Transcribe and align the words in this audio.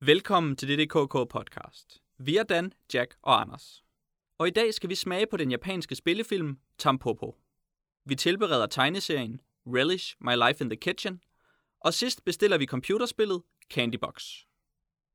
Velkommen 0.00 0.56
til 0.56 0.68
DDKK 0.68 1.12
podcast. 1.12 2.02
Vi 2.18 2.36
er 2.36 2.42
Dan, 2.42 2.72
Jack 2.94 3.14
og 3.22 3.40
Anders. 3.40 3.84
Og 4.38 4.48
i 4.48 4.50
dag 4.50 4.74
skal 4.74 4.90
vi 4.90 4.94
smage 4.94 5.26
på 5.30 5.36
den 5.36 5.50
japanske 5.50 5.94
spillefilm 5.94 6.58
Tampopo. 6.78 7.36
Vi 8.04 8.14
tilbereder 8.14 8.66
tegneserien 8.66 9.40
Relish 9.66 10.16
My 10.20 10.48
Life 10.48 10.64
in 10.64 10.70
the 10.70 10.76
Kitchen, 10.76 11.20
og 11.80 11.94
sidst 11.94 12.24
bestiller 12.24 12.58
vi 12.58 12.66
computerspillet 12.66 13.42
Candybox. 13.70 14.24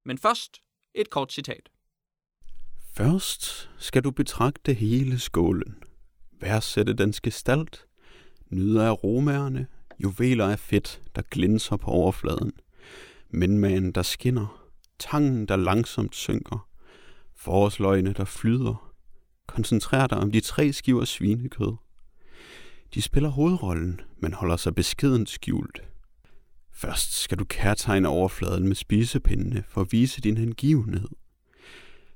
Men 0.06 0.18
først 0.18 0.62
et 0.96 1.10
kort 1.10 1.34
citat. 1.34 1.70
Først 2.94 3.70
skal 3.78 4.04
du 4.04 4.12
betragte 4.12 4.74
hele 4.74 5.20
skålen. 5.20 5.84
Værdsætte 6.32 6.94
dens 6.94 7.22
gestalt. 7.22 7.86
Nyde 8.50 8.84
af 8.84 8.90
aromaerne, 8.90 9.68
juveler 10.00 10.48
af 10.48 10.60
fedt, 10.60 11.02
der 11.16 11.22
glinser 11.22 11.78
på 11.78 11.92
overfladen. 11.92 12.52
Men 13.30 13.40
Mændmagen, 13.58 13.92
der 13.92 14.02
skinner. 14.02 14.63
Tangen, 15.00 15.46
der 15.46 15.56
langsomt 15.56 16.16
synker. 16.16 16.70
Forårsløgene, 17.36 18.14
der 18.14 18.26
flyder. 18.26 18.94
Koncentrer 19.48 20.08
dig 20.08 20.18
om 20.18 20.32
de 20.32 20.40
tre 20.40 20.74
skiver 20.74 21.06
svinekød. 21.06 21.76
De 22.94 23.02
spiller 23.02 23.30
hovedrollen, 23.30 24.02
men 24.18 24.34
holder 24.34 24.58
sig 24.58 24.76
beskedent 24.76 25.30
skjult. 25.30 25.84
Først 26.72 27.14
skal 27.14 27.38
du 27.40 27.46
kærtegne 27.46 28.08
overfladen 28.08 28.68
med 28.68 28.76
spisepindene 28.76 29.64
for 29.68 29.82
at 29.82 29.92
vise 29.92 30.22
din 30.22 30.38
hengivenhed. 30.38 31.08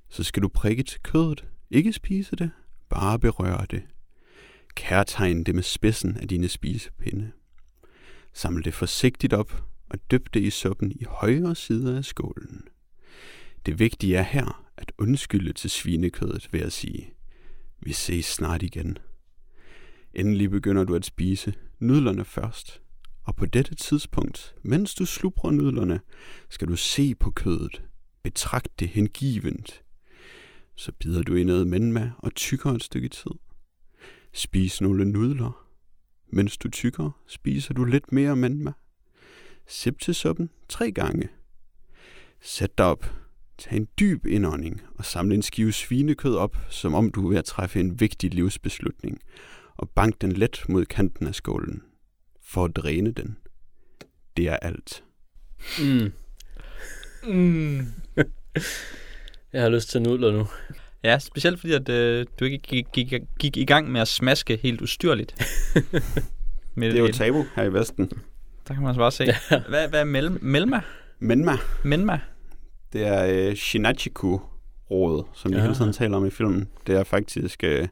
Så 0.10 0.24
skal 0.24 0.44
du 0.44 0.48
prikke 0.48 0.84
til 0.84 1.02
kødet, 1.02 1.46
ikke 1.72 1.94
spise 1.94 2.36
det, 2.36 2.52
bare 2.90 3.20
berøre 3.20 3.66
det. 3.70 3.84
Kærtegne 4.76 5.44
det 5.44 5.56
med 5.56 5.64
spidsen 5.64 6.18
af 6.18 6.28
dine 6.28 6.48
spisepinde. 6.48 7.32
Samle 8.34 8.64
det 8.64 8.74
forsigtigt 8.74 9.34
op 9.34 9.67
og 9.90 10.12
dyp 10.12 10.34
det 10.34 10.40
i 10.40 10.50
suppen 10.50 10.92
i 10.92 11.04
højre 11.08 11.56
side 11.56 11.98
af 11.98 12.06
skålen. 12.06 12.68
Det 13.66 13.80
vigtige 13.80 14.16
er 14.16 14.22
her 14.22 14.66
at 14.78 14.92
undskylde 14.98 15.54
til 15.54 15.70
svinekødet 15.70 16.50
ved 16.52 16.60
at 16.60 16.74
sige, 16.74 17.14
vi 17.80 17.94
ses 17.94 18.26
snart 18.26 18.64
igen. 18.64 18.98
Endelig 20.14 20.52
begynder 20.52 20.84
du 20.84 20.96
at 20.96 21.06
spise 21.06 21.54
nudlerne 21.80 22.26
først, 22.26 22.82
og 23.24 23.36
på 23.36 23.46
dette 23.46 23.76
tidspunkt, 23.76 24.56
mens 24.64 24.96
du 24.96 25.06
slubrer 25.06 25.52
nudlerne, 25.52 26.00
skal 26.50 26.68
du 26.68 26.76
se 26.76 27.16
på 27.16 27.32
kødet, 27.32 27.84
betragte 28.24 28.74
det 28.80 28.90
hengivent. 28.90 29.84
Så 30.76 30.92
bider 30.92 31.24
du 31.24 31.36
i 31.36 31.44
noget 31.44 31.68
menma 31.68 32.12
og 32.18 32.36
tykker 32.36 32.72
et 32.72 32.84
stykke 32.84 33.10
tid. 33.10 33.32
Spis 34.34 34.82
nogle 34.82 35.06
nudler. 35.06 35.68
Mens 36.30 36.58
du 36.58 36.70
tykker, 36.70 37.12
spiser 37.28 37.74
du 37.74 37.84
lidt 37.84 38.12
mere 38.12 38.36
menma. 38.36 38.74
Sip 39.68 40.00
til 40.00 40.16
suppen 40.16 40.50
tre 40.70 40.92
gange. 40.92 41.30
Sæt 42.42 42.78
dig 42.78 42.86
op. 42.86 43.14
Tag 43.58 43.78
en 43.78 43.88
dyb 44.00 44.26
indånding 44.26 44.82
og 44.96 45.06
samle 45.06 45.36
en 45.36 45.42
skive 45.42 45.72
svinekød 45.72 46.36
op, 46.36 46.58
som 46.70 46.94
om 46.94 47.12
du 47.12 47.26
er 47.26 47.30
ved 47.30 47.38
at 47.38 47.46
træffe 47.46 47.80
en 47.80 48.00
vigtig 48.00 48.34
livsbeslutning, 48.34 49.22
og 49.76 49.90
bank 49.90 50.22
den 50.22 50.32
let 50.32 50.66
mod 50.70 50.86
kanten 50.86 51.28
af 51.28 51.36
skålen, 51.36 51.84
for 52.42 52.66
at 52.66 52.76
dræne 52.76 53.12
den. 53.12 53.38
Det 54.38 54.48
er 54.48 54.58
alt. 54.58 55.04
Mm. 55.80 56.12
Mm. 57.34 57.78
Jeg 59.54 59.62
har 59.62 59.70
lyst 59.70 59.90
til 59.90 60.02
nudler 60.02 60.32
nu. 60.32 60.48
Ja, 61.04 61.20
specielt 61.20 61.60
fordi, 61.60 61.74
at 61.74 61.90
øh, 61.90 62.26
du 62.40 62.46
ikke 62.46 62.58
gik, 62.58 62.86
gik, 62.94 63.14
gik 63.40 63.58
i 63.58 63.66
gang 63.66 63.92
med 63.92 64.02
at 64.02 64.08
smaske 64.08 64.58
helt 64.58 64.82
ustyrligt. 64.82 65.36
Med 66.76 66.92
Det 66.92 66.98
er 66.98 67.02
jo 67.02 67.12
tabu 67.12 67.46
her 67.56 67.64
i 67.64 67.74
Vesten. 67.74 68.12
Der 68.68 68.74
kan 68.74 68.84
man 68.84 68.88
altså 68.88 69.00
bare 69.00 69.12
se. 69.12 69.26
Hvad, 69.70 69.88
hvad 69.90 70.00
er 70.00 70.04
mel, 70.04 70.44
Melma? 70.44 70.82
Menma, 71.20 71.58
Menma? 71.84 72.20
det 72.94 73.08
er 73.08 73.26
øh, 73.50 73.56
Shinachiku-rådet, 73.56 75.26
som 75.34 75.52
de 75.52 75.58
Ja. 75.58 75.64
hele 75.64 75.76
tiden 75.76 75.94
taler 75.94 76.18
om 76.18 76.26
i 76.26 76.30
filmen. 76.30 76.70
Det 76.88 76.96
er 76.96 77.04
faktisk, 77.04 77.64
øh, 77.64 77.88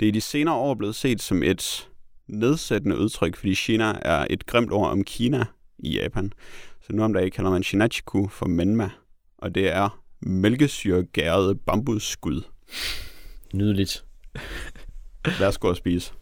det 0.00 0.06
er 0.06 0.08
i 0.08 0.10
de 0.10 0.20
senere 0.20 0.54
år 0.54 0.74
blevet 0.74 0.94
set 0.94 1.22
som 1.22 1.42
et 1.42 1.88
nedsættende 2.28 2.98
udtryk, 2.98 3.36
fordi 3.36 3.54
Shina 3.54 3.94
er 4.02 4.26
et 4.30 4.46
grimt 4.46 4.72
ord 4.72 4.90
om 4.90 5.04
Kina 5.04 5.44
i 5.78 5.98
Japan. 6.00 6.32
Så 6.80 6.92
nu 6.92 7.02
om 7.04 7.12
dagen 7.12 7.30
kalder 7.30 7.50
man 7.50 7.62
Shinachiku 7.62 8.28
for 8.28 8.46
Menma, 8.46 8.90
og 9.38 9.54
det 9.54 9.68
er 9.72 10.00
mælkesyregærede 10.20 11.54
bambusskud. 11.54 12.42
Nydeligt. 13.54 14.04
Værsgo 15.40 15.70
at 15.70 15.76
spise. 15.76 16.12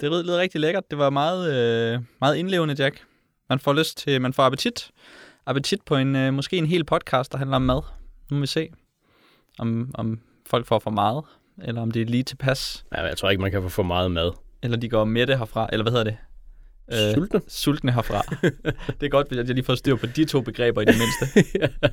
Det 0.00 0.10
lød 0.10 0.22
lød 0.22 0.36
rigtig 0.36 0.60
lækkert. 0.60 0.84
Det 0.90 0.98
var 0.98 1.10
meget, 1.10 1.54
øh, 1.94 2.00
meget 2.20 2.36
indlevende, 2.36 2.74
Jack. 2.78 3.04
Man 3.50 3.58
får 3.58 3.72
lyst 3.72 3.98
til, 3.98 4.20
man 4.20 4.32
får 4.32 4.42
appetit. 4.42 4.90
Appetit 5.46 5.82
på 5.86 5.96
en, 5.96 6.16
øh, 6.16 6.34
måske 6.34 6.56
en 6.56 6.66
hel 6.66 6.84
podcast, 6.84 7.32
der 7.32 7.38
handler 7.38 7.56
om 7.56 7.62
mad. 7.62 7.82
Nu 8.30 8.36
må 8.36 8.40
vi 8.40 8.46
se, 8.46 8.68
om, 9.58 9.90
om 9.94 10.20
folk 10.46 10.66
får 10.66 10.78
for 10.78 10.90
meget, 10.90 11.24
eller 11.62 11.82
om 11.82 11.90
det 11.90 12.02
er 12.02 12.06
lige 12.06 12.22
tilpas, 12.22 12.84
Ja, 12.94 13.02
jeg 13.02 13.16
tror 13.16 13.30
ikke, 13.30 13.40
man 13.42 13.50
kan 13.50 13.62
få 13.62 13.68
for 13.68 13.82
meget 13.82 14.10
mad. 14.10 14.32
eller 14.62 14.76
de 14.76 14.88
går 14.88 15.04
mætte 15.04 15.36
herfra, 15.36 15.68
eller 15.72 15.84
hvad 15.84 15.92
hedder 15.92 16.04
det? 16.04 16.16
Øh, 16.92 17.14
Sultne? 17.14 17.40
Sultne 17.48 17.92
herfra. 17.92 18.22
det 19.00 19.06
er 19.06 19.08
godt, 19.08 19.28
hvis 19.28 19.36
jeg 19.36 19.46
lige 19.46 19.64
får 19.64 19.74
styr 19.74 19.96
på 19.96 20.06
de 20.06 20.24
to 20.24 20.40
begreber 20.40 20.80
i 20.80 20.84
det 20.84 20.94
mindste. 20.98 21.44
ja. 21.60 21.88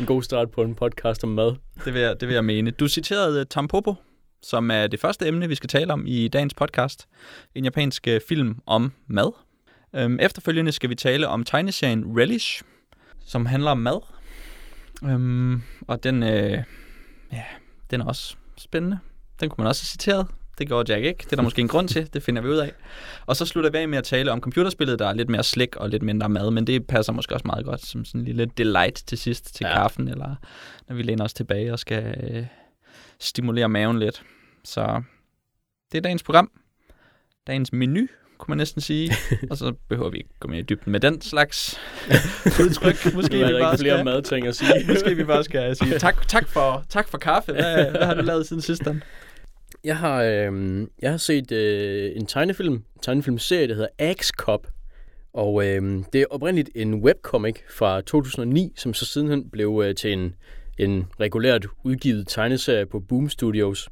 En 0.00 0.06
god 0.06 0.22
start 0.22 0.50
på 0.50 0.62
en 0.62 0.74
podcast 0.74 1.24
om 1.24 1.30
mad. 1.30 1.54
Det 1.84 1.94
vil 1.94 2.02
jeg, 2.02 2.20
det 2.20 2.28
vil 2.28 2.34
jeg 2.34 2.44
mene. 2.44 2.70
Du 2.70 2.88
citerede 2.88 3.40
øh, 3.40 3.46
Tampopo, 3.46 3.94
som 4.42 4.70
er 4.70 4.86
det 4.86 5.00
første 5.00 5.26
emne, 5.28 5.48
vi 5.48 5.54
skal 5.54 5.68
tale 5.68 5.92
om 5.92 6.04
i 6.06 6.28
dagens 6.28 6.54
podcast. 6.54 7.06
En 7.54 7.64
japansk 7.64 8.08
øh, 8.08 8.20
film 8.28 8.58
om 8.66 8.92
mad. 9.06 9.32
Øhm, 9.94 10.18
efterfølgende 10.20 10.72
skal 10.72 10.90
vi 10.90 10.94
tale 10.94 11.28
om 11.28 11.44
tegneserien 11.44 12.04
Relish, 12.18 12.62
som 13.26 13.46
handler 13.46 13.70
om 13.70 13.78
mad. 13.78 14.00
Øhm, 15.04 15.62
og 15.80 16.04
den, 16.04 16.22
øh, 16.22 16.62
ja, 17.32 17.42
den 17.90 18.00
er 18.00 18.04
også 18.04 18.36
spændende. 18.58 18.98
Den 19.40 19.48
kunne 19.48 19.62
man 19.62 19.68
også 19.68 19.82
have 19.82 19.86
citeret. 19.86 20.26
Det 20.58 20.66
gjorde 20.66 20.92
Jack 20.92 21.04
ikke. 21.04 21.24
Det 21.24 21.32
er 21.32 21.36
der 21.36 21.42
måske 21.42 21.60
en 21.60 21.68
grund 21.68 21.88
til. 21.88 22.12
Det 22.14 22.22
finder 22.22 22.42
vi 22.42 22.48
ud 22.48 22.56
af. 22.56 22.72
Og 23.26 23.36
så 23.36 23.46
slutter 23.46 23.70
vi 23.70 23.78
af 23.78 23.88
med 23.88 23.98
at 23.98 24.04
tale 24.04 24.32
om 24.32 24.40
computerspillet, 24.40 24.98
der 24.98 25.06
er 25.08 25.12
lidt 25.12 25.28
mere 25.28 25.42
slik 25.42 25.76
og 25.76 25.88
lidt 25.88 26.02
mindre 26.02 26.28
mad, 26.28 26.50
men 26.50 26.66
det 26.66 26.86
passer 26.86 27.12
måske 27.12 27.34
også 27.34 27.46
meget 27.46 27.64
godt 27.64 27.86
som 27.86 28.04
sådan 28.04 28.20
en 28.20 28.24
lille 28.24 28.46
delight 28.46 29.02
til 29.06 29.18
sidst 29.18 29.54
til 29.54 29.66
Ja. 29.70 29.74
kaffen, 29.74 30.08
eller 30.08 30.34
når 30.88 30.96
vi 30.96 31.02
læner 31.02 31.24
os 31.24 31.34
tilbage 31.34 31.72
og 31.72 31.78
skal 31.78 32.14
øh, 32.30 32.46
stimulere 33.20 33.68
maven 33.68 33.98
lidt. 33.98 34.22
Så 34.64 35.02
det 35.92 35.98
er 35.98 36.02
dagens 36.02 36.22
program. 36.22 36.50
Dagens 37.46 37.72
menu, 37.72 38.06
kunne 38.44 38.52
man 38.52 38.58
næsten 38.58 38.80
sige. 38.80 39.12
og 39.50 39.56
så 39.56 39.74
behøver 39.88 40.10
vi 40.10 40.16
ikke 40.16 40.30
gå 40.40 40.48
mere 40.48 40.58
i 40.58 40.62
dybden 40.62 40.92
med 40.92 41.00
den 41.00 41.20
slags 41.20 41.80
udtryk. 42.62 43.14
Måske 43.14 43.36
vi 43.36 43.52
bare 43.60 43.78
flere 43.78 43.96
skal, 43.96 44.04
madting 44.04 44.46
at 44.46 44.56
sige. 44.56 44.86
måske 44.88 45.14
vi 45.14 45.24
bare 45.24 45.44
skal 45.44 45.76
sige 45.76 45.98
tak, 45.98 46.28
tak, 46.28 46.48
for, 46.48 46.84
tak 46.88 47.08
for 47.08 47.18
kaffe. 47.18 47.52
Hvad, 47.52 47.90
hvad 47.90 48.06
har 48.06 48.14
du 48.14 48.22
lavet 48.22 48.46
siden 48.46 48.62
sidst? 48.62 48.82
Jeg 49.84 49.96
har, 49.96 50.22
øh, 50.22 50.86
jeg 51.02 51.10
har 51.10 51.16
set 51.16 51.52
øh, 51.52 52.12
en 52.16 52.26
tegnefilm, 52.26 52.74
en 52.74 52.82
tegnefilmserie, 53.02 53.68
der 53.68 53.74
hedder 53.74 53.88
Axe 53.98 54.32
Cop. 54.36 54.66
Og 55.32 55.66
øh, 55.66 56.02
det 56.12 56.20
er 56.20 56.26
oprindeligt 56.30 56.70
en 56.74 56.94
webcomic 56.94 57.56
fra 57.70 58.00
2009, 58.00 58.72
som 58.76 58.94
så 58.94 59.04
sidenhen 59.04 59.50
blev 59.50 59.82
øh, 59.84 59.94
til 59.94 60.12
en, 60.12 60.34
en 60.78 61.06
regulært 61.20 61.66
udgivet 61.84 62.28
tegneserie 62.28 62.86
på 62.86 63.00
Boom 63.00 63.28
Studios. 63.28 63.88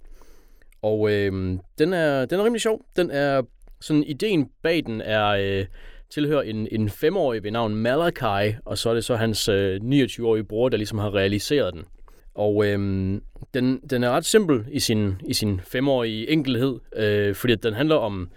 Og 0.82 1.12
øh, 1.12 1.58
den, 1.78 1.92
er, 1.92 2.24
den 2.24 2.40
er 2.40 2.44
rimelig 2.44 2.60
sjov. 2.60 2.84
Den 2.96 3.10
er 3.10 3.42
sådan, 3.82 4.04
ideen 4.04 4.50
bag 4.62 4.82
den 4.86 5.00
er 5.00 5.28
øh, 5.28 5.66
tilhører 6.10 6.42
en, 6.42 6.68
en 6.72 6.90
femårig 6.90 7.42
ved 7.42 7.50
navn 7.50 7.76
Malachi, 7.76 8.54
og 8.64 8.78
så 8.78 8.90
er 8.90 8.94
det 8.94 9.04
så 9.04 9.16
hans 9.16 9.48
øh, 9.48 9.80
29-årige 9.84 10.44
bror, 10.44 10.68
der 10.68 10.76
ligesom 10.76 10.98
har 10.98 11.14
realiseret 11.14 11.74
den. 11.74 11.84
Og 12.34 12.66
øhm, 12.66 13.22
den, 13.54 13.80
den 13.90 14.04
er 14.04 14.10
ret 14.10 14.24
simpel 14.24 14.64
i 14.70 14.80
sin, 14.80 15.14
i 15.28 15.34
sin 15.34 15.60
femårige 15.60 16.30
enkelhed, 16.30 16.78
øh, 16.96 17.34
fordi 17.34 17.52
at 17.52 17.62
den 17.62 17.74
handler 17.74 17.96
om 17.96 18.30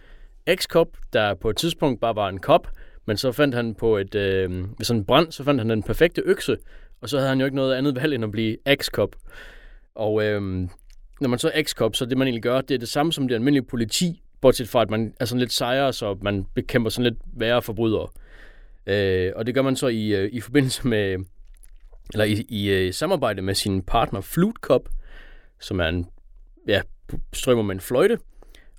X-Cop, 0.50 0.92
der 1.14 1.34
på 1.34 1.50
et 1.50 1.58
tidspunkt 1.58 2.02
bare 2.02 2.16
var 2.16 2.30
en 2.30 2.40
kop, 2.40 2.68
men 3.06 3.18
så 3.18 3.32
fandt 3.32 3.56
han 3.56 3.76
på 3.76 3.98
et, 3.98 4.16
øh, 4.16 4.52
ved 4.52 4.86
sådan 4.86 5.00
en 5.00 5.06
brand, 5.06 5.32
så 5.32 5.44
fandt 5.44 5.62
han 5.62 5.70
den 5.70 5.84
perfekte 5.84 6.22
økse, 6.26 6.58
og 7.02 7.10
så 7.10 7.18
havde 7.18 7.30
han 7.30 7.40
jo 7.40 7.46
ikke 7.46 7.56
noget 7.56 7.74
andet 7.74 7.96
valg 7.96 8.16
end 8.16 8.24
at 8.24 8.32
blive 8.32 8.58
X-Cop. 8.70 9.12
Og 9.96 10.24
øhm, 10.24 10.70
når 11.22 11.30
man 11.30 11.40
så 11.40 11.52
er 11.54 11.62
X-Cop, 11.62 11.94
så 11.94 12.06
det 12.06 12.18
man 12.18 12.28
egentlig 12.28 12.44
gør, 12.44 12.62
det 12.62 12.76
er 12.76 12.80
det 12.80 12.90
samme 12.90 13.14
som 13.14 13.28
det 13.28 13.36
almindelige 13.36 13.66
politi, 13.66 14.22
bortset 14.46 14.70
fra 14.70 14.82
at 14.82 14.90
man 14.90 15.14
er 15.20 15.26
sådan 15.26 15.40
lidt 15.40 15.54
sejere, 15.54 15.94
så 15.94 16.18
man 16.22 16.46
bekæmper 16.54 16.90
sådan 16.90 17.04
lidt 17.04 17.22
værre 17.34 17.62
forbrydere. 17.62 18.08
Øh, 18.88 19.32
og 19.36 19.46
det 19.46 19.56
gør 19.56 19.62
man 19.62 19.76
så 19.76 19.88
i, 19.88 20.16
øh, 20.16 20.30
i 20.34 20.42
forbindelse 20.42 20.88
med, 20.88 21.26
eller 22.14 22.26
i, 22.26 22.46
i 22.50 22.70
øh, 22.70 22.94
samarbejde 22.94 23.42
med 23.42 23.56
sin 23.56 23.82
partner 23.82 24.22
Flute 24.22 24.60
Cop, 24.62 24.90
som 25.60 25.80
er 25.80 25.88
en, 25.88 26.08
ja, 26.68 26.82
strømmer 27.34 27.64
med 27.64 27.76
en 27.76 27.82
fløjte. 27.82 28.20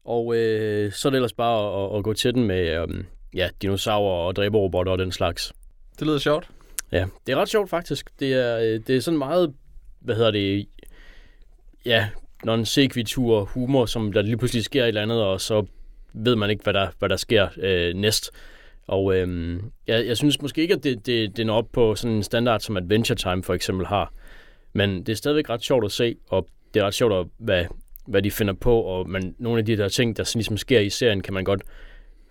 Og 0.05 0.37
øh, 0.37 0.93
så 0.93 1.09
er 1.09 1.11
det 1.11 1.17
ellers 1.17 1.33
bare 1.33 1.85
at, 1.85 1.99
at 1.99 2.05
gå 2.05 2.13
til 2.13 2.35
den 2.35 2.45
med 2.45 2.83
øh, 2.83 3.05
ja, 3.35 3.49
dinosaurer 3.63 4.27
og 4.27 4.37
dræberrobotter 4.37 4.93
og 4.93 4.99
den 4.99 5.13
slags. 5.13 5.53
Det 5.99 6.07
lyder 6.07 6.19
sjovt. 6.19 6.51
Ja, 6.93 7.07
det 7.27 7.33
er 7.33 7.37
ret 7.37 7.49
sjovt 7.49 7.71
faktisk. 7.71 8.21
Det 8.21 8.33
er, 8.33 8.59
øh, 8.59 8.81
det 8.87 8.97
er 8.97 9.01
sådan 9.01 9.19
meget, 9.19 9.55
hvad 10.01 10.15
hedder 10.15 10.31
det, 10.31 10.69
ja, 11.85 12.09
non 12.45 12.65
sequitur 12.65 13.45
humor, 13.45 13.87
som 13.87 14.13
der 14.13 14.23
lige 14.23 14.37
pludselig 14.37 14.65
sker 14.65 14.83
et 14.83 14.89
eller 14.89 15.03
andet, 15.03 15.23
og 15.23 15.41
så 15.41 15.67
ved 16.13 16.37
man 16.37 16.51
ikke, 16.51 16.63
hvad 16.63 16.75
der, 16.75 16.89
hvad 16.99 17.09
der 17.09 17.17
sker 17.17 17.49
øh, 17.57 17.95
næst. 17.95 18.31
Og 18.87 19.17
øh, 19.17 19.57
jeg, 19.87 20.07
jeg 20.07 20.17
synes 20.17 20.43
måske 20.43 20.63
ikke, 20.63 20.75
at 20.75 20.85
det, 20.85 21.07
det, 21.07 21.37
det 21.37 21.47
når 21.47 21.55
op 21.57 21.69
på 21.73 21.95
sådan 21.95 22.17
en 22.17 22.23
standard, 22.23 22.61
som 22.61 22.77
Adventure 22.77 23.17
Time 23.17 23.43
for 23.43 23.55
eksempel 23.55 23.87
har. 23.87 24.13
Men 24.73 24.99
det 24.99 25.09
er 25.09 25.17
stadigvæk 25.17 25.51
ret 25.51 25.63
sjovt 25.63 25.85
at 25.85 25.93
se, 25.93 26.17
og 26.29 26.47
det 26.75 26.81
er 26.81 26.87
ret 26.87 26.95
sjovt, 26.95 27.15
at, 27.15 27.27
hvad, 27.39 27.65
hvad 28.07 28.23
de 28.23 28.31
finder 28.31 28.55
på, 28.55 28.81
og 28.81 29.09
man, 29.09 29.35
nogle 29.39 29.59
af 29.59 29.65
de 29.65 29.77
der 29.77 29.89
ting, 29.89 30.17
der 30.17 30.25
sådan 30.25 30.39
ligesom 30.39 30.57
sker 30.57 30.81
i 30.81 30.91
serien, 30.91 31.21
kan 31.21 31.35
man 31.35 31.45
godt 31.45 31.63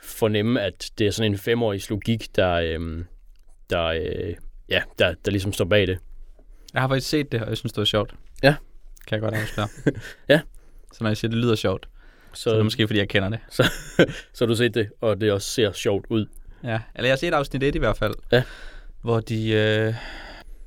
fornemme, 0.02 0.62
at 0.62 0.92
det 0.98 1.07
er 1.07 1.12
sådan 1.12 1.31
en 1.31 1.38
femårig 1.38 1.81
logik, 1.90 2.36
der, 2.36 2.54
øh, 2.54 3.04
der, 3.69 3.84
øh, 3.84 4.34
ja, 4.69 4.81
der, 5.00 5.13
der 5.25 5.31
ligesom 5.31 5.54
står 5.54 5.66
bag 5.66 5.88
det. 5.88 5.98
Jeg 6.74 6.81
har 6.81 6.88
faktisk 6.88 7.10
set 7.10 7.31
det, 7.31 7.42
og 7.42 7.50
jeg 7.50 7.57
synes, 7.57 7.74
det 7.74 7.78
var 7.78 7.86
sjovt. 7.86 8.16
Kan 9.07 9.16
jeg 9.16 9.22
godt 9.22 9.34
afsløre. 9.34 9.68
Ja. 10.30 10.42
Så 10.94 10.98
når 11.04 11.10
jeg 11.10 11.18
siger, 11.18 11.30
det 11.30 11.38
lyder 11.38 11.56
sjovt, 11.56 11.90
så, 12.34 12.42
så 12.44 12.50
er 12.50 12.56
det 12.56 12.66
måske, 12.66 12.88
fordi 12.88 13.00
jeg 13.00 13.10
kender 13.10 13.30
det. 13.30 13.40
så 13.50 13.63
har 14.40 14.46
du 14.46 14.56
set 14.56 14.74
det, 14.74 14.90
og 15.02 15.22
det 15.22 15.31
også 15.31 15.50
ser 15.50 15.72
sjovt 15.72 16.06
ud. 16.10 16.25
Ja, 16.63 16.80
eller 16.96 17.07
jeg 17.07 17.12
har 17.12 17.18
set 17.18 17.34
afsnit 17.34 17.63
1 17.63 17.75
i 17.75 17.80
hvert 17.80 17.98
fald. 17.98 18.13
Ja. 18.31 18.44
Hvor 19.02 19.19
de... 19.19 19.50
Øh, 19.50 19.94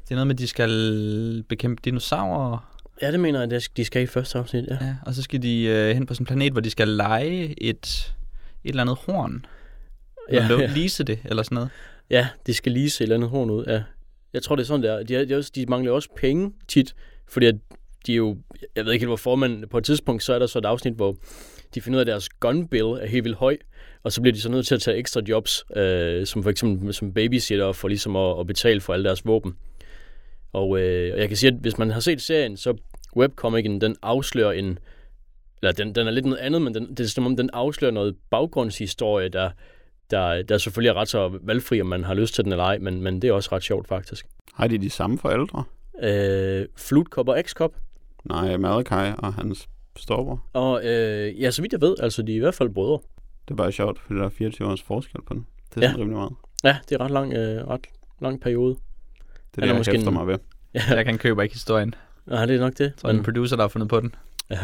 det 0.04 0.10
er 0.10 0.14
noget 0.14 0.26
med, 0.26 0.34
at 0.34 0.38
de 0.38 0.46
skal 0.46 1.44
bekæmpe 1.48 1.82
dinosaurer. 1.84 2.74
Ja, 3.02 3.12
det 3.12 3.20
mener 3.20 3.40
jeg, 3.42 3.52
at 3.52 3.68
de 3.76 3.84
skal 3.84 4.02
i 4.02 4.06
første 4.06 4.38
afsnit, 4.38 4.64
ja. 4.70 4.76
Ja, 4.80 4.94
og 5.06 5.14
så 5.14 5.22
skal 5.22 5.42
de 5.42 5.62
øh, 5.64 5.94
hen 5.94 6.06
på 6.06 6.14
sådan 6.14 6.22
en 6.22 6.26
planet, 6.26 6.52
hvor 6.52 6.60
de 6.60 6.70
skal 6.70 6.88
lege 6.88 7.62
et, 7.62 8.14
et 8.64 8.68
eller 8.68 8.82
andet 8.82 8.96
horn. 9.06 9.46
Ja, 10.32 10.46
Ja. 10.50 10.66
Lise 10.76 11.04
det, 11.04 11.18
eller 11.24 11.42
sådan 11.42 11.54
noget. 11.54 11.70
Ja, 12.10 12.28
de 12.46 12.54
skal 12.54 12.72
lige 12.72 12.90
se 12.90 13.02
et 13.02 13.06
eller 13.06 13.16
andet 13.16 13.30
horn 13.30 13.50
ud, 13.50 13.64
ja. 13.66 13.82
Jeg 14.32 14.42
tror, 14.42 14.56
det 14.56 14.62
er 14.62 14.66
sådan, 14.66 14.82
der. 14.82 15.02
De, 15.02 15.16
er- 15.16 15.24
de, 15.24 15.34
er 15.34 15.50
de 15.54 15.66
mangler 15.66 15.92
også 15.92 16.08
penge 16.16 16.52
tit, 16.68 16.94
fordi 17.28 17.46
at 17.46 17.54
de 18.08 18.12
er 18.12 18.16
jo, 18.16 18.36
jeg 18.76 18.84
ved 18.84 18.92
ikke 18.92 19.02
helt 19.02 19.08
hvorfor, 19.08 19.36
men 19.36 19.64
på 19.70 19.78
et 19.78 19.84
tidspunkt, 19.84 20.22
så 20.22 20.34
er 20.34 20.38
der 20.38 20.46
så 20.46 20.58
et 20.58 20.64
afsnit, 20.64 20.94
hvor 20.94 21.16
de 21.74 21.80
finder 21.80 21.96
ud 21.96 22.00
af, 22.00 22.04
at 22.04 22.06
deres 22.06 22.28
gun 22.28 22.68
bill 22.68 22.86
er 22.86 23.06
helt 23.06 23.24
vildt 23.24 23.38
høj, 23.38 23.56
og 24.02 24.12
så 24.12 24.20
bliver 24.20 24.34
de 24.34 24.40
så 24.40 24.50
nødt 24.50 24.66
til 24.66 24.74
at 24.74 24.80
tage 24.80 24.96
ekstra 24.96 25.20
jobs, 25.28 25.64
øh, 25.76 26.26
som 26.26 26.42
for 26.42 26.50
eksempel 26.50 26.94
som 26.94 27.14
babysitter, 27.14 27.72
for 27.72 27.88
ligesom 27.88 28.16
at, 28.16 28.40
at 28.40 28.46
betale 28.46 28.80
for 28.80 28.92
alle 28.92 29.04
deres 29.04 29.26
våben. 29.26 29.54
Og, 30.52 30.80
øh, 30.80 31.14
og 31.14 31.20
jeg 31.20 31.28
kan 31.28 31.36
sige, 31.36 31.52
at 31.52 31.58
hvis 31.60 31.78
man 31.78 31.90
har 31.90 32.00
set 32.00 32.22
serien, 32.22 32.56
så 32.56 32.74
webcomicen, 33.16 33.80
den 33.80 33.96
afslører 34.02 34.52
en, 34.52 34.78
eller 35.62 35.72
den, 35.72 35.94
den 35.94 36.06
er 36.06 36.10
lidt 36.10 36.24
noget 36.24 36.38
andet, 36.38 36.62
men 36.62 36.74
den, 36.74 36.90
det 36.90 37.00
er 37.00 37.04
som 37.04 37.26
om, 37.26 37.36
den 37.36 37.50
afslører 37.52 37.92
noget 37.92 38.16
baggrundshistorie, 38.30 39.28
der, 39.28 39.50
der, 40.10 40.42
der 40.42 40.58
selvfølgelig 40.58 40.90
er 40.90 40.94
ret 40.94 41.08
så 41.08 41.38
valgfri, 41.42 41.80
om 41.80 41.86
man 41.86 42.04
har 42.04 42.14
lyst 42.14 42.34
til 42.34 42.44
den 42.44 42.52
eller 42.52 42.64
ej, 42.64 42.78
men, 42.78 43.02
men 43.02 43.22
det 43.22 43.28
er 43.28 43.32
også 43.32 43.48
ret 43.52 43.62
sjovt 43.62 43.88
faktisk. 43.88 44.26
Har 44.54 44.66
de 44.66 44.78
de 44.78 44.90
samme 44.90 45.18
forældre? 45.18 45.64
Øh, 46.02 46.66
Flutkop 46.76 47.28
og 47.28 47.38
X-Cop. 47.38 47.72
Nej, 48.24 48.56
Malachi 48.56 49.12
og 49.18 49.34
hans 49.34 49.68
storbror. 49.96 50.44
Og 50.52 50.84
øh, 50.84 51.40
ja, 51.42 51.50
så 51.50 51.62
vidt 51.62 51.72
jeg 51.72 51.80
ved, 51.80 51.96
altså 52.00 52.22
de 52.22 52.32
er 52.32 52.36
i 52.36 52.38
hvert 52.38 52.54
fald 52.54 52.70
brødre. 52.70 52.98
Det 53.48 53.50
er 53.50 53.56
bare 53.56 53.72
sjovt, 53.72 53.98
fordi 54.00 54.18
der 54.18 54.24
er 54.24 54.28
24 54.28 54.68
års 54.68 54.82
forskel 54.82 55.22
på 55.26 55.34
dem. 55.34 55.44
Det 55.74 55.84
er 55.84 55.88
Ja. 55.88 55.94
rimelig 55.96 56.16
meget. 56.16 56.32
Ja, 56.64 56.76
det 56.88 56.94
er 56.94 57.00
ret 57.00 57.10
lang, 57.10 57.32
øh, 57.32 57.66
ret 57.68 57.86
lang 58.20 58.40
periode. 58.40 58.74
Det 58.74 58.80
er 59.56 59.60
det, 59.60 59.66
jeg 59.68 59.76
måske 59.76 59.92
hæfter 59.92 60.08
en- 60.08 60.14
mig 60.14 60.26
ved. 60.26 60.38
Ja, 60.74 60.80
Jeg 60.90 61.04
kan 61.04 61.18
købe 61.18 61.42
ikke 61.42 61.54
historien. 61.54 61.94
Nej, 62.26 62.46
det 62.46 62.56
er 62.56 62.60
nok 62.60 62.78
det. 62.78 62.92
Så 62.96 63.06
er 63.08 63.12
det 63.12 63.18
en 63.18 63.24
producer, 63.24 63.56
der 63.56 63.62
har 63.62 63.68
fundet 63.68 63.88
på 63.88 64.00
den. 64.00 64.14
ja. 64.50 64.56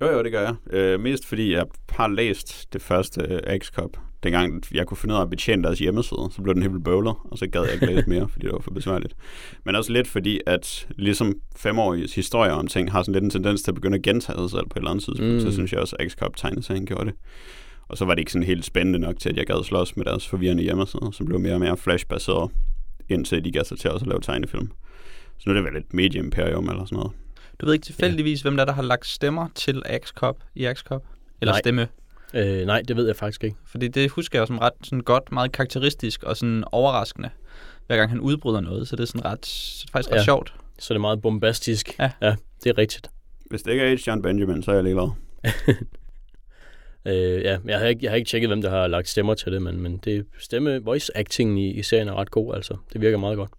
Jo, 0.00 0.06
jo, 0.10 0.22
det 0.22 0.32
gør 0.32 0.40
jeg. 0.40 0.54
Øh, 0.70 1.00
mest 1.00 1.26
fordi 1.26 1.52
jeg 1.52 1.64
har 1.90 2.08
læst 2.08 2.72
det 2.72 2.82
første 2.82 3.20
øh, 3.30 3.56
X-Cop. 3.56 3.90
Dengang 4.22 4.62
jeg 4.74 4.86
kunne 4.86 4.96
finde 4.96 5.14
ud 5.14 5.18
af 5.18 5.22
at 5.22 5.30
betjene 5.30 5.62
deres 5.62 5.78
hjemmeside, 5.78 6.28
så 6.30 6.42
blev 6.42 6.54
den 6.54 6.62
helt 6.62 6.84
bøvlet, 6.84 7.14
og 7.24 7.38
så 7.38 7.46
gad 7.46 7.62
jeg 7.64 7.74
ikke 7.74 7.86
læse 7.86 8.08
mere, 8.08 8.28
fordi 8.32 8.46
det 8.46 8.52
var 8.52 8.58
for 8.60 8.70
besværligt. 8.70 9.14
Men 9.64 9.76
også 9.76 9.92
lidt 9.92 10.08
fordi, 10.08 10.40
at 10.46 10.88
ligesom 10.90 11.34
femårige 11.56 12.08
historier 12.14 12.52
om 12.52 12.66
ting 12.66 12.92
har 12.92 13.02
sådan 13.02 13.12
lidt 13.12 13.24
en 13.24 13.30
tendens 13.30 13.62
til 13.62 13.70
at 13.70 13.74
begynde 13.74 13.96
at 13.96 14.02
gentage 14.02 14.38
sig 14.38 14.50
selv 14.50 14.62
på 14.66 14.72
et 14.72 14.76
eller 14.76 14.90
andet 14.90 15.04
tidspunkt, 15.04 15.30
Mm. 15.30 15.34
mm. 15.34 15.40
så 15.40 15.52
synes 15.52 15.72
jeg 15.72 15.80
også, 15.80 15.96
at 15.98 16.12
X-Cop 16.12 16.30
tegneserien 16.36 16.86
gjorde 16.86 17.04
det. 17.04 17.14
Og 17.88 17.98
så 17.98 18.04
var 18.04 18.14
det 18.14 18.18
ikke 18.20 18.32
sådan 18.32 18.46
helt 18.46 18.64
spændende 18.64 18.98
nok 18.98 19.18
til, 19.18 19.28
at 19.28 19.36
jeg 19.36 19.46
gad 19.46 19.64
slås 19.64 19.96
med 19.96 20.04
deres 20.04 20.28
forvirrende 20.28 20.62
hjemmeside, 20.62 21.10
som 21.12 21.26
blev 21.26 21.40
mere 21.40 21.54
og 21.54 21.60
mere 21.60 21.76
flashbaseret, 21.76 22.50
indtil 23.08 23.44
de 23.44 23.52
gav 23.52 23.64
sig 23.64 23.78
til 23.78 23.90
også 23.90 24.04
at 24.04 24.08
lave 24.08 24.20
tegnefilm. 24.20 24.70
Så 25.38 25.42
nu 25.46 25.50
er 25.50 25.54
det 25.54 25.64
vel 25.64 25.76
et 25.76 25.94
medie-imperium 25.94 26.68
eller 26.68 26.84
sådan 26.84 26.96
noget. 26.96 27.12
Du 27.60 27.66
ved 27.66 27.72
ikke 27.74 27.84
tilfældigvis, 27.84 28.40
hvem 28.42 28.56
der, 28.56 28.60
er, 28.62 28.66
der 28.66 28.72
har 28.72 28.82
lagt 28.82 29.06
stemmer 29.06 29.48
til 29.54 29.82
X-Cop 29.86 30.32
i 30.54 30.66
X-Cop? 30.66 31.00
Eller 31.40 31.52
Nej. 31.52 31.60
stemme? 31.60 31.88
Øh, 32.34 32.66
nej, 32.66 32.82
det 32.88 32.96
ved 32.96 33.06
jeg 33.06 33.16
faktisk 33.16 33.44
ikke. 33.44 33.56
Fordi 33.66 33.88
det 33.88 34.10
husker 34.10 34.38
jeg 34.38 34.46
som 34.46 34.58
ret 34.58 34.72
sådan 34.82 35.00
godt, 35.00 35.32
meget 35.32 35.52
karakteristisk 35.52 36.22
og 36.22 36.36
sådan 36.36 36.64
overraskende, 36.72 37.30
hver 37.86 37.96
gang 37.96 38.10
han 38.10 38.20
udbryder 38.20 38.60
noget. 38.60 38.88
Så 38.88 38.96
det 38.96 39.02
er 39.02 39.06
sådan 39.06 39.24
ret, 39.24 39.46
så 39.46 39.82
det 39.82 39.88
er 39.88 39.92
faktisk 39.92 40.12
ret 40.12 40.16
Ja. 40.18 40.24
sjovt. 40.24 40.54
Så 40.78 40.94
det 40.94 40.98
er 40.98 41.00
meget 41.00 41.22
bombastisk. 41.22 41.98
Ja. 41.98 42.10
ja 42.22 42.34
det 42.64 42.70
er 42.70 42.78
rigtigt. 42.78 43.10
Hvis 43.50 43.62
det 43.62 43.70
ikke 43.70 43.84
er 43.84 43.96
H. 43.96 44.06
John 44.06 44.22
Benjamin, 44.22 44.62
så 44.62 44.70
er 44.70 44.74
jeg 44.74 44.84
ligeglad. 44.84 45.08
Øh, 47.08 47.42
ja, 47.42 47.58
jeg 47.64 47.78
har, 47.78 47.86
ikke, 47.86 48.00
jeg 48.02 48.10
har 48.10 48.16
ikke 48.16 48.28
tjekket, 48.28 48.48
hvem 48.50 48.62
der 48.62 48.70
har 48.70 48.86
lagt 48.86 49.08
stemmer 49.08 49.34
til 49.34 49.52
det, 49.52 49.62
men, 49.62 49.80
men 49.80 49.96
det 49.96 50.26
stemme, 50.38 50.84
voice 50.84 51.16
acting 51.16 51.60
i, 51.60 51.70
i 51.70 51.82
serien 51.82 52.08
er 52.08 52.14
ret 52.14 52.30
god, 52.30 52.54
altså. 52.54 52.76
Det 52.92 53.00
virker 53.00 53.18
meget 53.18 53.36
godt. 53.36 53.50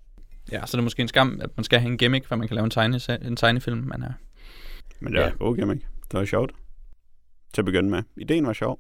Ja, 0.52 0.66
så 0.66 0.78
er 0.78 0.80
det 0.80 0.84
måske 0.84 1.02
en 1.02 1.08
skam, 1.08 1.40
at 1.44 1.50
man 1.58 1.64
skal 1.64 1.80
have 1.80 1.92
en 1.92 1.98
gimmick, 1.98 2.26
for 2.28 2.36
man 2.36 2.48
kan 2.48 2.56
lave 2.56 2.66
en, 2.66 2.72
tegne, 2.72 3.00
en 3.22 3.36
tegnefilm. 3.36 3.78
Men 3.78 4.02
ja. 4.02 4.08
Men 5.00 5.14
det 5.14 5.20
var 5.20 5.26
Ja. 5.26 5.32
ja. 5.40 5.46
okay, 5.46 5.62
ikke? 5.62 5.86
Det 6.12 6.20
var 6.20 6.26
sjovt. 6.26 6.52
Til 7.54 7.62
at 7.62 7.66
begynde 7.66 7.90
med. 7.90 8.04
Ideen 8.18 8.46
var 8.46 8.54
sjov. 8.54 8.80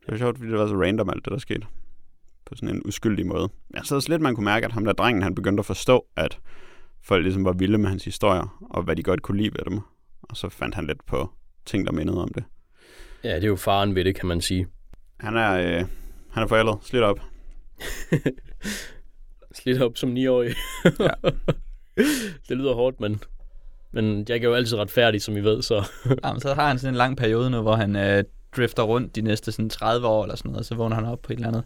Det 0.00 0.12
var 0.12 0.18
sjovt, 0.18 0.38
fordi 0.38 0.50
det 0.50 0.58
var 0.58 0.66
så 0.66 0.82
random 0.82 1.10
alt 1.10 1.24
det, 1.24 1.30
der 1.30 1.38
skete. 1.38 1.66
På 2.44 2.54
sådan 2.54 2.68
en 2.76 2.82
uskyldig 2.84 3.26
måde. 3.26 3.48
Jeg 3.74 3.80
så 3.84 3.94
også 3.94 4.08
lidt, 4.08 4.22
man 4.22 4.34
kunne 4.34 4.44
mærke, 4.44 4.66
at 4.66 4.72
ham 4.72 4.84
der 4.84 4.92
drengen, 4.92 5.22
han 5.22 5.34
begyndte 5.34 5.60
at 5.60 5.66
forstå, 5.66 6.06
at 6.16 6.38
folk 7.02 7.22
ligesom 7.22 7.44
var 7.44 7.52
vilde 7.52 7.78
med 7.78 7.88
hans 7.88 8.04
historier, 8.04 8.66
og 8.70 8.82
hvad 8.82 8.96
de 8.96 9.02
godt 9.02 9.22
kunne 9.22 9.36
lide 9.42 9.50
ved 9.54 9.70
dem. 9.70 9.80
Og 10.22 10.36
så 10.36 10.48
fandt 10.48 10.74
han 10.74 10.86
lidt 10.86 11.06
på 11.06 11.30
ting, 11.64 11.86
der 11.86 11.92
mindede 11.92 12.22
om 12.22 12.28
det. 12.28 12.44
Ja, 13.24 13.34
det 13.36 13.44
er 13.44 13.48
jo 13.48 13.56
faren 13.56 13.94
ved 13.94 14.04
det, 14.04 14.14
kan 14.14 14.28
man 14.28 14.40
sige. 14.40 14.66
Han 15.20 15.36
er, 15.36 15.52
øh, 15.52 15.86
han 16.30 16.42
er 16.42 16.46
forældet, 16.46 16.74
slidt 16.82 17.04
op. 17.04 17.20
Slidt 19.54 19.82
op 19.82 19.96
som 19.96 20.14
9-årig. 20.16 20.54
Ja. 21.00 21.08
det 22.48 22.56
lyder 22.56 22.74
hårdt, 22.74 23.00
men, 23.00 23.22
men 23.92 24.24
jeg 24.28 24.36
er 24.38 24.42
jo 24.42 24.54
altid 24.54 24.76
retfærdig, 24.76 25.22
som 25.22 25.36
I 25.36 25.40
ved, 25.40 25.62
så... 25.62 25.84
Jamen, 26.24 26.40
så 26.40 26.54
har 26.54 26.68
han 26.68 26.78
sådan 26.78 26.94
en 26.94 26.98
lang 26.98 27.16
periode 27.16 27.50
nu, 27.50 27.60
hvor 27.62 27.74
han 27.76 27.96
øh, 27.96 28.24
drifter 28.56 28.82
rundt 28.82 29.16
de 29.16 29.20
næste 29.20 29.52
sådan 29.52 29.70
30 29.70 30.06
år 30.06 30.22
eller 30.22 30.36
sådan 30.36 30.48
noget, 30.48 30.58
og 30.58 30.64
så 30.64 30.74
vågner 30.74 30.96
han 30.96 31.04
op 31.04 31.22
på 31.22 31.32
et 31.32 31.36
eller 31.36 31.48
andet, 31.48 31.58
et 31.60 31.64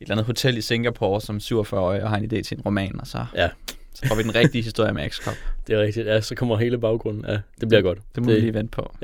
eller 0.00 0.14
andet 0.14 0.26
hotel 0.26 0.56
i 0.56 0.60
Singapore 0.60 1.20
som 1.20 1.36
47-årig 1.36 2.02
og 2.02 2.10
har 2.10 2.16
en 2.16 2.24
idé 2.24 2.42
til 2.42 2.56
en 2.56 2.62
roman, 2.62 3.00
og 3.00 3.06
så, 3.06 3.26
Ja. 3.34 3.50
så 3.94 4.06
får 4.08 4.14
vi 4.16 4.22
den 4.22 4.34
rigtige 4.34 4.62
historie 4.62 4.92
med 4.92 5.06
X-Cop. 5.10 5.36
Det 5.66 5.74
er 5.74 5.82
rigtigt. 5.82 6.06
Ja, 6.06 6.20
så 6.20 6.34
kommer 6.34 6.56
hele 6.56 6.78
baggrunden. 6.78 7.24
Ja, 7.28 7.40
det 7.60 7.68
bliver 7.68 7.82
godt. 7.82 7.98
Det 8.14 8.22
må 8.22 8.28
Det- 8.30 8.36
vi 8.36 8.40
lige 8.40 8.54
vente 8.54 8.70
på. 8.70 8.94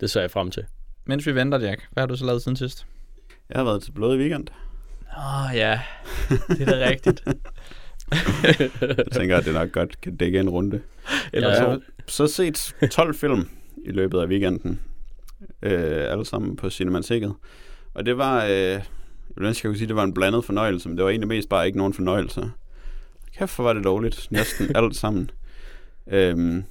Det 0.00 0.10
ser 0.10 0.20
jeg 0.20 0.30
frem 0.30 0.50
til. 0.50 0.64
Mens 1.06 1.26
vi 1.26 1.34
venter, 1.34 1.58
Jack, 1.60 1.86
hvad 1.92 2.02
har 2.02 2.06
du 2.06 2.16
så 2.16 2.24
lavet 2.24 2.42
siden 2.42 2.56
sidst? 2.56 2.86
Jeg 3.50 3.58
har 3.58 3.64
været 3.64 3.82
til 3.82 3.92
blodig 3.92 4.18
weekend. 4.18 4.46
Åh 5.16 5.44
oh, 5.50 5.56
ja, 5.56 5.80
det 6.48 6.60
er 6.60 6.64
da 6.64 6.88
rigtigt. 6.88 7.24
Jeg 8.80 9.06
tænker, 9.12 9.36
at 9.36 9.44
det 9.44 9.54
nok 9.54 9.72
godt 9.72 10.00
kan 10.00 10.16
dække 10.16 10.40
en 10.40 10.50
runde. 10.50 10.80
Eller 11.32 11.48
Ja, 11.48 11.60
har 11.60 11.80
så 12.06 12.26
set 12.26 12.74
12 12.90 13.14
film 13.14 13.48
i 13.84 13.90
løbet 13.90 14.18
af 14.20 14.26
weekenden. 14.26 14.80
Øh, 15.62 16.12
alle 16.12 16.24
sammen 16.26 16.56
på 16.56 16.70
Cinemateket. 16.70 17.34
Og 17.94 18.06
det 18.06 18.18
var, 18.18 18.44
øh, 18.44 18.50
jeg 18.50 18.82
vil 19.36 19.46
ønske, 19.46 19.66
jeg 19.66 19.70
kunne 19.70 19.78
sige, 19.78 19.88
det 19.88 19.96
var 19.96 20.04
en 20.04 20.14
blandet 20.14 20.44
fornøjelse, 20.44 20.88
men 20.88 20.96
det 20.98 21.04
var 21.04 21.10
egentlig 21.10 21.28
mest 21.28 21.48
bare 21.48 21.66
ikke 21.66 21.78
nogen 21.78 21.94
fornøjelse. 21.94 22.50
Kæft, 23.38 23.54
hvor 23.56 23.64
var 23.64 23.72
det 23.72 23.84
dårligt. 23.84 24.26
Næsten 24.30 24.76
alt 24.76 24.96
sammen. 24.96 25.30
Øhm, 26.06 26.64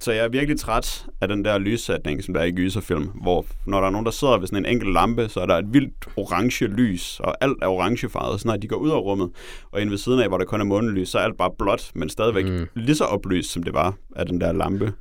så 0.00 0.12
jeg 0.12 0.24
er 0.24 0.28
virkelig 0.28 0.60
træt 0.60 1.06
af 1.20 1.28
den 1.28 1.44
der 1.44 1.58
lyssætning, 1.58 2.24
som 2.24 2.34
der 2.34 2.40
er 2.40 2.44
i 2.44 2.50
gyserfilm, 2.50 3.06
hvor 3.22 3.46
når 3.66 3.80
der 3.80 3.86
er 3.86 3.90
nogen, 3.90 4.04
der 4.04 4.10
sidder 4.12 4.38
ved 4.38 4.46
sådan 4.46 4.66
en 4.66 4.72
enkelt 4.72 4.92
lampe, 4.92 5.28
så 5.28 5.40
er 5.40 5.46
der 5.46 5.54
et 5.56 5.72
vildt 5.72 6.08
orange 6.16 6.66
lys, 6.66 7.20
og 7.20 7.34
alt 7.40 7.56
er 7.62 7.66
orangefarvet, 7.66 8.40
så 8.40 8.48
når 8.48 8.56
de 8.56 8.68
går 8.68 8.76
ud 8.76 8.90
af 8.90 8.98
rummet, 8.98 9.30
og 9.72 9.80
inde 9.80 9.90
ved 9.90 9.98
siden 9.98 10.20
af, 10.20 10.28
hvor 10.28 10.38
der 10.38 10.44
kun 10.44 10.60
er 10.60 10.64
månelys, 10.64 11.08
så 11.08 11.18
er 11.18 11.22
alt 11.22 11.36
bare 11.38 11.50
blåt, 11.58 11.90
men 11.94 12.08
stadigvæk 12.08 12.44
mm. 12.44 12.66
lige 12.74 12.96
så 12.96 13.04
oplyst, 13.04 13.52
som 13.52 13.62
det 13.62 13.74
var 13.74 13.94
af 14.16 14.26
den 14.26 14.40
der 14.40 14.52
lampe. 14.52 14.92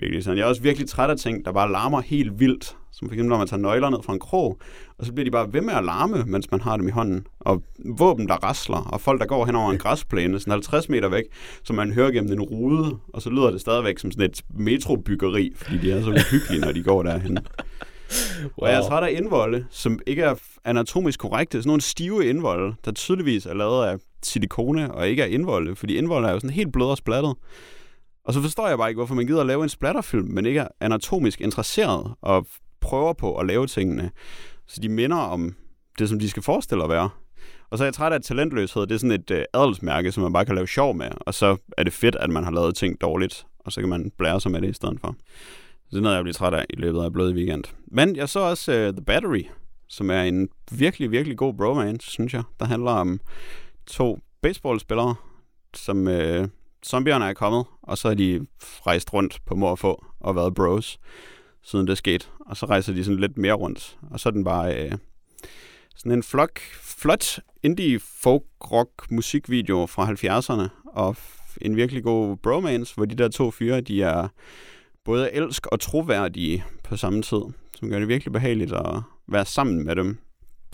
Virkelig 0.00 0.24
sådan. 0.24 0.38
Jeg 0.38 0.44
er 0.44 0.48
også 0.48 0.62
virkelig 0.62 0.88
træt 0.88 1.10
af 1.10 1.16
ting, 1.16 1.44
der 1.44 1.52
bare 1.52 1.72
larmer 1.72 2.00
helt 2.00 2.40
vildt. 2.40 2.76
Som 2.92 3.08
for 3.08 3.14
eksempel, 3.14 3.28
når 3.28 3.38
man 3.38 3.46
tager 3.46 3.60
nøgler 3.60 3.90
ned 3.90 3.98
fra 4.02 4.12
en 4.12 4.18
krog, 4.18 4.58
og 4.98 5.06
så 5.06 5.12
bliver 5.12 5.24
de 5.24 5.30
bare 5.30 5.52
ved 5.52 5.60
med 5.60 5.74
at 5.74 5.84
larme, 5.84 6.24
mens 6.26 6.50
man 6.50 6.60
har 6.60 6.76
dem 6.76 6.88
i 6.88 6.90
hånden. 6.90 7.26
Og 7.40 7.62
våben, 7.98 8.28
der 8.28 8.34
rasler, 8.34 8.76
og 8.76 9.00
folk, 9.00 9.20
der 9.20 9.26
går 9.26 9.46
hen 9.46 9.54
over 9.54 9.72
en 9.72 9.78
græsplæne, 9.78 10.40
sådan 10.40 10.50
50 10.50 10.88
meter 10.88 11.08
væk, 11.08 11.24
som 11.64 11.76
man 11.76 11.92
hører 11.92 12.10
gennem 12.10 12.32
en 12.32 12.40
rude, 12.40 12.98
og 13.14 13.22
så 13.22 13.30
lyder 13.30 13.50
det 13.50 13.60
stadigvæk 13.60 13.98
som 13.98 14.10
sådan 14.10 14.30
et 14.30 14.42
metrobyggeri, 14.54 15.52
fordi 15.56 15.78
de 15.78 15.92
er 15.92 16.02
så 16.02 16.10
uhyggelige, 16.10 16.60
når 16.60 16.72
de 16.72 16.82
går 16.82 17.02
derhen. 17.02 17.38
Wow. 18.42 18.50
Og 18.56 18.68
jeg 18.68 18.78
er 18.78 18.88
træt 18.88 19.04
af 19.04 19.12
indvolde, 19.12 19.64
som 19.70 19.98
ikke 20.06 20.22
er 20.22 20.34
anatomisk 20.64 21.20
korrekte. 21.20 21.58
Sådan 21.58 21.68
nogle 21.68 21.82
stive 21.82 22.26
indvolde, 22.26 22.74
der 22.84 22.92
tydeligvis 22.92 23.46
er 23.46 23.54
lavet 23.54 23.86
af 23.86 23.98
silikone 24.22 24.94
og 24.94 25.08
ikke 25.08 25.22
er 25.22 25.26
indvolde, 25.26 25.76
fordi 25.76 25.96
indvolde 25.96 26.28
er 26.28 26.32
jo 26.32 26.40
sådan 26.40 26.50
helt 26.50 26.72
blød 26.72 26.86
og 26.86 26.96
splattet. 26.96 27.34
Og 28.30 28.34
så 28.34 28.40
forstår 28.42 28.68
jeg 28.68 28.78
bare 28.78 28.88
ikke, 28.88 28.98
hvorfor 28.98 29.14
man 29.14 29.26
gider 29.26 29.40
at 29.40 29.46
lave 29.46 29.62
en 29.62 29.68
splatterfilm, 29.68 30.28
men 30.28 30.46
ikke 30.46 30.60
er 30.60 30.68
anatomisk 30.80 31.40
interesseret 31.40 32.14
og 32.20 32.46
prøver 32.80 33.12
på 33.12 33.36
at 33.36 33.46
lave 33.46 33.66
tingene, 33.66 34.10
så 34.66 34.80
de 34.80 34.88
minder 34.88 35.16
om 35.16 35.54
det, 35.98 36.08
som 36.08 36.18
de 36.18 36.30
skal 36.30 36.42
forestille 36.42 36.84
at 36.84 36.90
være. 36.90 37.10
Og 37.70 37.78
så 37.78 37.84
er 37.84 37.86
jeg 37.86 37.94
træt 37.94 38.12
af, 38.12 38.16
at 38.16 38.22
talentløshed 38.22 38.82
det 38.82 38.94
er 38.94 38.98
sådan 38.98 39.20
et 39.20 39.30
øh, 39.30 39.44
adelsmærke, 39.54 40.12
som 40.12 40.22
man 40.22 40.32
bare 40.32 40.44
kan 40.44 40.54
lave 40.54 40.68
sjov 40.68 40.94
med, 40.94 41.10
og 41.20 41.34
så 41.34 41.56
er 41.78 41.84
det 41.84 41.92
fedt, 41.92 42.16
at 42.16 42.30
man 42.30 42.44
har 42.44 42.50
lavet 42.50 42.74
ting 42.74 43.00
dårligt, 43.00 43.46
og 43.58 43.72
så 43.72 43.80
kan 43.80 43.88
man 43.88 44.12
blære 44.18 44.40
sig 44.40 44.52
med 44.52 44.60
det 44.60 44.70
i 44.70 44.72
stedet 44.72 45.00
for. 45.00 45.16
Så 45.74 45.90
det 45.90 45.96
er 45.96 46.02
noget, 46.02 46.16
jeg 46.16 46.24
bliver 46.24 46.34
træt 46.34 46.54
af 46.54 46.66
i 46.70 46.76
løbet 46.76 47.00
af 47.00 47.12
Bløde 47.12 47.34
Weekend. 47.34 47.64
Men 47.86 48.16
jeg 48.16 48.28
så 48.28 48.40
også 48.40 48.72
øh, 48.72 48.92
The 48.92 49.04
Battery, 49.04 49.42
som 49.88 50.10
er 50.10 50.22
en 50.22 50.48
virkelig, 50.72 51.10
virkelig 51.10 51.36
god 51.36 51.54
bromance, 51.54 52.10
synes 52.10 52.34
jeg. 52.34 52.42
Der 52.60 52.66
handler 52.66 52.90
om 52.90 53.20
to 53.86 54.18
baseballspillere, 54.42 55.14
som 55.74 56.08
øh, 56.08 56.48
zombierne 56.86 57.24
er 57.24 57.32
kommet, 57.32 57.64
og 57.82 57.98
så 57.98 58.08
er 58.08 58.14
de 58.14 58.46
rejst 58.86 59.12
rundt 59.12 59.38
på 59.46 59.54
mor 59.54 59.70
og 59.70 59.78
få 59.78 60.04
og 60.20 60.36
været 60.36 60.54
bros, 60.54 60.98
siden 61.62 61.86
det 61.86 61.98
skete. 61.98 62.26
Og 62.46 62.56
så 62.56 62.66
rejser 62.66 62.92
de 62.92 63.04
sådan 63.04 63.20
lidt 63.20 63.38
mere 63.38 63.52
rundt, 63.52 63.98
og 64.10 64.20
så 64.20 64.28
er 64.28 64.30
den 64.30 64.44
bare 64.44 64.84
øh, 64.84 64.92
sådan 65.96 66.12
en 66.12 66.22
flok, 66.22 66.60
flot 66.82 67.38
indie 67.62 68.00
folk 68.00 68.42
rock 68.72 69.10
musikvideo 69.10 69.86
fra 69.86 70.10
70'erne, 70.10 70.68
og 70.84 71.16
en 71.60 71.76
virkelig 71.76 72.02
god 72.02 72.36
bromance, 72.36 72.94
hvor 72.94 73.04
de 73.04 73.14
der 73.14 73.28
to 73.28 73.50
fyre, 73.50 73.80
de 73.80 74.02
er 74.02 74.28
både 75.04 75.32
elsk 75.32 75.66
og 75.66 75.80
troværdige 75.80 76.64
på 76.84 76.96
samme 76.96 77.22
tid, 77.22 77.40
som 77.76 77.90
gør 77.90 77.98
det 77.98 78.08
virkelig 78.08 78.32
behageligt 78.32 78.72
at 78.72 79.02
være 79.28 79.44
sammen 79.44 79.84
med 79.84 79.96
dem. 79.96 80.18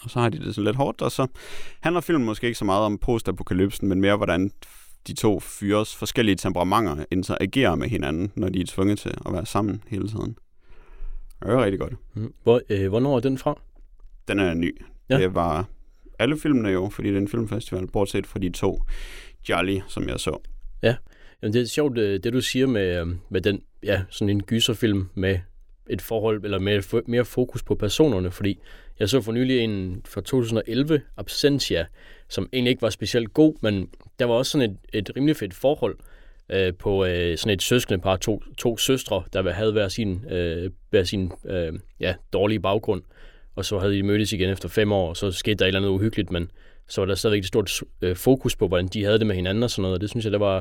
Og 0.02 0.10
så 0.10 0.20
har 0.20 0.28
de 0.28 0.38
det 0.38 0.54
sådan 0.54 0.64
lidt 0.64 0.76
hårdt, 0.76 1.02
og 1.02 1.12
så 1.12 1.26
handler 1.80 2.00
filmen 2.00 2.26
måske 2.26 2.46
ikke 2.46 2.58
så 2.58 2.64
meget 2.64 2.82
om 2.82 2.98
postapokalypsen, 2.98 3.88
men 3.88 4.00
mere 4.00 4.16
hvordan 4.16 4.50
de 5.06 5.14
to 5.14 5.40
fyres 5.40 5.94
forskellige 5.94 6.36
temperamenter 6.36 7.04
interagerer 7.10 7.74
med 7.74 7.88
hinanden, 7.88 8.32
når 8.34 8.48
de 8.48 8.60
er 8.60 8.66
tvunget 8.66 8.98
til 8.98 9.14
at 9.26 9.32
være 9.32 9.46
sammen 9.46 9.82
hele 9.88 10.08
tiden. 10.08 10.36
Det 11.42 11.50
er 11.50 11.64
rigtig 11.64 11.80
godt. 11.80 11.94
Mm. 12.14 12.32
Hvor, 12.42 12.60
øh, 12.70 12.88
hvornår 12.88 13.16
er 13.16 13.20
den 13.20 13.38
fra? 13.38 13.60
Den 14.28 14.38
er 14.38 14.54
ny. 14.54 14.82
Ja. 15.10 15.18
Det 15.18 15.34
var 15.34 15.68
alle 16.18 16.38
filmene 16.38 16.68
jo, 16.68 16.88
fordi 16.88 17.08
det 17.08 17.16
er 17.16 17.20
en 17.20 17.28
filmfestival, 17.28 17.86
bortset 17.86 18.26
fra 18.26 18.38
de 18.38 18.50
to 18.50 18.82
Jolly, 19.48 19.80
som 19.88 20.08
jeg 20.08 20.20
så. 20.20 20.38
Ja, 20.82 20.94
Jamen, 21.42 21.54
det 21.54 21.62
er 21.62 21.66
sjovt, 21.66 21.98
øh, 21.98 22.20
det 22.22 22.32
du 22.32 22.40
siger 22.40 22.66
med, 22.66 23.00
øh, 23.00 23.06
med 23.28 23.40
den, 23.40 23.62
ja, 23.82 24.02
sådan 24.10 24.30
en 24.30 24.42
gyserfilm 24.42 25.08
med 25.14 25.38
et 25.90 26.02
forhold, 26.02 26.44
eller 26.44 26.58
med 26.58 27.02
mere 27.06 27.24
fokus 27.24 27.62
på 27.62 27.74
personerne, 27.74 28.30
fordi 28.30 28.58
jeg 28.98 29.08
så 29.08 29.20
for 29.20 29.32
nylig 29.32 29.60
en 29.60 30.02
fra 30.04 30.20
2011, 30.20 31.00
Absentia, 31.16 31.86
som 32.28 32.48
egentlig 32.52 32.70
ikke 32.70 32.82
var 32.82 32.90
specielt 32.90 33.32
god, 33.32 33.54
men 33.60 33.88
der 34.18 34.24
var 34.24 34.34
også 34.34 34.50
sådan 34.50 34.70
et, 34.70 34.76
et 34.92 35.10
rimelig 35.16 35.36
fedt 35.36 35.54
forhold 35.54 35.96
øh, 36.50 36.74
på 36.74 37.04
øh, 37.04 37.38
sådan 37.38 37.54
et 37.54 37.62
søskende 37.62 37.98
par, 37.98 38.16
to, 38.16 38.42
to 38.58 38.76
søstre, 38.76 39.22
der 39.32 39.52
havde 39.52 39.72
hver 39.72 39.88
sin, 39.88 40.24
øh, 40.30 40.70
hver 40.90 41.04
sin 41.04 41.32
øh, 41.44 41.72
ja, 42.00 42.14
dårlige 42.32 42.60
baggrund, 42.60 43.02
og 43.54 43.64
så 43.64 43.78
havde 43.78 43.94
de 43.94 44.02
mødtes 44.02 44.32
igen 44.32 44.50
efter 44.50 44.68
fem 44.68 44.92
år, 44.92 45.08
og 45.08 45.16
så 45.16 45.30
skete 45.30 45.54
der 45.54 45.64
et 45.64 45.66
eller 45.66 45.80
andet 45.80 45.90
uhyggeligt, 45.90 46.30
men 46.30 46.50
så 46.88 47.00
var 47.00 47.06
der 47.06 47.14
stadigvæk 47.14 47.40
et 47.40 47.46
stort 47.46 47.80
øh, 48.02 48.16
fokus 48.16 48.56
på, 48.56 48.68
hvordan 48.68 48.86
de 48.86 49.04
havde 49.04 49.18
det 49.18 49.26
med 49.26 49.34
hinanden 49.34 49.62
og 49.62 49.70
sådan 49.70 49.82
noget, 49.82 49.94
og 49.94 50.00
det 50.00 50.10
synes 50.10 50.24
jeg, 50.24 50.32
det 50.32 50.40
var, 50.40 50.60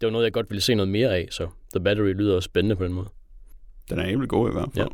det 0.00 0.06
var 0.06 0.10
noget, 0.10 0.24
jeg 0.24 0.32
godt 0.32 0.50
ville 0.50 0.60
se 0.60 0.74
noget 0.74 0.88
mere 0.88 1.16
af, 1.16 1.28
så 1.30 1.48
The 1.74 1.84
Battery 1.84 2.12
lyder 2.12 2.36
også 2.36 2.46
spændende 2.46 2.76
på 2.76 2.84
den 2.84 2.92
måde. 2.92 3.08
Den 3.90 3.98
er 3.98 4.06
rimelig 4.06 4.28
god 4.28 4.50
i 4.50 4.52
hvert 4.52 4.68
fald. 4.74 4.88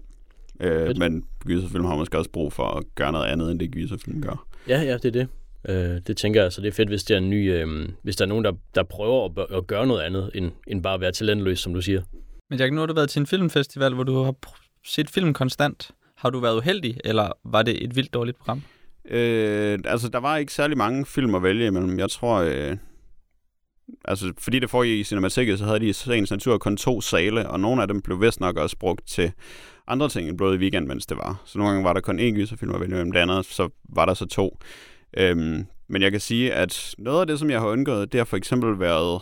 Ja. 0.60 0.88
Øh, 0.88 0.96
men 0.98 1.24
gyserfilm 1.46 1.84
har 1.84 1.96
måske 1.96 2.18
også 2.18 2.30
brug 2.30 2.52
for 2.52 2.64
at 2.64 2.84
gøre 2.94 3.12
noget 3.12 3.26
andet, 3.26 3.50
end 3.50 3.60
det 3.60 3.70
gyserfilm 3.70 4.22
gør. 4.22 4.46
Ja, 4.68 4.80
ja, 4.82 4.94
det 4.94 5.04
er 5.04 5.10
det. 5.10 5.28
Øh, 5.68 6.00
det 6.06 6.16
tænker 6.16 6.42
jeg, 6.42 6.52
så 6.52 6.60
det 6.60 6.68
er 6.68 6.72
fedt, 6.72 6.88
hvis 6.88 7.04
det 7.04 7.14
er 7.14 7.18
en 7.18 7.30
ny, 7.30 7.52
øh, 7.52 7.88
hvis 8.02 8.16
der 8.16 8.24
er 8.24 8.28
nogen, 8.28 8.44
der, 8.44 8.52
der 8.74 8.82
prøver 8.82 9.24
at, 9.24 9.56
at 9.56 9.66
gøre 9.66 9.86
noget 9.86 10.02
andet, 10.02 10.30
end, 10.34 10.52
end 10.66 10.82
bare 10.82 10.94
at 10.94 11.00
være 11.00 11.12
talentløs, 11.12 11.60
som 11.60 11.74
du 11.74 11.82
siger. 11.82 12.02
Men 12.50 12.58
Jack, 12.58 12.72
nu 12.72 12.80
har 12.80 12.86
du 12.86 12.94
været 12.94 13.10
til 13.10 13.20
en 13.20 13.26
filmfestival, 13.26 13.94
hvor 13.94 14.04
du 14.04 14.22
har 14.22 14.34
set 14.84 15.10
film 15.10 15.32
konstant. 15.32 15.90
Har 16.16 16.30
du 16.30 16.40
været 16.40 16.56
uheldig, 16.56 17.00
eller 17.04 17.32
var 17.44 17.62
det 17.62 17.84
et 17.84 17.96
vildt 17.96 18.14
dårligt 18.14 18.38
program? 18.38 18.62
Øh, 19.10 19.78
altså, 19.84 20.08
der 20.08 20.18
var 20.18 20.36
ikke 20.36 20.52
særlig 20.52 20.78
mange 20.78 21.06
film 21.06 21.34
at 21.34 21.42
vælge 21.42 21.66
imellem. 21.66 21.98
Jeg 21.98 22.10
tror, 22.10 22.36
øh, 22.36 22.76
altså, 24.04 24.32
fordi 24.38 24.58
det 24.58 24.70
foregik 24.70 24.98
i 24.98 25.04
Cinematikket, 25.04 25.58
så 25.58 25.64
havde 25.64 25.80
de 25.80 25.88
i 25.88 25.92
sagens 25.92 26.30
natur 26.30 26.58
kun 26.58 26.76
to 26.76 27.00
sale, 27.00 27.48
og 27.48 27.60
nogle 27.60 27.82
af 27.82 27.88
dem 27.88 28.02
blev 28.02 28.20
vist 28.20 28.40
nok 28.40 28.56
også 28.56 28.76
brugt 28.78 29.06
til 29.06 29.32
andre 29.86 30.08
ting 30.08 30.28
end 30.28 30.38
blod 30.38 30.54
i 30.54 30.58
weekend, 30.58 30.86
mens 30.86 31.06
det 31.06 31.16
var. 31.16 31.42
Så 31.44 31.58
nogle 31.58 31.72
gange 31.72 31.84
var 31.84 31.92
der 31.92 32.00
kun 32.00 32.20
én 32.20 32.34
gyserfilm 32.34 32.74
at 32.74 32.80
vælge 32.80 32.92
imellem 32.92 33.12
det 33.12 33.20
andet, 33.20 33.44
så 33.44 33.68
var 33.88 34.04
der 34.04 34.14
så 34.14 34.26
to. 34.26 34.58
Øhm, 35.16 35.66
men 35.88 36.02
jeg 36.02 36.10
kan 36.10 36.20
sige, 36.20 36.52
at 36.52 36.94
noget 36.98 37.20
af 37.20 37.26
det, 37.26 37.38
som 37.38 37.50
jeg 37.50 37.60
har 37.60 37.68
undgået, 37.68 38.12
det 38.12 38.18
har 38.18 38.24
for 38.24 38.36
eksempel 38.36 38.80
været, 38.80 39.20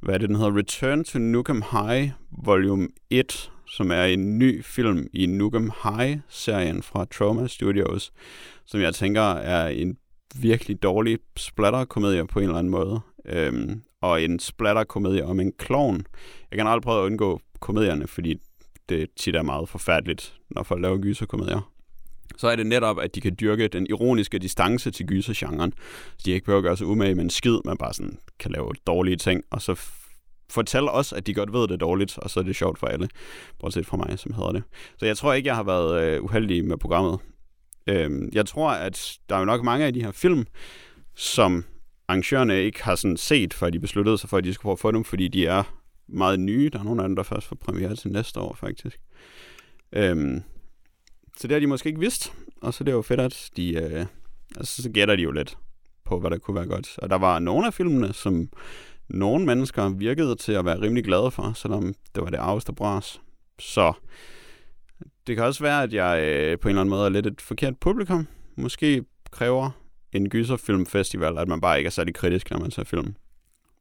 hvad 0.00 0.14
er 0.14 0.18
det, 0.18 0.28
den 0.28 0.36
hedder, 0.36 0.56
Return 0.56 1.04
to 1.04 1.18
Nukem 1.18 1.62
High, 1.70 2.10
volume 2.44 2.88
1, 3.10 3.50
som 3.66 3.90
er 3.90 4.04
en 4.04 4.38
ny 4.38 4.64
film 4.64 5.06
i 5.12 5.26
Nukem 5.26 5.70
High-serien 5.82 6.82
fra 6.82 7.04
Trauma 7.04 7.46
Studios, 7.46 8.12
som 8.66 8.80
jeg 8.80 8.94
tænker 8.94 9.22
er 9.22 9.68
en 9.68 9.96
virkelig 10.34 10.82
dårlig 10.82 11.18
splatter-komedie 11.36 12.26
på 12.26 12.38
en 12.38 12.44
eller 12.44 12.58
anden 12.58 12.70
måde. 12.70 13.00
Øhm, 13.26 13.82
og 14.00 14.22
en 14.22 14.38
splatter-komedie 14.38 15.24
om 15.24 15.40
en 15.40 15.52
klovn. 15.52 16.06
Jeg 16.50 16.58
kan 16.58 16.66
aldrig 16.66 16.82
prøve 16.82 17.02
at 17.02 17.06
undgå 17.06 17.40
komedierne, 17.60 18.06
fordi 18.06 18.36
det 18.88 19.08
tit 19.16 19.36
er 19.36 19.42
meget 19.42 19.68
forfærdeligt, 19.68 20.34
når 20.50 20.62
folk 20.62 20.82
laver 20.82 20.98
gyserkomedier 20.98 21.71
så 22.42 22.48
er 22.48 22.56
det 22.56 22.66
netop, 22.66 23.00
at 23.00 23.14
de 23.14 23.20
kan 23.20 23.36
dyrke 23.40 23.68
den 23.68 23.86
ironiske 23.90 24.38
distance 24.38 24.90
til 24.90 25.06
gysergenren. 25.06 25.72
Så 26.16 26.22
de 26.26 26.30
ikke 26.30 26.44
behøver 26.44 26.58
at 26.58 26.64
gøre 26.64 26.76
sig 26.76 26.86
umage 26.86 27.14
med 27.14 27.24
en 27.24 27.30
skid, 27.30 27.58
man 27.64 27.76
bare 27.76 27.94
sådan 27.94 28.18
kan 28.38 28.50
lave 28.50 28.70
dårlige 28.86 29.16
ting, 29.16 29.44
og 29.50 29.62
så 29.62 29.80
fortælle 30.50 30.90
os, 30.90 31.12
at 31.12 31.26
de 31.26 31.34
godt 31.34 31.52
ved, 31.52 31.68
det 31.68 31.80
dårligt, 31.80 32.18
og 32.18 32.30
så 32.30 32.40
er 32.40 32.44
det 32.44 32.56
sjovt 32.56 32.78
for 32.78 32.86
alle, 32.86 33.08
bortset 33.58 33.86
fra 33.86 33.96
mig, 33.96 34.18
som 34.18 34.34
hedder 34.34 34.52
det. 34.52 34.62
Så 34.98 35.06
jeg 35.06 35.16
tror 35.16 35.32
ikke, 35.32 35.46
jeg 35.46 35.56
har 35.56 35.62
været 35.62 36.02
øh, 36.04 36.24
uheldig 36.24 36.64
med 36.64 36.76
programmet. 36.76 37.18
Øhm, 37.86 38.30
jeg 38.32 38.46
tror, 38.46 38.70
at 38.70 39.18
der 39.28 39.34
er 39.34 39.38
jo 39.38 39.44
nok 39.44 39.64
mange 39.64 39.86
af 39.86 39.92
de 39.92 40.02
her 40.02 40.12
film, 40.12 40.46
som 41.14 41.64
arrangørerne 42.08 42.62
ikke 42.62 42.84
har 42.84 42.94
sådan 42.94 43.16
set, 43.16 43.54
før 43.54 43.70
de 43.70 43.80
besluttede 43.80 44.18
sig 44.18 44.30
for, 44.30 44.36
at 44.36 44.44
de 44.44 44.54
skulle 44.54 44.62
prøve 44.62 44.72
at 44.72 44.78
få 44.78 44.90
dem, 44.90 45.04
fordi 45.04 45.28
de 45.28 45.46
er 45.46 45.62
meget 46.08 46.40
nye. 46.40 46.70
Der 46.72 46.78
er 46.78 46.84
nogle 46.84 47.02
af 47.02 47.08
dem, 47.08 47.16
der 47.16 47.22
først 47.22 47.46
får 47.46 47.56
premiere 47.56 47.96
til 47.96 48.12
næste 48.12 48.40
år, 48.40 48.54
faktisk. 48.54 49.00
Øhm, 49.92 50.42
så 51.36 51.48
det 51.48 51.54
har 51.54 51.60
de 51.60 51.66
måske 51.66 51.88
ikke 51.88 52.00
vidst, 52.00 52.32
og 52.62 52.74
så 52.74 52.84
det 52.84 52.90
er 52.90 52.96
jo 52.96 53.02
fedt, 53.02 53.20
at 53.20 53.50
de, 53.56 53.74
øh, 53.74 54.06
altså, 54.56 54.82
så 54.82 54.90
gætter 54.90 55.16
de 55.16 55.22
jo 55.22 55.30
lidt 55.30 55.58
på, 56.04 56.20
hvad 56.20 56.30
der 56.30 56.38
kunne 56.38 56.54
være 56.54 56.66
godt. 56.66 56.98
Og 56.98 57.10
der 57.10 57.18
var 57.18 57.38
nogle 57.38 57.66
af 57.66 57.74
filmene, 57.74 58.12
som 58.12 58.48
nogle 59.08 59.46
mennesker 59.46 59.88
virkede 59.88 60.36
til 60.36 60.52
at 60.52 60.64
være 60.64 60.80
rimelig 60.80 61.04
glade 61.04 61.30
for, 61.30 61.52
selvom 61.52 61.94
det 62.14 62.22
var 62.22 62.30
det 62.30 62.38
arveste 62.38 62.72
bras. 62.72 63.20
Så 63.58 63.92
det 65.26 65.36
kan 65.36 65.44
også 65.44 65.62
være, 65.62 65.82
at 65.82 65.92
jeg 65.92 66.22
øh, 66.22 66.58
på 66.58 66.68
en 66.68 66.70
eller 66.70 66.80
anden 66.80 66.90
måde 66.90 67.04
er 67.04 67.08
lidt 67.08 67.26
et 67.26 67.40
forkert 67.40 67.78
publikum. 67.78 68.26
Måske 68.56 69.04
kræver 69.30 69.70
en 70.12 70.28
gyserfilmfestival, 70.28 71.38
at 71.38 71.48
man 71.48 71.60
bare 71.60 71.78
ikke 71.78 71.88
er 71.88 71.90
særlig 71.90 72.14
kritisk, 72.14 72.50
når 72.50 72.58
man 72.58 72.70
ser 72.70 72.84
film. 72.84 73.14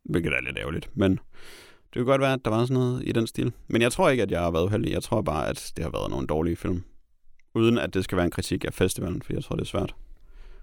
Hvilket 0.03 0.33
er 0.33 0.41
lidt 0.41 0.57
ærgerligt, 0.57 0.89
men 0.93 1.11
det 1.11 1.99
kan 1.99 2.05
godt 2.05 2.21
være, 2.21 2.33
at 2.33 2.45
der 2.45 2.51
var 2.51 2.65
sådan 2.65 2.73
noget 2.73 3.03
i 3.05 3.11
den 3.11 3.27
stil. 3.27 3.53
Men 3.67 3.81
jeg 3.81 3.91
tror 3.91 4.09
ikke, 4.09 4.23
at 4.23 4.31
jeg 4.31 4.39
har 4.39 4.51
været 4.51 4.65
uheldig. 4.65 4.91
Jeg 4.91 5.03
tror 5.03 5.21
bare, 5.21 5.47
at 5.47 5.71
det 5.75 5.83
har 5.83 5.91
været 5.91 6.11
nogle 6.11 6.27
dårlige 6.27 6.55
film 6.55 6.83
uden 7.53 7.77
at 7.77 7.93
det 7.93 8.03
skal 8.03 8.15
være 8.15 8.25
en 8.25 8.31
kritik 8.31 8.65
af 8.65 8.73
festivalen, 8.73 9.21
for 9.21 9.33
jeg 9.33 9.43
tror, 9.43 9.55
det 9.55 9.61
er 9.61 9.67
svært 9.67 9.93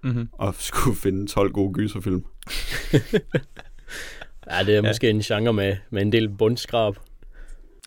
mm-hmm. 0.02 0.28
at 0.42 0.54
skulle 0.70 0.96
finde 0.96 1.26
12 1.26 1.52
gode 1.52 1.72
gyserfilm. 1.72 2.20
ja, 4.50 4.62
det 4.66 4.76
er 4.76 4.82
måske 4.82 5.06
ja. 5.06 5.10
en 5.10 5.20
genre 5.20 5.52
med, 5.52 5.76
med 5.90 6.02
en 6.02 6.12
del 6.12 6.28
bundskrab. 6.28 6.94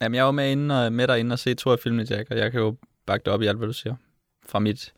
Jamen, 0.02 0.16
jeg 0.16 0.26
var 0.26 0.32
med, 0.32 0.52
inde 0.52 0.86
og, 0.86 0.94
med 0.94 1.08
derinde 1.08 1.34
og 1.34 1.40
se 1.40 1.54
to 1.54 1.72
af 1.72 1.80
filmene, 1.80 2.08
Jack, 2.10 2.32
og 2.32 2.38
jeg 2.38 2.52
kan 2.52 2.62
jo 2.62 2.76
bakke 3.06 3.24
det 3.24 3.34
op 3.34 3.42
i 3.42 3.46
alt, 3.46 3.58
hvad 3.58 3.68
du 3.68 3.74
siger. 3.74 3.96
Fra 4.50 4.60
mit, 4.60 4.94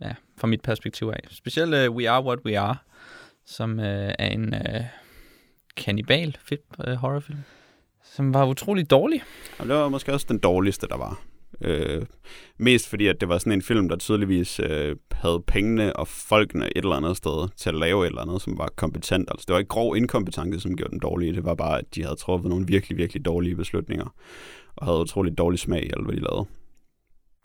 ja, 0.00 0.14
fra 0.38 0.46
mit 0.46 0.62
perspektiv 0.62 1.06
af. 1.06 1.20
Specielt 1.30 1.88
uh, 1.88 1.96
We 1.96 2.10
Are 2.10 2.24
What 2.24 2.38
We 2.46 2.58
Are, 2.58 2.76
som 3.46 3.78
uh, 3.78 3.84
er 3.84 4.26
en 4.26 4.54
uh, 4.54 4.80
kannibal 5.76 6.36
film, 6.40 6.62
uh, 6.88 6.92
horrorfilm, 6.92 7.38
som 8.02 8.34
var 8.34 8.46
utrolig 8.46 8.90
dårlig. 8.90 9.22
Jamen, 9.58 9.70
det 9.70 9.78
var 9.78 9.88
måske 9.88 10.12
også 10.12 10.26
den 10.28 10.38
dårligste, 10.38 10.88
der 10.88 10.96
var. 10.96 11.22
Øh, 11.64 12.06
mest 12.58 12.88
fordi, 12.88 13.06
at 13.06 13.20
det 13.20 13.28
var 13.28 13.38
sådan 13.38 13.52
en 13.52 13.62
film, 13.62 13.88
der 13.88 13.96
tydeligvis 13.96 14.60
øh, 14.60 14.96
havde 15.12 15.42
pengene 15.46 15.96
og 15.96 16.08
folkene 16.08 16.66
et 16.66 16.72
eller 16.76 16.96
andet 16.96 17.16
sted 17.16 17.48
til 17.56 17.68
at 17.68 17.74
lave 17.74 18.04
et 18.04 18.06
eller 18.06 18.22
andet, 18.22 18.42
som 18.42 18.58
var 18.58 18.68
kompetent. 18.76 19.30
Altså, 19.30 19.44
det 19.48 19.52
var 19.52 19.58
ikke 19.58 19.68
grov 19.68 19.96
inkompetence, 19.96 20.60
som 20.60 20.76
gjorde 20.76 20.90
den 20.90 20.98
dårlige. 20.98 21.34
Det 21.34 21.44
var 21.44 21.54
bare, 21.54 21.78
at 21.78 21.94
de 21.94 22.02
havde 22.02 22.16
truffet 22.16 22.48
nogle 22.48 22.66
virkelig, 22.66 22.98
virkelig 22.98 23.24
dårlige 23.24 23.56
beslutninger, 23.56 24.14
og 24.76 24.86
havde 24.86 25.00
utrolig 25.00 25.38
dårlig 25.38 25.58
smag 25.58 25.82
i 25.82 25.90
alt, 25.96 26.04
hvad 26.04 26.16
de 26.16 26.20
lavede. 26.20 26.46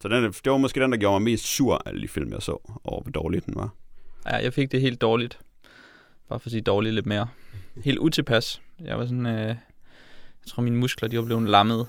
Så 0.01 0.07
den, 0.07 0.23
det 0.23 0.51
var 0.51 0.57
måske 0.57 0.79
den, 0.79 0.91
der 0.91 0.97
gjorde 0.97 1.19
mig 1.19 1.31
mest 1.31 1.45
sur 1.45 1.75
af 1.75 1.81
alle 1.85 2.01
de 2.01 2.07
film, 2.07 2.31
jeg 2.31 2.41
så, 2.41 2.79
over 2.83 3.01
hvor 3.01 3.11
dårlig 3.11 3.45
den 3.45 3.55
var. 3.55 3.69
Ja, 4.25 4.35
jeg 4.35 4.53
fik 4.53 4.71
det 4.71 4.81
helt 4.81 5.01
dårligt. 5.01 5.39
Bare 6.29 6.39
for 6.39 6.47
at 6.47 6.51
sige 6.51 6.61
dårligt 6.61 6.95
lidt 6.95 7.05
mere. 7.05 7.27
Helt 7.83 7.99
utilpas. 7.99 8.61
Jeg 8.79 8.97
var 8.97 9.05
sådan... 9.05 9.25
Øh, 9.25 9.55
jeg 10.39 10.47
tror, 10.47 10.63
mine 10.63 10.77
muskler 10.77 11.09
de 11.09 11.17
var 11.17 11.25
blevet 11.25 11.49
lammet 11.49 11.87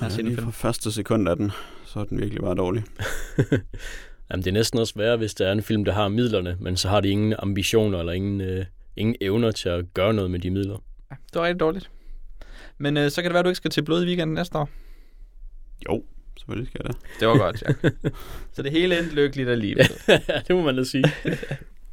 Ja, 0.00 0.08
lige 0.08 0.36
fra 0.36 0.50
første 0.50 0.92
sekund 0.92 1.28
af 1.28 1.36
den, 1.36 1.50
så 1.84 2.00
er 2.00 2.04
den 2.04 2.18
virkelig 2.18 2.42
bare 2.42 2.54
dårlig. 2.54 2.84
Jamen, 4.30 4.44
det 4.44 4.46
er 4.46 4.52
næsten 4.52 4.80
også 4.80 4.94
værre, 4.96 5.16
hvis 5.16 5.34
der 5.34 5.46
er 5.48 5.52
en 5.52 5.62
film, 5.62 5.84
der 5.84 5.92
har 5.92 6.08
midlerne, 6.08 6.56
men 6.60 6.76
så 6.76 6.88
har 6.88 7.00
de 7.00 7.08
ingen 7.08 7.34
ambitioner 7.38 7.98
eller 7.98 8.12
ingen, 8.12 8.40
øh, 8.40 8.64
ingen 8.96 9.16
evner 9.20 9.50
til 9.50 9.68
at 9.68 9.94
gøre 9.94 10.14
noget 10.14 10.30
med 10.30 10.38
de 10.38 10.50
midler. 10.50 10.82
Ja, 11.10 11.16
det 11.32 11.40
var 11.40 11.46
rigtig 11.46 11.60
dårligt. 11.60 11.90
Men 12.78 12.96
øh, 12.96 13.10
så 13.10 13.22
kan 13.22 13.28
det 13.28 13.32
være, 13.32 13.38
at 13.38 13.44
du 13.44 13.48
ikke 13.48 13.56
skal 13.56 13.70
til 13.70 13.82
blod 13.82 14.02
i 14.02 14.06
weekenden 14.06 14.34
næste 14.34 14.58
år. 14.58 14.68
Jo, 15.88 16.02
selvfølgelig 16.38 16.68
skal 16.68 16.80
jeg 16.84 16.94
det. 16.94 17.20
Det 17.20 17.28
var 17.28 17.38
godt, 17.38 17.62
ja. 17.62 17.90
så 18.54 18.62
det 18.62 18.72
hele 18.72 18.98
endte 18.98 19.14
lykkeligt 19.14 19.48
alligevel. 19.48 19.86
ja, 20.08 20.20
det 20.48 20.56
må 20.56 20.62
man 20.62 20.76
da 20.76 20.84
sige. 20.84 21.04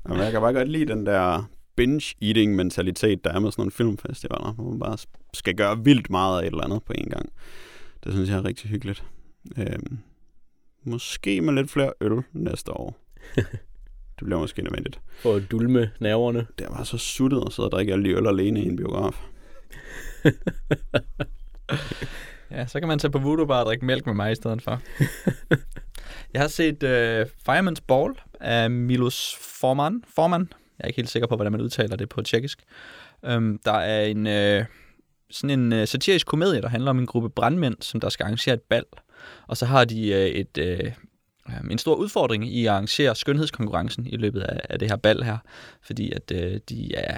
Jamen, 0.09 0.23
jeg 0.23 0.31
kan 0.31 0.41
bare 0.41 0.53
godt 0.53 0.69
lide 0.69 0.85
den 0.85 1.05
der 1.05 1.49
binge-eating 1.81 2.55
mentalitet, 2.55 3.23
der 3.23 3.33
er 3.33 3.39
med 3.39 3.51
sådan 3.51 3.61
nogle 3.61 3.71
filmfestivaler, 3.71 4.53
hvor 4.53 4.69
man 4.69 4.79
bare 4.79 4.97
skal 5.33 5.55
gøre 5.55 5.83
vildt 5.83 6.09
meget 6.09 6.41
af 6.41 6.47
et 6.47 6.51
eller 6.51 6.63
andet 6.63 6.83
på 6.83 6.93
en 6.93 7.09
gang. 7.09 7.29
Det 8.03 8.13
synes 8.13 8.29
jeg 8.29 8.37
er 8.37 8.45
rigtig 8.45 8.69
hyggeligt. 8.69 9.03
Øhm, 9.57 9.97
Måske 10.85 11.41
med 11.41 11.53
lidt 11.53 11.71
flere 11.71 11.93
øl 12.01 12.23
næste 12.33 12.71
år. 12.71 12.99
det 14.19 14.23
bliver 14.23 14.39
måske 14.39 14.61
nødvendigt. 14.61 15.01
For 15.19 15.35
at 15.35 15.51
dulme 15.51 15.91
nerverne. 15.99 16.47
Det 16.59 16.67
var 16.69 16.83
så 16.83 16.97
suttet 16.97 17.43
at 17.45 17.53
sidde 17.53 17.67
og 17.67 17.71
drikke 17.71 17.93
alle 17.93 18.09
de 18.09 18.15
øl 18.15 18.27
alene 18.27 18.61
i 18.61 18.67
en 18.67 18.75
biograf. 18.75 19.25
Ja, 22.51 22.65
så 22.67 22.79
kan 22.79 22.87
man 22.87 22.99
tage 22.99 23.11
på 23.11 23.19
Voodoo 23.19 23.45
Bar 23.45 23.59
og 23.59 23.65
drikke 23.65 23.85
mælk 23.85 24.05
med 24.05 24.13
mig 24.13 24.31
i 24.31 24.35
stedet 24.35 24.61
for. 24.61 24.81
jeg 26.33 26.41
har 26.41 26.47
set 26.47 26.83
uh, 26.83 27.21
Fireman's 27.49 27.81
Ball 27.87 28.13
af 28.39 28.71
Milos 28.71 29.37
Forman. 29.41 30.03
Forman. 30.15 30.41
Jeg 30.77 30.83
er 30.83 30.87
ikke 30.87 30.97
helt 30.97 31.09
sikker 31.09 31.27
på, 31.27 31.35
hvordan 31.35 31.51
man 31.51 31.61
udtaler 31.61 31.95
det 31.95 32.09
på 32.09 32.21
tjekkisk. 32.21 32.63
Um, 33.21 33.59
der 33.65 33.73
er 33.73 34.05
en 34.05 34.27
uh, 34.27 34.65
sådan 35.33 35.59
en 35.59 35.73
øh, 35.73 35.87
satirisk 35.87 36.27
komedie, 36.27 36.61
der 36.61 36.67
handler 36.67 36.89
om 36.89 36.99
en 36.99 37.05
gruppe 37.05 37.29
brandmænd, 37.29 37.75
som 37.81 37.99
der 37.99 38.09
skal 38.09 38.23
arrangere 38.23 38.53
et 38.53 38.61
bal. 38.61 38.85
Og 39.47 39.57
så 39.57 39.65
har 39.65 39.85
de 39.85 40.11
øh, 40.11 40.27
et, 40.27 40.57
øh, 40.57 40.91
en 41.71 41.77
stor 41.77 41.95
udfordring 41.95 42.47
i 42.47 42.65
at 42.65 42.71
arrangere 42.71 43.15
skønhedskonkurrencen 43.15 44.07
i 44.07 44.17
løbet 44.17 44.41
af, 44.41 44.61
af 44.69 44.79
det 44.79 44.89
her 44.89 44.95
bal 44.95 45.23
her. 45.23 45.37
Fordi 45.81 46.11
at 46.11 46.31
øh, 46.31 46.59
de 46.69 46.95
er 46.95 47.17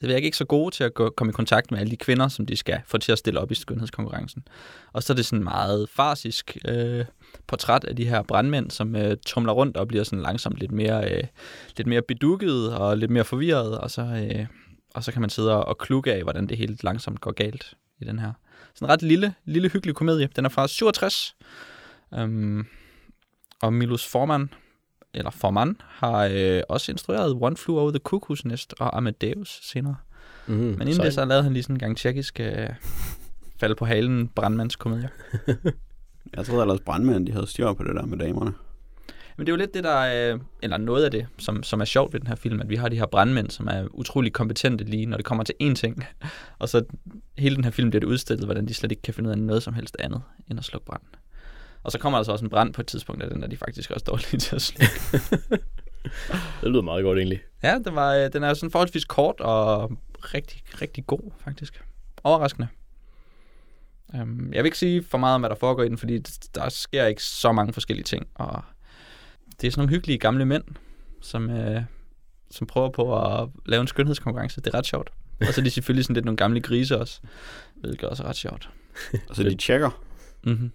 det 0.00 0.12
er 0.12 0.16
ikke 0.16 0.36
så 0.36 0.44
gode 0.44 0.74
til 0.74 0.84
at 0.84 0.94
gå, 0.94 1.10
komme 1.16 1.30
i 1.30 1.32
kontakt 1.32 1.70
med 1.70 1.80
alle 1.80 1.90
de 1.90 1.96
kvinder, 1.96 2.28
som 2.28 2.46
de 2.46 2.56
skal 2.56 2.80
få 2.86 2.98
til 2.98 3.12
at 3.12 3.18
stille 3.18 3.40
op 3.40 3.50
i 3.50 3.54
skønhedskonkurrencen. 3.54 4.48
Og 4.92 5.02
så 5.02 5.12
er 5.12 5.14
det 5.14 5.26
sådan 5.26 5.44
meget 5.44 5.88
farsisk 5.88 6.56
øh, 6.68 7.04
portræt 7.46 7.84
af 7.84 7.96
de 7.96 8.08
her 8.08 8.22
brandmænd, 8.22 8.70
som 8.70 8.96
øh, 8.96 9.16
tumler 9.26 9.52
rundt 9.52 9.76
og 9.76 9.88
bliver 9.88 10.04
sådan 10.04 10.22
langsomt 10.22 10.58
lidt 10.58 10.72
mere, 10.72 11.10
øh, 11.10 11.24
lidt 11.76 11.88
mere 11.88 12.02
bedukket 12.02 12.74
og 12.74 12.98
lidt 12.98 13.10
mere 13.10 13.24
forvirret, 13.24 13.78
og 13.78 13.90
så, 13.90 14.02
øh, 14.02 14.46
og 14.94 15.04
så 15.04 15.12
kan 15.12 15.20
man 15.20 15.30
sidde 15.30 15.64
og 15.64 15.78
klukke 15.78 16.12
af, 16.14 16.22
hvordan 16.22 16.46
det 16.46 16.56
helt 16.58 16.84
langsomt 16.84 17.20
går 17.20 17.32
galt 17.32 17.74
i 18.00 18.04
den 18.04 18.18
her. 18.18 18.32
Sådan 18.74 18.86
en 18.86 18.92
ret 18.92 19.02
lille, 19.02 19.34
lille 19.44 19.68
hyggelig 19.68 19.94
komedie. 19.94 20.28
Den 20.36 20.44
er 20.44 20.48
fra 20.48 20.68
67. 20.68 21.36
Um, 22.10 22.66
og 23.62 23.72
Milos 23.72 24.06
Forman, 24.06 24.50
eller 25.14 25.30
Forman, 25.30 25.76
har 25.88 26.28
øh, 26.32 26.62
også 26.68 26.92
instrueret 26.92 27.38
One 27.40 27.56
Flew 27.56 27.78
Over 27.78 27.90
the 27.90 28.00
Cuckoo's 28.08 28.40
Nest 28.44 28.74
og 28.80 28.96
Amadeus 28.96 29.60
senere. 29.62 29.96
Mm, 30.46 30.54
Men 30.54 30.88
inden 30.88 31.00
det, 31.00 31.14
så 31.14 31.24
lavede 31.24 31.42
han 31.42 31.52
lige 31.52 31.62
sådan 31.62 31.76
en 31.76 31.80
gang 31.80 31.96
tjekkisk 31.96 32.40
øh, 32.40 32.68
fald 33.60 33.74
på 33.74 33.84
halen 33.84 34.28
brandmandskomedier. 34.28 35.08
Jeg 36.36 36.46
troede 36.46 36.62
ellers 36.62 36.80
brandmænd, 36.80 37.26
de 37.26 37.32
havde 37.32 37.46
styr 37.46 37.72
på 37.72 37.84
det 37.84 37.94
der 37.94 38.06
med 38.06 38.18
damerne. 38.18 38.52
Men 39.36 39.46
det 39.46 39.52
er 39.52 39.56
jo 39.56 39.60
lidt 39.60 39.74
det, 39.74 39.84
der 39.84 39.90
er, 39.90 40.38
eller 40.62 40.76
noget 40.76 41.04
af 41.04 41.10
det, 41.10 41.26
som, 41.38 41.62
som 41.62 41.80
er 41.80 41.84
sjovt 41.84 42.12
ved 42.12 42.20
den 42.20 42.28
her 42.28 42.34
film, 42.34 42.60
at 42.60 42.68
vi 42.68 42.76
har 42.76 42.88
de 42.88 42.98
her 42.98 43.06
brandmænd, 43.06 43.50
som 43.50 43.66
er 43.66 43.86
utrolig 43.90 44.32
kompetente 44.32 44.84
lige, 44.84 45.06
når 45.06 45.16
det 45.16 45.26
kommer 45.26 45.44
til 45.44 45.54
én 45.62 45.74
ting. 45.74 46.04
Og 46.58 46.68
så 46.68 46.84
hele 47.38 47.56
den 47.56 47.64
her 47.64 47.70
film 47.70 47.90
bliver 47.90 48.00
det 48.00 48.06
udstillet, 48.06 48.44
hvordan 48.44 48.68
de 48.68 48.74
slet 48.74 48.92
ikke 48.92 49.02
kan 49.02 49.14
finde 49.14 49.28
ud 49.28 49.32
af 49.32 49.38
noget 49.38 49.62
som 49.62 49.74
helst 49.74 49.96
andet, 49.98 50.22
end 50.50 50.58
at 50.58 50.64
slukke 50.64 50.86
branden. 50.86 51.08
Og 51.82 51.92
så 51.92 51.98
kommer 51.98 52.18
der 52.18 52.24
så 52.24 52.32
også 52.32 52.44
en 52.44 52.50
brand 52.50 52.72
på 52.72 52.80
et 52.80 52.86
tidspunkt 52.86 53.22
af 53.22 53.30
den, 53.30 53.42
der 53.42 53.48
de 53.48 53.56
faktisk 53.56 53.90
også 53.90 54.04
dårlige 54.04 54.38
til 54.38 54.56
at 54.56 54.62
slukke. 54.62 54.94
det 56.62 56.70
lyder 56.70 56.82
meget 56.82 57.04
godt 57.04 57.18
egentlig. 57.18 57.42
Ja, 57.62 57.78
den, 57.84 57.94
var, 57.94 58.14
øh, 58.14 58.32
den 58.32 58.42
er 58.42 58.54
sådan 58.54 58.70
forholdsvis 58.70 59.04
kort 59.04 59.40
og 59.40 59.92
rigtig, 60.18 60.62
rigtig 60.82 61.06
god, 61.06 61.30
faktisk. 61.44 61.84
Overraskende. 62.24 62.68
Um, 64.14 64.52
jeg 64.52 64.62
vil 64.62 64.64
ikke 64.64 64.78
sige 64.78 65.02
for 65.02 65.18
meget 65.18 65.34
om, 65.34 65.40
hvad 65.40 65.50
der 65.50 65.56
foregår 65.56 65.82
i 65.82 65.88
den, 65.88 65.98
fordi 65.98 66.18
der 66.54 66.68
sker 66.68 67.06
ikke 67.06 67.22
så 67.22 67.52
mange 67.52 67.72
forskellige 67.72 68.04
ting. 68.04 68.26
Og 68.34 68.62
det 69.60 69.66
er 69.66 69.70
sådan 69.70 69.80
nogle 69.80 69.96
hyggelige 69.96 70.18
gamle 70.18 70.44
mænd, 70.44 70.64
som, 71.20 71.50
øh, 71.50 71.82
som 72.50 72.66
prøver 72.66 72.90
på 72.90 73.24
at 73.24 73.48
lave 73.66 73.80
en 73.80 73.86
skønhedskonkurrence. 73.86 74.60
Det 74.60 74.74
er 74.74 74.78
ret 74.78 74.86
sjovt. 74.86 75.10
Og 75.40 75.46
så 75.46 75.60
er 75.60 75.64
de 75.64 75.70
selvfølgelig 75.70 76.04
sådan 76.04 76.14
lidt 76.14 76.24
nogle 76.24 76.36
gamle 76.36 76.60
grise 76.60 76.98
også, 76.98 77.20
hvilket 77.74 78.08
også 78.08 78.22
er 78.22 78.26
ret 78.26 78.36
sjovt. 78.36 78.70
Og 79.28 79.36
så 79.36 79.42
de 79.42 79.54
tjekker. 79.54 80.02
Mm-hmm. 80.44 80.70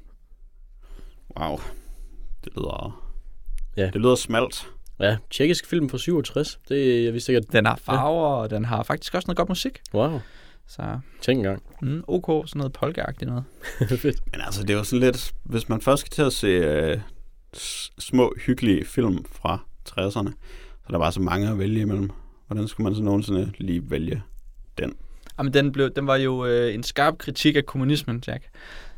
Wow. 1.39 1.59
Det 2.43 2.53
lyder... 2.55 3.05
Ja. 3.77 3.85
Det 3.85 4.01
lyder 4.01 4.15
smalt. 4.15 4.69
Ja, 4.99 5.17
tjekkisk 5.31 5.67
film 5.67 5.89
fra 5.89 5.97
67. 5.97 6.59
Det 6.69 7.03
jeg 7.05 7.13
vidste 7.13 7.31
ikke, 7.31 7.47
at... 7.47 7.53
Den 7.53 7.65
har 7.65 7.75
farver, 7.75 8.29
ja. 8.29 8.41
og 8.41 8.49
den 8.49 8.65
har 8.65 8.83
faktisk 8.83 9.15
også 9.15 9.27
noget 9.27 9.37
godt 9.37 9.49
musik. 9.49 9.79
Wow. 9.93 10.19
Så 10.67 10.99
Tænk 11.21 11.37
engang. 11.37 11.63
mm, 11.81 12.03
ok, 12.07 12.47
sådan 12.47 12.59
noget 12.59 12.73
polka 12.73 13.03
noget. 13.21 13.43
Fedt. 14.01 14.17
Men 14.31 14.41
altså, 14.41 14.61
det 14.61 14.69
er 14.69 14.77
jo 14.77 14.83
sådan 14.83 14.99
lidt... 14.99 15.33
Hvis 15.43 15.69
man 15.69 15.81
først 15.81 15.99
skal 15.99 16.11
til 16.11 16.21
at 16.21 16.33
se 16.33 16.47
øh, 16.47 16.99
små, 17.99 18.33
hyggelige 18.45 18.85
film 18.85 19.25
fra 19.25 19.65
60'erne, 19.89 20.31
så 20.81 20.85
er 20.87 20.91
der 20.91 20.99
bare 20.99 21.11
så 21.11 21.21
mange 21.21 21.49
at 21.49 21.59
vælge 21.59 21.81
imellem. 21.81 22.09
Hvordan 22.47 22.67
skulle 22.67 22.85
man 22.85 22.95
så 22.95 23.03
nogensinde 23.03 23.53
lige 23.57 23.89
vælge 23.89 24.23
den? 24.77 24.97
Jamen, 25.37 25.53
den, 25.53 25.71
blev, 25.71 25.89
den 25.89 26.07
var 26.07 26.15
jo 26.15 26.45
øh, 26.45 26.73
en 26.73 26.83
skarp 26.83 27.17
kritik 27.17 27.55
af 27.55 27.65
kommunismen, 27.65 28.23
Jack. 28.27 28.49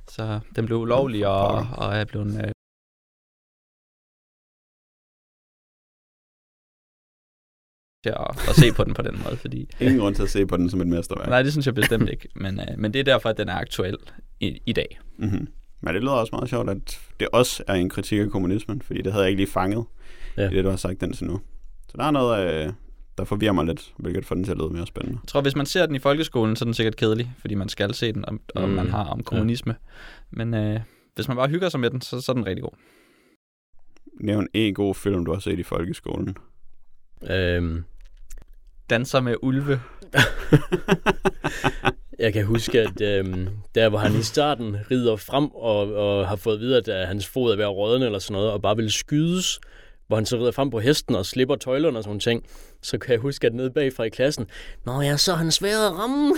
Så 0.09 0.39
den 0.55 0.65
blev 0.65 0.77
ulovlig 0.77 1.27
og, 1.27 1.67
og 1.77 1.95
er 1.95 2.05
blevet... 2.05 2.45
Øh, 2.45 2.51
til 8.03 8.09
at, 8.09 8.49
at 8.49 8.55
se 8.55 8.73
på 8.75 8.83
den 8.83 8.93
på 8.93 9.01
den 9.01 9.21
måde, 9.23 9.37
fordi... 9.37 9.69
Ingen 9.79 9.99
grund 9.99 10.15
til 10.15 10.23
at 10.23 10.29
se 10.29 10.45
på 10.45 10.57
den 10.57 10.69
som 10.69 10.81
et 10.81 10.87
mesterværk. 10.87 11.29
Nej, 11.29 11.41
det 11.41 11.51
synes 11.51 11.65
jeg 11.65 11.75
bestemt 11.75 12.09
ikke, 12.09 12.29
men, 12.35 12.59
øh, 12.59 12.77
men 12.77 12.93
det 12.93 12.99
er 12.99 13.03
derfor, 13.03 13.29
at 13.29 13.37
den 13.37 13.49
er 13.49 13.55
aktuel 13.55 13.97
i, 14.39 14.61
i 14.65 14.73
dag. 14.73 14.99
Mm-hmm. 15.17 15.47
Men 15.81 15.93
det 15.93 16.01
lyder 16.01 16.11
også 16.13 16.29
meget 16.35 16.49
sjovt, 16.49 16.69
at 16.69 16.99
det 17.19 17.27
også 17.33 17.63
er 17.67 17.73
en 17.73 17.89
kritik 17.89 18.19
af 18.19 18.29
kommunismen, 18.29 18.81
fordi 18.81 19.01
det 19.01 19.11
havde 19.11 19.23
jeg 19.23 19.29
ikke 19.31 19.41
lige 19.43 19.51
fanget 19.51 19.85
Ja. 20.37 20.43
ja. 20.43 20.49
i 20.49 20.55
det, 20.55 20.63
du 20.63 20.69
har 20.69 20.77
sagt 20.77 21.03
indtil 21.03 21.25
nu. 21.27 21.39
Så 21.89 21.97
der 21.97 22.03
er 22.03 22.11
noget, 22.11 22.65
øh, 22.67 22.73
der 23.17 23.23
forvirrer 23.23 23.51
mig 23.53 23.65
lidt, 23.65 23.93
hvilket 23.97 24.25
får 24.25 24.35
den 24.35 24.43
til 24.43 24.51
at 24.51 24.57
lyde 24.57 24.69
mere 24.69 24.87
spændende. 24.87 25.19
Jeg 25.23 25.27
tror, 25.27 25.41
hvis 25.41 25.55
man 25.55 25.65
ser 25.65 25.85
den 25.85 25.95
i 25.95 25.99
folkeskolen, 25.99 26.55
så 26.55 26.63
er 26.63 26.67
den 26.67 26.73
sikkert 26.73 26.95
kedelig, 26.95 27.33
fordi 27.39 27.55
man 27.55 27.69
skal 27.69 27.93
se 27.93 28.13
den, 28.13 28.25
om, 28.27 28.41
om 28.55 28.69
Mm, 28.69 28.75
man 28.75 28.89
har 28.89 29.03
om 29.03 29.23
kommunisme. 29.23 29.75
Men 30.29 30.53
øh, 30.53 30.79
hvis 31.15 31.27
man 31.27 31.37
bare 31.37 31.49
hygger 31.49 31.69
sig 31.69 31.79
med 31.79 31.89
den, 31.89 32.01
så, 32.01 32.21
så 32.21 32.31
er 32.31 32.33
den 32.33 32.45
rigtig 32.45 32.63
god. 32.63 32.71
Nævn 34.19 34.47
en 34.53 34.73
god 34.73 34.95
film, 34.95 35.25
du 35.25 35.33
har 35.33 35.39
set 35.39 35.59
i 35.59 35.63
folkeskolen. 35.63 36.37
Øhm, 37.29 37.83
Danser 38.89 39.21
med 39.21 39.35
ulve. 39.41 39.81
jeg 42.21 42.33
kan 42.33 42.45
huske, 42.45 42.81
at 42.81 43.01
øhm, 43.01 43.49
der 43.75 43.89
hvor 43.89 43.99
han 43.99 44.19
i 44.19 44.23
starten 44.23 44.77
rider 44.91 45.15
frem 45.15 45.45
og, 45.45 45.93
og 45.93 46.27
har 46.27 46.35
fået 46.35 46.55
at 46.55 46.59
vide, 46.59 46.77
at 46.77 46.87
øh, 46.87 47.07
hans 47.07 47.27
fod 47.27 47.51
er 47.51 47.55
ved 47.55 47.63
at 47.63 47.75
rådne 47.75 48.05
eller 48.05 48.19
sådan 48.19 48.33
noget, 48.33 48.51
og 48.51 48.61
bare 48.61 48.75
vil 48.75 48.91
skydes, 48.91 49.59
hvor 50.07 50.17
han 50.17 50.25
så 50.25 50.37
rider 50.37 50.51
frem 50.51 50.69
på 50.69 50.79
hesten 50.79 51.15
og 51.15 51.25
slipper 51.25 51.55
tøjlerne 51.55 51.97
og 51.97 52.03
sådan 52.03 52.09
nogle 52.09 52.19
ting, 52.19 52.45
så 52.81 52.97
kan 52.97 53.11
jeg 53.11 53.19
huske, 53.19 53.47
at 53.47 53.53
nede 53.53 53.71
bagfra 53.71 54.03
i 54.03 54.09
klassen, 54.09 54.47
Nå 54.85 55.01
ja, 55.01 55.17
så 55.17 55.31
er 55.31 55.35
han 55.35 55.51
svær 55.51 55.77
at 55.77 55.93
ramme. 55.93 56.35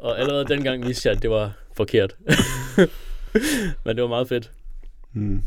og 0.02 0.20
allerede 0.20 0.44
dengang 0.44 0.86
vidste 0.86 1.08
jeg, 1.08 1.16
at 1.16 1.22
det 1.22 1.30
var 1.30 1.52
forkert. 1.76 2.16
Men 3.84 3.96
det 3.96 4.02
var 4.02 4.08
meget 4.08 4.28
fedt. 4.28 4.50
Hmm. 5.12 5.42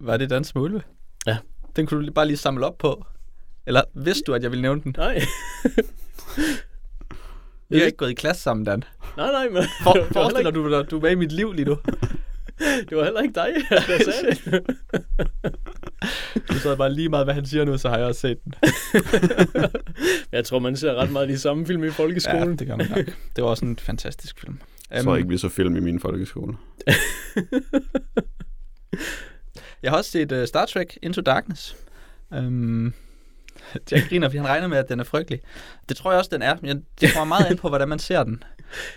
Var 0.00 0.16
det 0.16 0.30
Danser 0.30 0.52
med 0.54 0.62
ulve? 0.62 0.82
Ja. 1.26 1.36
Den 1.76 1.86
kunne 1.86 2.06
du 2.06 2.12
bare 2.12 2.26
lige 2.26 2.36
samle 2.36 2.66
op 2.66 2.78
på. 2.78 3.06
Eller 3.66 3.82
vidste 3.94 4.22
du, 4.26 4.34
at 4.34 4.42
jeg 4.42 4.50
ville 4.50 4.62
nævne 4.62 4.82
den? 4.82 4.94
Nej, 4.98 5.22
Vi 7.68 7.78
har 7.78 7.86
ikke 7.86 7.96
gået 7.98 8.10
i 8.10 8.14
klasse 8.14 8.42
sammen, 8.42 8.66
Dan. 8.66 8.84
nej, 9.16 9.30
nej, 9.32 9.48
men 9.48 9.62
For, 9.82 9.96
forestiller 10.12 10.50
ikke, 10.50 10.60
du 10.60 10.70
dig, 10.78 10.90
du 10.90 10.96
er 10.96 11.00
med 11.02 11.10
i 11.10 11.14
mit 11.14 11.32
liv 11.32 11.52
lige 11.52 11.64
nu? 11.64 11.76
det 12.88 12.96
var 12.96 13.04
heller 13.04 13.20
ikke 13.20 13.34
dig, 13.34 13.48
der 13.70 14.12
sagde 14.12 14.34
det. 14.34 14.62
Du 16.48 16.54
sad 16.58 16.76
bare 16.76 16.92
lige 16.92 17.08
meget, 17.08 17.26
hvad 17.26 17.34
han 17.34 17.46
siger 17.46 17.64
nu, 17.64 17.78
så 17.78 17.88
har 17.88 17.98
jeg 17.98 18.06
også 18.06 18.20
set 18.20 18.38
den. 18.44 18.54
Jeg 20.32 20.44
tror, 20.44 20.58
man 20.58 20.76
ser 20.76 20.94
ret 20.94 21.10
meget 21.12 21.28
de 21.28 21.38
samme 21.38 21.66
film 21.66 21.82
i 21.82 21.86
Ja, 21.86 21.92
folkeskolen. 21.92 22.58
det 22.58 22.66
gør 22.66 22.76
man 22.76 22.86
nok. 22.96 23.06
Det 23.36 23.44
var 23.44 23.50
også 23.50 23.64
en 23.64 23.76
fantastisk 23.78 24.40
film. 24.40 24.60
Jeg 24.90 25.04
tror 25.04 25.16
ikke, 25.16 25.28
vi 25.28 25.38
så 25.38 25.48
film 25.48 25.76
i 25.76 25.80
min 25.80 26.00
folkeskole. 26.00 26.56
Jeg 29.82 29.90
har 29.90 29.98
også 29.98 30.10
set 30.10 30.32
uh, 30.32 30.44
Star 30.44 30.66
Trek 30.66 30.98
Into 31.02 31.20
Darkness. 31.20 31.76
Um, 32.30 32.94
jeg 33.90 34.02
griner, 34.08 34.28
fordi 34.28 34.38
han 34.38 34.48
regner 34.48 34.66
med, 34.66 34.78
at 34.78 34.88
den 34.88 35.00
er 35.00 35.04
frygtelig. 35.04 35.40
Det 35.88 35.96
tror 35.96 36.10
jeg 36.10 36.18
også, 36.18 36.30
den 36.32 36.42
er. 36.42 36.56
Men 36.62 36.84
det 37.00 37.12
kommer 37.12 37.24
meget 37.24 37.46
an 37.46 37.56
på, 37.56 37.68
hvordan 37.68 37.88
man 37.88 37.98
ser 37.98 38.24
den. 38.24 38.42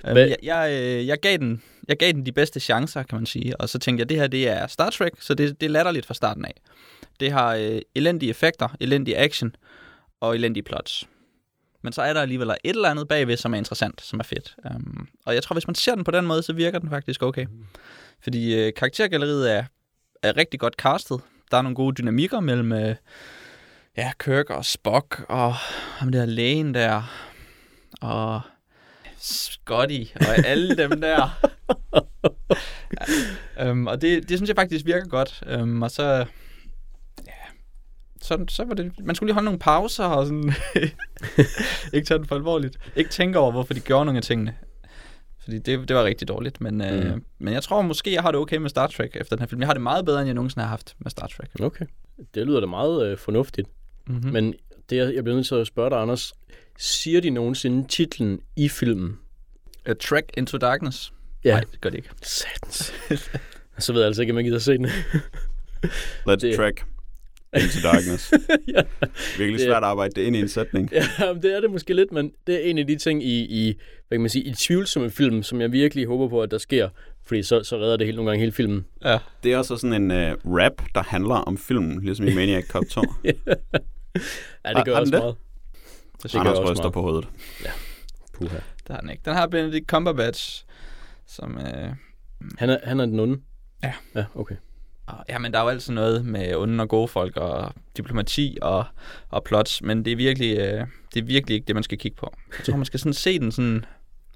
Um, 0.03 0.11
Hvad- 0.11 0.27
jeg, 0.27 0.38
jeg, 0.43 0.71
øh, 0.71 1.07
jeg, 1.07 1.19
gav 1.19 1.38
den, 1.38 1.61
jeg 1.88 1.97
gav 1.97 2.11
den 2.11 2.25
de 2.25 2.31
bedste 2.31 2.59
chancer, 2.59 3.03
kan 3.03 3.17
man 3.17 3.25
sige. 3.25 3.61
Og 3.61 3.69
så 3.69 3.79
tænkte 3.79 4.01
jeg, 4.01 4.09
det 4.09 4.17
her 4.17 4.27
det 4.27 4.49
er 4.49 4.67
Star 4.67 4.89
Trek, 4.89 5.11
så 5.19 5.33
det, 5.33 5.61
det 5.61 5.65
er 5.67 5.71
latterligt 5.71 6.05
fra 6.05 6.13
starten 6.13 6.45
af. 6.45 6.61
Det 7.19 7.31
har 7.31 7.55
øh, 7.55 7.81
elendige 7.95 8.29
effekter, 8.29 8.67
elendig 8.79 9.17
action 9.17 9.55
og 10.21 10.35
elendige 10.35 10.63
plots. 10.63 11.07
Men 11.83 11.93
så 11.93 12.01
er 12.01 12.13
der 12.13 12.21
alligevel 12.21 12.49
et 12.49 12.57
eller 12.63 12.89
andet 12.89 13.07
bagved, 13.07 13.38
som 13.38 13.53
er 13.53 13.57
interessant, 13.57 14.01
som 14.01 14.19
er 14.19 14.23
fedt. 14.23 14.55
Um, 14.75 15.07
og 15.25 15.33
jeg 15.33 15.43
tror, 15.43 15.53
hvis 15.53 15.67
man 15.67 15.75
ser 15.75 15.95
den 15.95 16.03
på 16.03 16.11
den 16.11 16.25
måde, 16.25 16.43
så 16.43 16.53
virker 16.53 16.79
den 16.79 16.89
faktisk 16.89 17.23
okay. 17.23 17.45
Fordi 18.23 18.55
øh, 18.55 18.73
karaktergalleriet 18.73 19.53
er, 19.53 19.63
er 20.23 20.38
rigtig 20.38 20.59
godt 20.59 20.73
castet. 20.73 21.19
Der 21.51 21.57
er 21.57 21.61
nogle 21.61 21.75
gode 21.75 21.95
dynamikker 21.95 22.39
mellem 22.39 22.71
øh, 22.71 22.95
ja, 23.97 24.12
Kirk 24.19 24.49
og 24.49 24.65
Spock 24.65 25.25
og 25.29 25.53
ham 25.97 26.12
der 26.12 26.25
lægen 26.25 26.73
der 26.73 27.01
og 28.01 28.41
Scotty 29.17 30.03
og 30.15 30.45
alle 30.45 30.77
dem 30.77 31.01
der. 31.01 31.39
ja, 33.58 33.71
um, 33.71 33.88
og 33.88 34.01
det, 34.01 34.29
det 34.29 34.38
synes 34.38 34.47
jeg 34.47 34.55
faktisk 34.55 34.86
virker 34.86 35.08
godt. 35.08 35.43
Um, 35.62 35.81
og 35.81 35.91
så, 35.91 36.03
ja, 37.27 37.31
så, 38.21 38.45
så 38.49 38.63
var 38.65 38.73
det, 38.73 38.91
man 38.99 39.15
skulle 39.15 39.27
lige 39.27 39.34
holde 39.34 39.45
nogle 39.45 39.60
pauser 39.60 40.05
og 40.05 40.25
sådan, 40.25 40.53
ikke 41.93 42.08
tage 42.08 42.17
den 42.17 42.25
for 42.27 42.36
alvorligt. 42.36 42.77
Ikke 42.95 43.10
tænke 43.10 43.39
over, 43.39 43.51
hvorfor 43.51 43.73
de 43.73 43.79
gjorde 43.79 44.05
nogle 44.05 44.17
af 44.17 44.23
tingene. 44.23 44.55
Fordi 45.43 45.58
det, 45.60 45.88
det 45.88 45.95
var 45.95 46.03
rigtig 46.03 46.27
dårligt. 46.27 46.62
Men, 46.62 46.81
øh, 46.81 47.13
Mm. 47.13 47.23
men 47.39 47.53
jeg 47.53 47.63
tror 47.63 47.81
måske, 47.81 48.13
jeg 48.13 48.21
har 48.21 48.31
det 48.31 48.39
okay 48.39 48.58
med 48.58 48.69
Star 48.69 48.88
Trek 48.88 49.15
efter 49.15 49.36
den 49.36 49.41
her 49.41 49.47
film. 49.47 49.62
Jeg 49.62 49.67
har 49.67 49.73
det 49.73 49.81
meget 49.81 50.05
bedre, 50.05 50.19
end 50.19 50.27
jeg 50.27 50.34
nogensinde 50.34 50.63
har 50.63 50.69
haft 50.69 50.95
med 50.99 51.12
Star 51.12 51.27
Trek. 51.27 51.49
Okay. 51.62 51.86
Det 52.36 52.45
lyder 52.47 52.60
da 52.60 52.65
meget 52.65 53.05
øh, 53.12 53.17
fornuftigt. 53.17 53.69
Mm-hmm. 54.08 54.26
Mm. 54.28 54.34
Men 54.34 54.54
det, 54.89 54.96
jeg 54.98 55.15
jeg 55.15 55.24
bliver 55.24 55.36
nødt 55.36 55.48
til 55.48 55.56
at 55.56 55.68
spørge 55.68 55.89
dig, 55.89 55.98
Anders. 56.00 56.34
Siger 56.78 57.22
de 57.22 57.30
nogensinde 57.30 57.88
titlen 57.88 58.39
i 58.56 58.70
filmen? 58.70 59.18
A 59.86 59.94
Trek 59.94 60.24
Into 60.38 60.58
Darkness? 60.58 61.13
Ja. 61.44 61.52
Nej, 61.52 61.60
det 61.72 61.82
gør 61.82 61.89
det 61.89 61.98
ikke. 61.98 62.10
Satans. 62.22 62.94
Så 63.80 63.94
ved 63.94 64.02
jeg 64.02 64.08
altså 64.08 64.22
ikke, 64.22 64.32
om 64.34 64.38
jeg 64.38 64.46
gider 64.46 64.60
se 64.60 64.78
den. 64.78 64.86
Let's 66.30 66.36
Det- 66.36 66.56
track 66.56 66.86
into 67.56 67.80
darkness. 67.84 68.34
ja. 68.76 68.82
Virkelig 69.38 69.62
svært 69.62 69.78
at 69.78 69.84
arbejde 69.84 70.13
det 70.15 70.22
ind 70.22 70.36
i 70.36 70.39
en 70.39 70.48
sætning. 70.50 70.89
ja, 70.91 71.34
men 71.34 71.41
det 71.44 71.56
er 71.56 71.62
det 71.62 71.72
måske 71.72 71.94
lidt, 71.94 72.12
men 72.12 72.32
det 72.48 72.56
er 72.56 72.60
en 72.70 72.78
af 72.78 72.88
de 72.88 72.96
ting 72.96 73.24
i, 73.24 73.39
i 73.41 73.74
hvad 74.08 74.18
kan 74.18 74.22
man 74.22 74.30
sige, 74.30 74.44
i 74.46 74.54
tvivlsomme 74.54 75.10
film, 75.12 75.44
som 75.44 75.62
jeg 75.62 75.72
virkelig 75.72 76.06
håber 76.06 76.28
på, 76.28 76.41
at 76.41 76.52
der 76.52 76.58
sker. 76.58 76.89
Fordi 77.26 77.44
så, 77.44 77.63
så 77.63 77.78
redder 77.78 77.98
det 77.98 78.08
helt 78.08 78.15
nogle 78.15 78.32
gange 78.32 78.39
hele 78.39 78.52
filmen. 78.52 78.86
Ja. 79.06 79.18
Det 79.44 79.54
er 79.54 79.58
også 79.58 79.78
sådan 79.78 80.12
en 80.12 80.12
uh, 80.12 80.58
rap, 80.58 80.82
der 80.96 81.04
handler 81.04 81.36
om 81.36 81.58
filmen, 81.58 82.04
ligesom 82.06 82.28
i 82.28 82.34
Maniac 82.36 82.68
Cop 82.68 82.84
2. 82.89 83.02
Ja, 84.65 84.73
det 84.73 84.86
gør 84.86 84.93
har 84.93 85.01
også 85.01 85.12
det? 85.12 85.19
meget. 85.19 85.36
Det, 86.23 86.32
Det 86.32 86.36
Anders 86.39 86.58
også 86.58 86.71
ryster 86.71 86.89
på 86.89 87.01
hovedet. 87.01 87.28
Puha. 88.34 88.56
det 88.88 88.95
har 88.95 88.99
den 88.99 89.10
ikke. 89.10 89.21
Den 89.25 89.34
har 89.34 89.47
Benedict 89.47 89.88
Cumberbatch, 89.89 90.65
som... 91.28 91.58
Øh, 91.58 91.89
Han 92.58 92.69
er, 92.69 92.78
han 92.84 92.99
er 92.99 93.06
den 93.06 93.19
onde? 93.19 93.41
Ja. 93.84 93.93
Ja, 94.15 94.25
okay. 94.36 94.56
og- 95.06 95.25
ja, 95.30 95.39
men 95.39 95.54
der 95.54 95.60
er 95.60 95.63
jo 95.63 95.69
altid 95.69 95.93
noget 95.93 96.25
med 96.25 96.56
onde 96.56 96.82
og 96.82 96.89
gode 96.89 97.08
folk 97.08 97.38
og 97.38 97.73
diplomati 97.97 98.58
og, 98.62 98.86
og 99.30 99.43
plots, 99.43 99.82
men 99.82 100.06
det 100.06 100.12
er, 100.13 100.17
virkelig, 100.17 100.58
øh, 100.58 100.88
det 101.13 101.21
er 101.21 101.25
virkelig 101.25 101.56
ikke 101.56 101.65
det, 101.67 101.75
man 101.75 101.84
skal 101.84 101.97
kigge 101.97 102.17
på. 102.17 102.34
Jeg 102.58 102.65
tror, 102.65 102.75
man 102.75 102.86
skal 102.86 102.99
sådan 102.99 103.13
se 103.13 103.39
den 103.39 103.51
sådan... 103.51 103.86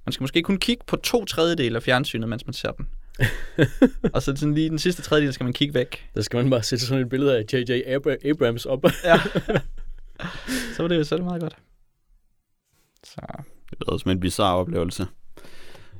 Man 0.05 0.13
skal 0.13 0.23
måske 0.23 0.41
kun 0.41 0.57
kigge 0.57 0.83
på 0.87 0.95
to 0.95 1.25
tredjedele 1.25 1.75
af 1.75 1.83
fjernsynet, 1.83 2.29
mens 2.29 2.45
man 2.45 2.53
ser 2.53 2.71
den. 2.71 2.87
og 4.13 4.21
så 4.21 4.35
sådan 4.35 4.53
lige 4.53 4.69
den 4.69 4.79
sidste 4.79 5.01
tredjedel 5.01 5.33
skal 5.33 5.43
man 5.43 5.53
kigge 5.53 5.73
væk. 5.73 6.09
Der 6.15 6.21
skal 6.21 6.37
man 6.37 6.49
bare 6.49 6.63
sætte 6.63 6.85
sådan 6.85 7.03
et 7.03 7.09
billede 7.09 7.37
af 7.37 7.43
J.J. 7.53 7.71
Abra- 7.95 8.29
Abrams 8.29 8.65
op. 8.65 8.83
Ja. 9.03 9.19
så, 10.75 10.83
er 10.83 10.87
det, 10.87 11.11
er 11.11 11.15
det 11.15 11.25
meget 11.25 11.41
godt. 11.41 11.57
Så. 13.03 13.21
Det 13.69 13.77
lyder 13.87 13.97
som 13.97 14.11
en 14.11 14.19
bizarre 14.19 14.55
oplevelse. 14.55 15.05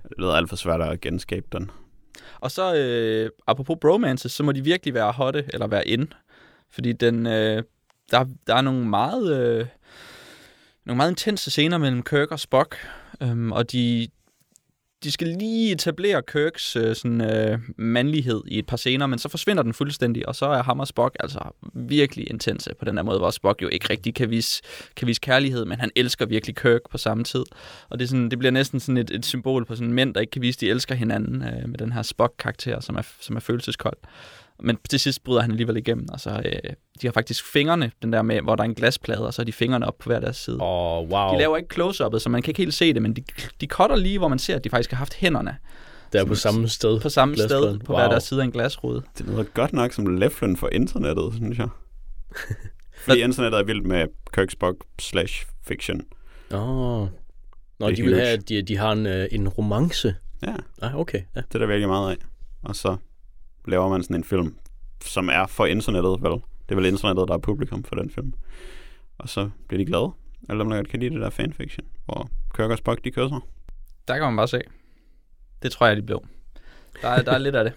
Det 0.04 0.18
lyder 0.18 0.34
alt 0.34 0.50
for 0.50 0.56
svært 0.56 0.82
at 0.82 1.02
genskabe 1.02 1.48
den. 1.52 1.72
Og 2.40 2.52
så, 2.52 2.76
øh, 2.76 3.30
apropos 3.48 3.78
bromances, 3.82 4.32
så 4.32 4.44
må 4.44 4.52
de 4.52 4.64
virkelig 4.64 4.94
være 4.94 5.12
hotte, 5.12 5.46
eller 5.54 5.68
være 5.68 5.88
in. 5.88 6.14
Fordi 6.72 6.94
den, 6.94 7.28
øh, 7.28 7.64
der, 8.12 8.26
der 8.48 8.56
er 8.56 8.62
nogle 8.62 8.88
meget, 8.88 9.40
øh, 9.40 9.66
nogle 10.86 10.98
meget 10.98 11.10
intense 11.10 11.52
scener 11.52 11.78
mellem 11.78 12.04
Kirk 12.04 12.32
og 12.32 12.40
Spock. 12.40 12.78
Øhm, 13.22 13.52
og 13.52 13.72
de, 13.72 14.08
de 15.04 15.12
skal 15.12 15.28
lige 15.28 15.72
etablere 15.72 16.22
Kirks 16.22 16.76
øh, 16.76 16.96
sådan, 16.96 17.22
øh, 17.22 17.60
mandlighed 17.78 18.42
i 18.48 18.60
et 18.60 18.66
par 18.66 18.78
scener, 18.78 19.08
men 19.08 19.20
så 19.20 19.30
forsvinder 19.30 19.64
den 19.64 19.74
fuldstændig, 19.74 20.28
og 20.28 20.36
så 20.36 20.46
er 20.46 20.64
ham 20.64 20.80
og 20.80 20.88
Spock 20.88 21.16
altså 21.20 21.40
virkelig 21.74 22.30
intense 22.30 22.72
på 22.80 22.86
den 22.86 22.98
der 22.98 23.04
måde, 23.04 23.20
hvor 23.20 23.30
Spock 23.30 23.62
jo 23.62 23.68
ikke 23.68 23.90
rigtig 23.90 24.16
kan 24.16 24.30
vise, 24.30 24.62
kan 24.96 25.08
vise 25.08 25.22
kærlighed, 25.22 25.66
men 25.66 25.80
han 25.80 25.92
elsker 25.96 26.26
virkelig 26.26 26.56
Kirk 26.56 26.82
på 26.92 26.98
samme 26.98 27.24
tid. 27.24 27.44
Og 27.90 28.00
det, 28.00 28.06
er 28.06 28.10
sådan, 28.10 28.30
det 28.32 28.40
bliver 28.40 28.52
næsten 28.52 28.80
sådan 28.80 28.98
et, 28.98 29.12
et 29.12 29.26
symbol 29.26 29.66
på 29.66 29.76
sådan 29.76 29.94
mænd, 29.94 30.14
der 30.14 30.22
ikke 30.22 30.32
kan 30.32 30.42
vise, 30.42 30.60
de 30.60 30.70
elsker 30.70 30.96
hinanden 30.96 31.44
øh, 31.44 31.70
med 31.70 31.78
den 31.78 31.92
her 31.92 32.02
Spock-karakter, 32.02 32.80
som 32.80 32.96
er, 32.96 33.08
som 33.20 33.36
er 33.36 33.40
følelseskold. 33.40 33.98
Men 34.62 34.78
til 34.90 35.00
sidst 35.00 35.24
bryder 35.24 35.42
han 35.42 35.52
alligevel 35.52 35.78
igennem, 35.78 36.08
og 36.14 36.20
så 36.20 36.30
øh, 36.46 36.52
de 37.02 37.08
har 37.08 37.12
faktisk 37.12 37.46
fingrene, 37.46 37.92
den 38.02 38.14
der 38.14 38.22
med, 38.22 38.42
hvor 38.42 38.56
der 38.56 38.64
er 38.64 38.66
en 38.68 38.74
glasplade, 38.76 39.26
og 39.28 39.34
så 39.34 39.42
har 39.42 39.46
de 39.46 39.52
fingrene 39.54 39.88
op 39.88 39.98
på 39.98 40.10
hver 40.10 40.20
deres 40.20 40.38
side. 40.38 40.58
Åh, 40.62 40.98
oh, 40.98 41.10
wow. 41.10 41.34
De 41.34 41.38
laver 41.40 41.58
ikke 41.58 41.82
close-up'et, 41.84 42.20
så 42.20 42.30
man 42.30 42.42
kan 42.42 42.52
ikke 42.52 42.62
helt 42.62 42.74
se 42.74 42.94
det, 42.94 43.02
men 43.02 43.14
de, 43.14 43.24
de 43.62 43.66
cutter 43.68 43.96
lige, 43.96 44.18
hvor 44.18 44.28
man 44.28 44.40
ser, 44.40 44.56
at 44.56 44.64
de 44.64 44.70
faktisk 44.70 44.90
har 44.92 44.98
haft 44.98 45.14
hænderne 45.14 45.58
Der 46.14 46.22
er 46.22 46.26
på 46.26 46.36
samme 46.36 46.68
sted. 46.70 47.00
på 47.02 47.10
samme 47.10 47.36
sted 47.36 47.48
Glaspladen. 47.48 47.80
på 47.80 47.94
Wow. 47.94 48.02
hver 48.02 48.10
deres 48.10 48.24
side 48.24 48.40
af 48.42 48.46
en 48.46 48.52
glasrude. 48.52 49.02
Det 49.18 49.26
lyder 49.26 49.44
godt 49.44 49.74
nok 49.74 49.94
som 49.94 50.18
Leflen 50.18 50.58
for 50.58 50.70
internettet, 50.72 51.34
synes 51.36 51.58
jeg. 51.58 51.68
Fordi 53.06 53.20
internettet 53.22 53.60
er 53.60 53.64
vildt 53.64 53.86
med 53.86 54.06
Kirk 54.34 54.52
Spock 54.52 54.76
slash 55.00 55.46
fiction. 55.68 56.02
Åh. 56.52 56.70
Oh. 57.02 57.08
Nå, 57.80 57.88
Det 57.88 57.92
er 57.92 57.96
de 57.96 58.02
vil 58.02 58.12
huge. 58.14 58.26
have, 58.26 58.38
at 58.38 58.50
de, 58.50 58.62
de 58.62 58.78
har 58.78 58.92
en, 58.92 59.06
øh, 59.06 59.28
en 59.32 59.50
romance. 59.50 60.16
Ja, 60.44 60.56
Ah, 60.82 60.96
okay. 60.96 61.22
Ja. 61.36 61.42
det 61.42 61.56
er 61.56 61.60
der 61.60 61.66
virkelig 61.66 61.88
meget 61.88 62.12
af. 62.12 62.18
Og 62.64 62.76
så 62.76 62.98
laver 63.68 63.90
man 63.90 64.04
sådan 64.04 64.16
en 64.16 64.24
film, 64.24 64.58
som 65.02 65.30
er 65.30 65.48
for 65.48 65.66
internettet, 65.66 66.22
vel? 66.22 66.32
Det 66.32 66.72
er 66.72 66.76
vel 66.76 66.86
internettet, 66.86 67.28
der 67.28 67.34
er 67.34 67.38
publikum 67.38 67.84
for 67.84 67.96
den 67.96 68.10
film. 68.10 68.34
Og 69.18 69.30
så 69.30 69.50
bliver 69.68 69.84
de 69.84 69.86
glade. 69.86 70.12
Alle 70.50 70.60
dem, 70.60 70.70
der 70.70 70.78
godt 70.78 70.90
kan 70.90 71.00
lide 71.00 71.14
det 71.14 71.22
der 71.22 71.30
fanfiction, 71.30 71.88
hvor 72.06 72.30
Kirk 72.56 72.70
og 72.70 72.78
Spock, 72.78 73.04
de 73.04 73.12
kysser. 73.12 73.48
Der 74.08 74.14
kan 74.14 74.24
man 74.24 74.36
bare 74.36 74.48
se. 74.48 74.62
Det 75.64 75.72
tror 75.72 75.88
jeg, 75.88 75.98
de 75.98 76.02
blev. 76.02 76.26
Der 77.02 77.08
er, 77.08 77.22
der 77.22 77.32
er 77.32 77.38
lidt 77.38 77.56
af 77.56 77.64
det. 77.64 77.74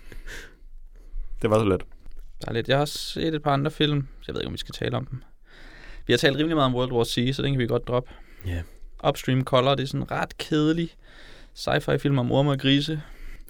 Det 1.42 1.51
var 1.51 1.59
så 1.59 1.64
let. 1.64 1.83
Der 2.42 2.49
er 2.49 2.53
lidt. 2.53 2.68
Jeg 2.68 2.77
har 2.77 2.81
også 2.81 2.99
set 2.99 3.35
et 3.35 3.42
par 3.42 3.53
andre 3.53 3.71
film. 3.71 4.07
Jeg 4.27 4.35
ved 4.35 4.40
ikke, 4.40 4.47
om 4.47 4.53
vi 4.53 4.59
skal 4.59 4.75
tale 4.75 4.97
om 4.97 5.07
dem. 5.07 5.23
Vi 6.07 6.12
har 6.12 6.18
talt 6.18 6.37
rimelig 6.37 6.57
meget 6.57 6.66
om 6.66 6.75
World 6.75 6.92
War 6.92 7.05
C, 7.05 7.31
så 7.35 7.42
den 7.42 7.53
kan 7.53 7.59
vi 7.59 7.66
godt 7.66 7.88
droppe. 7.88 8.11
Ja. 8.47 8.62
Upstream 9.09 9.45
Color, 9.45 9.75
det 9.75 9.83
er 9.83 9.87
sådan 9.87 10.01
en 10.01 10.11
ret 10.11 10.38
kedelig 10.38 10.90
sci-fi 11.55 11.97
film 11.97 12.18
om 12.18 12.33
orme 12.33 12.51
og 12.51 12.59
grise. 12.59 13.03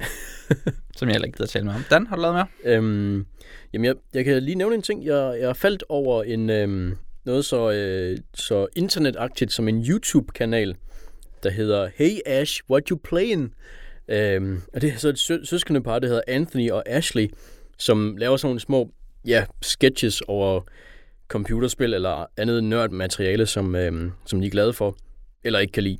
som 0.97 1.09
jeg 1.09 1.15
heller 1.15 1.27
ikke 1.27 1.37
gider 1.37 1.49
tale 1.49 1.65
med 1.65 1.75
om. 1.75 1.85
Dan, 1.91 2.07
har 2.07 2.17
du 2.17 2.23
lavet 2.23 2.35
mere? 2.35 2.47
Øhm, 2.65 3.27
jamen, 3.73 3.85
jeg, 3.85 3.95
jeg 4.15 4.25
kan 4.25 4.43
lige 4.43 4.55
nævne 4.55 4.75
en 4.75 4.83
ting. 4.83 5.05
Jeg, 5.05 5.37
jeg 5.41 5.57
faldt 5.57 5.85
over 5.89 6.23
en, 6.23 6.51
øhm, 6.51 6.97
noget 7.25 7.45
så, 7.45 7.71
øh, 7.71 8.19
så 8.35 8.67
internetagtigt 8.77 9.53
som 9.53 9.69
en 9.69 9.85
YouTube-kanal, 9.89 10.77
der 11.43 11.51
hedder 11.51 11.91
Hey 11.95 12.19
Ash, 12.27 12.63
what 12.71 12.89
you 12.89 12.99
playing? 13.05 13.55
Øhm, 14.09 14.63
og 14.75 14.81
det 14.81 14.93
er 14.93 14.97
så 14.97 15.09
et 15.09 15.19
sø- 15.19 15.45
søskende 15.45 15.83
par, 15.83 15.99
der 15.99 16.09
hedder 16.09 16.23
Anthony 16.29 16.71
og 16.71 16.83
Ashley, 16.87 17.29
som 17.79 18.17
laver 18.17 18.37
sådan 18.37 18.49
nogle 18.49 18.61
små 18.61 18.91
ja, 19.27 19.45
sketches 19.63 20.21
over 20.21 20.61
computerspil 21.29 21.95
eller 21.95 22.27
andet 22.37 22.65
nørdmateriale, 22.65 23.47
som, 23.47 23.75
øhm, 23.75 24.13
som 24.27 24.41
de 24.41 24.47
er 24.47 24.51
glade 24.51 24.73
for, 24.73 24.97
eller 25.45 25.59
ikke 25.59 25.73
kan 25.73 25.83
lide. 25.83 25.99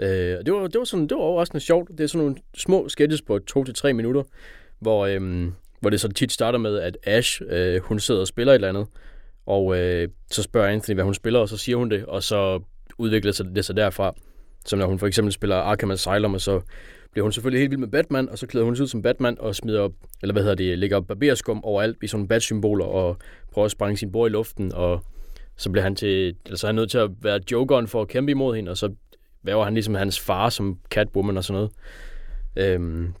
Øh, 0.00 0.38
og 0.38 0.46
det, 0.46 0.54
var, 0.54 0.66
det, 0.66 0.78
var 0.78 0.84
sådan, 0.84 1.06
det 1.06 1.16
var 1.16 1.22
overraskende 1.22 1.60
sjovt. 1.60 1.88
Det 1.88 2.00
er 2.00 2.06
sådan 2.06 2.26
nogle 2.26 2.36
små 2.56 2.88
sketches 2.88 3.22
på 3.22 3.40
2-3 3.50 3.92
minutter, 3.92 4.22
hvor, 4.78 5.06
øhm, 5.06 5.52
hvor 5.80 5.90
det 5.90 6.00
så 6.00 6.08
tit 6.08 6.32
starter 6.32 6.58
med, 6.58 6.78
at 6.78 6.96
Ash, 7.04 7.42
øh, 7.48 7.82
hun 7.82 8.00
sidder 8.00 8.20
og 8.20 8.26
spiller 8.26 8.52
et 8.52 8.54
eller 8.54 8.68
andet, 8.68 8.86
og 9.46 9.78
øh, 9.78 10.08
så 10.30 10.42
spørger 10.42 10.68
Anthony, 10.68 10.94
hvad 10.94 11.04
hun 11.04 11.14
spiller, 11.14 11.40
og 11.40 11.48
så 11.48 11.56
siger 11.56 11.76
hun 11.76 11.90
det, 11.90 12.04
og 12.04 12.22
så 12.22 12.60
udvikler 12.98 13.32
sig 13.32 13.46
det 13.54 13.64
sig 13.64 13.76
derfra. 13.76 14.14
Som 14.66 14.78
når 14.78 14.86
hun 14.86 14.98
for 14.98 15.06
eksempel 15.06 15.32
spiller 15.32 15.56
Arkham 15.56 15.90
Asylum, 15.90 16.34
og 16.34 16.40
så 16.40 16.60
bliver 17.12 17.22
hun 17.22 17.32
selvfølgelig 17.32 17.60
helt 17.60 17.70
vild 17.70 17.80
med 17.80 17.88
Batman, 17.88 18.28
og 18.28 18.38
så 18.38 18.46
klæder 18.46 18.64
hun 18.64 18.76
sig 18.76 18.82
ud 18.82 18.88
som 18.88 19.02
Batman 19.02 19.36
og 19.40 19.54
smider 19.54 19.80
op, 19.80 19.92
eller 20.22 20.32
hvad 20.32 20.42
hedder 20.42 20.56
det, 20.56 20.78
lægger 20.78 21.00
barberskum 21.00 21.64
overalt 21.64 21.96
i 22.02 22.06
sådan 22.06 22.18
nogle 22.18 22.28
bat-symboler, 22.28 22.84
og 22.84 23.16
prøver 23.52 23.66
at 23.66 23.70
sprænge 23.70 23.96
sin 23.96 24.12
bord 24.12 24.30
i 24.30 24.32
luften, 24.32 24.72
og 24.74 25.04
så 25.56 25.70
bliver 25.70 25.82
han 25.82 25.96
til, 25.96 26.36
eller 26.44 26.56
så 26.56 26.66
er 26.66 26.68
han 26.68 26.74
nødt 26.74 26.90
til 26.90 26.98
at 26.98 27.10
være 27.22 27.40
jokeren 27.52 27.88
for 27.88 28.02
at 28.02 28.08
kæmpe 28.08 28.30
imod 28.30 28.56
hende, 28.56 28.70
og 28.70 28.76
så 28.76 28.92
væver 29.42 29.64
han 29.64 29.74
ligesom 29.74 29.94
hans 29.94 30.20
far 30.20 30.48
som 30.48 30.78
Catwoman 30.90 31.36
og 31.36 31.44
sådan 31.44 31.54
noget. 31.54 31.70
Øhm, 32.56 33.14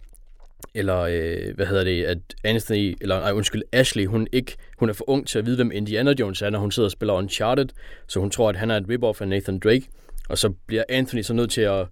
eller 0.74 0.98
øh, 1.00 1.54
hvad 1.54 1.66
hedder 1.66 1.84
det, 1.84 2.04
at 2.04 2.18
Anthony, 2.44 2.96
eller 3.00 3.20
nej, 3.20 3.32
undskyld, 3.32 3.62
Ashley, 3.72 4.06
hun, 4.06 4.26
ikke, 4.32 4.56
hun 4.78 4.88
er 4.88 4.92
for 4.92 5.10
ung 5.10 5.26
til 5.26 5.38
at 5.38 5.46
vide, 5.46 5.56
hvem 5.56 5.70
Indiana 5.70 6.14
Jones 6.20 6.42
er, 6.42 6.50
når 6.50 6.58
hun 6.58 6.72
sidder 6.72 6.86
og 6.86 6.92
spiller 6.92 7.14
Uncharted, 7.14 7.68
så 8.06 8.20
hun 8.20 8.30
tror, 8.30 8.48
at 8.48 8.56
han 8.56 8.70
er 8.70 8.76
et 8.76 8.86
rip-off 8.90 9.20
af 9.20 9.28
Nathan 9.28 9.58
Drake, 9.58 9.88
og 10.28 10.38
så 10.38 10.52
bliver 10.66 10.84
Anthony 10.88 11.22
så 11.22 11.34
nødt 11.34 11.50
til 11.50 11.60
at 11.60 11.86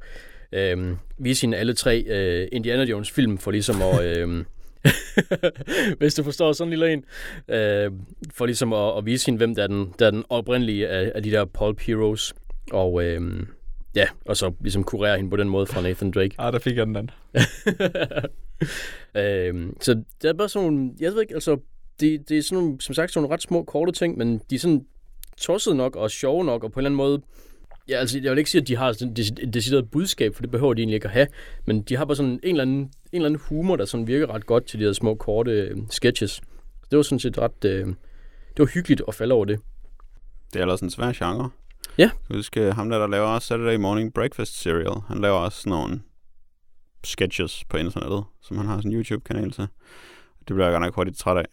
øh, 0.53 0.97
vise 1.19 1.43
hende 1.43 1.57
alle 1.57 1.75
tre 1.75 2.05
øh, 2.07 2.49
Indiana 2.53 2.83
Jones 2.83 3.11
film, 3.11 3.39
for 3.39 3.51
ligesom 3.51 3.83
at... 3.83 4.19
Øh, 4.19 4.45
hvis 5.99 6.15
du 6.15 6.23
forstår 6.23 6.53
sådan 6.53 6.73
en 6.73 6.79
lille 6.79 6.93
en, 6.93 7.05
øh, 7.49 7.91
for 8.35 8.47
ligesom 8.47 8.73
at, 8.73 8.99
at 8.99 9.07
vise 9.07 9.27
hende, 9.27 9.37
hvem 9.37 9.55
der 9.55 9.63
er 9.63 9.67
den, 9.67 9.95
der 9.99 10.07
er 10.07 10.11
den 10.11 10.25
oprindelige 10.29 10.89
af, 10.89 11.13
af 11.15 11.23
de 11.23 11.31
der 11.31 11.45
pulp 11.45 11.81
heroes, 11.81 12.35
og 12.73 13.05
øh, 13.05 13.21
ja, 13.99 14.09
og 14.25 14.37
så 14.37 14.53
ligesom 14.61 14.85
kurere 14.85 15.17
hende 15.17 15.31
på 15.31 15.37
den 15.37 15.49
måde 15.49 15.67
fra 15.67 15.81
Nathan 15.81 16.11
Drake. 16.11 16.35
Ah, 16.39 16.53
der 16.53 16.59
fik 16.59 16.77
jeg 16.77 16.87
den 16.87 16.97
anden. 16.97 17.11
øhm, 19.23 19.77
så 19.81 20.03
det 20.23 20.29
er 20.29 20.33
bare 20.33 20.49
sådan 20.49 20.71
nogle, 20.71 20.91
jeg 21.01 21.13
ved 21.13 21.21
ikke, 21.21 21.35
altså, 21.35 21.59
det, 22.01 22.29
det 22.29 22.39
er 22.39 22.43
sådan 22.43 22.65
nogle, 22.65 22.81
som 22.81 22.95
sagt, 22.95 23.13
sådan 23.13 23.23
nogle 23.23 23.35
ret 23.35 23.43
små, 23.43 23.63
korte 23.63 23.93
ting, 23.93 24.19
men 24.19 24.41
de 24.51 24.55
er 24.55 24.59
sådan 24.59 24.87
tosset 25.37 25.77
nok 25.77 25.97
og 25.97 26.11
sjove 26.11 26.45
nok, 26.45 26.65
og 26.65 26.73
på 26.73 26.81
en 26.81 26.87
eller 26.87 26.89
anden 26.89 26.97
måde, 26.97 27.23
ja, 27.89 27.97
altså, 27.97 28.21
jeg 28.23 28.31
vil 28.31 28.39
ikke 28.39 28.51
sige, 28.51 28.63
at 28.63 28.69
de 28.69 28.77
har 28.77 28.93
sådan 28.93 29.13
et 29.13 29.39
et 29.39 29.55
decideret 29.55 29.91
budskab, 29.91 30.35
for 30.35 30.43
det 30.43 30.51
behøver 30.51 30.75
de 30.75 30.81
egentlig 30.81 30.95
ikke 30.95 31.07
at 31.07 31.13
have, 31.13 31.27
men 31.67 31.83
de 31.83 31.97
har 31.97 32.05
bare 32.05 32.17
sådan 32.17 32.33
en 32.33 32.41
eller 32.43 32.63
anden, 32.63 32.81
en 32.81 32.91
eller 33.13 33.27
anden 33.27 33.41
humor, 33.49 33.77
der 33.77 33.85
sådan 33.85 34.07
virker 34.07 34.35
ret 34.35 34.47
godt 34.47 34.67
til 34.67 34.81
de 34.81 34.85
her 34.85 34.93
små, 34.93 35.15
korte 35.15 35.51
øh, 35.51 35.77
sketches. 35.91 36.41
Det 36.91 36.97
var 36.97 37.03
sådan 37.03 37.19
set 37.19 37.39
ret, 37.39 37.65
øh, 37.65 37.87
det 37.87 38.59
var 38.59 38.67
hyggeligt 38.67 39.03
at 39.09 39.15
falde 39.15 39.35
over 39.35 39.45
det. 39.45 39.61
Det 40.53 40.59
er 40.59 40.63
ellers 40.63 40.81
en 40.81 40.91
svær 40.91 41.13
genre. 41.13 41.51
Ja. 41.99 42.11
Du 42.29 42.35
husker 42.35 42.75
ham 42.75 42.91
der, 42.91 42.99
der 42.99 43.07
laver 43.07 43.27
også 43.27 43.49
Saturday 43.49 43.77
Morning 43.77 44.15
Breakfast 44.15 44.61
Cereal. 44.61 45.01
Han 45.09 45.21
laver 45.21 45.37
også 45.37 45.59
sådan 45.59 45.71
nogle 45.71 46.01
sketches 47.05 47.65
på 47.69 47.77
internettet, 47.77 48.25
som 48.43 48.57
han 48.57 48.67
har 48.67 48.77
sådan 48.79 48.93
en 48.93 48.97
YouTube-kanal 48.99 49.51
til. 49.51 49.67
Det 50.39 50.55
bliver 50.55 50.65
jeg 50.65 50.73
godt 50.73 50.83
nok 50.83 50.95
hurtigt 50.95 51.19
træt 51.19 51.37
af 51.37 51.45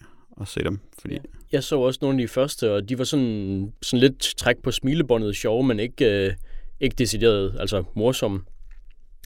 at 0.42 0.48
se 0.48 0.60
dem, 0.64 0.80
fordi 1.02 1.14
Ja. 1.14 1.20
Jeg 1.52 1.64
så 1.64 1.80
også 1.80 2.00
nogle 2.02 2.22
af 2.22 2.28
de 2.28 2.28
første, 2.28 2.72
og 2.74 2.90
de 2.90 2.98
var 2.98 3.04
sådan, 3.04 3.74
sådan 3.82 4.00
lidt 4.00 4.20
træk 4.38 4.56
på 4.64 4.72
smilebåndet 4.72 5.36
sjove, 5.36 5.64
men 5.64 5.80
ikke, 5.80 6.26
øh, 6.26 6.34
ikke 6.80 6.96
decideret, 6.98 7.56
altså 7.60 7.84
morsomme. 7.96 8.42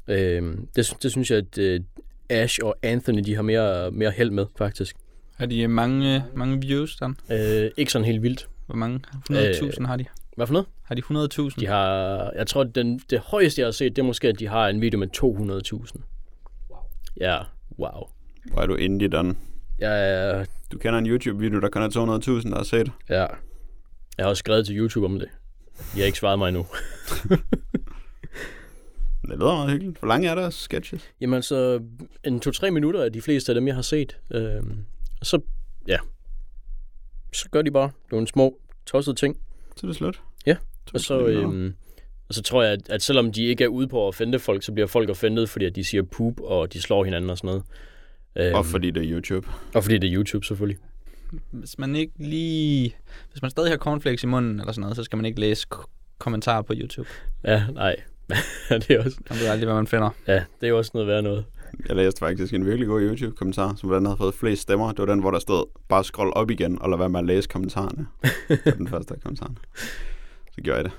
Øh, 0.07 0.57
det, 0.75 0.97
det 1.03 1.11
synes 1.11 1.31
jeg, 1.31 1.37
at 1.37 1.57
øh, 1.57 1.79
Ash 2.29 2.59
og 2.63 2.75
Anthony, 2.83 3.19
de 3.25 3.35
har 3.35 3.41
mere, 3.41 3.91
mere 3.91 4.11
held 4.11 4.31
med, 4.31 4.45
faktisk. 4.57 4.95
Har 5.35 5.45
de 5.45 5.67
mange, 5.67 6.23
mange 6.35 6.61
views, 6.61 6.95
Dan? 6.95 7.15
Øh, 7.31 7.71
ikke 7.77 7.91
sådan 7.91 8.05
helt 8.05 8.23
vildt. 8.23 8.49
Hvor 8.65 8.75
mange? 8.75 8.99
100.000 9.31 9.85
har 9.85 9.97
de? 9.97 10.05
Hvad 10.35 10.47
for 10.47 10.53
noget? 10.53 10.67
Har 10.89 10.95
de 10.95 11.01
100.000? 11.01 11.55
De 11.59 11.65
har, 11.67 12.31
jeg 12.35 12.47
tror, 12.47 12.63
den, 12.63 12.99
det 13.09 13.19
højeste, 13.19 13.61
jeg 13.61 13.67
har 13.67 13.71
set, 13.71 13.95
det 13.95 14.01
er 14.01 14.05
måske, 14.05 14.27
at 14.27 14.39
de 14.39 14.47
har 14.47 14.67
en 14.67 14.81
video 14.81 14.99
med 14.99 15.07
200.000. 15.17 16.01
Wow. 16.69 16.77
Ja, 17.19 17.37
wow. 17.79 18.09
Hvor 18.51 18.61
er 18.61 18.65
du 18.67 18.75
indie, 18.75 19.07
Dan? 19.07 19.37
Jeg, 19.79 20.45
Du 20.71 20.77
kender 20.77 20.99
en 20.99 21.07
YouTube-video, 21.07 21.59
der 21.59 21.69
kun 21.69 21.81
er 21.81 21.87
200.000, 22.43 22.49
der 22.49 22.55
har 22.55 22.63
set. 22.63 22.91
ja, 23.09 23.15
jeg 24.17 24.25
har 24.25 24.25
også 24.25 24.39
skrevet 24.39 24.65
til 24.65 24.77
YouTube 24.77 25.05
om 25.05 25.19
det. 25.19 25.29
De 25.93 25.99
har 25.99 26.05
ikke 26.05 26.17
svaret 26.17 26.39
mig 26.39 26.47
endnu. 26.47 26.65
Det 29.21 29.37
lyder 29.37 29.53
meget 29.55 29.71
hyggeligt. 29.71 29.99
Hvor 29.99 30.07
lange 30.07 30.27
er 30.29 30.35
der 30.35 30.49
sketches? 30.49 31.11
Jamen 31.21 31.33
altså, 31.33 31.81
en 32.23 32.39
to-tre 32.39 32.71
minutter 32.71 33.01
er 33.05 33.09
de 33.09 33.21
fleste 33.21 33.51
af 33.51 33.53
dem, 33.55 33.67
jeg 33.67 33.75
har 33.75 33.81
set. 33.81 34.17
Øh, 34.31 34.61
så, 35.21 35.41
ja. 35.87 35.97
Så 37.33 37.49
gør 37.51 37.61
de 37.61 37.71
bare 37.71 37.91
nogle 38.11 38.27
små 38.27 38.59
tossede 38.85 39.15
ting. 39.15 39.37
Så 39.75 39.87
er 39.87 39.89
det 39.89 39.95
slut. 39.95 40.21
Og 40.93 40.99
så, 40.99 41.19
øhm, 41.27 41.73
og 42.29 42.35
så 42.35 42.41
tror 42.41 42.63
jeg, 42.63 42.71
at, 42.73 42.89
at 42.89 43.01
selvom 43.01 43.31
de 43.31 43.43
ikke 43.45 43.63
er 43.63 43.67
ude 43.67 43.87
på 43.87 44.03
at 44.03 44.07
offende 44.07 44.39
folk, 44.39 44.63
så 44.63 44.71
bliver 44.71 44.87
folk 44.87 45.09
offendet, 45.09 45.49
fordi 45.49 45.65
at 45.65 45.75
de 45.75 45.83
siger 45.83 46.03
poop, 46.03 46.39
og 46.41 46.73
de 46.73 46.81
slår 46.81 47.03
hinanden 47.03 47.29
og 47.29 47.37
sådan 47.37 47.47
noget. 47.47 47.63
Øhm, 48.35 48.55
Og 48.55 48.65
fordi 48.65 48.91
det 48.91 49.03
er 49.03 49.11
YouTube. 49.11 49.47
og 49.73 49.83
fordi 49.83 49.97
det 49.97 50.07
er 50.09 50.15
YouTube, 50.17 50.45
selvfølgelig. 50.45 50.77
Hvis 51.51 51.77
man 51.79 51.95
ikke 51.95 52.13
lige... 52.17 52.95
Hvis 53.31 53.41
man 53.41 53.51
stadig 53.51 53.69
har 53.71 53.77
cornflakes 53.77 54.23
i 54.23 54.27
munden 54.27 54.59
eller 54.59 54.71
sådan 54.71 54.81
noget, 54.81 54.95
så 54.95 55.03
skal 55.03 55.17
man 55.17 55.25
ikke 55.25 55.39
læse 55.39 55.67
k- 55.75 56.15
kommentarer 56.17 56.61
på 56.61 56.73
YouTube. 56.77 57.09
Ja, 57.43 57.63
nej. 57.73 57.95
det 58.69 58.89
er 58.91 59.03
også, 59.03 59.17
Man 59.29 59.39
ved 59.39 59.47
aldrig, 59.47 59.65
hvad 59.65 59.75
man 59.75 59.87
finder. 59.87 60.09
ja, 60.27 60.43
det 60.61 60.69
er 60.69 60.73
også 60.73 60.91
noget 60.93 61.07
værd 61.07 61.23
noget. 61.23 61.45
Jeg 61.87 61.95
læste 61.95 62.19
faktisk 62.19 62.53
en 62.53 62.65
virkelig 62.65 62.87
god 62.87 63.01
YouTube-kommentar, 63.01 63.75
som 63.75 63.89
den 63.89 64.05
havde 64.05 64.17
fået 64.17 64.33
flest 64.33 64.61
stemmer. 64.61 64.91
Det 64.91 64.99
var 64.99 65.05
den, 65.05 65.19
hvor 65.19 65.31
der 65.31 65.39
stod, 65.39 65.65
bare 65.89 66.03
scroll 66.03 66.31
op 66.35 66.51
igen, 66.51 66.81
og 66.81 66.89
lad 66.89 66.97
være 66.97 67.09
med 67.09 67.19
at 67.19 67.25
læse 67.25 67.49
kommentarerne. 67.49 68.07
det 68.49 68.59
var 68.65 68.71
den 68.71 68.87
første 68.87 69.13
af 69.13 69.21
kommentarerne. 69.21 69.55
Så 70.59 70.63
gjorde 70.63 70.77
jeg 70.77 70.85
det. 70.85 70.91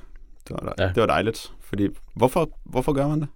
Det 0.49 0.57
var, 0.63 0.75
Ja. 0.79 0.85
ja. 0.85 0.89
det 0.89 1.01
var 1.01 1.07
dejligt. 1.07 1.53
Fordi, 1.61 1.89
hvorfor, 2.17 2.51
hvorfor 2.65 2.93
gør 2.93 3.09
man 3.09 3.21
det? 3.21 3.29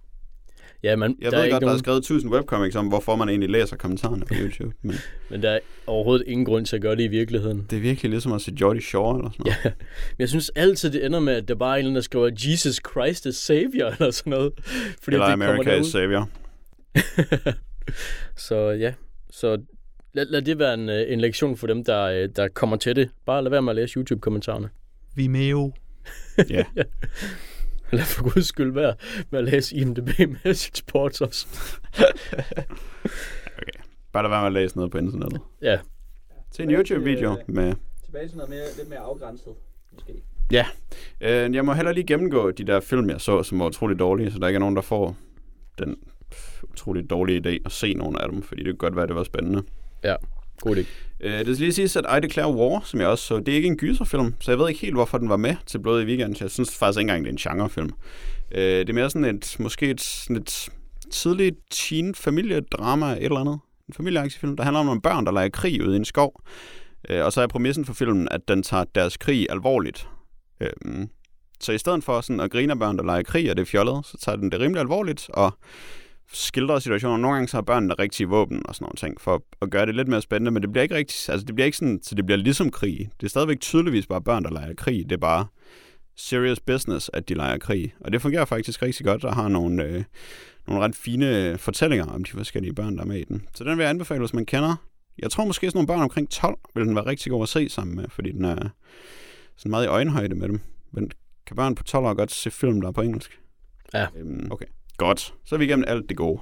Ja, 0.83 0.95
man, 0.95 1.15
Jeg 1.21 1.31
der 1.31 1.37
ved 1.37 1.45
er 1.45 1.49
godt, 1.51 1.55
ikke 1.55 1.59
der 1.59 1.67
er 1.67 1.69
nogen, 1.69 1.79
skrevet 1.79 1.97
1000 1.97 2.31
webcomics 2.33 2.75
om, 2.75 2.87
hvorfor 2.87 3.15
man 3.15 3.29
egentlig 3.29 3.49
læser 3.49 3.75
kommentarerne 3.77 4.25
på 4.25 4.33
YouTube. 4.41 4.75
Men 4.81 4.95
men 5.29 5.41
der 5.43 5.49
er 5.51 5.59
overhovedet 5.87 6.27
ingen 6.27 6.45
grund 6.45 6.65
til 6.65 6.75
at 6.75 6.81
gøre 6.81 6.95
det 6.95 7.03
i 7.03 7.07
virkeligheden. 7.07 7.65
det 7.69 7.77
er 7.77 7.81
virkelig 7.81 8.09
ligesom 8.11 8.33
at 8.33 8.41
se 8.41 8.51
Jordy 8.61 8.79
Shore 8.81 9.17
eller 9.17 9.31
sådan 9.31 9.43
noget. 9.45 9.57
Ja, 9.65 9.69
men 10.11 10.19
jeg 10.19 10.29
synes 10.29 10.51
altid, 10.55 10.91
det 10.91 11.05
ender 11.05 11.19
med, 11.19 11.33
at 11.33 11.47
der 11.47 11.55
bare 11.55 11.69
er 11.69 11.73
en 11.73 11.77
eller 11.79 11.89
anden, 11.89 11.95
der 11.95 12.01
skriver, 12.01 12.29
Jesus 12.47 12.75
Christ 12.91 13.25
is 13.25 13.35
Savior, 13.35 13.87
eller 13.87 14.11
sådan 14.11 14.31
noget. 14.31 14.53
Fordi 15.03 15.15
Eller 15.15 15.25
det 15.27 15.33
kommer 15.33 15.45
America 15.53 15.75
is 15.75 15.87
Savior. 15.87 16.29
Så 18.47 18.69
ja, 18.69 18.93
så 19.29 19.61
lad, 20.13 20.25
lad 20.25 20.41
det 20.41 20.59
være 20.59 20.73
en, 20.73 20.89
øh, 20.89 21.05
en 21.13 21.21
lektion 21.21 21.57
for 21.57 21.67
dem, 21.67 21.83
der, 21.83 22.03
øh, 22.03 22.29
der 22.35 22.47
kommer 22.47 22.77
til 22.77 22.95
det. 22.95 23.09
Bare 23.25 23.43
lad 23.43 23.49
være 23.51 23.61
med 23.61 23.69
at 23.71 23.75
læse 23.75 23.97
YouTube-kommentarerne. 23.97 24.69
Vimeo. 25.15 25.73
Ja. 26.49 26.63
Lad 27.91 28.03
for 28.03 28.23
guds 28.33 28.47
skyld 28.47 28.73
være 28.73 28.95
med 29.29 29.39
at 29.39 29.45
læse 29.45 29.75
IMDb 29.75 30.19
Message 30.45 30.83
Boards 30.91 31.21
også. 31.21 31.47
Bare 34.13 34.23
lad 34.23 34.29
være 34.29 34.41
med 34.41 34.47
at 34.47 34.53
læse 34.53 34.75
noget 34.75 34.91
på 34.91 34.97
internettet. 34.97 35.41
Ja, 35.61 35.79
Se 36.51 36.63
en 36.63 36.71
YouTube-video 36.71 37.37
med 37.47 37.73
Tilbage 38.05 38.27
til 38.27 38.37
noget 38.37 38.49
mere, 38.49 38.63
lidt 38.77 38.89
mere 38.89 38.99
afgrænset, 38.99 39.53
måske. 39.93 40.13
Øh, 41.21 41.55
jeg 41.55 41.65
må 41.65 41.73
heller 41.73 41.91
lige 41.91 42.07
gennemgå 42.07 42.51
de 42.51 42.63
der 42.63 42.79
film, 42.79 43.09
jeg 43.09 43.21
så, 43.21 43.43
som 43.43 43.59
var 43.59 43.65
utrolig 43.65 43.99
dårlige, 43.99 44.31
så 44.31 44.39
der 44.39 44.47
ikke 44.47 44.55
er 44.55 44.59
nogen, 44.59 44.75
der 44.75 44.81
får 44.81 45.15
den 45.79 45.95
utrolig 46.63 47.09
dårlige 47.09 47.41
idé 47.49 47.61
at 47.65 47.71
se 47.71 47.93
nogle 47.93 48.21
af 48.21 48.29
dem, 48.29 48.41
fordi 48.41 48.63
det 48.63 48.67
kan 48.67 48.77
godt 48.77 48.95
være, 48.95 49.03
at 49.03 49.09
det 49.09 49.15
var 49.15 49.23
spændende 49.23 49.63
god 50.61 50.75
idé. 50.75 50.85
Øh, 51.19 51.45
det 51.45 51.55
skal 51.55 51.63
lige 51.63 51.73
siges, 51.73 51.95
at 51.95 52.05
I 52.17 52.19
Declare 52.19 52.53
War, 52.53 52.81
som 52.85 52.99
jeg 52.99 53.07
også 53.07 53.25
så, 53.25 53.39
det 53.39 53.47
er 53.47 53.55
ikke 53.55 53.67
en 53.67 53.77
gyserfilm, 53.77 54.35
så 54.39 54.51
jeg 54.51 54.59
ved 54.59 54.69
ikke 54.69 54.81
helt, 54.81 54.93
hvorfor 54.95 55.17
den 55.17 55.29
var 55.29 55.37
med 55.37 55.55
til 55.65 55.79
Blod 55.79 56.01
i 56.01 56.05
weekenden. 56.05 56.35
Jeg 56.39 56.51
synes 56.51 56.77
faktisk 56.77 56.99
ikke 56.99 57.09
engang, 57.11 57.25
det 57.25 57.29
er 57.29 57.51
en 57.51 57.57
genrefilm. 57.57 57.89
Øh, 58.51 58.79
det 58.79 58.89
er 58.89 58.93
mere 58.93 59.09
sådan 59.09 59.35
et, 59.35 59.55
måske 59.59 59.89
et, 59.89 60.01
sådan 60.01 60.35
et 60.35 60.69
tidligt 61.11 61.55
teen 61.71 62.15
familiedrama, 62.15 63.11
et 63.11 63.23
eller 63.23 63.39
andet. 63.39 63.59
En 63.87 63.93
familieaktiefilm, 63.93 64.57
der 64.57 64.63
handler 64.63 64.79
om 64.79 64.85
nogle 64.85 65.01
børn, 65.01 65.25
der 65.25 65.31
leger 65.31 65.49
krig 65.49 65.87
ude 65.87 65.93
i 65.93 65.95
en 65.95 66.05
skov. 66.05 66.41
Øh, 67.09 67.25
og 67.25 67.33
så 67.33 67.41
er 67.41 67.47
præmissen 67.47 67.85
for 67.85 67.93
filmen, 67.93 68.27
at 68.31 68.41
den 68.47 68.63
tager 68.63 68.83
deres 68.95 69.17
krig 69.17 69.47
alvorligt. 69.49 70.07
Øh, 70.61 70.69
så 71.59 71.71
i 71.71 71.77
stedet 71.77 72.03
for 72.03 72.21
sådan 72.21 72.39
at 72.39 72.51
grine 72.51 72.73
af 72.73 72.79
børn, 72.79 72.97
der 72.97 73.03
leger 73.03 73.23
krig, 73.23 73.49
og 73.49 73.57
det 73.57 73.61
er 73.61 73.65
fjollet, 73.65 74.05
så 74.05 74.17
tager 74.17 74.35
den 74.35 74.51
det 74.51 74.59
rimelig 74.59 74.79
alvorligt, 74.79 75.29
og 75.29 75.57
skildrer 76.33 76.79
situationer. 76.79 77.17
Nogle 77.17 77.35
gange 77.35 77.47
så 77.47 77.57
har 77.57 77.61
børnene 77.61 77.93
rigtige 77.93 78.27
våben 78.27 78.61
og 78.65 78.75
sådan 78.75 78.83
nogle 78.83 78.95
ting, 78.95 79.21
for 79.21 79.43
at 79.61 79.69
gøre 79.69 79.85
det 79.85 79.95
lidt 79.95 80.07
mere 80.07 80.21
spændende, 80.21 80.51
men 80.51 80.61
det 80.61 80.71
bliver 80.71 80.83
ikke 80.83 80.95
rigtig, 80.95 81.33
altså 81.33 81.45
det 81.45 81.55
bliver 81.55 81.65
ikke 81.65 81.77
sådan, 81.77 81.99
så 82.03 82.15
det 82.15 82.25
bliver 82.25 82.37
ligesom 82.37 82.71
krig. 82.71 83.09
Det 83.19 83.25
er 83.25 83.29
stadigvæk 83.29 83.59
tydeligvis 83.59 84.07
bare 84.07 84.21
børn, 84.21 84.43
der 84.43 84.51
leger 84.51 84.73
krig. 84.73 85.03
Det 85.03 85.11
er 85.11 85.17
bare 85.17 85.45
serious 86.15 86.59
business, 86.59 87.09
at 87.13 87.29
de 87.29 87.33
leger 87.33 87.57
krig. 87.57 87.93
Og 87.99 88.11
det 88.11 88.21
fungerer 88.21 88.45
faktisk 88.45 88.81
rigtig 88.81 89.05
godt, 89.05 89.23
og 89.23 89.35
har 89.35 89.47
nogle, 89.47 89.83
øh, 89.83 90.03
nogle 90.67 90.83
ret 90.83 90.95
fine 90.95 91.57
fortællinger 91.57 92.05
om 92.05 92.23
de 92.23 92.31
forskellige 92.31 92.73
børn, 92.73 92.95
der 92.95 93.01
er 93.01 93.07
med 93.07 93.19
i 93.19 93.23
den. 93.23 93.47
Så 93.55 93.63
den 93.63 93.77
vil 93.77 93.83
jeg 93.83 93.89
anbefale, 93.89 94.19
hvis 94.19 94.33
man 94.33 94.45
kender. 94.45 94.75
Jeg 95.19 95.31
tror 95.31 95.45
måske 95.45 95.67
sådan 95.67 95.77
nogle 95.77 95.87
børn 95.87 96.01
omkring 96.01 96.29
12 96.29 96.57
vil 96.75 96.85
den 96.85 96.95
være 96.95 97.05
rigtig 97.05 97.31
god 97.31 97.43
at 97.43 97.49
se 97.49 97.69
sammen 97.69 97.95
med, 97.95 98.05
fordi 98.09 98.31
den 98.31 98.45
er 98.45 98.69
sådan 99.57 99.69
meget 99.69 99.85
i 99.85 99.87
øjenhøjde 99.87 100.35
med 100.35 100.47
dem. 100.47 100.59
Men 100.91 101.11
kan 101.47 101.55
børn 101.55 101.75
på 101.75 101.83
12 101.83 102.05
år 102.05 102.13
godt 102.13 102.31
se 102.31 102.51
film, 102.51 102.81
der 102.81 102.87
er 102.87 102.91
på 102.91 103.01
engelsk? 103.01 103.39
Ja. 103.93 104.07
Øhm, 104.15 104.47
okay. 104.51 104.65
Godt. 104.97 105.33
Så 105.45 105.55
er 105.55 105.59
vi 105.59 105.65
igennem 105.65 105.85
alt 105.87 106.09
det 106.09 106.17
gode. 106.17 106.41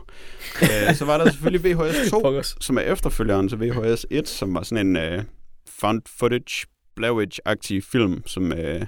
øh, 0.61 0.95
så 0.95 1.05
var 1.05 1.17
der 1.17 1.31
selvfølgelig 1.31 1.75
VHS 1.75 2.09
2, 2.09 2.19
Pokkers. 2.19 2.55
som 2.61 2.77
er 2.77 2.81
efterfølgeren 2.81 3.49
til 3.49 3.59
VHS 3.59 4.05
1, 4.11 4.27
som 4.27 4.53
var 4.53 4.63
sådan 4.63 4.87
en 4.87 4.97
øh, 4.97 5.23
found 5.79 6.01
footage, 6.19 6.67
Blair 6.95 7.81
film, 7.91 8.21
som 8.25 8.53
øh, 8.53 8.85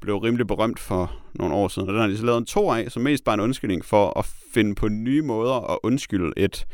blev 0.00 0.16
rimelig 0.16 0.46
berømt 0.46 0.78
for 0.78 1.16
nogle 1.34 1.54
år 1.54 1.68
siden. 1.68 1.88
Og 1.88 1.92
den 1.92 2.00
har 2.00 2.08
de 2.08 2.16
så 2.16 2.26
lavet 2.26 2.38
en 2.38 2.46
to 2.46 2.70
af, 2.70 2.90
som 2.92 3.02
mest 3.02 3.24
bare 3.24 3.34
en 3.34 3.40
undskyldning 3.40 3.84
for 3.84 4.18
at 4.18 4.26
finde 4.54 4.74
på 4.74 4.88
nye 4.88 5.22
måder 5.22 5.70
at 5.72 5.78
undskylde 5.82 6.32
et 6.36 6.66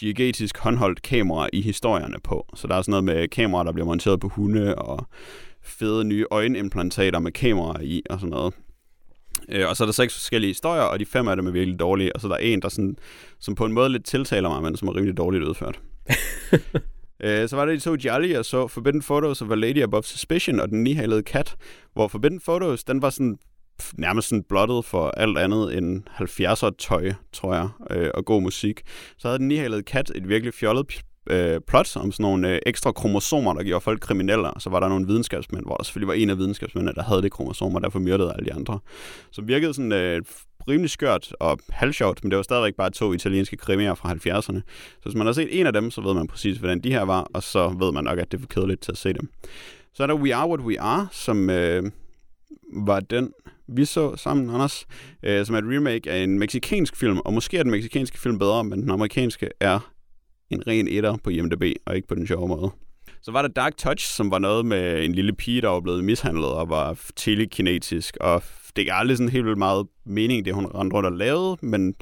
diegetisk 0.00 0.58
håndholdt 0.58 1.02
kamera 1.02 1.48
i 1.52 1.62
historierne 1.62 2.16
på. 2.24 2.46
Så 2.54 2.66
der 2.66 2.74
er 2.74 2.82
sådan 2.82 2.90
noget 2.90 3.04
med 3.04 3.28
kameraer, 3.28 3.64
der 3.64 3.72
bliver 3.72 3.86
monteret 3.86 4.20
på 4.20 4.28
hunde, 4.28 4.74
og 4.74 5.06
fede 5.62 6.04
nye 6.04 6.26
øjenimplantater 6.30 7.18
med 7.18 7.32
kameraer 7.32 7.80
i, 7.80 8.02
og 8.10 8.20
sådan 8.20 8.30
noget. 8.30 8.54
Øh, 9.48 9.68
og 9.68 9.76
så 9.76 9.84
er 9.84 9.86
der 9.86 9.92
seks 9.92 10.14
forskellige 10.14 10.50
historier, 10.50 10.82
og 10.82 11.00
de 11.00 11.06
fem 11.06 11.28
af 11.28 11.36
dem 11.36 11.46
er 11.46 11.50
virkelig 11.50 11.80
dårlige. 11.80 12.16
Og 12.16 12.20
så 12.20 12.26
er 12.26 12.30
der 12.30 12.36
en, 12.36 12.62
der 12.62 12.68
sådan, 12.68 12.96
som 13.40 13.54
på 13.54 13.64
en 13.64 13.72
måde 13.72 13.88
lidt 13.88 14.04
tiltaler 14.04 14.48
mig, 14.48 14.62
men 14.62 14.76
som 14.76 14.88
er 14.88 14.96
rimelig 14.96 15.16
dårligt 15.16 15.44
udført. 15.44 15.80
øh, 17.24 17.48
så 17.48 17.56
var 17.56 17.64
det 17.64 17.74
de 17.74 17.80
to 17.80 17.94
Jolly, 18.04 18.30
jeg 18.30 18.44
så 18.44 18.68
Forbidden 18.68 19.02
Photos 19.02 19.42
a 19.42 19.54
Lady 19.54 19.82
Above 19.82 20.02
Suspicion 20.02 20.60
og 20.60 20.68
Den 20.68 20.82
Nihalede 20.82 21.22
Kat, 21.22 21.56
hvor 21.92 22.08
Forbidden 22.08 22.40
Photos, 22.40 22.84
den 22.84 23.02
var 23.02 23.10
sådan 23.10 23.38
nærmest 23.94 24.28
sådan 24.28 24.42
blottet 24.42 24.84
for 24.84 25.08
alt 25.08 25.38
andet 25.38 25.78
end 25.78 26.02
70'er 26.08 26.70
tøj, 26.78 27.12
tror 27.32 27.54
jeg, 27.54 27.68
øh, 27.90 28.10
og 28.14 28.24
god 28.24 28.42
musik. 28.42 28.82
Så 29.18 29.28
havde 29.28 29.38
Den 29.38 29.48
Nihalede 29.48 29.82
Kat 29.82 30.12
et 30.14 30.28
virkelig 30.28 30.54
fjollet 30.54 30.86
øh, 31.30 31.60
plot 31.68 31.96
om 31.96 32.12
sådan 32.12 32.22
nogle 32.24 32.50
øh, 32.50 32.58
ekstra 32.66 32.92
kromosomer, 32.92 33.54
der 33.54 33.62
gjorde 33.62 33.80
folk 33.80 34.00
kriminelle, 34.00 34.50
og 34.50 34.62
så 34.62 34.70
var 34.70 34.80
der 34.80 34.88
nogle 34.88 35.06
videnskabsmænd, 35.06 35.64
hvor 35.64 35.76
der 35.76 35.84
selvfølgelig 35.84 36.08
var 36.08 36.14
en 36.14 36.30
af 36.30 36.38
videnskabsmændene, 36.38 36.94
der 36.94 37.02
havde 37.02 37.22
det 37.22 37.32
kromosomer, 37.32 37.78
derfor 37.78 37.98
myrdede 37.98 38.32
alle 38.32 38.46
de 38.46 38.54
andre. 38.54 38.78
Så 39.30 39.42
virkede 39.42 39.74
sådan 39.74 39.92
øh, 39.92 40.22
rimelig 40.68 40.90
skørt 40.90 41.32
og 41.40 41.58
halvsjovt, 41.70 42.24
men 42.24 42.30
det 42.30 42.36
var 42.36 42.42
stadigvæk 42.42 42.74
bare 42.74 42.90
to 42.90 43.12
italienske 43.12 43.56
krimier 43.56 43.94
fra 43.94 44.12
70'erne. 44.12 44.60
Så 44.96 45.02
hvis 45.02 45.14
man 45.14 45.26
har 45.26 45.32
set 45.32 45.60
en 45.60 45.66
af 45.66 45.72
dem, 45.72 45.90
så 45.90 46.00
ved 46.00 46.14
man 46.14 46.26
præcis, 46.26 46.58
hvordan 46.58 46.80
de 46.80 46.92
her 46.92 47.02
var, 47.02 47.28
og 47.34 47.42
så 47.42 47.68
ved 47.68 47.92
man 47.92 48.04
nok, 48.04 48.18
at 48.18 48.32
det 48.32 48.38
er 48.38 48.40
for 48.40 48.48
kedeligt 48.48 48.82
til 48.82 48.92
at 48.92 48.98
se 48.98 49.12
dem. 49.12 49.28
Så 49.94 50.02
er 50.02 50.06
der 50.06 50.14
We 50.14 50.34
Are 50.34 50.48
What 50.48 50.60
We 50.60 50.80
Are, 50.80 51.08
som 51.12 51.50
øh, 51.50 51.82
var 52.72 53.00
den, 53.00 53.32
vi 53.68 53.84
så 53.84 54.16
sammen, 54.16 54.50
Anders, 54.50 54.86
øh, 55.22 55.46
som 55.46 55.54
er 55.54 55.58
et 55.58 55.76
remake 55.76 56.10
af 56.10 56.18
en 56.18 56.38
meksikansk 56.38 56.96
film, 56.96 57.18
og 57.18 57.32
måske 57.32 57.58
er 57.58 57.62
den 57.62 57.70
meksikanske 57.70 58.18
film 58.18 58.38
bedre, 58.38 58.64
men 58.64 58.82
den 58.82 58.90
amerikanske 58.90 59.48
er 59.60 59.92
en 60.50 60.66
ren 60.66 60.88
etter 60.88 61.16
på 61.24 61.30
IMDb, 61.30 61.62
og 61.86 61.96
ikke 61.96 62.08
på 62.08 62.14
den 62.14 62.26
sjove 62.26 62.48
måde. 62.48 62.70
Så 63.22 63.32
var 63.32 63.42
der 63.42 63.48
Dark 63.48 63.76
Touch, 63.76 64.16
som 64.16 64.30
var 64.30 64.38
noget 64.38 64.66
med 64.66 65.04
en 65.04 65.12
lille 65.12 65.32
pige, 65.32 65.60
der 65.60 65.68
var 65.68 65.80
blevet 65.80 66.04
mishandlet 66.04 66.50
og 66.50 66.68
var 66.68 66.98
telekinetisk, 67.16 68.16
og 68.20 68.42
det 68.76 68.86
gav 68.86 68.94
aldrig 68.96 69.16
sådan 69.16 69.32
helt 69.32 69.44
vildt 69.44 69.58
meget 69.58 69.86
mening, 70.04 70.44
det 70.44 70.54
hun 70.54 70.66
rendte 70.66 70.96
rundt 70.96 71.06
og 71.06 71.12
lavede, 71.12 71.56
men 71.62 71.94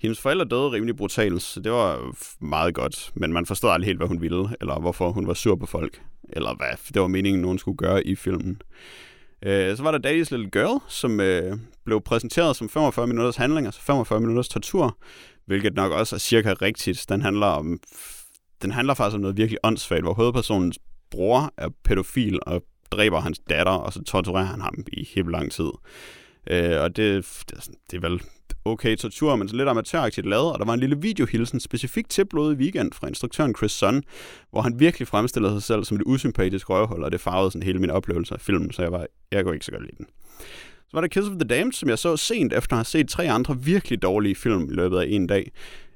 hendes 0.00 0.20
forældre 0.20 0.44
døde 0.44 0.70
rimelig 0.72 0.96
brutalt, 0.96 1.42
så 1.42 1.60
det 1.60 1.72
var 1.72 2.14
meget 2.40 2.74
godt, 2.74 3.10
men 3.14 3.32
man 3.32 3.46
forstod 3.46 3.70
aldrig 3.70 3.86
helt, 3.86 3.98
hvad 3.98 4.08
hun 4.08 4.20
ville, 4.20 4.48
eller 4.60 4.80
hvorfor 4.80 5.10
hun 5.10 5.26
var 5.26 5.34
sur 5.34 5.56
på 5.56 5.66
folk, 5.66 6.02
eller 6.32 6.54
hvad 6.56 6.92
det 6.94 7.02
var 7.02 7.08
meningen, 7.08 7.42
nogen 7.42 7.58
skulle 7.58 7.76
gøre 7.76 8.06
i 8.06 8.14
filmen. 8.14 8.62
Øh, 9.42 9.76
så 9.76 9.82
var 9.82 9.90
der 9.90 10.08
Daddy's 10.08 10.36
Little 10.36 10.50
Girl, 10.50 10.80
som 10.88 11.20
øh, 11.20 11.56
blev 11.84 12.00
præsenteret 12.00 12.56
som 12.56 12.68
45 12.68 13.06
minutters 13.06 13.36
handling, 13.36 13.66
altså 13.66 13.80
45 13.80 14.20
minutters 14.20 14.48
tortur, 14.48 14.98
hvilket 15.46 15.74
nok 15.74 15.92
også 15.92 16.16
er 16.16 16.18
cirka 16.18 16.52
rigtigt. 16.52 17.04
Den 17.08 17.22
handler 17.22 17.46
om 17.46 17.80
den 18.62 18.70
handler 18.72 18.94
faktisk 18.94 19.14
om 19.14 19.20
noget 19.20 19.36
virkelig 19.36 19.58
åndssvagt, 19.62 20.02
hvor 20.02 20.14
hovedpersonens 20.14 20.78
bror 21.10 21.52
er 21.56 21.68
pædofil 21.84 22.38
og 22.42 22.62
dræber 22.90 23.20
hans 23.20 23.38
datter, 23.50 23.72
og 23.72 23.92
så 23.92 24.02
torturerer 24.02 24.44
han 24.44 24.60
ham 24.60 24.74
i 24.92 25.08
helt 25.14 25.30
lang 25.30 25.52
tid. 25.52 25.70
Øh, 26.50 26.80
og 26.80 26.96
det, 26.96 27.42
det, 27.48 27.56
er 27.56 27.60
sådan- 27.60 27.74
det 27.90 27.96
er 28.04 28.08
vel 28.08 28.22
okay 28.64 28.96
tortur, 28.96 29.36
men 29.36 29.48
så 29.48 29.56
lidt 29.56 29.68
amatøragtigt 29.68 30.26
lavet, 30.26 30.52
og 30.52 30.58
der 30.58 30.64
var 30.64 30.74
en 30.74 30.80
lille 30.80 31.00
videohilsen 31.00 31.60
specifikt 31.60 32.10
til 32.10 32.24
Blodet 32.24 32.58
Weekend 32.58 32.92
fra 32.92 33.06
instruktøren 33.08 33.54
Chris 33.54 33.72
Sun, 33.72 34.02
hvor 34.50 34.60
han 34.60 34.80
virkelig 34.80 35.08
fremstillede 35.08 35.52
sig 35.54 35.62
selv 35.62 35.84
som 35.84 35.96
et 35.96 36.02
usympatisk 36.06 36.70
røvhul, 36.70 37.04
og 37.04 37.12
det 37.12 37.20
farvede 37.20 37.50
sådan 37.50 37.62
hele 37.66 37.78
min 37.78 37.90
oplevelse 37.90 38.34
af 38.34 38.40
filmen, 38.40 38.72
så 38.72 38.82
jeg, 38.82 38.92
var, 38.92 39.06
jeg 39.32 39.44
kunne 39.44 39.54
ikke 39.54 39.64
så 39.66 39.72
godt 39.72 39.82
lide 39.82 39.96
den. 39.98 40.06
Så 40.92 40.96
var 40.96 41.00
der 41.00 41.08
Kiss 41.08 41.28
of 41.28 41.34
the 41.34 41.48
Damned, 41.48 41.72
som 41.72 41.88
jeg 41.88 41.98
så 41.98 42.16
sent 42.16 42.52
efter 42.52 42.72
at 42.72 42.78
have 42.78 42.84
set 42.84 43.08
tre 43.08 43.30
andre 43.30 43.58
virkelig 43.60 44.02
dårlige 44.02 44.34
film 44.34 44.70
i 44.70 44.74
løbet 44.74 44.98
af 44.98 45.06
en 45.08 45.26
dag, 45.26 45.52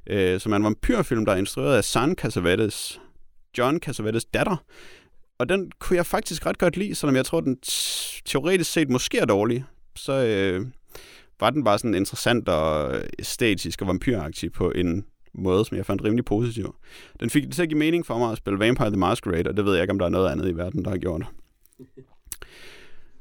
øh, 0.07 0.41
som 0.41 0.53
er 0.53 0.57
en 0.57 0.65
vampyrfilm, 0.65 1.25
der 1.25 1.33
er 1.33 1.37
instrueret 1.37 1.77
af 1.77 1.85
San 1.85 2.15
Cassavetes, 2.15 3.01
John 3.59 3.79
Cassavetes 3.79 4.25
datter, 4.25 4.57
og 5.39 5.49
den 5.49 5.73
kunne 5.79 5.97
jeg 5.97 6.07
faktisk 6.07 6.47
ret 6.47 6.59
godt 6.59 6.77
lide, 6.77 6.95
selvom 6.95 7.17
jeg 7.17 7.27
tror, 7.27 7.41
den 7.41 7.59
teoretisk 8.25 8.73
set 8.73 8.91
måske 8.91 9.19
er 9.19 9.25
dårlig. 9.25 9.65
Så 9.97 10.13
øh, 10.13 10.67
var 11.41 11.51
den 11.51 11.65
bare 11.65 11.79
sådan 11.79 11.95
interessant 11.95 12.49
og 12.49 12.97
æstetisk 13.19 13.83
og 13.83 13.89
vampyragtig 13.89 14.53
på 14.53 14.71
en 14.71 15.05
måde, 15.35 15.65
som 15.65 15.77
jeg 15.77 15.87
fandt 15.87 16.05
rimelig 16.05 16.25
positiv. 16.25 16.75
Den 17.21 17.31
fik 17.31 17.45
det 17.45 17.53
til 17.53 17.63
at 17.63 17.69
give 17.69 17.79
mening 17.79 18.07
for 18.07 18.19
mig 18.19 18.33
at 18.33 18.39
spille 18.39 18.59
Vampire 18.59 18.91
the 18.91 18.99
Masquerade, 18.99 19.49
og 19.49 19.57
det 19.57 19.65
ved 19.65 19.73
jeg 19.73 19.83
ikke, 19.83 19.93
om 19.93 19.99
der 19.99 20.07
er 20.07 20.11
noget 20.11 20.31
andet 20.31 20.49
i 20.49 20.57
verden, 20.57 20.85
der 20.85 20.91
har 20.91 20.99
gjort. 20.99 21.27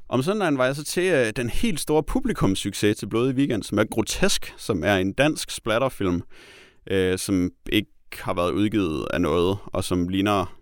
Om 0.08 0.22
søndagen 0.22 0.58
var 0.58 0.64
jeg 0.64 0.76
så 0.76 0.84
til 0.84 1.12
øh, 1.12 1.32
den 1.36 1.50
helt 1.50 1.80
store 1.80 2.02
publikumssucces 2.02 2.96
til 2.96 3.08
Blodig 3.08 3.34
Weekend, 3.34 3.62
som 3.62 3.78
er 3.78 3.84
Grotesk, 3.84 4.54
som 4.56 4.84
er 4.84 4.96
en 4.96 5.12
dansk 5.12 5.50
splatterfilm, 5.50 6.22
øh, 6.90 7.18
som 7.18 7.50
ikke 7.72 7.90
har 8.12 8.34
været 8.34 8.52
udgivet 8.52 9.06
af 9.10 9.20
noget, 9.20 9.58
og 9.66 9.84
som 9.84 10.08
ligner 10.08 10.56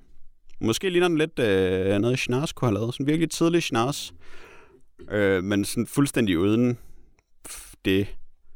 Måske 0.60 0.90
ligner 0.90 1.08
den 1.08 1.18
lidt 1.18 1.38
øh, 1.38 1.98
noget, 1.98 2.18
Schnars 2.18 2.52
kunne 2.52 2.68
have 2.68 2.74
lavet. 2.74 2.94
Sådan 2.94 3.06
virkelig 3.06 3.30
tidlig 3.30 3.62
Schnars. 3.62 4.14
Øh, 5.10 5.44
men 5.44 5.64
sådan 5.64 5.86
fuldstændig 5.86 6.38
uden 6.38 6.78
det 7.84 8.06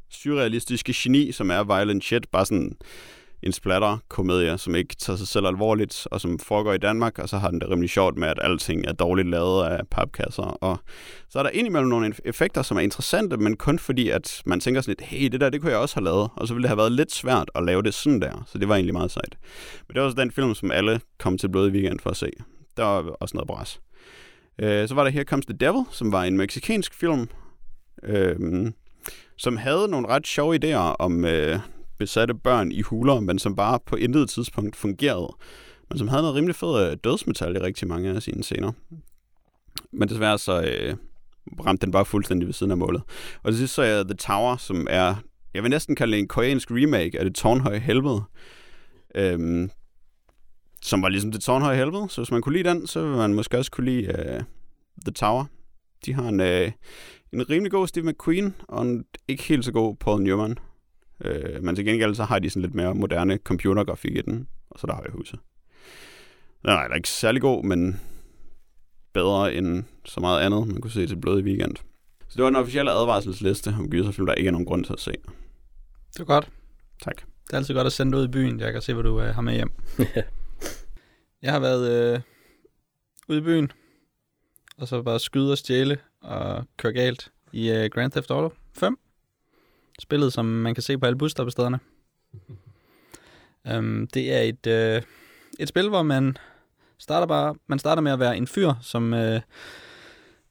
surrealistiske 0.09 0.93
geni, 0.95 1.31
som 1.31 1.51
er 1.51 1.63
Violent 1.63 2.03
Shit. 2.03 2.29
Bare 2.31 2.45
sådan 2.45 2.77
en 3.43 3.51
splatter-komedie, 3.51 4.57
som 4.57 4.75
ikke 4.75 4.95
tager 4.95 5.17
sig 5.17 5.27
selv 5.27 5.45
alvorligt, 5.45 6.07
og 6.11 6.21
som 6.21 6.39
foregår 6.39 6.73
i 6.73 6.77
Danmark, 6.77 7.19
og 7.19 7.29
så 7.29 7.37
har 7.37 7.49
den 7.49 7.61
det 7.61 7.69
rimelig 7.69 7.89
sjovt 7.89 8.17
med, 8.17 8.27
at 8.27 8.39
alting 8.41 8.85
er 8.87 8.93
dårligt 8.93 9.29
lavet 9.29 9.65
af 9.65 9.87
papkasser. 9.91 10.43
Og 10.43 10.79
så 11.29 11.39
er 11.39 11.43
der 11.43 11.49
indimellem 11.49 11.89
nogle 11.89 12.13
effekter, 12.25 12.61
som 12.61 12.77
er 12.77 12.81
interessante, 12.81 13.37
men 13.37 13.57
kun 13.57 13.79
fordi, 13.79 14.09
at 14.09 14.41
man 14.45 14.59
tænker 14.59 14.81
sådan 14.81 14.91
lidt, 14.91 15.01
hey, 15.01 15.27
det 15.27 15.41
der, 15.41 15.49
det 15.49 15.61
kunne 15.61 15.71
jeg 15.71 15.79
også 15.79 15.95
have 15.95 16.03
lavet, 16.03 16.29
og 16.35 16.47
så 16.47 16.53
ville 16.53 16.63
det 16.63 16.69
have 16.69 16.77
været 16.77 16.91
lidt 16.91 17.11
svært 17.11 17.51
at 17.55 17.65
lave 17.65 17.81
det 17.81 17.93
sådan 17.93 18.21
der, 18.21 18.43
så 18.47 18.57
det 18.57 18.69
var 18.69 18.75
egentlig 18.75 18.93
meget 18.93 19.11
sejt. 19.11 19.37
Men 19.87 19.93
det 19.93 20.01
var 20.01 20.05
også 20.05 20.21
den 20.21 20.31
film, 20.31 20.55
som 20.55 20.71
alle 20.71 21.01
kom 21.19 21.37
til 21.37 21.49
Blod 21.49 21.69
i 21.69 21.71
weekend 21.71 21.99
for 21.99 22.09
at 22.09 22.17
se. 22.17 22.29
Der 22.77 22.83
var 22.83 23.01
også 23.01 23.37
noget 23.37 23.47
bras. 23.47 23.79
Øh, 24.61 24.87
så 24.87 24.95
var 24.95 25.03
der 25.03 25.11
Here 25.11 25.23
Comes 25.23 25.45
the 25.45 25.57
Devil, 25.57 25.83
som 25.91 26.11
var 26.11 26.23
en 26.23 26.37
meksikansk 26.37 26.93
film, 26.93 27.29
øh, 28.03 28.71
som 29.37 29.57
havde 29.57 29.87
nogle 29.87 30.07
ret 30.07 30.27
sjove 30.27 30.59
idéer 30.63 30.95
om 30.99 31.25
øh, 31.25 31.59
besatte 31.99 32.33
børn 32.33 32.71
i 32.71 32.81
huler, 32.81 33.19
men 33.19 33.39
som 33.39 33.55
bare 33.55 33.79
på 33.85 33.95
intet 33.95 34.29
tidspunkt 34.29 34.75
fungerede. 34.75 35.35
Men 35.89 35.97
som 35.97 36.07
havde 36.07 36.21
noget 36.21 36.35
rimelig 36.35 36.55
fed 36.55 36.91
øh, 36.91 36.97
dødsmetal 37.03 37.55
i 37.55 37.59
rigtig 37.59 37.87
mange 37.87 38.09
af 38.09 38.23
sine 38.23 38.43
scener. 38.43 38.71
Men 39.91 40.09
desværre 40.09 40.37
så 40.37 40.61
øh, 40.61 40.95
ramte 41.65 41.85
den 41.85 41.91
bare 41.91 42.05
fuldstændig 42.05 42.47
ved 42.47 42.53
siden 42.53 42.71
af 42.71 42.77
målet. 42.77 43.01
Og 43.43 43.51
til 43.51 43.57
sidst 43.57 43.73
så 43.73 43.81
er 43.81 44.03
The 44.03 44.13
Tower, 44.13 44.57
som 44.57 44.87
er, 44.89 45.15
jeg 45.53 45.63
vil 45.63 45.69
næsten 45.69 45.95
kalde 45.95 46.11
det 46.11 46.19
en 46.19 46.27
koreansk 46.27 46.71
remake 46.71 47.19
af 47.19 47.25
det 47.25 47.35
tårnhøje 47.35 47.79
helvede. 47.79 48.21
Øhm, 49.15 49.71
som 50.81 51.01
var 51.01 51.09
ligesom 51.09 51.31
det 51.31 51.41
tårnhøje 51.41 51.77
helvede. 51.77 52.09
Så 52.09 52.21
hvis 52.21 52.31
man 52.31 52.41
kunne 52.41 52.57
lide 52.57 52.69
den, 52.69 52.87
så 52.87 53.01
vil 53.01 53.17
man 53.17 53.33
måske 53.33 53.57
også 53.57 53.71
kunne 53.71 53.91
lide 53.91 54.07
øh, 54.07 54.43
The 55.05 55.13
Tower. 55.15 55.45
De 56.05 56.13
har 56.13 56.29
en, 56.29 56.39
øh, 56.39 56.71
en 57.33 57.49
rimelig 57.49 57.71
god 57.71 57.87
Steve 57.87 58.11
McQueen, 58.11 58.55
og 58.67 58.81
en 58.81 59.05
ikke 59.27 59.43
helt 59.43 59.65
så 59.65 59.71
god 59.71 59.95
Paul 59.95 60.21
Newman. 60.23 60.57
Øh, 61.25 61.63
men 61.63 61.75
til 61.75 61.85
gengæld 61.85 62.15
så 62.15 62.23
har 62.23 62.39
de 62.39 62.49
sådan 62.49 62.61
lidt 62.61 62.75
mere 62.75 62.95
moderne 62.95 63.37
computergrafik 63.37 64.17
i 64.17 64.21
den, 64.21 64.47
og 64.69 64.79
så 64.79 64.87
der 64.87 64.93
har 64.93 65.01
jeg 65.01 65.11
huset. 65.11 65.39
Den 66.61 66.69
er 66.69 66.95
ikke 66.95 67.09
særlig 67.09 67.41
god, 67.41 67.63
men 67.63 67.99
bedre 69.13 69.53
end 69.53 69.83
så 70.05 70.19
meget 70.19 70.41
andet, 70.41 70.67
man 70.67 70.81
kunne 70.81 70.91
se 70.91 71.07
til 71.07 71.15
Blod 71.15 71.39
i 71.39 71.43
Weekend. 71.43 71.75
Så 72.27 72.35
det 72.35 72.43
var 72.43 72.49
en 72.49 72.55
officielle 72.55 72.91
advarselsliste 72.91 73.75
om 73.79 73.89
gyserfilm, 73.89 74.25
der 74.25 74.33
ikke 74.33 74.47
er 74.47 74.51
nogen 74.51 74.65
grund 74.65 74.85
til 74.85 74.93
at 74.93 74.99
se. 74.99 75.11
Det 76.13 76.19
var 76.19 76.25
godt. 76.25 76.49
Tak. 77.03 77.15
Det 77.17 77.53
er 77.53 77.57
altid 77.57 77.73
godt 77.73 77.87
at 77.87 77.93
sende 77.93 78.17
ud 78.17 78.25
i 78.25 78.31
byen. 78.31 78.59
Jeg 78.59 78.73
kan 78.73 78.81
se, 78.81 78.93
hvad 78.93 79.03
du 79.03 79.21
øh, 79.21 79.35
har 79.35 79.41
med 79.41 79.53
hjem. 79.53 79.71
jeg 81.41 81.51
har 81.51 81.59
været 81.59 82.13
øh, 82.13 82.21
ude 83.29 83.37
i 83.37 83.41
byen, 83.41 83.71
og 84.77 84.87
så 84.87 85.01
bare 85.01 85.19
skyde 85.19 85.51
og 85.51 85.57
stjæle 85.57 85.97
og 86.21 86.65
køre 86.77 86.93
galt 86.93 87.31
i 87.51 87.71
øh, 87.71 87.89
Grand 87.89 88.11
Theft 88.11 88.31
Auto 88.31 88.55
5. 88.73 88.99
Spillet, 89.99 90.33
som 90.33 90.45
man 90.45 90.75
kan 90.75 90.83
se 90.83 90.97
på 90.97 91.05
alle 91.05 91.17
busstoppestederne. 91.17 91.79
um, 93.75 94.07
det 94.13 94.33
er 94.33 94.41
et, 94.41 94.67
øh, 94.67 95.01
et 95.59 95.67
spil, 95.67 95.89
hvor 95.89 96.03
man 96.03 96.37
starter 96.97 97.27
bare 97.27 97.55
man 97.67 97.79
starter 97.79 98.01
med 98.01 98.11
at 98.11 98.19
være 98.19 98.37
en 98.37 98.47
fyr, 98.47 98.73
som, 98.81 99.13
øh, 99.13 99.41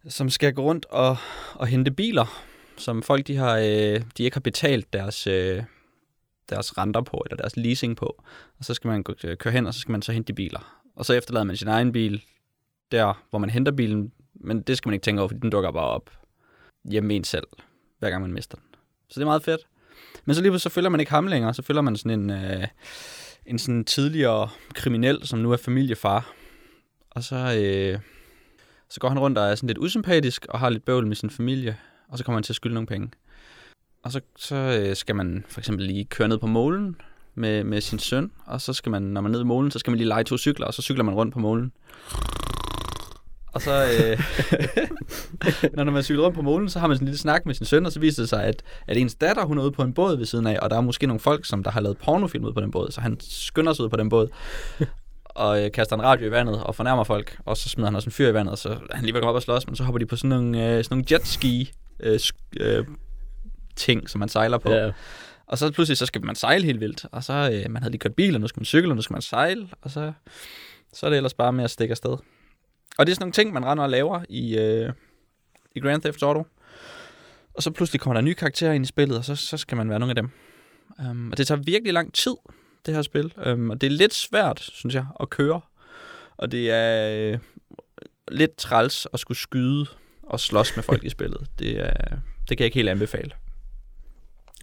som 0.09 0.31
skal 0.31 0.55
gå 0.55 0.63
rundt 0.63 0.87
og, 0.91 1.17
og 1.55 1.67
hente 1.67 1.91
biler, 1.91 2.43
som 2.77 3.03
folk 3.03 3.27
de 3.27 3.37
har 3.37 3.57
øh, 3.57 4.03
de 4.19 4.23
ikke 4.23 4.35
har 4.35 4.41
betalt 4.41 4.93
deres 4.93 5.27
øh, 5.27 5.63
deres 6.51 6.79
renter 6.79 7.01
på 7.01 7.23
eller 7.27 7.37
deres 7.37 7.57
leasing 7.57 7.97
på. 7.97 8.23
Og 8.59 8.65
så 8.65 8.75
skal 8.75 8.89
man 8.89 9.05
øh, 9.25 9.37
køre 9.37 9.53
hen, 9.53 9.67
og 9.67 9.75
så 9.75 9.81
skal 9.81 9.93
man 9.93 10.03
så 10.03 10.13
hente 10.13 10.29
de 10.29 10.33
biler. 10.33 10.83
Og 10.97 11.05
så 11.05 11.15
efterlader 11.15 11.45
man 11.45 11.57
sin 11.57 11.69
egen 11.69 11.93
bil 11.93 12.23
der, 12.93 13.25
hvor 13.31 13.39
man 13.39 13.51
henter 13.51 13.73
bilen, 13.73 14.13
men 14.35 14.63
det 14.63 14.77
skal 14.77 14.89
man 14.89 14.95
ikke 14.95 15.05
tænke 15.05 15.21
over, 15.21 15.29
fordi 15.29 15.41
den 15.41 15.51
dukker 15.51 15.71
bare 15.71 15.89
op 15.89 16.11
hjemme 16.85 17.15
en 17.15 17.25
selv, 17.25 17.47
hver 17.99 18.11
gang 18.11 18.23
man 18.23 18.33
mister 18.33 18.57
den. 18.57 18.68
Så 19.11 19.21
det 19.21 19.21
er 19.21 19.29
meget 19.29 19.45
fedt. 19.45 19.61
Men 20.25 20.35
så 20.35 20.43
lige 20.43 20.59
så 20.59 20.69
følger 20.69 20.91
man 20.91 21.01
ikke 21.01 21.13
ham 21.13 21.27
længere, 21.27 21.55
så 21.55 21.63
følger 21.63 21.83
man 21.83 21.97
sådan 21.97 22.21
en, 22.21 22.31
øh, 22.31 22.67
en 23.47 23.59
sådan 23.59 23.85
tidligere 23.85 24.49
kriminel, 24.75 25.27
som 25.27 25.39
nu 25.39 25.53
er 25.53 25.57
familiefar. 25.57 26.33
Og 27.11 27.25
så, 27.25 27.37
øh, 27.37 27.99
så 28.89 29.01
går 29.01 29.09
han 29.09 29.19
rundt 29.19 29.39
og 29.39 29.51
er 29.51 29.55
sådan 29.55 29.67
lidt 29.67 29.79
usympatisk 29.79 30.47
og 30.49 30.59
har 30.59 30.71
lidt 30.71 30.85
bøvl 30.85 31.07
med 31.07 31.17
sin 31.17 31.31
familie, 31.31 31.77
og 32.09 32.19
så 32.19 32.25
kommer 32.25 32.37
han 32.37 32.43
til 32.43 32.53
at 32.53 32.57
skylde 32.57 32.75
nogle 32.75 32.87
penge. 32.87 33.11
Og 34.03 34.13
så, 34.13 34.21
så 34.37 34.57
øh, 34.57 34.97
skal 34.97 35.17
man 35.17 35.45
for 35.49 35.61
eksempel 35.61 35.87
lige 35.87 36.05
køre 36.05 36.29
ned 36.29 36.39
på 36.39 36.47
målen 36.47 36.97
med, 37.35 37.65
med 37.65 37.81
sin 37.81 37.99
søn, 37.99 38.31
og 38.47 38.61
så 38.61 38.73
skal 38.73 38.91
man, 38.91 39.03
når 39.03 39.21
man 39.21 39.31
er 39.31 39.33
nede 39.33 39.43
i 39.43 39.47
målen, 39.47 39.71
så 39.71 39.79
skal 39.79 39.91
man 39.91 39.99
lige 39.99 40.09
lege 40.09 40.25
to 40.25 40.39
cykler, 40.39 40.67
og 40.67 40.75
så 40.75 40.83
cykler 40.83 41.05
man 41.05 41.15
rundt 41.15 41.35
på 41.35 41.41
målen. 41.41 41.73
Og 43.53 43.63
så, 43.63 43.73
øh, 43.73 44.21
når 45.77 45.85
man 45.85 46.03
cykler 46.03 46.25
rundt 46.25 46.37
på 46.37 46.43
målen, 46.43 46.69
så 46.69 46.79
har 46.79 46.87
man 46.87 46.97
sådan 46.97 47.05
en 47.05 47.09
lille 47.09 47.19
snak 47.19 47.47
med 47.47 47.55
sin 47.55 47.67
søn, 47.67 47.87
og 47.87 47.93
så 47.93 48.01
viser 48.01 48.23
det 48.23 48.29
sig, 48.29 48.45
at, 48.45 48.63
at 48.87 48.97
ens 48.97 49.15
datter, 49.15 49.45
hun 49.45 49.59
er 49.59 49.63
ude 49.63 49.73
på 49.73 49.83
en 49.83 49.95
båd 49.95 50.17
ved 50.17 50.27
siden 50.27 50.47
af, 50.47 50.59
og 50.63 50.71
der 50.71 50.77
er 50.77 50.81
måske 50.81 51.07
nogle 51.07 51.21
folk, 51.21 51.47
som 51.47 51.63
der 51.63 51.71
har 51.71 51.81
lavet 51.81 51.99
pornofilm 51.99 52.45
ud 52.45 52.53
på 52.53 52.61
den 52.61 52.71
båd, 52.71 52.91
så 52.91 53.01
han 53.01 53.17
skynder 53.21 53.73
sig 53.73 53.85
ud 53.85 53.91
på 53.91 53.97
den 53.97 54.09
båd, 54.09 54.29
og 55.25 55.65
øh, 55.65 55.73
kaster 55.73 55.97
en 55.97 56.03
radio 56.03 56.27
i 56.27 56.31
vandet 56.31 56.63
og 56.63 56.75
fornærmer 56.75 57.05
folk, 57.05 57.39
og 57.45 57.57
så 57.57 57.69
smider 57.69 57.87
han 57.87 57.97
også 57.97 58.09
en 58.09 58.13
fyr 58.13 58.29
i 58.29 58.35
vandet, 58.35 58.59
så 58.59 58.77
han 58.91 59.05
lige 59.05 59.13
vil 59.13 59.23
komme 59.23 59.31
op 59.31 59.37
og 59.37 59.43
slås, 59.43 59.67
men 59.67 59.77
så 59.77 59.85
hopper 59.85 59.99
de 59.99 60.07
på 60.07 60.17
sådan 60.17 60.29
nogle, 60.29 60.67
øh, 60.67 60.85
sådan 60.85 60.87
nogle 60.91 61.05
jetski 61.11 61.73
øh, 62.01 62.21
øh, 62.61 62.85
ting, 63.77 64.11
som 64.11 64.19
man 64.19 64.29
sejler 64.29 64.59
på. 64.59 64.71
Ja. 64.71 64.91
Og 65.47 65.59
så 65.59 65.73
pludselig 65.73 65.99
så 65.99 66.07
skal 66.07 66.25
man 66.25 66.35
sejle 66.35 66.65
helt 66.65 66.81
vildt, 66.81 67.07
og 67.13 67.25
så 67.25 67.33
øh, 67.53 67.71
man 67.71 67.83
havde 67.83 67.91
lige 67.91 67.99
kørt 67.99 68.15
bil, 68.15 68.35
og 68.35 68.41
nu 68.41 68.47
skal 68.47 68.61
man 68.61 68.65
cykle, 68.65 68.91
og 68.91 68.97
nu 68.97 69.03
skal 69.03 69.15
man 69.15 69.23
sejle, 69.23 69.69
og 69.83 69.91
så, 69.91 70.13
så 70.93 71.07
er 71.07 71.11
det 71.11 71.17
ellers 71.17 71.35
bare 71.35 71.53
med 71.53 71.65
at 71.65 71.71
stikke 71.71 71.93
afsted. 71.93 72.17
Og 72.99 73.07
det 73.07 73.13
er 73.13 73.15
sådan 73.15 73.23
nogle 73.23 73.33
ting, 73.33 73.53
man 73.53 73.65
render 73.65 73.85
og 73.85 73.91
laver 73.91 74.25
i, 74.29 74.59
øh, 74.59 74.93
i 75.75 75.81
Grand 75.81 76.03
Theft 76.03 76.23
Auto. 76.23 76.47
Og 77.55 77.63
så 77.63 77.71
pludselig 77.71 78.01
kommer 78.01 78.15
der 78.15 78.21
nye 78.21 78.35
karakterer 78.35 78.73
ind 78.73 78.85
i 78.85 78.89
spillet, 78.89 79.19
og 79.19 79.25
så, 79.25 79.37
så 79.37 79.57
skal 79.57 79.77
man 79.77 79.91
være 79.91 79.99
nogle 79.99 80.11
af 80.11 80.15
dem. 80.15 80.31
Um, 81.11 81.31
og 81.31 81.39
det 81.39 81.47
tager 81.47 81.61
virkelig 81.63 81.93
lang 81.93 82.15
tid, 82.15 82.35
det 82.87 82.95
her 82.95 83.03
spil. 83.03 83.33
Um, 83.47 83.71
og 83.71 83.81
det 83.81 83.87
er 83.87 83.91
lidt 83.91 84.15
svært, 84.15 84.61
synes 84.61 84.95
jeg, 84.95 85.07
at 85.21 85.31
køre. 85.31 85.61
Og 86.37 86.53
det 86.53 86.71
er 86.71 87.33
øh, 87.33 87.39
lidt 88.31 88.57
træls 88.57 89.07
at 89.13 89.21
skulle 89.21 89.39
skyde 89.39 89.87
og 90.23 90.41
slås 90.41 90.77
med 90.77 90.85
folk 90.85 91.05
i 91.05 91.09
spillet. 91.17 91.47
Det, 91.59 91.81
er, 91.81 91.93
det 92.49 92.57
kan 92.57 92.59
jeg 92.59 92.65
ikke 92.67 92.75
helt 92.75 92.89
anbefale, 92.89 93.31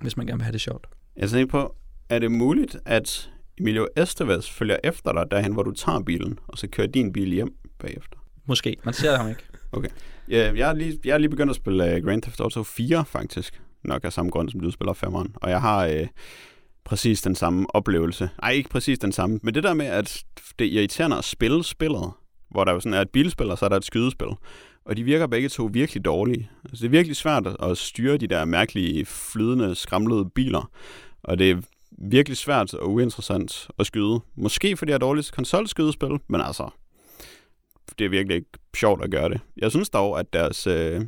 hvis 0.02 0.18
man 0.18 0.26
gerne 0.28 0.38
vil 0.38 0.44
have 0.44 0.54
det 0.54 0.62
sjovt. 0.62 0.88
Jeg 1.16 1.30
tænker 1.30 1.52
på, 1.52 1.76
er 2.10 2.20
det 2.20 2.32
muligt, 2.32 2.78
at 2.86 3.32
Emilio 3.58 3.88
Estevez 3.96 4.50
følger 4.50 4.78
efter 4.84 5.14
dig 5.14 5.26
derhen, 5.32 5.54
hvor 5.54 5.64
du 5.64 5.72
tager 5.72 6.00
bilen, 6.00 6.40
og 6.48 6.58
så 6.58 6.68
kører 6.68 6.88
din 6.88 7.14
bil 7.14 7.30
hjem 7.30 7.56
bagefter? 7.80 8.25
Måske. 8.46 8.78
Man 8.84 8.94
ser 8.94 9.18
ham 9.18 9.30
ikke. 9.30 9.42
Okay. 9.72 9.90
Ja, 10.30 10.52
jeg, 10.56 10.70
er 10.70 10.74
lige, 10.74 11.00
jeg 11.06 11.14
er 11.14 11.18
lige 11.18 11.30
begyndt 11.30 11.50
at 11.50 11.56
spille 11.56 11.92
øh, 11.92 12.04
Grand 12.04 12.22
Theft 12.22 12.40
Auto 12.40 12.64
4, 12.64 13.06
faktisk. 13.06 13.62
Nok 13.84 14.04
af 14.04 14.14
samme 14.14 14.32
grund, 14.32 14.50
som 14.50 14.60
du 14.60 14.72
spiller 14.72 14.94
5'eren. 14.94 15.32
Og 15.36 15.50
jeg 15.50 15.62
har 15.62 15.86
øh, 15.86 16.08
præcis 16.86 17.22
den 17.22 17.36
samme 17.36 17.76
oplevelse. 17.76 18.30
Nej, 18.42 18.52
ikke 18.52 18.70
præcis 18.70 19.00
den 19.00 19.12
samme. 19.12 19.40
Men 19.44 19.54
det 19.54 19.64
der 19.64 19.74
med, 19.74 19.86
at 19.86 20.24
det 20.60 20.68
er 20.68 20.72
irriterende 20.72 21.18
at 21.18 21.24
spille 21.24 21.64
spillet, 21.64 22.12
hvor 22.52 22.64
der 22.64 22.74
jo 22.74 22.80
sådan 22.80 22.94
er 22.94 23.02
et 23.02 23.10
bilspil, 23.10 23.52
og 23.52 23.58
så 23.58 23.66
er 23.66 23.70
der 23.70 23.78
et 23.78 23.86
skydespil. 23.86 24.28
Og 24.86 24.98
de 24.98 25.04
virker 25.04 25.28
begge 25.28 25.50
to 25.50 25.70
virkelig 25.74 26.06
dårlige. 26.06 26.50
Altså, 26.64 26.82
det 26.82 26.86
er 26.86 26.92
virkelig 26.92 27.16
svært 27.16 27.48
at 27.60 27.78
styre 27.78 28.18
de 28.18 28.28
der 28.28 28.46
mærkelige, 28.46 29.06
flydende, 29.06 29.76
skramlede 29.76 30.30
biler. 30.30 30.72
Og 31.24 31.40
det 31.40 31.52
er 31.52 31.62
virkelig 31.98 32.38
svært 32.38 32.74
og 32.74 32.92
uinteressant 32.92 33.68
at 33.80 33.86
skyde. 33.86 34.20
Måske 34.36 34.78
fordi 34.78 34.90
jeg 34.90 34.96
er 34.96 35.00
dårligt 35.00 35.32
konsolskydespil, 35.32 36.20
men 36.28 36.42
altså, 36.42 36.70
det 38.00 38.06
er 38.06 38.10
virkelig 38.10 38.36
ikke 38.36 38.50
sjovt 38.78 39.04
at 39.04 39.12
gøre 39.12 39.30
det. 39.30 39.42
Jeg 39.58 39.72
synes 39.72 39.90
dog, 39.90 40.20
at 40.20 40.34
deres, 40.34 40.68
øh, 40.68 41.02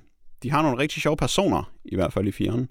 de 0.43 0.51
har 0.51 0.61
nogle 0.61 0.77
rigtig 0.77 1.01
sjove 1.01 1.17
personer, 1.17 1.71
i 1.85 1.95
hvert 1.95 2.13
fald 2.13 2.27
i 2.27 2.31
firen. 2.31 2.69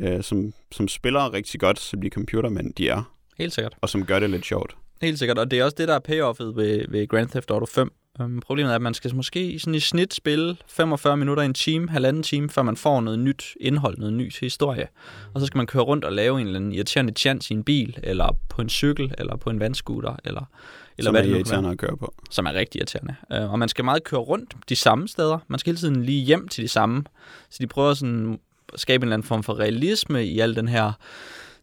øh, 0.00 0.22
som, 0.22 0.52
som 0.72 0.88
spiller 0.88 1.32
rigtig 1.32 1.60
godt, 1.60 1.80
som 1.80 2.02
de 2.02 2.08
computermænd, 2.08 2.74
de 2.74 2.88
er, 2.88 3.12
Helt 3.38 3.52
sikkert. 3.52 3.74
og 3.80 3.88
som 3.88 4.06
gør 4.06 4.18
det 4.18 4.30
lidt 4.30 4.46
sjovt. 4.46 4.76
Helt 5.02 5.18
sikkert, 5.18 5.38
og 5.38 5.50
det 5.50 5.58
er 5.58 5.64
også 5.64 5.74
det, 5.78 5.88
der 5.88 5.94
er 5.94 5.98
payoffet 5.98 6.56
ved, 6.56 6.84
ved 6.88 7.08
Grand 7.08 7.28
Theft 7.28 7.50
Auto 7.50 7.66
5. 7.66 7.92
Um, 8.20 8.40
problemet 8.40 8.70
er, 8.70 8.74
at 8.74 8.82
man 8.82 8.94
skal 8.94 9.14
måske 9.14 9.58
sådan 9.58 9.74
i 9.74 9.80
snit 9.80 10.14
spille 10.14 10.56
45 10.68 11.16
minutter, 11.16 11.42
en 11.42 11.54
time, 11.54 11.88
halvanden 11.90 12.22
time, 12.22 12.50
før 12.50 12.62
man 12.62 12.76
får 12.76 13.00
noget 13.00 13.18
nyt 13.18 13.44
indhold, 13.60 13.98
noget 13.98 14.12
ny 14.14 14.32
historie. 14.40 14.88
Og 15.34 15.40
så 15.40 15.46
skal 15.46 15.56
man 15.58 15.66
køre 15.66 15.82
rundt 15.82 16.04
og 16.04 16.12
lave 16.12 16.40
en 16.40 16.46
eller 16.46 16.58
anden 16.60 16.72
irriterende 16.72 17.12
chance 17.16 17.54
i 17.54 17.56
en 17.56 17.64
bil, 17.64 17.98
eller 18.02 18.36
på 18.48 18.62
en 18.62 18.68
cykel, 18.68 19.14
eller 19.18 19.36
på 19.36 19.50
en 19.50 19.60
vandscooter, 19.60 20.16
eller, 20.24 20.44
eller 20.98 21.08
som 21.08 21.12
hvad 21.14 21.22
er 21.22 21.26
det 21.26 21.34
irriterende 21.34 21.70
at 21.70 21.78
køre 21.78 21.96
på. 21.96 22.14
som 22.30 22.46
er 22.46 22.52
rigtig 22.52 22.78
irriterende. 22.78 23.14
Uh, 23.30 23.52
og 23.52 23.58
man 23.58 23.68
skal 23.68 23.84
meget 23.84 24.04
køre 24.04 24.20
rundt 24.20 24.54
de 24.68 24.76
samme 24.76 25.08
steder. 25.08 25.38
Man 25.48 25.58
skal 25.58 25.70
hele 25.70 25.78
tiden 25.78 26.02
lige 26.04 26.24
hjem 26.24 26.48
til 26.48 26.64
de 26.64 26.68
samme. 26.68 27.04
Så 27.50 27.58
de 27.60 27.66
prøver 27.66 27.94
sådan 27.94 28.38
at 28.72 28.80
skabe 28.80 29.02
en 29.02 29.04
eller 29.04 29.14
anden 29.14 29.26
form 29.26 29.42
for 29.42 29.58
realisme 29.58 30.24
i 30.26 30.40
al 30.40 30.56
den 30.56 30.68
her, 30.68 30.92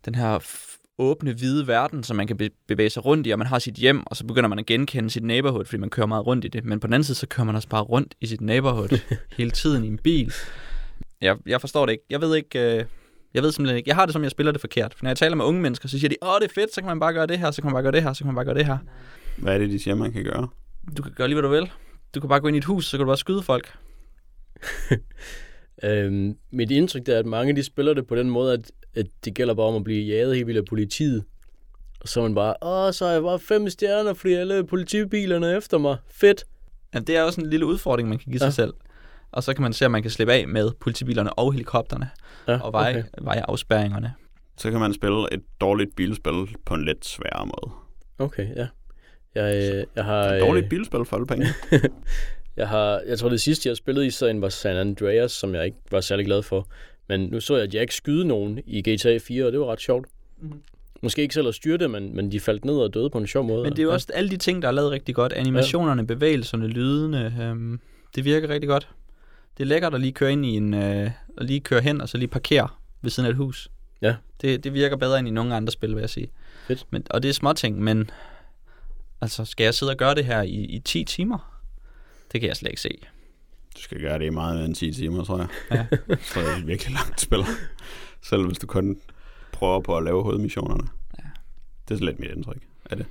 den 0.05 0.15
her 0.15 0.39
åbne, 0.97 1.33
hvide 1.33 1.67
verden, 1.67 2.03
som 2.03 2.17
man 2.17 2.27
kan 2.27 2.37
be- 2.37 2.49
bevæge 2.67 2.89
sig 2.89 3.05
rundt 3.05 3.27
i, 3.27 3.29
og 3.29 3.37
man 3.37 3.47
har 3.47 3.59
sit 3.59 3.75
hjem, 3.75 4.03
og 4.05 4.17
så 4.17 4.25
begynder 4.25 4.49
man 4.49 4.59
at 4.59 4.65
genkende 4.65 5.09
sit 5.09 5.23
neighborhood, 5.23 5.65
fordi 5.65 5.79
man 5.79 5.89
kører 5.89 6.07
meget 6.07 6.25
rundt 6.27 6.45
i 6.45 6.47
det. 6.47 6.65
Men 6.65 6.79
på 6.79 6.87
den 6.87 6.93
anden 6.93 7.03
side, 7.03 7.17
så 7.17 7.27
kører 7.27 7.45
man 7.45 7.55
også 7.55 7.67
bare 7.67 7.81
rundt 7.81 8.15
i 8.21 8.25
sit 8.25 8.41
neighborhood 8.41 8.99
hele 9.37 9.51
tiden 9.51 9.83
i 9.83 9.87
en 9.87 9.97
bil. 9.97 10.33
Jeg, 11.21 11.37
jeg 11.45 11.61
forstår 11.61 11.85
det 11.85 11.91
ikke. 11.93 12.03
Jeg 12.09 12.21
ved 12.21 12.35
ikke... 12.35 12.77
Uh, 12.79 12.85
jeg 13.33 13.43
ved 13.43 13.51
simpelthen 13.51 13.77
ikke. 13.77 13.89
Jeg 13.89 13.95
har 13.95 14.05
det 14.05 14.13
som, 14.13 14.23
jeg 14.23 14.31
spiller 14.31 14.51
det 14.51 14.61
forkert. 14.61 14.93
For 14.93 15.03
når 15.03 15.09
jeg 15.09 15.17
taler 15.17 15.35
med 15.35 15.45
unge 15.45 15.61
mennesker, 15.61 15.87
så 15.87 15.99
siger 15.99 16.09
de, 16.09 16.15
åh, 16.21 16.39
det 16.41 16.47
er 16.49 16.53
fedt, 16.53 16.73
så 16.73 16.81
kan 16.81 16.87
man 16.87 16.99
bare 16.99 17.13
gøre 17.13 17.27
det 17.27 17.39
her, 17.39 17.51
så 17.51 17.61
kan 17.61 17.67
man 17.67 17.73
bare 17.73 17.83
gøre 17.83 17.91
det 17.91 18.03
her, 18.03 18.13
så 18.13 18.19
kan 18.19 18.25
man 18.25 18.35
bare 18.35 18.45
gøre 18.45 18.55
det 18.55 18.65
her. 18.65 18.77
Hvad 19.37 19.53
er 19.53 19.57
det, 19.57 19.69
de 19.69 19.79
siger, 19.79 19.95
man 19.95 20.11
kan 20.11 20.23
gøre? 20.23 20.47
Du 20.97 21.03
kan 21.03 21.11
gøre 21.11 21.27
lige, 21.27 21.35
hvad 21.41 21.49
du 21.49 21.55
vil. 21.55 21.71
Du 22.15 22.19
kan 22.19 22.29
bare 22.29 22.39
gå 22.39 22.47
ind 22.47 22.55
i 22.55 22.57
et 22.57 22.65
hus, 22.65 22.85
så 22.85 22.91
kan 22.97 22.99
du 22.99 23.09
bare 23.09 23.17
skyde 23.17 23.43
folk. 23.43 23.73
Øhm, 25.83 26.35
mit 26.51 26.71
indtryk 26.71 27.09
er, 27.09 27.19
at 27.19 27.25
mange 27.25 27.55
de 27.55 27.63
spiller 27.63 27.93
det 27.93 28.07
på 28.07 28.15
den 28.15 28.29
måde, 28.29 28.53
at, 28.53 28.71
at 28.95 29.05
det 29.25 29.33
gælder 29.35 29.53
bare 29.53 29.65
om 29.65 29.75
at 29.75 29.83
blive 29.83 30.05
jaget 30.05 30.35
helt 30.35 30.47
vildt 30.47 30.59
af 30.59 30.65
politiet. 30.65 31.23
Og 32.01 32.07
så 32.07 32.19
er 32.19 32.23
man 32.23 32.35
bare, 32.35 32.55
åh, 32.61 32.93
så 32.93 33.05
er 33.05 33.11
jeg 33.11 33.21
bare 33.21 33.39
fem 33.39 33.69
stjerner, 33.69 34.13
fordi 34.13 34.33
alle 34.33 34.63
politibilerne 34.65 35.47
er 35.47 35.57
efter 35.57 35.77
mig. 35.77 35.97
Fedt. 36.09 36.43
Ja, 36.93 36.99
det 36.99 37.17
er 37.17 37.23
også 37.23 37.41
en 37.41 37.49
lille 37.49 37.65
udfordring, 37.65 38.09
man 38.09 38.17
kan 38.17 38.31
give 38.31 38.39
sig 38.39 38.45
Ja. 38.45 38.51
selv. 38.51 38.73
Og 39.31 39.43
så 39.43 39.53
kan 39.53 39.61
man 39.61 39.73
se, 39.73 39.85
om 39.85 39.91
man 39.91 40.01
kan 40.01 40.11
slippe 40.11 40.33
af 40.33 40.47
med 40.47 40.71
politibilerne 40.79 41.33
og 41.33 41.53
helikopterne 41.53 42.09
Ja, 42.47 42.59
og 42.61 42.73
veje, 42.73 42.89
okay. 42.89 42.99
okay. 42.99 43.25
vejeafspærringerne. 43.25 44.13
Så 44.57 44.71
kan 44.71 44.79
man 44.79 44.93
spille 44.93 45.33
et 45.33 45.41
dårligt 45.61 45.95
bilspil 45.95 46.55
på 46.65 46.73
en 46.73 46.85
lidt 46.85 47.05
sværere 47.05 47.45
måde. 47.45 47.75
Okay, 48.19 48.55
ja. 48.55 48.67
Jeg, 49.35 49.73
øh, 49.73 49.85
jeg 49.95 50.05
har... 50.05 50.23
Et 50.23 50.41
dårligt 50.41 50.63
øh, 50.63 50.69
bilspil 50.69 51.05
for 51.05 51.15
alle 51.15 51.27
penge. 51.27 51.47
Jeg 52.57 52.67
har, 52.67 53.01
jeg 53.07 53.19
tror 53.19 53.29
det 53.29 53.41
sidste, 53.41 53.69
jeg 53.69 53.77
spillede 53.77 54.07
i 54.07 54.09
serien 54.09 54.41
var 54.41 54.49
San 54.49 54.77
Andreas, 54.77 55.31
som 55.31 55.55
jeg 55.55 55.65
ikke 55.65 55.77
var 55.91 56.01
særlig 56.01 56.25
glad 56.25 56.43
for. 56.43 56.67
Men 57.07 57.19
nu 57.19 57.39
så 57.39 57.57
jeg 57.57 57.73
Jack 57.73 57.91
skyde 57.91 58.25
nogen 58.27 58.59
i 58.65 58.81
GTA 58.81 59.17
4, 59.17 59.45
og 59.45 59.51
det 59.51 59.59
var 59.59 59.65
ret 59.65 59.81
sjovt. 59.81 60.07
Mhm. 60.41 60.61
Måske 61.01 61.21
ikke 61.21 61.33
selv 61.33 61.47
at 61.47 61.55
styre 61.55 61.77
det, 61.77 61.91
men, 61.91 62.15
men 62.15 62.31
de 62.31 62.39
faldt 62.39 62.65
ned 62.65 62.73
og 62.73 62.93
døde 62.93 63.09
på 63.09 63.17
en 63.17 63.27
sjov 63.27 63.43
måde. 63.43 63.63
Men 63.63 63.71
det 63.71 63.79
er 63.79 63.83
jo 63.83 63.93
også 63.93 64.07
alle 64.13 64.29
de 64.29 64.37
ting, 64.37 64.61
der 64.61 64.67
er 64.67 64.71
lavet 64.71 64.91
rigtig 64.91 65.15
godt. 65.15 65.33
Animationerne, 65.33 66.07
bevægelserne, 66.07 66.67
lydene. 66.67 67.35
Øhm, 67.41 67.79
det 68.15 68.25
virker 68.25 68.49
rigtig 68.49 68.67
godt. 68.67 68.89
Det 69.57 69.63
er 69.63 69.67
lækkert 69.67 69.93
at 69.93 70.01
lige 70.01 70.11
køre 70.11 70.31
ind 70.31 70.45
i 70.45 70.57
en... 70.57 70.73
Øh, 70.73 71.11
og 71.37 71.45
lige 71.45 71.59
køre 71.59 71.81
hen 71.81 72.01
og 72.01 72.09
så 72.09 72.17
lige 72.17 72.27
parkere 72.27 72.67
ved 73.01 73.11
siden 73.11 73.27
af 73.27 73.31
et 73.31 73.37
hus. 73.37 73.69
Ja. 74.01 74.15
Det, 74.41 74.63
det 74.63 74.73
virker 74.73 74.95
bedre 74.95 75.19
end 75.19 75.27
i 75.27 75.31
nogle 75.31 75.55
andre 75.55 75.71
spil, 75.71 75.95
vil 75.95 75.99
jeg 75.99 76.09
sige. 76.09 76.31
Fedt. 76.67 76.85
Men, 76.89 77.03
og 77.09 77.23
det 77.23 77.29
er 77.29 77.33
småting, 77.33 77.81
men... 77.81 78.09
Altså, 79.21 79.45
skal 79.45 79.63
jeg 79.63 79.73
sidde 79.73 79.91
og 79.91 79.97
gøre 79.97 80.15
det 80.15 80.25
her 80.25 80.41
i, 80.41 80.55
i 80.55 80.79
10 80.79 81.03
timer? 81.03 81.61
Det 82.31 82.41
kan 82.41 82.47
jeg 82.47 82.57
slet 82.57 82.69
ikke 82.69 82.81
se. 82.81 82.97
Du 83.75 83.81
skal 83.81 84.01
gøre 84.01 84.19
det 84.19 84.25
i 84.25 84.29
meget 84.29 84.55
mere 84.55 84.65
end 84.65 84.75
10 84.75 84.93
timer, 84.93 85.23
tror 85.23 85.37
jeg. 85.37 85.47
Ja. 85.71 85.85
Så 86.21 86.39
er 86.39 86.43
det 86.43 86.57
et 86.57 86.67
virkelig 86.67 86.93
langt 86.93 87.21
spil. 87.21 87.43
Selv 88.23 88.47
hvis 88.47 88.59
du 88.59 88.67
kun 88.67 88.97
prøver 89.51 89.79
på 89.79 89.97
at 89.97 90.03
lave 90.03 90.23
hovedmissionerne. 90.23 90.83
Ja. 91.17 91.23
Det 91.87 91.93
er 91.93 91.97
så 91.97 92.05
lidt 92.05 92.19
mit 92.19 92.31
indtryk 92.31 92.61
af 92.89 92.97
det. 92.97 93.05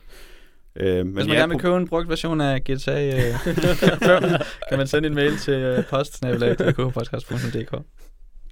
Øh, 0.76 1.06
men 1.06 1.14
Hvis 1.14 1.26
man 1.26 1.36
gerne 1.36 1.52
vil 1.52 1.60
købe 1.60 1.76
en 1.76 1.88
brugt 1.88 2.08
version 2.08 2.40
af 2.40 2.60
GTA 2.64 3.06
øh, 3.06 3.34
5, 3.40 4.22
kan 4.68 4.78
man 4.78 4.86
sende 4.86 5.06
en 5.08 5.14
mail 5.14 5.38
til 5.38 5.54
øh, 5.54 5.84
postsnabelag.dkpodcast.dk 5.84 7.74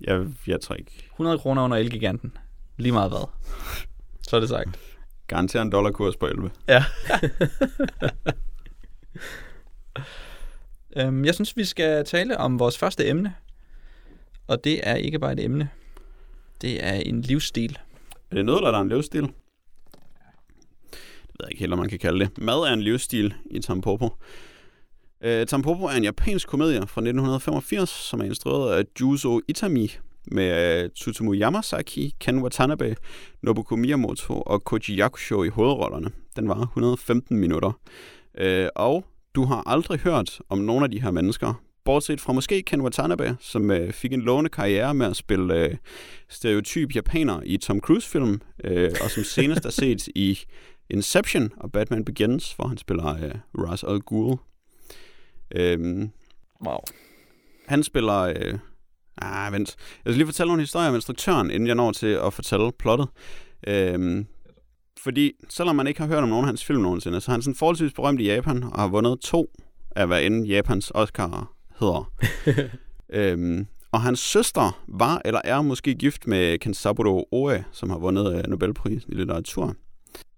jeg, 0.00 0.26
jeg 0.46 0.60
tror 0.60 0.74
ikke. 0.74 1.08
100 1.12 1.38
kroner 1.38 1.62
under 1.62 1.76
Elgiganten. 1.76 2.36
Lige 2.76 2.92
meget 2.92 3.10
hvad. 3.10 3.28
Så 4.22 4.36
er 4.36 4.40
det 4.40 4.48
sagt. 4.48 4.78
Garanterer 5.28 5.62
en 5.62 5.72
dollarkurs 5.72 6.16
på 6.16 6.26
11. 6.26 6.50
Ja. 6.68 6.84
øhm, 10.96 11.24
jeg 11.24 11.34
synes, 11.34 11.56
vi 11.56 11.64
skal 11.64 12.04
tale 12.04 12.38
om 12.38 12.58
vores 12.58 12.78
første 12.78 13.08
emne. 13.08 13.34
Og 14.46 14.64
det 14.64 14.80
er 14.82 14.94
ikke 14.94 15.18
bare 15.18 15.32
et 15.32 15.44
emne. 15.44 15.68
Det 16.60 16.84
er 16.84 16.92
en 16.92 17.20
livsstil. 17.20 17.78
Er 18.30 18.34
det 18.34 18.44
noget, 18.44 18.58
eller 18.58 18.68
er 18.68 18.72
der 18.72 18.80
en 18.80 18.88
livsstil? 18.88 19.22
Det 19.22 19.32
ved 21.22 21.46
jeg 21.46 21.50
ikke 21.50 21.60
helt, 21.60 21.72
om 21.72 21.78
man 21.78 21.88
kan 21.88 21.98
kalde 21.98 22.20
det. 22.20 22.38
Mad 22.38 22.54
er 22.54 22.72
en 22.72 22.82
livsstil 22.82 23.34
i 23.50 23.58
Tampopo. 23.58 24.06
Uh, 25.24 25.44
Tampopo 25.48 25.84
er 25.84 25.96
en 25.96 26.04
japansk 26.04 26.48
komedie 26.48 26.76
fra 26.78 27.00
1985, 27.00 27.90
som 27.90 28.20
er 28.20 28.24
instrueret 28.24 28.78
af 28.78 28.84
Juzo 29.00 29.40
Itami 29.48 29.90
med 30.26 30.84
uh, 30.84 30.90
Tsutomu 30.90 31.34
Yamasaki, 31.34 32.14
Ken 32.20 32.42
Watanabe, 32.42 32.96
Nobuko 33.42 33.76
Miyamoto 33.76 34.40
og 34.40 34.60
Koji 34.60 34.98
Yakusho 34.98 35.42
i 35.44 35.48
hovedrollerne. 35.48 36.10
Den 36.36 36.48
var 36.48 36.60
115 36.60 37.36
minutter. 37.36 37.72
Uh, 38.40 38.66
og 38.74 39.04
du 39.34 39.44
har 39.44 39.62
aldrig 39.66 39.98
hørt 40.00 40.38
om 40.48 40.58
nogen 40.58 40.84
af 40.84 40.90
de 40.90 41.02
her 41.02 41.10
mennesker, 41.10 41.62
bortset 41.84 42.20
fra 42.20 42.32
måske 42.32 42.62
Ken 42.62 42.80
Watanabe, 42.80 43.36
som 43.40 43.70
uh, 43.70 43.90
fik 43.90 44.12
en 44.12 44.20
lovende 44.22 44.50
karriere 44.50 44.94
med 44.94 45.06
at 45.06 45.16
spille 45.16 45.78
stereotyp 46.28 46.94
japaner 46.94 47.40
i 47.44 47.56
Tom 47.56 47.80
Cruise-film, 47.80 48.40
øh, 48.64 48.90
og 49.04 49.10
som 49.10 49.24
senest 49.24 49.64
er 49.64 49.70
set 49.70 50.08
i 50.14 50.38
Inception 50.90 51.50
og 51.56 51.72
Batman 51.72 52.04
Begins, 52.04 52.52
hvor 52.52 52.66
han 52.66 52.78
spiller 52.78 53.08
øh, 53.24 53.34
Ra's 53.58 53.90
al 53.90 54.00
Ghul. 54.00 54.36
Øhm, 55.54 56.10
Wow. 56.66 56.78
han 57.66 57.82
spiller... 57.82 58.18
Øh, 58.20 58.58
ah, 59.22 59.52
vent. 59.52 59.76
Jeg 60.04 60.12
skal 60.12 60.14
lige 60.14 60.26
fortælle 60.26 60.48
nogle 60.48 60.62
historier 60.62 60.88
om 60.88 60.94
instruktøren, 60.94 61.50
inden 61.50 61.66
jeg 61.66 61.74
når 61.74 61.92
til 61.92 62.06
at 62.06 62.32
fortælle 62.32 62.72
plottet. 62.78 63.08
Øhm, 63.66 64.26
fordi 65.02 65.32
selvom 65.48 65.76
man 65.76 65.86
ikke 65.86 66.00
har 66.00 66.08
hørt 66.08 66.22
om 66.22 66.28
nogen 66.28 66.44
af 66.44 66.48
hans 66.48 66.64
film 66.64 66.82
nogensinde, 66.82 67.20
så 67.20 67.30
er 67.30 67.32
han 67.32 67.42
sådan 67.42 67.54
forholdsvis 67.54 67.92
berømt 67.92 68.20
i 68.20 68.24
Japan, 68.24 68.62
og 68.62 68.80
har 68.80 68.88
vundet 68.88 69.20
to 69.20 69.50
af 69.96 70.06
hvad 70.06 70.22
end 70.22 70.46
Japans 70.46 70.92
Oscar 70.94 71.52
hedder. 71.80 72.12
øhm, 73.18 73.66
og 73.92 74.00
hans 74.00 74.20
søster 74.20 74.82
var 74.88 75.22
eller 75.24 75.40
er 75.44 75.62
måske 75.62 75.94
gift 75.94 76.26
med 76.26 76.58
Kensaburo 76.58 77.28
Oe, 77.32 77.64
som 77.72 77.90
har 77.90 77.98
vundet 77.98 78.36
øh, 78.36 78.42
Nobelprisen 78.48 79.12
i 79.12 79.16
litteratur. 79.16 79.74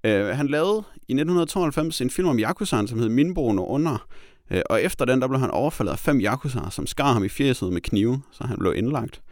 Øh, 0.04 0.26
han 0.26 0.46
lavede 0.46 0.82
i 0.94 1.12
1992 1.12 2.00
en 2.00 2.10
film 2.10 2.28
om 2.28 2.38
Yakuzaen, 2.38 2.88
som 2.88 2.98
hed 2.98 3.08
Minbo 3.08 3.52
no 3.52 3.66
Under, 3.66 4.06
Øh, 4.50 4.62
og 4.70 4.82
efter 4.82 5.04
den, 5.04 5.20
der 5.20 5.28
blev 5.28 5.40
han 5.40 5.50
overfaldet 5.50 5.92
af 5.92 5.98
fem 5.98 6.20
Yakuzaer, 6.20 6.70
som 6.70 6.86
skar 6.86 7.12
ham 7.12 7.24
i 7.24 7.28
fjeset 7.28 7.72
med 7.72 7.80
knive, 7.80 8.22
så 8.32 8.44
han 8.44 8.58
blev 8.58 8.74
indlagt. 8.76 9.22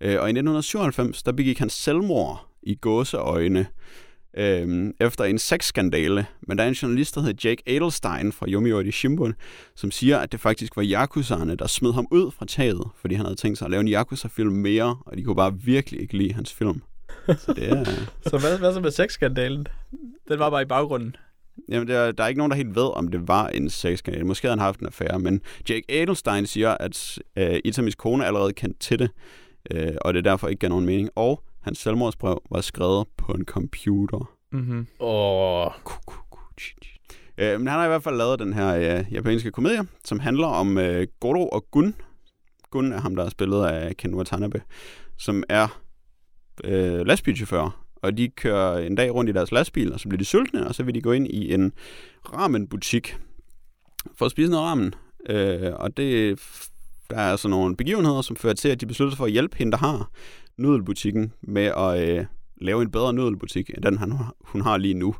Øh, 0.00 0.20
og 0.20 0.28
i 0.28 0.32
1997, 0.32 1.22
der 1.22 1.32
begik 1.32 1.58
han 1.58 1.70
selvmord 1.70 2.46
i 2.62 2.74
gåseøjne, 2.74 3.66
øh, 4.36 4.90
efter 5.00 5.24
en 5.24 5.38
sexskandale. 5.38 6.26
Men 6.40 6.58
der 6.58 6.64
er 6.64 6.68
en 6.68 6.74
journalist, 6.74 7.14
der 7.14 7.20
hedder 7.20 7.48
Jake 7.48 7.62
Adelstein 7.66 8.32
fra 8.32 8.46
Yomiuri 8.48 8.90
Shimbun, 8.90 9.34
som 9.76 9.90
siger, 9.90 10.18
at 10.18 10.32
det 10.32 10.40
faktisk 10.40 10.76
var 10.76 10.84
Yakuzaerne, 10.86 11.54
der 11.54 11.66
smed 11.66 11.92
ham 11.92 12.06
ud 12.10 12.30
fra 12.30 12.46
taget, 12.46 12.88
fordi 13.00 13.14
han 13.14 13.24
havde 13.24 13.36
tænkt 13.36 13.58
sig 13.58 13.64
at 13.64 13.70
lave 13.70 13.80
en 13.80 13.88
Yakuza-film 13.88 14.52
mere, 14.52 14.96
og 15.06 15.16
de 15.16 15.22
kunne 15.22 15.36
bare 15.36 15.54
virkelig 15.60 16.00
ikke 16.00 16.18
lide 16.18 16.32
hans 16.32 16.52
film. 16.52 16.82
Så 17.26 17.52
det 17.56 17.68
er... 17.68 17.84
Så 18.30 18.38
hvad, 18.38 18.58
hvad 18.58 18.74
så 18.74 18.80
med 18.80 18.90
sexskandalen? 18.90 19.66
Den 20.28 20.38
var 20.38 20.50
bare 20.50 20.62
i 20.62 20.64
baggrunden. 20.64 21.16
Jamen, 21.68 21.88
der, 21.88 22.12
der 22.12 22.24
er 22.24 22.28
ikke 22.28 22.38
nogen, 22.38 22.50
der 22.50 22.56
helt 22.56 22.74
ved, 22.74 22.96
om 22.96 23.08
det 23.08 23.28
var 23.28 23.48
en 23.48 23.70
sexskandale. 23.70 24.24
Måske 24.24 24.46
havde 24.46 24.58
han 24.58 24.64
haft 24.64 24.80
en 24.80 24.86
affære, 24.86 25.18
men 25.18 25.40
Jake 25.68 25.84
Adelstein 25.88 26.46
siger, 26.46 26.76
at 26.80 27.18
øh, 27.36 27.58
Itamis 27.64 27.94
kone 27.94 28.26
allerede 28.26 28.52
kendte 28.52 28.78
til 28.78 28.98
det, 28.98 29.10
øh, 29.70 29.94
og 30.00 30.14
det 30.14 30.24
derfor 30.24 30.48
ikke 30.48 30.60
gav 30.60 30.68
nogen 30.68 30.86
mening. 30.86 31.10
Og 31.16 31.42
hans 31.60 31.78
selvmordsbrev 31.78 32.42
var 32.50 32.60
skrevet 32.60 33.06
på 33.16 33.32
en 33.32 33.44
computer. 33.44 34.30
Mm-hmm. 34.52 34.86
Åh, 35.00 35.70
Øh, 37.38 37.60
men 37.60 37.66
han 37.66 37.78
har 37.78 37.84
i 37.84 37.88
hvert 37.88 38.02
fald 38.02 38.16
lavet 38.16 38.38
den 38.38 38.52
her 38.52 38.98
øh, 38.98 39.12
japanske 39.12 39.50
komedie, 39.50 39.86
som 40.04 40.20
handler 40.20 40.46
om 40.46 40.78
øh, 40.78 41.06
Goro 41.20 41.48
og 41.48 41.70
Gun. 41.70 41.94
Gun 42.70 42.92
er 42.92 43.00
ham, 43.00 43.16
der 43.16 43.24
er 43.24 43.28
spillet 43.28 43.64
af 43.64 43.96
Ken 43.96 44.14
Watanabe, 44.14 44.62
som 45.18 45.42
er 45.48 45.80
øh, 46.64 47.06
lastbilchauffør. 47.06 47.84
Og 48.02 48.18
de 48.18 48.28
kører 48.28 48.78
en 48.78 48.94
dag 48.94 49.14
rundt 49.14 49.30
i 49.30 49.32
deres 49.32 49.52
lastbil, 49.52 49.92
og 49.92 50.00
så 50.00 50.08
bliver 50.08 50.18
de 50.18 50.24
sultne, 50.24 50.66
og 50.66 50.74
så 50.74 50.82
vil 50.82 50.94
de 50.94 51.00
gå 51.00 51.12
ind 51.12 51.26
i 51.26 51.54
en 51.54 51.72
ramenbutik 52.34 53.16
for 54.14 54.24
at 54.24 54.30
spise 54.30 54.50
noget 54.50 54.66
ramen. 54.66 54.94
Øh, 55.28 55.72
og 55.74 55.96
det, 55.96 56.40
der 57.10 57.16
er 57.16 57.30
altså 57.30 57.48
nogle 57.48 57.76
begivenheder, 57.76 58.22
som 58.22 58.36
fører 58.36 58.54
til, 58.54 58.68
at 58.68 58.80
de 58.80 58.86
beslutter 58.86 59.10
sig 59.10 59.18
for 59.18 59.24
at 59.24 59.32
hjælpe 59.32 59.56
hende, 59.56 59.72
der 59.72 59.78
har 59.78 60.10
nudelbutikken, 60.56 61.32
med 61.40 61.72
at 61.76 62.08
øh, 62.08 62.24
lave 62.60 62.82
en 62.82 62.90
bedre 62.90 63.12
nudelbutik, 63.12 63.70
end 63.70 63.82
den, 63.82 63.98
han, 63.98 64.12
hun 64.40 64.60
har 64.60 64.76
lige 64.76 64.94
nu. 64.94 65.14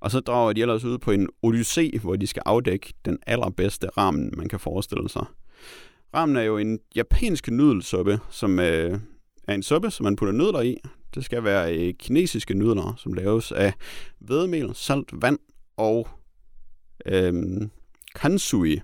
Og 0.00 0.10
så 0.10 0.20
drager 0.20 0.52
de 0.52 0.60
ellers 0.60 0.84
ud 0.84 0.98
på 0.98 1.10
en 1.10 1.28
odyssé, 1.46 2.00
hvor 2.00 2.16
de 2.16 2.26
skal 2.26 2.42
afdække 2.46 2.94
den 3.04 3.18
allerbedste 3.26 3.88
ramen, 3.88 4.32
man 4.36 4.48
kan 4.48 4.60
forestille 4.60 5.08
sig. 5.08 5.24
Ramen 6.14 6.36
er 6.36 6.42
jo 6.42 6.58
en 6.58 6.78
japansk 6.96 7.50
nudelsuppe, 7.50 8.20
som 8.30 8.58
øh, 8.58 8.98
er 9.48 9.54
en 9.54 9.62
suppe, 9.62 9.90
som 9.90 10.04
man 10.04 10.16
putter 10.16 10.32
nudler 10.32 10.60
i. 10.60 10.76
Det 11.14 11.24
skal 11.24 11.44
være 11.44 11.76
øh, 11.76 11.94
kinesiske 11.94 12.54
nudler, 12.54 12.94
som 12.96 13.12
laves 13.12 13.52
af 13.52 13.72
hvedemel, 14.18 14.74
salt, 14.74 15.10
vand 15.12 15.38
og 15.76 16.08
øhm, 17.06 17.70
kansui, 18.14 18.80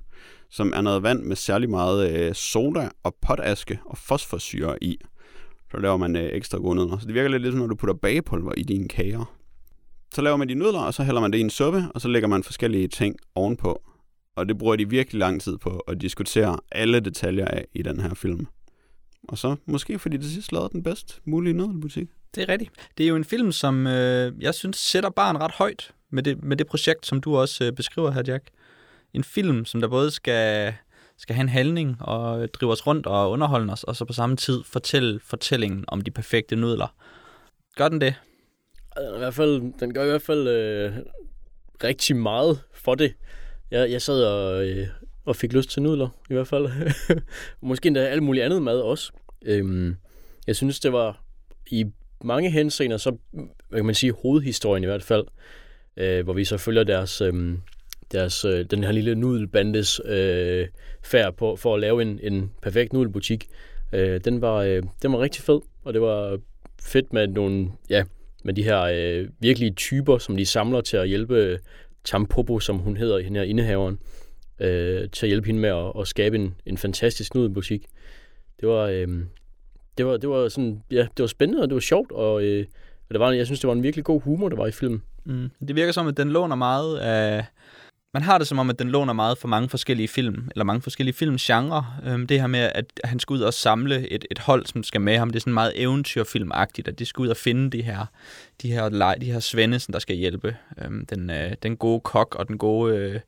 som 0.50 0.72
er 0.76 0.80
noget 0.80 1.02
vand 1.02 1.22
med 1.22 1.36
særlig 1.36 1.70
meget 1.70 2.10
øh, 2.12 2.34
soda 2.34 2.88
og 3.02 3.14
potaske 3.22 3.78
og 3.84 3.98
fosforsyre 3.98 4.84
i. 4.84 4.98
Så 5.70 5.76
laver 5.76 5.96
man 5.96 6.16
øh, 6.16 6.30
ekstra 6.32 6.58
gode 6.58 6.76
nudler. 6.76 6.98
Så 6.98 7.06
det 7.06 7.14
virker 7.14 7.30
lidt 7.30 7.42
ligesom, 7.42 7.60
når 7.60 7.66
du 7.66 7.74
putter 7.74 7.94
bagepulver 7.94 8.52
i 8.56 8.62
dine 8.62 8.88
kager. 8.88 9.36
Så 10.14 10.22
laver 10.22 10.36
man 10.36 10.48
de 10.48 10.54
nudler, 10.54 10.80
og 10.80 10.94
så 10.94 11.02
hælder 11.02 11.20
man 11.20 11.32
det 11.32 11.38
i 11.38 11.40
en 11.40 11.50
suppe, 11.50 11.84
og 11.94 12.00
så 12.00 12.08
lægger 12.08 12.28
man 12.28 12.42
forskellige 12.42 12.88
ting 12.88 13.16
ovenpå. 13.34 13.82
Og 14.36 14.48
det 14.48 14.58
bruger 14.58 14.76
de 14.76 14.88
virkelig 14.88 15.18
lang 15.18 15.40
tid 15.40 15.58
på 15.58 15.78
at 15.78 16.00
diskutere 16.00 16.58
alle 16.72 17.00
detaljer 17.00 17.44
af 17.44 17.66
i 17.74 17.82
den 17.82 18.00
her 18.00 18.14
film. 18.14 18.46
Og 19.30 19.38
så 19.38 19.56
måske 19.66 19.98
fordi 19.98 20.16
det 20.16 20.26
sidst 20.26 20.52
lavede 20.52 20.68
den 20.72 20.82
bedst 20.82 21.20
mulige 21.24 21.52
nudelbutik. 21.52 22.08
Det 22.34 22.42
er 22.42 22.48
rigtigt. 22.48 22.70
Det 22.98 23.04
er 23.04 23.08
jo 23.08 23.16
en 23.16 23.24
film, 23.24 23.52
som 23.52 23.86
øh, 23.86 24.32
jeg 24.40 24.54
synes 24.54 24.76
sætter 24.76 25.10
barn 25.10 25.36
ret 25.36 25.52
højt 25.52 25.90
med 26.10 26.22
det, 26.22 26.44
med 26.44 26.56
det 26.56 26.66
projekt, 26.66 27.06
som 27.06 27.20
du 27.20 27.36
også 27.36 27.64
øh, 27.64 27.72
beskriver 27.72 28.10
her, 28.10 28.22
Jack. 28.26 28.48
En 29.14 29.24
film, 29.24 29.64
som 29.64 29.80
der 29.80 29.88
både 29.88 30.10
skal, 30.10 30.74
skal 31.18 31.34
have 31.34 31.42
en 31.42 31.48
handling 31.48 31.96
og 32.00 32.54
drive 32.54 32.72
os 32.72 32.86
rundt 32.86 33.06
og 33.06 33.30
underholde 33.30 33.72
os, 33.72 33.84
og 33.84 33.96
så 33.96 34.04
på 34.04 34.12
samme 34.12 34.36
tid 34.36 34.62
fortælle 34.64 35.20
fortællingen 35.24 35.84
om 35.88 36.00
de 36.00 36.10
perfekte 36.10 36.56
nudler. 36.56 36.94
Gør 37.76 37.88
den 37.88 38.00
det? 38.00 38.14
Den, 38.96 39.14
i 39.14 39.18
hvert 39.18 39.34
fald, 39.34 39.78
den 39.80 39.94
gør 39.94 40.04
i 40.04 40.08
hvert 40.08 40.22
fald 40.22 40.48
øh, 40.48 40.92
rigtig 41.84 42.16
meget 42.16 42.60
for 42.74 42.94
det. 42.94 43.14
Jeg, 43.70 43.90
jeg 43.90 44.02
sad 44.02 44.24
og, 44.24 44.68
øh, 44.68 44.88
og 45.24 45.36
fik 45.36 45.52
lyst 45.52 45.70
til 45.70 45.82
nudler, 45.82 46.08
i 46.30 46.34
hvert 46.34 46.48
fald. 46.48 46.68
Måske 47.60 47.86
endda 47.86 48.06
alt 48.06 48.22
muligt 48.22 48.44
andet 48.44 48.62
mad 48.62 48.80
også. 48.80 49.12
Øhm, 49.44 49.96
jeg 50.46 50.56
synes, 50.56 50.80
det 50.80 50.92
var 50.92 51.22
i 51.70 51.84
mange 52.24 52.50
henseender, 52.50 52.96
så 52.96 53.16
hvad 53.68 53.78
kan 53.78 53.86
man 53.86 53.94
sige, 53.94 54.12
hovedhistorien 54.12 54.82
i 54.82 54.86
hvert 54.86 55.02
fald, 55.02 55.24
øh, 55.96 56.24
hvor 56.24 56.32
vi 56.32 56.44
så 56.44 56.56
følger 56.56 56.84
deres, 56.84 57.20
øh, 57.20 57.58
deres 58.12 58.44
øh, 58.44 58.64
den 58.64 58.84
her 58.84 58.92
lille 58.92 59.14
nudelbandes 59.14 60.00
øh, 60.04 60.68
færd 61.02 61.36
på, 61.36 61.56
for 61.56 61.74
at 61.74 61.80
lave 61.80 62.02
en, 62.02 62.20
en 62.22 62.50
perfekt 62.62 62.92
nudelbutik. 62.92 63.48
Øh, 63.92 64.20
den, 64.24 64.40
var, 64.40 64.56
øh, 64.56 64.82
den 65.02 65.12
var 65.12 65.20
rigtig 65.20 65.42
fed, 65.42 65.60
og 65.84 65.92
det 65.92 66.02
var 66.02 66.38
fedt 66.82 67.12
med 67.12 67.26
nogle, 67.26 67.68
ja, 67.90 68.04
med 68.44 68.54
de 68.54 68.62
her 68.62 68.80
øh, 68.80 69.28
virkelige 69.40 69.72
typer, 69.72 70.18
som 70.18 70.36
de 70.36 70.46
samler 70.46 70.80
til 70.80 70.96
at 70.96 71.08
hjælpe 71.08 71.58
Tampopo, 72.04 72.60
som 72.60 72.78
hun 72.78 72.96
hedder, 72.96 73.18
hende 73.18 73.40
her 73.40 73.46
indehaveren, 73.46 73.98
øh, 74.60 75.10
til 75.10 75.26
at 75.26 75.28
hjælpe 75.28 75.46
hende 75.46 75.60
med 75.60 75.68
at, 75.68 75.92
at 76.00 76.08
skabe 76.08 76.36
en, 76.36 76.54
en 76.66 76.78
fantastisk 76.78 77.34
nudelbutik. 77.34 77.86
Det 78.60 78.68
var, 78.68 78.86
øh, 78.86 79.08
det 79.98 80.06
var, 80.06 80.16
det 80.16 80.28
var 80.28 80.48
sådan, 80.48 80.82
ja, 80.90 81.00
det 81.16 81.22
var 81.22 81.26
spændende, 81.26 81.62
og 81.62 81.68
det 81.68 81.74
var 81.74 81.80
sjovt, 81.80 82.12
og, 82.12 82.44
øh, 82.44 82.66
og 83.08 83.14
det 83.14 83.20
var, 83.20 83.30
jeg 83.30 83.46
synes, 83.46 83.60
det 83.60 83.68
var 83.68 83.74
en 83.74 83.82
virkelig 83.82 84.04
god 84.04 84.20
humor, 84.20 84.48
der 84.48 84.56
var 84.56 84.66
i 84.66 84.72
filmen. 84.72 85.02
Mm. 85.24 85.50
Det 85.68 85.76
virker 85.76 85.92
som, 85.92 86.06
at 86.06 86.16
den 86.16 86.30
låner 86.30 86.56
meget 86.56 86.98
af... 86.98 87.44
Man 88.14 88.22
har 88.22 88.38
det 88.38 88.46
som 88.46 88.58
om, 88.58 88.70
at 88.70 88.78
den 88.78 88.90
låner 88.90 89.12
meget 89.12 89.38
for 89.38 89.48
mange 89.48 89.68
forskellige 89.68 90.08
film, 90.08 90.48
eller 90.50 90.64
mange 90.64 90.82
forskellige 90.82 91.14
filmgenre. 91.14 91.86
Øhm, 92.06 92.26
det 92.26 92.40
her 92.40 92.46
med, 92.46 92.60
at 92.74 92.84
han 93.04 93.18
skal 93.18 93.34
ud 93.34 93.40
og 93.40 93.54
samle 93.54 94.08
et, 94.08 94.24
et 94.30 94.38
hold, 94.38 94.66
som 94.66 94.82
skal 94.82 95.00
med 95.00 95.18
ham, 95.18 95.30
det 95.30 95.36
er 95.36 95.40
sådan 95.40 95.54
meget 95.54 95.72
eventyrfilmagtigt, 95.76 96.88
at 96.88 96.98
de 96.98 97.06
skal 97.06 97.22
ud 97.22 97.28
og 97.28 97.36
finde 97.36 97.70
de 97.70 97.82
her, 97.82 98.06
de 98.62 98.72
her, 98.72 98.88
leg, 98.88 99.16
de 99.20 99.32
her 99.32 99.40
svende, 99.40 99.78
der 99.78 99.98
skal 99.98 100.16
hjælpe. 100.16 100.56
Øhm, 100.84 101.06
den, 101.06 101.30
øh, 101.30 101.52
den 101.62 101.76
gode 101.76 102.00
kok 102.00 102.34
og 102.34 102.48
den 102.48 102.58
gode 102.58 102.96
øh, 102.96 103.20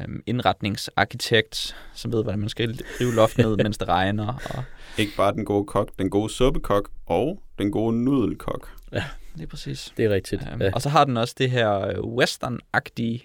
øhm, 0.00 0.22
indretningsarkitekt, 0.26 1.76
som 1.94 2.12
ved, 2.12 2.22
hvordan 2.22 2.40
man 2.40 2.48
skal 2.48 2.80
rive 3.00 3.14
loft 3.14 3.38
ned, 3.38 3.56
mens 3.64 3.78
det 3.78 3.88
regner. 3.88 4.26
Og... 4.26 4.64
Ikke 4.98 5.12
bare 5.16 5.32
den 5.32 5.44
gode 5.44 5.64
kok, 5.64 5.90
den 5.98 6.10
gode 6.10 6.32
suppekok 6.32 6.90
og 7.06 7.42
den 7.58 7.70
gode 7.70 8.04
nudelkok. 8.04 8.70
Ja, 8.92 9.04
det 9.36 9.42
er 9.42 9.46
præcis. 9.46 9.92
Det 9.96 10.04
er 10.04 10.10
rigtigt. 10.10 10.42
Øhm, 10.52 10.62
ja. 10.62 10.70
Og 10.74 10.82
så 10.82 10.88
har 10.88 11.04
den 11.04 11.16
også 11.16 11.34
det 11.38 11.50
her 11.50 11.88
øh, 11.88 11.98
western-agtige, 11.98 13.20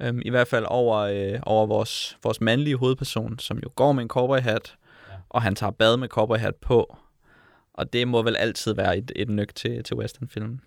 øhm, 0.00 0.22
i 0.24 0.30
hvert 0.30 0.48
fald 0.48 0.64
over, 0.68 0.96
øh, 0.98 1.40
over 1.42 1.66
vores, 1.66 2.18
vores 2.22 2.40
mandlige 2.40 2.76
hovedperson, 2.76 3.38
som 3.38 3.58
jo 3.58 3.70
går 3.74 3.92
med 3.92 4.02
en 4.02 4.08
cowboyhat, 4.08 4.76
ja. 5.10 5.14
og 5.28 5.42
han 5.42 5.54
tager 5.54 5.70
bad 5.70 5.96
med 5.96 6.08
cowboyhat 6.08 6.54
på. 6.54 6.96
Og 7.74 7.92
det 7.92 8.08
må 8.08 8.22
vel 8.22 8.36
altid 8.36 8.74
være 8.74 8.98
et, 8.98 9.12
et 9.16 9.28
nyk 9.28 9.54
til, 9.54 9.84
til 9.84 9.96
westernfilmen. 9.96 10.60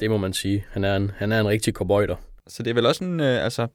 Det 0.00 0.10
må 0.10 0.16
man 0.16 0.32
sige. 0.32 0.64
Han 0.70 0.84
er 0.84 0.96
en, 0.96 1.10
han 1.16 1.32
er 1.32 1.40
en 1.40 1.48
rigtig 1.48 1.74
cowboyter. 1.74 2.16
Så 2.46 2.62
det 2.62 2.70
er 2.70 2.74
vel 2.74 2.86
også 2.86 3.04
en, 3.04 3.20
øh, 3.20 3.44
altså, 3.44 3.68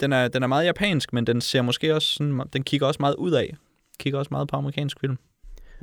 den 0.00 0.12
er, 0.12 0.28
den 0.28 0.42
er 0.42 0.46
meget 0.46 0.66
japansk, 0.66 1.12
men 1.12 1.26
den 1.26 1.40
ser 1.40 1.62
måske 1.62 1.94
også 1.94 2.08
sådan, 2.08 2.40
den 2.52 2.62
kigger 2.62 2.86
også 2.86 2.98
meget 3.00 3.14
ud 3.14 3.32
af. 3.32 3.54
Kigger 3.98 4.18
også 4.18 4.28
meget 4.30 4.48
på 4.48 4.56
amerikansk 4.56 5.00
film. 5.00 5.18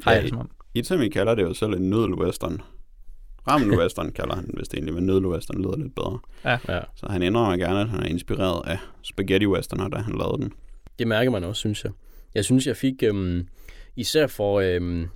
Har 0.03 0.11
jeg 0.11 0.21
det 0.21 0.29
som 0.29 0.39
om. 0.39 0.49
Itami 0.73 1.09
kalder 1.09 1.35
det 1.35 1.43
jo 1.43 1.53
selv 1.53 1.71
en 1.71 1.89
nudelwestern. 1.89 2.61
Ramen 3.47 3.79
western 3.79 4.11
kalder 4.19 4.35
han 4.35 4.49
vist 4.57 4.73
egentlig, 4.73 4.93
men 4.93 5.05
nudelwestern 5.05 5.61
lyder 5.61 5.77
lidt 5.77 5.95
bedre. 5.95 6.19
Ja. 6.45 6.57
Ja. 6.67 6.79
Så 6.95 7.05
han 7.09 7.23
indrømmer 7.23 7.57
gerne, 7.57 7.79
at 7.79 7.89
han 7.89 7.99
er 7.99 8.07
inspireret 8.07 8.61
af 8.67 8.77
spaghetti 9.01 9.47
westerner, 9.47 9.87
da 9.87 9.97
han 9.97 10.15
lavede 10.17 10.41
den. 10.41 10.53
Det 10.99 11.07
mærker 11.07 11.31
man 11.31 11.43
også, 11.43 11.59
synes 11.59 11.83
jeg. 11.83 11.91
Jeg 12.35 12.45
synes, 12.45 12.67
jeg 12.67 12.77
fik 12.77 13.03
øhm, 13.03 13.47
især 13.95 14.27
for 14.27 14.59
øhm, 14.59 15.07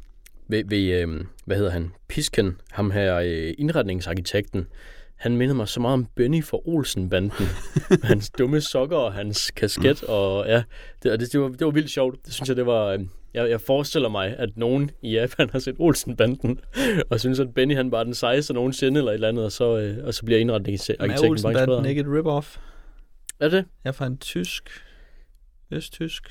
ved, 0.48 0.64
ved 0.66 1.02
øhm, 1.02 1.28
hvad 1.46 1.58
hedder 1.58 1.72
han, 1.72 1.92
Pisken, 2.08 2.58
ham 2.72 2.92
her 2.92 3.16
øh, 3.16 3.54
indretningsarkitekten, 3.58 4.68
han 5.16 5.38
mindede 5.38 5.58
mig 5.58 5.68
så 5.68 5.80
meget 5.80 5.94
om 5.94 6.06
Benny 6.16 6.44
fra 6.44 6.58
Olsen-banden. 6.66 7.48
hans 8.04 8.30
dumme 8.30 8.62
sokker 8.62 8.98
og 8.98 9.14
hans 9.14 9.52
kasket. 9.52 10.04
Og 10.04 10.46
ja, 10.48 10.64
det, 11.04 11.12
og 11.12 11.20
det, 11.20 11.32
det, 11.32 11.42
var, 11.42 11.48
det 11.48 11.66
var 11.66 11.72
vildt 11.72 11.90
sjovt. 11.90 12.26
Det 12.26 12.34
synes 12.34 12.50
jeg, 12.50 12.58
det 12.58 12.66
var... 12.66 12.86
Øh, 12.86 13.00
jeg, 13.34 13.50
jeg 13.50 13.62
forestiller 13.62 14.10
mig, 14.10 14.36
at 14.38 14.50
nogen 14.58 14.92
i 15.02 15.12
Japan 15.14 15.50
har 15.50 15.60
set 15.60 15.76
Olsen-banden, 15.80 16.60
og 17.10 17.20
synes, 17.20 17.40
at 17.40 17.54
Benny 17.54 17.76
han 17.76 17.92
bare 17.92 18.00
er 18.02 18.04
den 18.06 18.14
sejeste 18.14 18.54
nogensinde, 18.54 18.98
eller 19.00 19.12
et 19.12 19.16
eller 19.16 19.28
andet, 19.28 19.46
og 19.46 19.52
så, 19.52 19.78
øh, 19.78 20.06
og 20.06 20.14
så 20.14 20.26
bliver 20.26 20.38
Men 20.40 20.42
indretningsarkitekten 20.42 21.12
er 21.12 21.18
bare 21.22 21.30
Olsenbanden 21.30 21.62
inspireret. 21.62 21.90
ikke 21.90 22.02
et 22.02 22.08
rip-off? 22.08 22.60
Er 23.40 23.50
det? 23.50 23.66
Jeg 23.84 23.90
er 23.90 23.92
fra 23.94 24.06
en 24.08 24.18
tysk, 24.18 24.70
østtysk 25.72 26.24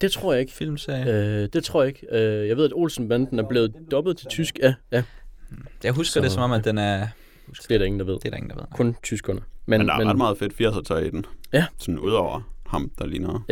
Det 0.00 0.12
tror 0.12 0.32
jeg 0.32 0.40
ikke. 0.40 0.52
filmserie. 0.52 1.12
Øh, 1.42 1.48
det 1.52 1.64
tror 1.64 1.82
jeg 1.82 1.88
ikke. 1.88 2.06
Øh, 2.16 2.48
jeg 2.48 2.56
ved, 2.56 2.64
at 2.64 2.72
Olsen-banden 2.74 3.38
er 3.38 3.48
blevet 3.48 3.74
dobbelt 3.90 4.18
til 4.18 4.26
tysk. 4.28 4.58
Ja, 4.62 4.74
ja. 4.92 5.02
Jeg 5.84 5.92
husker 5.92 6.20
så- 6.20 6.24
det 6.24 6.32
som 6.32 6.42
om, 6.42 6.52
at 6.52 6.64
den 6.64 6.78
er... 6.78 7.06
Det 7.68 7.74
er 7.74 7.78
der 7.78 7.84
ingen, 7.84 8.00
der 8.00 8.06
ved. 8.06 8.14
Det 8.14 8.24
er 8.24 8.30
der 8.30 8.36
ingen, 8.36 8.50
der 8.50 8.56
ved. 8.56 8.64
Kun 8.74 8.96
tyskerne. 9.02 9.40
Men, 9.66 9.78
men 9.80 9.88
der 9.88 9.94
er 9.94 9.98
men, 9.98 10.08
ret 10.08 10.16
meget 10.16 10.38
fedt 10.38 10.52
80'er 10.52 10.82
tøj 10.82 11.00
i 11.00 11.10
den. 11.10 11.26
Ja. 11.52 11.66
Sådan 11.78 11.98
udover 11.98 12.40
ham, 12.66 12.90
der 12.98 13.06
ligner... 13.06 13.44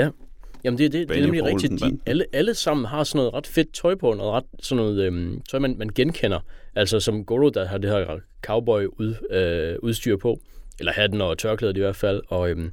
Jamen 0.65 0.79
det, 0.79 0.93
det, 0.93 1.09
det 1.09 1.17
er 1.17 1.21
nemlig 1.21 1.41
fra 1.41 1.47
rigtigt. 1.47 1.81
De, 1.81 1.99
alle, 2.07 2.25
alle 2.33 2.55
sammen 2.55 2.87
har 2.87 3.05
sådan 3.05 3.19
noget 3.19 3.35
ret 3.35 3.47
fedt 3.47 3.75
tøj 3.75 3.95
på, 3.95 4.15
noget 4.15 4.33
ret 4.33 4.45
sådan 4.63 4.85
noget 4.85 5.05
øhm, 5.05 5.41
tøj, 5.51 5.61
man, 5.61 5.75
man 5.79 5.89
genkender. 5.89 6.41
Altså 6.75 7.01
som 7.01 7.25
Goro, 7.25 7.49
der 7.49 7.67
har 7.67 7.79
det 7.79 7.91
her 7.91 8.19
cowboy 8.43 8.87
ud, 8.87 9.15
øh, 9.31 9.77
udstyr 9.83 10.17
på. 10.17 10.41
Eller 10.79 10.93
hatten 10.93 11.21
og 11.21 11.39
tørklædet 11.39 11.77
i 11.77 11.81
hvert 11.81 11.97
fald. 11.97 12.23
Og 12.29 12.51
øhm, 12.51 12.73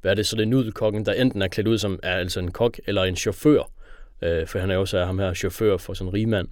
hvad 0.00 0.10
er 0.10 0.14
det 0.14 0.26
så? 0.26 0.36
Det 0.36 0.42
er 0.42 0.46
nudelkokken, 0.46 1.06
der 1.06 1.12
enten 1.12 1.42
er 1.42 1.48
klædt 1.48 1.68
ud 1.68 1.78
som 1.78 1.98
er 2.02 2.16
altså 2.16 2.40
en 2.40 2.50
kok 2.50 2.78
eller 2.86 3.04
en 3.04 3.16
chauffør. 3.16 3.70
Øh, 4.22 4.46
for 4.46 4.58
han 4.58 4.70
er 4.70 4.74
jo 4.74 4.80
også 4.80 5.04
ham 5.04 5.18
her 5.18 5.34
chauffør 5.34 5.76
for 5.76 5.94
sådan 5.94 6.08
en 6.08 6.14
rigmand. 6.14 6.48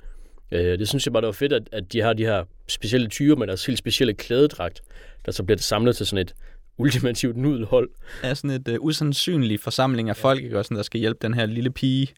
Øh, 0.52 0.78
det 0.78 0.88
synes 0.88 1.06
jeg 1.06 1.12
bare, 1.12 1.20
det 1.20 1.26
var 1.26 1.32
fedt, 1.32 1.52
at, 1.52 1.68
at 1.72 1.92
de 1.92 2.00
har 2.00 2.12
de 2.12 2.24
her 2.24 2.44
specielle 2.68 3.08
typer 3.08 3.36
med 3.36 3.46
deres 3.46 3.66
helt 3.66 3.78
specielle 3.78 4.14
klædedragt, 4.14 4.80
der 5.26 5.32
så 5.32 5.42
bliver 5.42 5.56
det 5.56 5.64
samlet 5.64 5.96
til 5.96 6.06
sådan 6.06 6.22
et 6.22 6.34
ultimativt 6.78 7.36
nudelhold. 7.36 7.90
er 8.22 8.34
sådan 8.34 8.50
et 8.50 8.68
uh, 8.68 8.74
usandsynlig 8.84 9.60
forsamling 9.60 10.08
af 10.08 10.16
folk, 10.16 10.42
ikke? 10.42 10.58
Også, 10.58 10.68
sådan, 10.68 10.76
der 10.76 10.82
skal 10.82 11.00
hjælpe 11.00 11.18
den 11.22 11.34
her 11.34 11.46
lille 11.46 11.70
pige, 11.70 12.08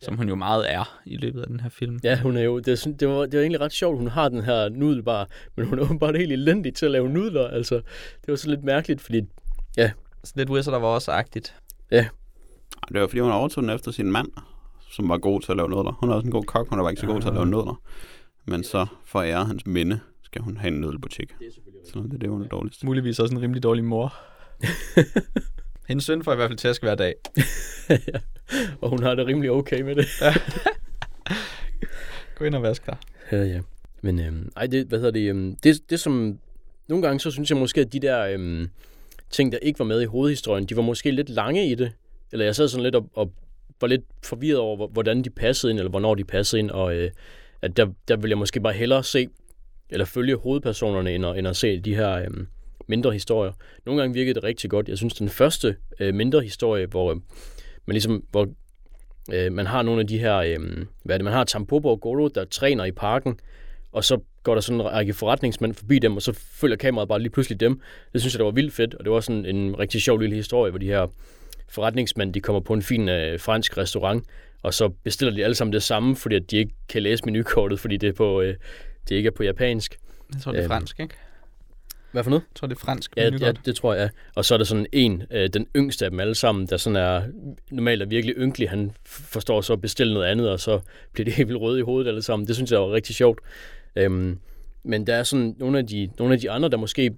som 0.00 0.16
hun 0.16 0.28
jo 0.28 0.34
meget 0.34 0.72
er 0.72 1.00
i 1.06 1.16
løbet 1.16 1.40
af 1.40 1.46
den 1.46 1.60
her 1.60 1.68
film. 1.68 2.00
Ja, 2.04 2.20
hun 2.20 2.36
er 2.36 2.42
jo, 2.42 2.58
det, 2.58 2.96
det, 3.00 3.08
var, 3.08 3.26
det 3.26 3.32
var 3.32 3.40
egentlig 3.40 3.60
ret 3.60 3.72
sjovt, 3.72 3.98
hun 3.98 4.08
har 4.08 4.28
den 4.28 4.44
her 4.44 4.68
nudelbar, 4.68 5.28
men 5.56 5.66
hun 5.66 5.78
er 5.78 5.82
åbenbart 5.82 6.16
helt 6.16 6.32
elendig 6.32 6.74
til 6.74 6.86
at 6.86 6.92
lave 6.92 7.08
nudler, 7.08 7.48
altså. 7.48 7.74
Det 8.20 8.28
var 8.28 8.36
så 8.36 8.48
lidt 8.50 8.64
mærkeligt, 8.64 9.00
fordi, 9.00 9.22
Sådan 10.24 10.40
lidt 10.40 10.50
Wizard 10.50 10.74
of 10.74 10.82
Oz-agtigt. 10.96 11.54
Ej, 12.82 12.88
Det 12.88 13.00
var 13.00 13.06
fordi, 13.06 13.20
hun 13.20 13.32
overtog 13.32 13.62
den 13.62 13.70
efter 13.70 13.90
sin 13.90 14.12
mand, 14.12 14.28
som 14.90 15.08
var 15.08 15.18
god 15.18 15.40
til 15.40 15.52
at 15.52 15.56
lave 15.56 15.68
nudler. 15.68 15.92
Hun 16.00 16.10
er 16.10 16.14
også 16.14 16.26
en 16.26 16.32
god 16.32 16.44
kok, 16.44 16.68
hun 16.68 16.78
er 16.78 16.82
bare 16.82 16.92
ikke 16.92 17.00
så 17.00 17.06
god 17.06 17.20
til 17.20 17.28
at 17.28 17.34
lave 17.34 17.46
nudler. 17.46 17.82
Men 18.46 18.64
så 18.64 18.86
for 19.04 19.20
at 19.20 19.28
ære 19.28 19.44
hans 19.44 19.66
minde, 19.66 20.00
skal 20.22 20.42
hun 20.42 20.56
have 20.56 20.74
en 20.74 20.80
nudelbutik. 20.80 21.34
Så 21.92 21.98
det 21.98 22.14
er 22.14 22.18
det, 22.18 22.28
hun 22.30 22.42
er 22.42 22.46
dårligst. 22.48 22.84
Muligvis 22.84 23.18
også 23.18 23.34
en 23.34 23.42
rimelig 23.42 23.62
dårlig 23.62 23.84
mor. 23.84 24.14
Hendes 25.88 26.04
søn 26.04 26.24
får 26.24 26.32
i 26.32 26.36
hvert 26.36 26.48
fald 26.48 26.58
tæsk 26.58 26.82
hver 26.82 26.94
dag. 26.94 27.14
ja, 27.88 27.96
og 28.80 28.90
hun 28.90 29.02
har 29.02 29.14
det 29.14 29.26
rimelig 29.26 29.50
okay 29.50 29.80
med 29.80 29.94
det. 29.94 30.06
Gå 32.34 32.44
ind 32.44 32.54
og 32.54 32.62
vask 32.62 32.86
dig. 32.86 32.96
Ja, 33.32 33.44
ja. 33.44 33.60
Men 34.02 34.20
øhm, 34.20 34.52
ej, 34.56 34.66
det, 34.66 34.86
hvad 34.86 34.98
hedder 34.98 35.12
det, 35.12 35.28
øhm, 35.28 35.56
det, 35.62 35.90
det 35.90 36.00
som, 36.00 36.38
nogle 36.88 37.06
gange 37.06 37.20
så 37.20 37.30
synes 37.30 37.50
jeg 37.50 37.58
måske, 37.58 37.80
at 37.80 37.92
de 37.92 38.00
der 38.00 38.26
øhm, 38.26 38.68
ting, 39.30 39.52
der 39.52 39.58
ikke 39.58 39.78
var 39.78 39.84
med 39.84 40.00
i 40.00 40.04
hovedhistorien, 40.04 40.66
de 40.66 40.76
var 40.76 40.82
måske 40.82 41.10
lidt 41.10 41.28
lange 41.28 41.70
i 41.70 41.74
det. 41.74 41.92
Eller 42.32 42.44
jeg 42.44 42.56
sad 42.56 42.68
sådan 42.68 42.84
lidt 42.84 42.94
og, 42.94 43.10
og 43.14 43.32
var 43.80 43.88
lidt 43.88 44.04
forvirret 44.24 44.58
over, 44.58 44.88
hvordan 44.88 45.22
de 45.22 45.30
passede 45.30 45.70
ind, 45.70 45.78
eller 45.78 45.90
hvornår 45.90 46.14
de 46.14 46.24
passede 46.24 46.60
ind, 46.60 46.70
og 46.70 46.96
øh, 46.96 47.10
at 47.62 47.76
der, 47.76 47.86
der 48.08 48.16
ville 48.16 48.30
jeg 48.30 48.38
måske 48.38 48.60
bare 48.60 48.72
hellere 48.72 49.04
se, 49.04 49.28
eller 49.90 50.04
følge 50.04 50.36
hovedpersonerne, 50.36 51.14
end 51.14 51.26
at, 51.26 51.38
end 51.38 51.48
at 51.48 51.56
se 51.56 51.80
de 51.80 51.94
her 51.94 52.12
øh, 52.12 52.26
mindre 52.86 53.12
historier. 53.12 53.52
Nogle 53.86 54.00
gange 54.00 54.14
virkede 54.14 54.34
det 54.34 54.44
rigtig 54.44 54.70
godt. 54.70 54.88
Jeg 54.88 54.98
synes, 54.98 55.14
den 55.14 55.28
første 55.28 55.76
øh, 56.00 56.14
mindre 56.14 56.40
historie, 56.40 56.86
hvor 56.86 57.10
øh, 57.10 57.16
man 57.86 57.94
ligesom, 57.94 58.24
hvor 58.30 58.48
øh, 59.32 59.52
man 59.52 59.66
har 59.66 59.82
nogle 59.82 60.00
af 60.00 60.06
de 60.06 60.18
her, 60.18 60.36
øh, 60.36 60.58
hvad 61.02 61.14
er 61.14 61.18
det, 61.18 61.24
man 61.24 61.32
har 61.32 61.44
Tampopo 61.44 61.88
og 61.88 62.00
Goro, 62.00 62.28
der 62.28 62.44
træner 62.44 62.84
i 62.84 62.92
parken, 62.92 63.40
og 63.92 64.04
så 64.04 64.18
går 64.42 64.54
der 64.54 64.60
sådan 64.60 64.80
en 64.80 64.86
række 64.86 65.12
forretningsmænd 65.12 65.74
forbi 65.74 65.98
dem, 65.98 66.16
og 66.16 66.22
så 66.22 66.32
følger 66.32 66.76
kameraet 66.76 67.08
bare 67.08 67.18
lige 67.18 67.30
pludselig 67.30 67.60
dem. 67.60 67.80
Det 68.12 68.20
synes 68.20 68.34
jeg, 68.34 68.38
der 68.38 68.44
var 68.44 68.52
vildt 68.52 68.72
fedt, 68.72 68.94
og 68.94 69.04
det 69.04 69.12
var 69.12 69.20
sådan 69.20 69.46
en 69.46 69.78
rigtig 69.78 70.02
sjov 70.02 70.18
lille 70.18 70.36
historie, 70.36 70.70
hvor 70.70 70.78
de 70.78 70.86
her 70.86 71.06
forretningsmænd, 71.70 72.34
de 72.34 72.40
kommer 72.40 72.60
på 72.60 72.74
en 72.74 72.82
fin 72.82 73.08
øh, 73.08 73.40
fransk 73.40 73.78
restaurant, 73.78 74.24
og 74.62 74.74
så 74.74 74.88
bestiller 74.88 75.34
de 75.34 75.44
alle 75.44 75.54
sammen 75.54 75.72
det 75.72 75.82
samme, 75.82 76.16
fordi 76.16 76.36
at 76.36 76.50
de 76.50 76.56
ikke 76.56 76.74
kan 76.88 77.02
læse 77.02 77.24
menukortet, 77.24 77.80
fordi 77.80 77.96
det, 77.96 78.08
er 78.08 78.12
på, 78.12 78.40
øh, 78.40 78.54
det 79.08 79.16
ikke 79.16 79.26
er 79.26 79.30
på 79.30 79.42
japansk. 79.42 79.98
Jeg 80.34 80.42
tror, 80.42 80.52
det 80.52 80.58
er 80.58 80.64
Øhm, 80.64 80.70
fransk, 80.70 81.00
ikke? 81.00 81.14
Hvad 82.12 82.22
for 82.22 82.30
noget? 82.30 82.42
Jeg 82.42 82.54
tror, 82.54 82.68
det 82.68 82.74
er 82.74 82.80
fransk. 82.80 83.16
Ja, 83.16 83.24
menukort. 83.24 83.46
ja, 83.46 83.52
det 83.64 83.76
tror 83.76 83.94
jeg. 83.94 84.10
Og 84.34 84.44
så 84.44 84.54
er 84.54 84.58
der 84.58 84.64
sådan 84.64 84.86
en, 84.92 85.22
øh, 85.30 85.48
den 85.48 85.66
yngste 85.76 86.04
af 86.04 86.10
dem 86.10 86.20
alle 86.20 86.34
sammen, 86.34 86.66
der 86.66 86.76
sådan 86.76 86.96
er 86.96 87.22
normalt 87.70 88.02
er 88.02 88.06
virkelig 88.06 88.34
ynkelig. 88.38 88.70
Han 88.70 88.92
forstår 89.04 89.60
så 89.60 89.72
at 89.72 89.80
bestille 89.80 90.14
noget 90.14 90.26
andet, 90.26 90.50
og 90.50 90.60
så 90.60 90.80
bliver 91.12 91.24
de 91.24 91.30
helt 91.36 91.48
vildt 91.48 91.60
røde 91.60 91.78
i 91.78 91.82
hovedet 91.82 92.08
alle 92.08 92.22
sammen. 92.22 92.48
Det 92.48 92.54
synes 92.56 92.72
jeg 92.72 92.80
var 92.80 92.92
rigtig 92.92 93.14
sjovt. 93.14 93.40
Øhm, 93.96 94.38
men 94.82 95.06
der 95.06 95.14
er 95.14 95.22
sådan 95.22 95.56
nogle 95.58 95.78
af 95.78 95.86
de, 95.86 96.10
nogle 96.18 96.34
af 96.34 96.40
de 96.40 96.50
andre, 96.50 96.68
der 96.68 96.76
måske 96.76 97.10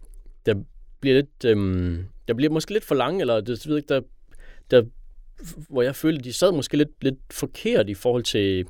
der 0.47 0.55
bliver 1.01 1.15
lidt, 1.15 1.45
øhm, 1.45 2.05
der 2.29 2.35
bliver 2.35 2.53
måske 2.53 2.73
lidt 2.73 2.85
for 2.85 2.95
lange, 2.95 3.21
eller 3.21 3.41
det 3.41 3.69
ved 3.69 3.77
ikke, 3.77 3.95
der, 3.95 4.01
der, 4.73 4.83
hvor 5.69 5.83
jeg 5.83 5.97
følte, 5.97 6.25
de 6.25 6.33
sad 6.33 6.53
måske 6.53 6.77
lidt, 6.77 7.05
lidt 7.05 7.19
forkert 7.31 7.89
i 7.89 7.95
forhold 7.95 8.23
til, 8.23 8.67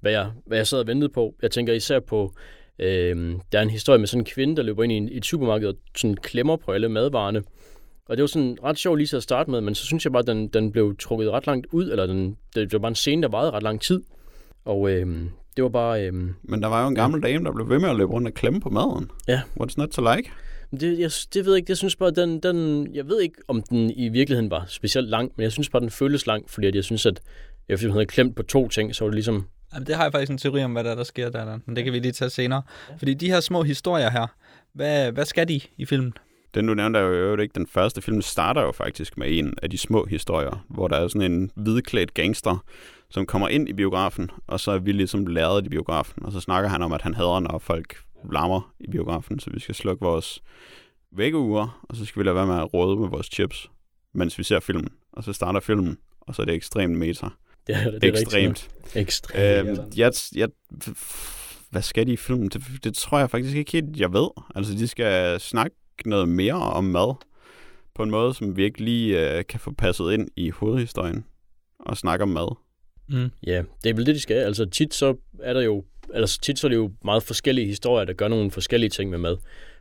hvad 0.00 0.12
jeg, 0.12 0.30
hvad 0.46 0.58
jeg 0.58 0.66
sad 0.66 0.78
og 0.78 0.86
ventede 0.86 1.12
på. 1.12 1.34
Jeg 1.42 1.50
tænker 1.50 1.72
især 1.72 2.00
på, 2.00 2.34
Øhm, 2.78 3.40
der 3.52 3.58
er 3.58 3.62
en 3.62 3.70
historie 3.70 3.98
med 3.98 4.06
sådan 4.06 4.20
en 4.20 4.24
kvinde, 4.24 4.56
der 4.56 4.62
løber 4.62 4.82
ind 4.82 4.92
i, 4.92 4.96
en, 4.96 5.08
i 5.08 5.16
et 5.16 5.24
supermarked 5.24 5.68
og 5.68 5.74
sådan 5.96 6.16
klemmer 6.16 6.56
på 6.56 6.72
alle 6.72 6.88
madvarerne. 6.88 7.42
Og 8.08 8.16
det 8.16 8.22
var 8.22 8.26
sådan 8.26 8.58
ret 8.64 8.78
sjovt 8.78 8.98
lige 8.98 9.06
til 9.06 9.16
at 9.16 9.22
starte 9.22 9.50
med, 9.50 9.60
men 9.60 9.74
så 9.74 9.86
synes 9.86 10.04
jeg 10.04 10.12
bare, 10.12 10.20
at 10.20 10.26
den, 10.26 10.48
den 10.48 10.72
blev 10.72 10.96
trukket 10.98 11.30
ret 11.30 11.46
langt 11.46 11.66
ud, 11.72 11.90
eller 11.90 12.06
den, 12.06 12.36
det, 12.54 12.72
var 12.72 12.78
bare 12.78 12.88
en 12.88 12.94
scene, 12.94 13.22
der 13.22 13.28
varede 13.28 13.50
ret 13.50 13.62
lang 13.62 13.80
tid. 13.80 14.02
Og 14.64 14.90
øhm, 14.90 15.30
det 15.56 15.64
var 15.64 15.70
bare... 15.70 16.06
Øhm, 16.06 16.34
Men 16.42 16.62
der 16.62 16.68
var 16.68 16.82
jo 16.82 16.88
en 16.88 16.94
gammel 16.94 17.22
dame, 17.22 17.44
der 17.44 17.52
blev 17.52 17.68
ved 17.68 17.78
med 17.78 17.88
at 17.88 17.96
løbe 17.96 18.12
rundt 18.12 18.28
og 18.28 18.34
klemme 18.34 18.60
på 18.60 18.70
maden. 18.70 19.10
Ja. 19.28 19.40
What's 19.60 19.74
not 19.76 19.88
to 19.88 20.14
like? 20.14 20.30
Det, 20.80 20.98
jeg, 20.98 21.10
det 21.34 21.44
ved 21.44 21.52
jeg 21.52 21.56
ikke, 21.56 21.70
jeg 21.70 21.76
synes 21.76 21.96
bare, 21.96 22.10
den, 22.10 22.40
den, 22.40 22.88
jeg 22.94 23.08
ved 23.08 23.20
ikke, 23.20 23.36
om 23.48 23.62
den 23.62 23.90
i 23.90 24.08
virkeligheden 24.08 24.50
var 24.50 24.64
specielt 24.68 25.08
lang, 25.08 25.32
men 25.36 25.44
jeg 25.44 25.52
synes 25.52 25.68
bare, 25.68 25.80
den 25.80 25.90
føltes 25.90 26.26
lang, 26.26 26.50
fordi 26.50 26.66
at 26.66 26.74
jeg 26.74 26.84
synes, 26.84 27.06
at 27.06 27.20
efter 27.68 27.88
hun 27.88 27.92
havde 27.92 28.06
klemt 28.06 28.36
på 28.36 28.42
to 28.42 28.68
ting, 28.68 28.94
så 28.94 29.04
var 29.04 29.08
det 29.08 29.14
ligesom, 29.14 29.46
Jamen, 29.74 29.86
det 29.86 29.96
har 29.96 30.02
jeg 30.02 30.12
faktisk 30.12 30.30
en 30.30 30.38
teori 30.38 30.64
om, 30.64 30.72
hvad 30.72 30.84
der, 30.84 30.90
er, 30.90 30.94
der 30.94 31.04
sker 31.04 31.30
der, 31.30 31.44
der. 31.44 31.58
Men 31.66 31.76
det 31.76 31.84
kan 31.84 31.92
vi 31.92 31.98
lige 31.98 32.12
tage 32.12 32.30
senere. 32.30 32.62
Fordi 32.98 33.14
de 33.14 33.30
her 33.30 33.40
små 33.40 33.62
historier 33.62 34.10
her, 34.10 34.26
hvad, 34.72 35.12
hvad 35.12 35.24
skal 35.24 35.48
de 35.48 35.60
i 35.76 35.84
filmen? 35.84 36.12
Den 36.54 36.66
du 36.66 36.74
nævnte 36.74 36.98
er 36.98 37.02
jo 37.02 37.12
øvrigt 37.12 37.42
ikke 37.42 37.54
den 37.54 37.66
første 37.66 38.02
film. 38.02 38.22
starter 38.22 38.62
jo 38.62 38.72
faktisk 38.72 39.18
med 39.18 39.38
en 39.38 39.54
af 39.62 39.70
de 39.70 39.78
små 39.78 40.04
historier, 40.04 40.64
hvor 40.68 40.88
der 40.88 40.96
er 40.96 41.08
sådan 41.08 41.32
en 41.32 41.50
hvidklædt 41.54 42.14
gangster, 42.14 42.64
som 43.10 43.26
kommer 43.26 43.48
ind 43.48 43.68
i 43.68 43.72
biografen, 43.72 44.30
og 44.46 44.60
så 44.60 44.70
er 44.70 44.78
vi 44.78 44.92
ligesom 44.92 45.26
læret 45.26 45.66
i 45.66 45.68
biografen, 45.68 46.24
og 46.24 46.32
så 46.32 46.40
snakker 46.40 46.70
han 46.70 46.82
om, 46.82 46.92
at 46.92 47.02
han 47.02 47.14
hader, 47.14 47.40
når 47.40 47.58
folk 47.58 47.96
larmer 48.32 48.74
i 48.80 48.90
biografen, 48.90 49.38
så 49.38 49.50
vi 49.50 49.60
skal 49.60 49.74
slukke 49.74 50.04
vores 50.04 50.42
vækkeuger, 51.12 51.84
og 51.88 51.96
så 51.96 52.04
skal 52.04 52.20
vi 52.20 52.26
lade 52.26 52.36
være 52.36 52.46
med 52.46 52.56
at 52.56 52.74
råde 52.74 53.00
med 53.00 53.08
vores 53.08 53.26
chips, 53.26 53.70
mens 54.14 54.38
vi 54.38 54.44
ser 54.44 54.60
filmen. 54.60 54.88
Og 55.12 55.24
så 55.24 55.32
starter 55.32 55.60
filmen, 55.60 55.98
og 56.20 56.34
så 56.34 56.42
er 56.42 56.46
det 56.46 56.54
ekstremt 56.54 56.98
meta. 56.98 57.26
det 57.66 57.76
er, 57.76 57.90
det 57.90 58.04
er 58.04 58.08
Ekstremt. 58.08 58.70
Ekstremt. 58.94 59.68
Øhm, 59.68 59.92
jeg, 59.96 60.12
jeg, 60.34 60.48
hvad 61.70 61.82
skal 61.82 62.06
de 62.06 62.12
i 62.12 62.16
filmen? 62.16 62.48
Det, 62.48 62.84
det 62.84 62.94
tror 62.94 63.18
jeg 63.18 63.30
faktisk 63.30 63.56
ikke 63.56 63.72
helt, 63.72 64.00
jeg 64.00 64.12
ved. 64.12 64.28
Altså, 64.54 64.72
de 64.74 64.88
skal 64.88 65.40
snakke 65.40 65.76
noget 66.06 66.28
mere 66.28 66.54
om 66.54 66.84
mad 66.84 67.14
på 67.94 68.02
en 68.02 68.10
måde, 68.10 68.34
som 68.34 68.56
vi 68.56 68.64
ikke 68.64 68.84
lige 68.84 69.36
øh, 69.38 69.44
kan 69.48 69.60
få 69.60 69.72
passet 69.72 70.12
ind 70.12 70.28
i 70.36 70.50
hovedhistorien 70.50 71.24
og 71.78 71.96
snakke 71.96 72.22
om 72.22 72.28
mad. 72.28 72.56
Mm. 73.08 73.30
Ja, 73.46 73.62
det 73.84 73.90
er 73.90 73.94
vel 73.94 74.06
det, 74.06 74.14
de 74.14 74.20
skal. 74.20 74.36
Altså 74.36 74.66
tit 74.66 74.94
så 74.94 75.16
er 75.42 75.52
der 75.52 75.60
jo, 75.60 75.84
altså 76.14 76.40
tit 76.40 76.58
så 76.58 76.66
er 76.66 76.68
det 76.68 76.76
jo 76.76 76.92
meget 77.04 77.22
forskellige 77.22 77.66
historier, 77.66 78.04
der 78.04 78.12
gør 78.12 78.28
nogle 78.28 78.50
forskellige 78.50 78.90
ting 78.90 79.10
med 79.10 79.18
mad. 79.18 79.36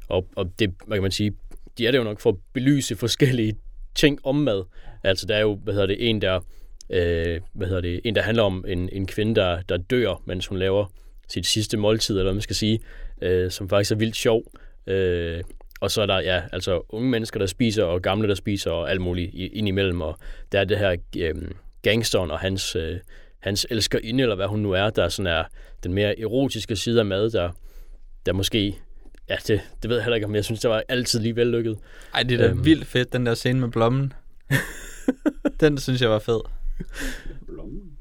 Og, 0.08 0.28
og 0.36 0.52
det, 0.60 0.74
hvad 0.88 0.98
kan 0.98 1.02
man 1.02 1.12
sige, 1.12 1.34
de 1.78 1.88
er 1.88 1.92
det 1.92 1.98
jo 1.98 2.04
nok 2.04 2.20
for 2.20 2.30
at 2.30 2.36
belyse 2.54 2.96
forskellige 2.96 3.56
ting 3.96 4.20
om 4.24 4.36
mad. 4.36 4.64
Altså 5.04 5.26
der 5.26 5.36
er 5.36 5.42
jo, 5.42 5.56
hvad 5.56 5.74
hedder 5.74 5.88
det, 5.88 6.10
en 6.10 6.22
der, 6.22 6.40
øh, 6.90 7.42
hvad 7.54 7.68
hedder 7.68 7.82
det, 7.82 8.02
en 8.04 8.16
der 8.16 8.22
handler 8.22 8.44
om 8.44 8.66
en, 8.68 8.90
en 8.92 9.08
kvinde, 9.08 9.36
der, 9.36 9.62
der 9.62 9.78
dør, 9.78 10.22
mens 10.26 10.48
hun 10.48 10.58
laver 10.58 10.86
sit 11.28 11.46
sidste 11.46 11.78
måltid, 11.78 12.16
eller 12.16 12.24
hvad 12.24 12.34
man 12.34 12.42
skal 12.42 12.56
sige, 12.56 12.80
øh, 13.22 13.52
som 13.52 13.70
faktisk 13.70 13.92
er 13.92 13.96
vildt 13.96 14.16
sjov. 14.16 14.44
Øh, 14.88 15.44
og 15.82 15.92
så 15.92 16.02
er 16.02 16.06
der, 16.06 16.20
ja, 16.20 16.42
altså 16.52 16.82
unge 16.90 17.10
mennesker, 17.10 17.40
der 17.40 17.46
spiser, 17.46 17.84
og 17.84 18.02
gamle, 18.02 18.28
der 18.28 18.36
spiser, 18.36 18.72
og 18.72 18.92
alt 18.92 19.02
muligt 19.02 19.34
indimellem. 19.34 20.02
Og 20.02 20.18
der 20.52 20.60
er 20.60 20.64
det 20.64 20.78
her 20.78 20.96
øh, 21.18 21.36
gangsteren 21.82 22.32
og 22.32 22.40
hans, 22.40 22.76
øh, 22.76 23.00
hans 23.42 23.68
elskerinde, 23.70 24.22
eller 24.24 24.36
hvad 24.36 24.48
hun 24.48 24.60
nu 24.60 24.72
er, 24.72 24.90
der 24.90 25.10
sådan 25.10 25.28
er 25.32 25.44
den 25.84 25.94
mere 25.94 26.20
erotiske 26.20 26.76
side 26.76 27.00
af 27.00 27.06
mad, 27.06 27.30
der, 27.30 27.50
der 28.26 28.34
måske, 28.34 28.78
ja, 29.30 29.36
det, 29.48 29.62
det 29.82 29.90
ved 29.90 29.98
jeg 29.98 30.04
heller 30.04 30.16
ikke, 30.16 30.28
om 30.28 30.36
jeg 30.36 30.46
synes, 30.46 30.60
det 30.62 30.70
var 30.70 30.84
altid 30.90 31.20
lige 31.20 31.36
vellykket. 31.36 31.78
Ej, 32.14 32.24
det 32.24 32.32
er 32.34 32.38
da 32.38 32.50
Øhm. 32.52 32.66
vildt 32.66 32.88
fedt, 32.88 33.14
den 33.14 33.26
der 33.26 33.34
scene 33.34 33.60
med 33.60 33.70
blommen. 33.70 34.14
den 35.60 35.78
synes 35.78 36.02
jeg 36.02 36.10
var 36.10 36.20
fed. 36.20 36.40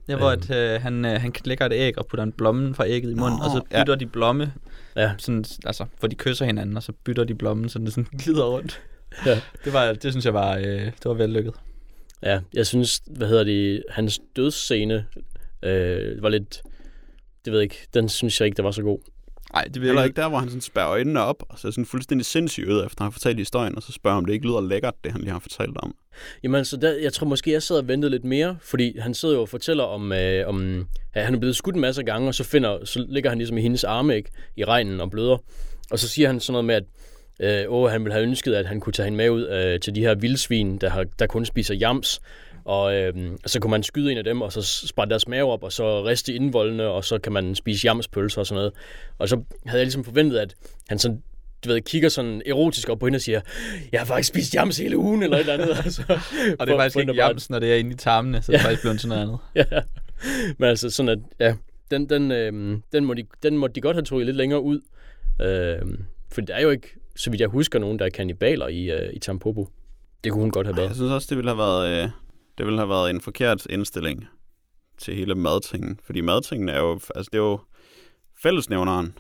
Ja, 0.09 0.17
hvor 0.17 0.31
at, 0.31 0.51
øh, 0.51 0.83
han, 0.83 1.05
øh, 1.05 1.21
han 1.21 1.33
lægger 1.45 1.67
et 1.67 1.73
æg 1.73 1.99
og 1.99 2.07
putter 2.07 2.25
en 2.25 2.33
blomme 2.33 2.75
fra 2.75 2.87
ægget 2.89 3.11
i 3.11 3.15
munden, 3.15 3.39
Nå, 3.39 3.45
og 3.45 3.51
så 3.51 3.63
ja. 3.73 3.83
bytter 3.83 3.95
de 3.95 4.07
blomme, 4.07 4.53
Ja, 4.97 5.13
sådan, 5.19 5.45
altså, 5.67 5.85
hvor 5.99 6.09
de 6.09 6.15
kysser 6.17 6.47
hinanden, 6.47 6.77
og 6.77 6.83
så 6.83 6.93
bytter 7.05 7.25
de 7.25 7.35
blommen, 7.35 7.69
så 7.69 7.79
det 7.79 7.93
sådan 7.93 8.05
glider 8.25 8.45
rundt. 8.45 8.83
Ja. 9.27 9.41
Det, 9.65 9.73
var, 9.73 9.93
det 9.93 10.13
synes 10.13 10.25
jeg 10.25 10.35
var, 10.35 10.57
øh, 10.57 10.65
det 10.85 11.05
var 11.05 11.15
vellykket. 11.15 11.55
Ja, 12.23 12.41
jeg 12.55 12.67
synes, 12.67 13.03
hvad 13.07 13.29
hedder 13.29 13.45
det, 13.45 13.85
hans 13.91 14.21
dødsscene 14.37 15.07
øh, 15.63 16.23
var 16.23 16.29
lidt, 16.29 16.63
det 17.45 17.53
ved 17.53 17.61
jeg 17.61 17.63
ikke, 17.63 17.87
den 17.95 18.09
synes 18.09 18.41
jeg 18.41 18.47
ikke, 18.47 18.57
der 18.57 18.63
var 18.63 18.71
så 18.71 18.83
god. 18.83 18.99
Nej, 19.53 19.65
det 19.65 19.77
er 19.77 19.81
heller 19.81 20.05
ikke 20.05 20.17
der, 20.17 20.29
hvor 20.29 20.39
han 20.39 20.49
sådan 20.49 20.61
spærrer 20.61 20.89
øjnene 20.89 21.21
op, 21.21 21.43
og 21.49 21.59
så 21.59 21.69
er 21.69 21.73
sådan 21.73 21.87
fuldstændig 21.87 22.27
sindssyg 22.27 22.69
ud, 22.69 22.85
efter 22.87 23.05
han 23.05 23.07
har 23.07 23.11
fortalt 23.11 23.39
historien, 23.39 23.77
og 23.77 23.83
så 23.83 23.93
spørger 23.93 24.17
om 24.17 24.25
det 24.25 24.33
ikke 24.33 24.47
lyder 24.47 24.61
lækkert, 24.61 24.95
det 25.05 25.13
han 25.13 25.21
lige 25.21 25.33
har 25.33 25.39
fortalt 25.39 25.77
om. 25.77 25.95
Jamen, 26.43 26.65
så 26.65 26.77
der, 26.77 26.93
jeg 26.93 27.13
tror 27.13 27.27
måske, 27.27 27.53
jeg 27.53 27.63
sad 27.63 27.77
og 27.77 27.89
ventede 27.89 28.11
lidt 28.11 28.25
mere, 28.25 28.57
fordi 28.63 28.99
han 28.99 29.15
sidder 29.15 29.35
jo 29.35 29.41
og 29.41 29.49
fortæller 29.49 29.85
om, 29.85 30.13
øh, 30.13 30.49
om 30.49 30.87
at 31.15 31.25
han 31.25 31.35
er 31.35 31.39
blevet 31.39 31.57
skudt 31.57 31.75
en 31.75 31.81
masse 31.81 32.03
gange, 32.03 32.29
og 32.29 32.35
så, 32.35 32.45
finder, 32.45 32.85
så 32.85 33.07
ligger 33.09 33.31
han 33.31 33.39
ligesom 33.39 33.59
i 33.59 33.61
hendes 33.61 33.85
arme 33.85 34.17
ikke, 34.17 34.31
i 34.57 34.65
regnen 34.65 35.01
og 35.01 35.11
bløder. 35.11 35.37
Og 35.91 35.99
så 35.99 36.09
siger 36.09 36.29
han 36.29 36.41
sådan 36.41 36.53
noget 36.53 36.65
med, 36.65 36.75
at 36.75 36.85
øh, 37.41 37.65
åh, 37.69 37.91
han 37.91 38.05
ville 38.05 38.13
have 38.13 38.23
ønsket, 38.23 38.55
at 38.55 38.67
han 38.67 38.81
kunne 38.81 38.93
tage 38.93 39.05
hende 39.05 39.17
med 39.17 39.31
ud 39.31 39.49
øh, 39.49 39.81
til 39.81 39.95
de 39.95 40.01
her 40.01 40.15
vildsvin, 40.15 40.79
der, 40.79 40.91
har, 40.91 41.05
der 41.19 41.27
kun 41.27 41.45
spiser 41.45 41.75
jams. 41.75 42.21
Og 42.65 42.95
øh, 42.95 43.15
så 43.47 43.61
kunne 43.61 43.71
man 43.71 43.83
skyde 43.83 44.13
en 44.13 44.19
af 44.19 44.25
dem, 44.25 44.43
og 44.43 44.53
så 44.53 44.63
sprætte 44.87 45.11
deres 45.11 45.29
mave 45.29 45.53
op, 45.53 45.63
og 45.63 45.73
så 45.73 46.05
riste 46.05 46.35
indvoldene, 46.35 46.87
og 46.87 47.05
så 47.05 47.19
kan 47.19 47.33
man 47.33 47.55
spise 47.55 47.85
jamspølser 47.85 48.41
og 48.41 48.47
sådan 48.47 48.57
noget. 48.57 48.73
Og 49.19 49.29
så 49.29 49.43
havde 49.67 49.79
jeg 49.79 49.87
ligesom 49.87 50.05
forventet, 50.05 50.39
at 50.39 50.55
han 50.89 50.99
sådan 50.99 51.23
du 51.65 51.69
ved, 51.69 51.81
kigger 51.81 52.09
sådan 52.09 52.43
erotisk 52.47 52.89
op 52.89 52.99
på 52.99 53.07
hende 53.07 53.17
og 53.17 53.21
siger, 53.21 53.41
jeg 53.93 54.01
har 54.01 54.05
faktisk 54.05 54.29
spist 54.29 54.55
jams 54.55 54.79
hele 54.79 54.97
ugen, 54.97 55.23
eller 55.23 55.37
et 55.37 55.41
eller 55.41 55.55
andet. 55.55 55.77
Altså, 55.85 56.03
Og 56.59 56.67
det 56.67 56.73
er 56.73 56.79
faktisk 56.79 56.99
ikke 56.99 57.15
jams, 57.15 57.51
når 57.51 57.59
det 57.59 57.73
er 57.73 57.77
inde 57.77 57.91
i 57.91 57.95
tarmene, 57.95 58.43
så 58.43 58.53
det 58.53 58.59
er 58.59 58.63
faktisk 58.63 58.83
blevet 58.83 59.01
til 59.01 59.09
noget 59.09 59.23
andet. 59.23 59.39
ja. 59.73 59.81
Men 60.59 60.69
altså 60.69 60.91
sådan 60.91 61.09
at, 61.09 61.19
ja, 61.41 61.55
den, 61.91 62.09
den, 62.09 62.33
øh, 62.33 62.79
den, 62.93 63.05
må 63.05 63.15
de, 63.15 63.25
den 63.43 63.59
måtte 63.59 63.75
de 63.75 63.81
godt 63.81 63.97
have 63.97 64.05
trukket 64.05 64.27
lidt 64.27 64.37
længere 64.37 64.61
ud. 64.61 64.81
Øh, 65.41 65.79
for 66.33 66.41
der 66.41 66.55
er 66.55 66.63
jo 66.63 66.71
ikke, 66.71 67.00
så 67.21 67.31
vidt 67.31 67.41
jeg 67.41 67.49
husker, 67.49 67.79
nogen, 67.79 67.99
der 67.99 68.05
er 68.05 68.11
kannibaler 68.11 68.69
i, 68.69 68.91
øh, 68.91 69.13
i 69.15 69.19
Tampopo. 69.19 69.69
Det 70.25 70.33
kunne 70.33 70.41
hun 70.43 70.51
godt 70.51 70.67
have 70.67 70.77
Jeg 70.77 70.83
været. 70.83 70.97
synes 70.97 71.11
også, 71.13 71.27
det 71.31 71.37
ville 71.37 71.51
have 71.51 71.59
været, 71.59 72.03
øh, 72.05 72.11
det 72.59 72.67
ville 72.67 72.79
have 72.79 72.89
været 72.89 73.11
en 73.11 73.21
forkert 73.21 73.67
indstilling 73.67 74.27
til 74.99 75.15
hele 75.15 75.35
madtingen. 75.35 76.01
Fordi 76.05 76.21
madtingen 76.21 76.69
er 76.69 76.79
jo, 76.79 76.93
altså 77.15 77.29
det 77.33 77.39
er 77.39 77.43
jo 77.43 77.59
fællesnævneren 78.43 79.19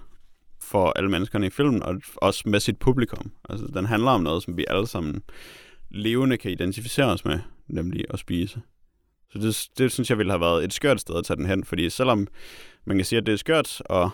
for 0.62 0.92
alle 0.96 1.10
menneskerne 1.10 1.46
i 1.46 1.50
filmen, 1.50 1.82
og 1.82 2.00
også 2.16 2.42
med 2.46 2.60
sit 2.60 2.78
publikum. 2.78 3.32
Altså 3.48 3.66
den 3.74 3.86
handler 3.86 4.10
om 4.10 4.20
noget, 4.20 4.42
som 4.42 4.56
vi 4.56 4.64
alle 4.68 4.86
sammen 4.86 5.22
levende 5.90 6.36
kan 6.36 6.50
identificere 6.50 7.06
os 7.06 7.24
med, 7.24 7.38
nemlig 7.68 8.04
at 8.10 8.18
spise. 8.18 8.60
Så 9.32 9.38
det, 9.38 9.68
det 9.78 9.92
synes 9.92 10.10
jeg 10.10 10.18
ville 10.18 10.32
have 10.32 10.40
været 10.40 10.64
et 10.64 10.72
skørt 10.72 11.00
sted 11.00 11.16
at 11.16 11.24
tage 11.24 11.36
den 11.36 11.46
hen, 11.46 11.64
fordi 11.64 11.90
selvom 11.90 12.26
man 12.84 12.96
kan 12.96 13.04
sige, 13.04 13.18
at 13.18 13.26
det 13.26 13.32
er 13.32 13.36
skørt 13.36 13.82
at 13.90 14.08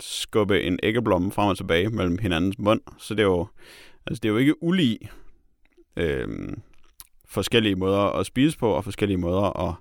skubbe 0.00 0.62
en 0.62 0.78
æggeblomme 0.82 1.32
frem 1.32 1.48
og 1.48 1.56
tilbage 1.56 1.88
mellem 1.88 2.18
hinandens 2.18 2.58
mund, 2.58 2.80
så 2.98 3.14
det 3.14 3.20
er 3.20 3.26
jo, 3.26 3.46
altså 4.06 4.20
det 4.20 4.28
er 4.28 4.32
jo 4.32 4.38
ikke 4.38 4.62
ulig 4.62 4.98
øh, 5.96 6.28
forskellige 7.28 7.76
måder 7.76 7.98
at 7.98 8.26
spise 8.26 8.58
på, 8.58 8.70
og 8.70 8.84
forskellige 8.84 9.18
måder 9.18 9.68
at 9.68 9.74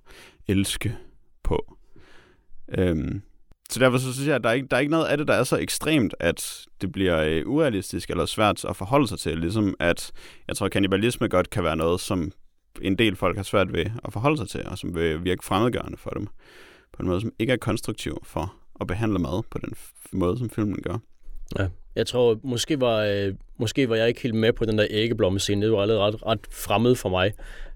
elske 0.47 0.97
på. 1.43 1.77
Øhm, 2.77 3.21
så 3.69 3.79
derfor 3.79 3.97
så 3.97 4.13
synes 4.13 4.27
jeg, 4.27 4.35
at 4.35 4.43
der 4.43 4.49
er, 4.49 4.53
ikke, 4.53 4.67
der 4.67 4.75
er 4.75 4.79
ikke 4.79 4.91
noget 4.91 5.05
af 5.05 5.17
det, 5.17 5.27
der 5.27 5.33
er 5.33 5.43
så 5.43 5.57
ekstremt, 5.57 6.15
at 6.19 6.65
det 6.81 6.91
bliver 6.91 7.19
øh, 7.19 7.47
urealistisk 7.47 8.09
eller 8.09 8.25
svært 8.25 8.65
at 8.65 8.75
forholde 8.75 9.07
sig 9.07 9.19
til. 9.19 9.37
Ligesom 9.37 9.75
at 9.79 10.11
jeg 10.47 10.55
tror, 10.55 10.65
at 10.65 10.71
kannibalisme 10.71 11.27
godt 11.27 11.49
kan 11.49 11.63
være 11.63 11.75
noget, 11.75 11.99
som 12.01 12.31
en 12.81 12.97
del 12.97 13.15
folk 13.15 13.35
har 13.35 13.43
svært 13.43 13.73
ved 13.73 13.85
at 14.05 14.13
forholde 14.13 14.37
sig 14.37 14.49
til, 14.49 14.65
og 14.65 14.77
som 14.77 14.95
vil 14.95 15.23
virke 15.23 15.45
fremmedgørende 15.45 15.97
for 15.97 16.09
dem. 16.09 16.27
På 16.93 17.03
en 17.03 17.07
måde, 17.07 17.21
som 17.21 17.31
ikke 17.39 17.53
er 17.53 17.57
konstruktiv 17.57 18.17
for 18.23 18.53
at 18.81 18.87
behandle 18.87 19.19
mad 19.19 19.43
på 19.51 19.57
den 19.57 19.73
f- 19.73 20.09
måde, 20.11 20.37
som 20.37 20.49
filmen 20.49 20.81
gør. 20.81 20.97
Jeg 21.95 22.07
tror, 22.07 22.39
måske 22.43 22.81
var, 22.81 22.97
øh, 23.03 23.33
måske 23.57 23.89
var 23.89 23.95
jeg 23.95 24.07
ikke 24.07 24.21
helt 24.21 24.35
med 24.35 24.53
på 24.53 24.65
den 24.65 24.77
der 24.77 24.87
æggeblommescene. 24.89 25.65
Det 25.65 25.71
var 25.73 25.81
allerede 25.81 26.01
ret, 26.01 26.25
ret 26.25 26.39
fremmed 26.51 26.95
for 26.95 27.09
mig. 27.09 27.31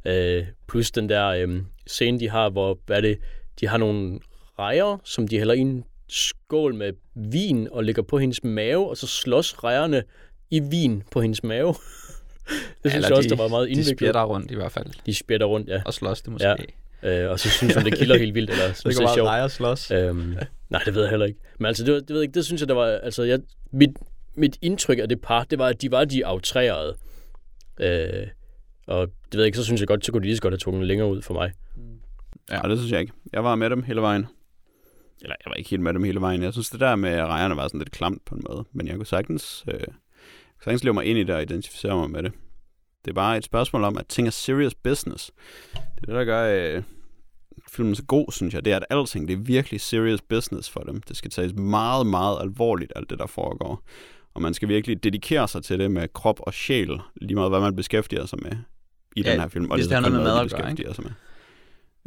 Øh, 0.06 0.46
plus 0.68 0.92
den 0.92 1.10
der 1.10 1.28
øh, 1.28 1.62
scene, 1.88 2.20
de 2.20 2.30
har, 2.30 2.50
hvor 2.50 2.80
hvad 2.86 2.98
er 2.98 3.02
det, 3.02 3.18
de 3.60 3.68
har 3.68 3.78
nogle 3.78 4.20
rejer, 4.60 4.98
som 5.04 5.28
de 5.28 5.38
hælder 5.38 5.54
i 5.54 5.60
en 5.60 5.84
skål 6.08 6.76
med 6.76 6.94
vin 7.16 7.68
og 7.72 7.84
lægger 7.84 8.02
på 8.02 8.18
hendes 8.20 8.44
mave, 8.44 8.90
og 8.90 8.98
så 8.98 9.08
slås 9.08 9.64
rejerne 9.64 10.04
i 10.50 10.60
vin 10.60 11.04
på 11.12 11.22
hendes 11.22 11.44
mave. 11.44 11.68
det 11.74 12.92
synes 12.92 12.96
Eller 12.96 13.08
jeg 13.08 13.18
også, 13.18 13.30
de- 13.30 13.36
der 13.36 13.42
var 13.42 13.50
meget 13.50 13.66
De 13.68 13.72
indviklet. 13.72 13.98
spjætter 13.98 14.24
rundt 14.24 14.52
i 14.52 14.56
hvert 14.56 14.72
fald. 14.72 14.88
De 15.06 15.14
spjætter 15.16 15.48
rundt, 15.48 15.70
ja. 15.70 15.82
Og 15.86 15.94
slås 15.94 16.22
det 16.22 16.32
måske. 16.32 16.48
Ja. 16.48 16.56
Øh, 17.04 17.30
og 17.30 17.40
så 17.40 17.50
synes 17.50 17.76
hun, 17.76 17.86
det 17.86 17.98
kilder 17.98 18.18
helt 18.18 18.36
vildt, 18.36 18.50
eller 18.50 18.68
Det 18.74 18.84
kan 18.84 18.92
det 18.92 19.00
er 19.00 19.06
bare 19.06 19.16
sjovt. 19.16 19.26
lege 19.28 19.44
og 19.44 19.52
slås. 19.52 19.92
Øhm, 19.92 20.36
nej, 20.70 20.82
det 20.86 20.96
ved 20.96 21.02
jeg 21.02 21.10
heller 21.10 21.26
ikke. 21.26 21.40
Men 21.60 21.66
altså, 21.66 21.84
det, 21.86 21.94
var, 21.94 22.00
det, 22.00 22.10
ved 22.10 22.16
jeg 22.16 22.24
ikke, 22.24 22.34
det 22.34 22.46
synes 22.46 22.62
jeg, 22.62 22.68
der 22.70 22.76
var... 22.76 22.86
Altså, 22.86 23.24
jeg, 23.24 23.40
mit, 23.72 23.90
mit 24.36 24.58
indtryk 24.62 24.98
af 25.00 25.10
det 25.10 25.22
par, 25.22 25.44
det 25.44 25.60
var, 25.60 25.68
at 25.68 25.82
de 25.82 25.92
var 25.92 26.06
de 26.06 26.22
outrerede. 26.26 26.96
Øh, 27.80 28.28
og 28.88 29.08
det 29.08 29.34
ved 29.34 29.42
jeg 29.42 29.46
ikke, 29.46 29.58
så 29.58 29.64
synes 29.66 29.82
jeg 29.82 29.88
godt, 29.88 30.06
så 30.06 30.12
kunne 30.12 30.22
de 30.22 30.28
lige 30.28 30.36
så 30.36 30.42
godt 30.42 30.52
have 30.54 30.60
tvunget 30.60 30.88
længere 30.88 31.08
ud 31.10 31.22
for 31.22 31.34
mig. 31.34 31.52
Ja, 32.52 32.62
det 32.70 32.78
synes 32.78 32.92
jeg 32.92 33.00
ikke. 33.00 33.14
Jeg 33.34 33.44
var 33.44 33.56
med 33.56 33.70
dem 33.70 33.84
hele 33.84 34.02
vejen. 34.02 34.26
Eller 35.22 35.36
jeg 35.46 35.50
var 35.50 35.54
ikke 35.56 35.70
helt 35.70 35.82
med 35.82 35.94
dem 35.94 36.04
hele 36.04 36.22
vejen. 36.22 36.44
Jeg 36.44 36.54
synes, 36.54 36.70
det 36.70 36.80
der 36.80 36.96
med 36.96 37.22
rejerne 37.22 37.56
var 37.56 37.68
sådan 37.68 37.80
lidt 37.80 37.92
klamt 37.92 38.26
på 38.26 38.36
en 38.36 38.44
måde. 38.50 38.66
Men 38.72 38.88
jeg 38.88 38.96
kunne 38.96 39.06
sagtens, 39.06 39.66
øh, 39.68 39.80
sagtens 40.64 40.84
leve 40.84 40.94
mig 40.94 41.06
ind 41.06 41.20
i 41.20 41.24
det 41.24 41.36
og 41.36 41.42
identificere 41.42 41.96
mig 41.96 42.10
med 42.10 42.24
det. 42.24 42.32
Det 43.08 43.12
er 43.12 43.16
bare 43.16 43.38
et 43.38 43.44
spørgsmål 43.44 43.84
om, 43.84 43.98
at 43.98 44.08
ting 44.08 44.28
er 44.28 44.32
serious 44.32 44.76
business. 44.76 45.32
Det 45.74 45.80
er 46.04 46.06
det, 46.06 46.16
der 46.16 46.24
gør 46.24 46.76
øh, 46.76 46.84
filmen 47.70 47.96
så 47.96 48.04
god, 48.04 48.32
synes 48.32 48.54
jeg. 48.54 48.66
Det 48.66 48.74
er, 48.74 48.78
at 48.78 48.86
alting 48.90 49.28
det 49.28 49.34
er 49.34 49.38
virkelig 49.38 49.82
serious 49.82 50.22
business 50.22 50.70
for 50.70 50.80
dem. 50.80 51.02
Det 51.02 51.18
skal 51.18 51.32
tages 51.32 51.54
meget, 51.54 52.08
meget 52.08 52.38
alvorligt, 52.42 52.94
alt 52.96 53.10
det, 53.10 53.20
der 53.20 53.28
foregår. 53.28 53.84
Og 54.34 54.42
man 54.42 54.54
skal 54.54 54.70
virkelig 54.70 55.04
dedikere 55.04 55.48
sig 55.48 55.64
til 55.64 55.80
det 55.80 55.92
med 55.92 56.08
krop 56.14 56.40
og 56.40 56.54
sjæl, 56.54 57.00
lige 57.16 57.36
meget 57.36 57.52
hvad 57.52 57.60
man 57.60 57.76
beskæftiger 57.76 58.26
sig 58.26 58.40
med 58.42 58.52
i 59.16 59.22
Ja, 59.22 59.32
den 59.32 59.40
her 59.40 59.48
film. 59.48 59.72
Og 59.72 59.78
hvis 59.78 59.86
det 59.86 59.90
det 59.90 59.96
har 59.96 60.02
noget 60.02 60.14
med 60.14 60.24
mad 60.24 60.42
at 60.42 60.52
gøre, 60.52 60.60
beskæftiger 60.60 60.94
sig 60.94 61.04
med. 61.04 61.12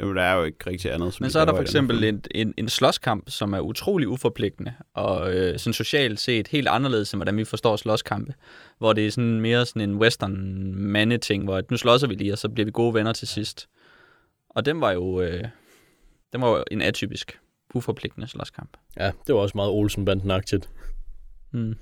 Jo, 0.01 0.13
der 0.13 0.21
er 0.21 0.35
jo 0.35 0.43
ikke 0.43 0.57
rigtig 0.67 0.93
andet. 0.93 1.13
Som 1.13 1.23
Men 1.23 1.31
så 1.31 1.39
er 1.39 1.45
der 1.45 1.55
for 1.55 1.61
eksempel 1.61 2.03
en, 2.03 2.23
en, 2.31 2.53
en 2.57 2.69
slåskamp, 2.69 3.29
som 3.29 3.53
er 3.53 3.59
utrolig 3.59 4.07
uforpligtende, 4.07 4.73
og 4.93 5.33
øh, 5.33 5.59
sådan 5.59 5.73
socialt 5.73 6.19
set 6.19 6.47
helt 6.47 6.67
anderledes, 6.67 7.13
end 7.13 7.17
hvordan 7.17 7.37
vi 7.37 7.43
forstår 7.43 7.75
slåskampe. 7.75 8.33
Hvor 8.77 8.93
det 8.93 9.07
er 9.07 9.11
sådan 9.11 9.41
mere 9.41 9.65
sådan 9.65 9.89
en 9.89 9.95
western 9.95 10.35
mandeting, 10.75 11.43
hvor 11.43 11.57
at 11.57 11.71
nu 11.71 11.77
slåsser 11.77 12.07
vi 12.07 12.15
lige, 12.15 12.33
og 12.33 12.37
så 12.37 12.49
bliver 12.49 12.65
vi 12.65 12.71
gode 12.71 12.93
venner 12.93 13.13
til 13.13 13.27
sidst. 13.27 13.69
Og 14.49 14.65
den 14.65 14.81
var 14.81 14.91
jo, 14.91 15.21
øh, 15.21 15.43
den 16.33 16.41
var 16.41 16.49
jo 16.49 16.63
en 16.71 16.81
atypisk, 16.81 17.39
uforpligtende 17.73 18.27
slåskamp. 18.27 18.77
Ja, 18.97 19.11
det 19.27 19.35
var 19.35 19.41
også 19.41 19.57
meget 19.57 19.71
Olsen-banden-agtigt. 19.71 20.69
Mm. 21.51 21.75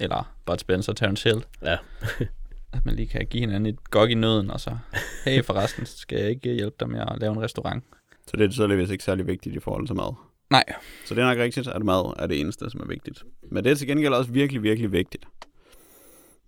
Eller 0.00 0.34
Bud 0.46 0.58
Spencer 0.58 0.92
og 0.92 0.96
Terence 0.96 1.28
Hill. 1.28 1.44
Ja. 1.62 1.76
At 2.72 2.86
man 2.86 2.94
lige 2.94 3.08
kan 3.08 3.26
give 3.26 3.40
hinanden 3.40 3.66
et 3.66 3.90
gok 3.90 4.10
i 4.10 4.14
nøden, 4.14 4.50
og 4.50 4.60
så, 4.60 4.76
hey 5.24 5.44
forresten, 5.44 5.86
skal 5.86 6.18
jeg 6.18 6.30
ikke 6.30 6.54
hjælpe 6.54 6.76
dig 6.80 6.88
med 6.90 7.00
at 7.00 7.20
lave 7.20 7.32
en 7.32 7.42
restaurant? 7.42 7.84
Så 8.26 8.36
det 8.36 8.46
er 8.46 8.50
således 8.50 8.90
ikke 8.90 9.04
særlig 9.04 9.26
vigtigt 9.26 9.56
i 9.56 9.60
forhold 9.60 9.86
til 9.86 9.96
mad. 9.96 10.14
Nej. 10.50 10.64
Så 11.04 11.14
det 11.14 11.22
er 11.22 11.26
nok 11.26 11.38
rigtigt, 11.38 11.68
at 11.68 11.82
mad 11.82 12.14
er 12.18 12.26
det 12.26 12.40
eneste, 12.40 12.70
som 12.70 12.80
er 12.80 12.86
vigtigt. 12.86 13.24
Men 13.50 13.64
det 13.64 13.70
er 13.70 13.74
til 13.74 13.86
gengæld 13.86 14.14
også 14.14 14.30
virkelig, 14.30 14.62
virkelig 14.62 14.92
vigtigt. 14.92 15.24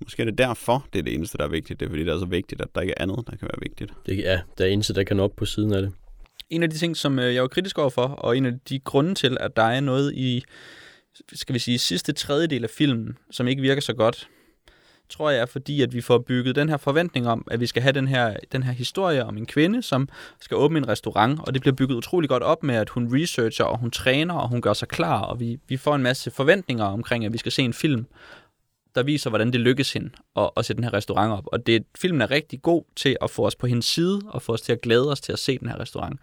Måske 0.00 0.22
er 0.22 0.24
det 0.24 0.38
derfor, 0.38 0.86
det 0.92 0.98
er 0.98 1.02
det 1.02 1.14
eneste, 1.14 1.38
der 1.38 1.44
er 1.44 1.48
vigtigt. 1.48 1.80
Det 1.80 1.86
er 1.86 1.90
fordi, 1.90 2.04
det 2.04 2.12
er 2.12 2.18
så 2.18 2.26
vigtigt, 2.26 2.60
at 2.60 2.68
der 2.74 2.80
ikke 2.80 2.94
er 2.96 3.02
andet, 3.02 3.16
der 3.26 3.36
kan 3.36 3.48
være 3.48 3.60
vigtigt. 3.62 3.92
Det, 4.06 4.18
ja, 4.18 4.40
der 4.58 4.64
er 4.64 4.68
eneste, 4.68 4.94
der 4.94 5.04
kan 5.04 5.16
nå 5.16 5.22
op 5.22 5.36
på 5.36 5.44
siden 5.44 5.74
af 5.74 5.82
det. 5.82 5.92
En 6.50 6.62
af 6.62 6.70
de 6.70 6.78
ting, 6.78 6.96
som 6.96 7.18
øh, 7.18 7.34
jeg 7.34 7.42
var 7.42 7.48
kritisk 7.48 7.78
overfor, 7.78 8.06
og 8.06 8.36
en 8.36 8.46
af 8.46 8.52
de 8.68 8.78
grunde 8.78 9.14
til, 9.14 9.36
at 9.40 9.56
der 9.56 9.62
er 9.62 9.80
noget 9.80 10.14
i, 10.14 10.44
skal 11.32 11.54
vi 11.54 11.58
sige, 11.58 11.78
sidste 11.78 12.12
tredjedel 12.12 12.64
af 12.64 12.70
filmen, 12.70 13.18
som 13.30 13.48
ikke 13.48 13.62
virker 13.62 13.82
så 13.82 13.94
godt, 13.94 14.28
tror 15.10 15.30
jeg 15.30 15.48
fordi, 15.48 15.82
at 15.82 15.94
vi 15.94 16.00
får 16.00 16.18
bygget 16.18 16.56
den 16.56 16.68
her 16.68 16.76
forventning 16.76 17.28
om, 17.28 17.46
at 17.50 17.60
vi 17.60 17.66
skal 17.66 17.82
have 17.82 17.92
den 17.92 18.08
her, 18.08 18.36
den 18.52 18.62
her 18.62 18.72
historie 18.72 19.24
om 19.24 19.36
en 19.36 19.46
kvinde, 19.46 19.82
som 19.82 20.08
skal 20.40 20.56
åbne 20.56 20.78
en 20.78 20.88
restaurant, 20.88 21.40
og 21.46 21.54
det 21.54 21.62
bliver 21.62 21.74
bygget 21.74 21.96
utrolig 21.96 22.28
godt 22.28 22.42
op 22.42 22.62
med, 22.62 22.74
at 22.74 22.88
hun 22.90 23.20
researcher, 23.20 23.64
og 23.64 23.78
hun 23.78 23.90
træner, 23.90 24.34
og 24.34 24.48
hun 24.48 24.60
gør 24.60 24.72
sig 24.72 24.88
klar, 24.88 25.20
og 25.20 25.40
vi, 25.40 25.58
vi 25.68 25.76
får 25.76 25.94
en 25.94 26.02
masse 26.02 26.30
forventninger 26.30 26.84
omkring, 26.84 27.24
at 27.24 27.32
vi 27.32 27.38
skal 27.38 27.52
se 27.52 27.62
en 27.62 27.72
film, 27.72 28.06
der 28.94 29.02
viser, 29.02 29.30
hvordan 29.30 29.52
det 29.52 29.60
lykkes 29.60 29.92
hende 29.92 30.10
at, 30.36 30.50
at 30.56 30.64
sætte 30.64 30.82
den 30.82 30.84
her 30.84 30.94
restaurant 30.94 31.32
op. 31.32 31.44
Og 31.46 31.66
det, 31.66 31.84
filmen 31.98 32.20
er 32.20 32.30
rigtig 32.30 32.62
god 32.62 32.82
til 32.96 33.16
at 33.22 33.30
få 33.30 33.46
os 33.46 33.56
på 33.56 33.66
hendes 33.66 33.84
side, 33.84 34.20
og 34.28 34.42
få 34.42 34.52
os 34.52 34.60
til 34.60 34.72
at 34.72 34.80
glæde 34.80 35.10
os 35.10 35.20
til 35.20 35.32
at 35.32 35.38
se 35.38 35.58
den 35.58 35.68
her 35.68 35.80
restaurant. 35.80 36.20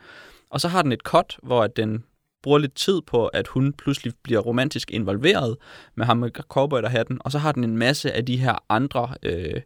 Og 0.50 0.62
så 0.62 0.68
har 0.68 0.82
den 0.82 0.92
et 0.92 1.02
cut, 1.02 1.38
hvor 1.44 1.64
at 1.64 1.78
den 1.78 2.04
bruger 2.48 2.60
lidt 2.60 2.76
tid 2.76 3.02
på, 3.02 3.28
at 3.28 3.48
hun 3.48 3.74
pludselig 3.74 4.14
bliver 4.24 4.40
romantisk 4.40 4.92
involveret 4.92 5.58
med 5.96 6.06
ham 6.06 6.18
med 6.18 6.30
cowboyderhatten, 6.32 7.18
og 7.20 7.32
så 7.32 7.38
har 7.38 7.52
den 7.52 7.64
en 7.64 7.78
masse 7.78 8.12
af 8.12 8.26
de 8.26 8.38
her 8.38 8.64
andre 8.70 9.14
øh, 9.24 9.62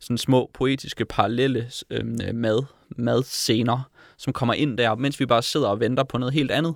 sådan 0.00 0.18
små 0.18 0.50
poetiske 0.54 1.04
parallelle 1.04 1.70
øh, 1.90 2.04
mad, 2.34 2.62
madscener, 2.96 3.90
som 4.16 4.32
kommer 4.32 4.54
ind 4.54 4.78
der, 4.78 4.94
mens 4.94 5.20
vi 5.20 5.26
bare 5.26 5.42
sidder 5.42 5.68
og 5.68 5.80
venter 5.80 6.04
på 6.04 6.18
noget 6.18 6.34
helt 6.34 6.50
andet. 6.50 6.74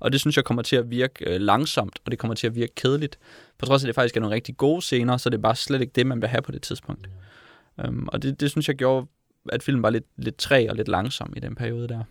Og 0.00 0.12
det 0.12 0.20
synes 0.20 0.36
jeg 0.36 0.44
kommer 0.44 0.62
til 0.62 0.76
at 0.76 0.90
virke 0.90 1.30
øh, 1.30 1.40
langsomt, 1.40 1.98
og 2.04 2.10
det 2.10 2.18
kommer 2.18 2.34
til 2.34 2.46
at 2.46 2.54
virke 2.54 2.74
kedeligt. 2.74 3.18
På 3.58 3.66
trods 3.66 3.82
af, 3.82 3.86
at 3.86 3.88
det 3.88 3.94
faktisk 3.94 4.16
er 4.16 4.20
nogle 4.20 4.34
rigtig 4.34 4.56
gode 4.56 4.82
scener, 4.82 5.16
så 5.16 5.30
det 5.30 5.36
er 5.36 5.42
bare 5.42 5.56
slet 5.56 5.80
ikke 5.80 5.92
det, 5.94 6.06
man 6.06 6.20
vil 6.20 6.28
have 6.28 6.42
på 6.42 6.52
det 6.52 6.62
tidspunkt. 6.62 7.08
Um, 7.88 8.08
og 8.12 8.22
det, 8.22 8.40
det 8.40 8.50
synes 8.50 8.68
jeg 8.68 8.76
gjorde, 8.76 9.06
at 9.52 9.62
filmen 9.62 9.82
var 9.82 9.90
lidt, 9.90 10.06
lidt 10.16 10.36
træ 10.36 10.66
og 10.70 10.76
lidt 10.76 10.88
langsom 10.88 11.32
i 11.36 11.40
den 11.40 11.54
periode 11.54 11.88
der. 11.88 12.02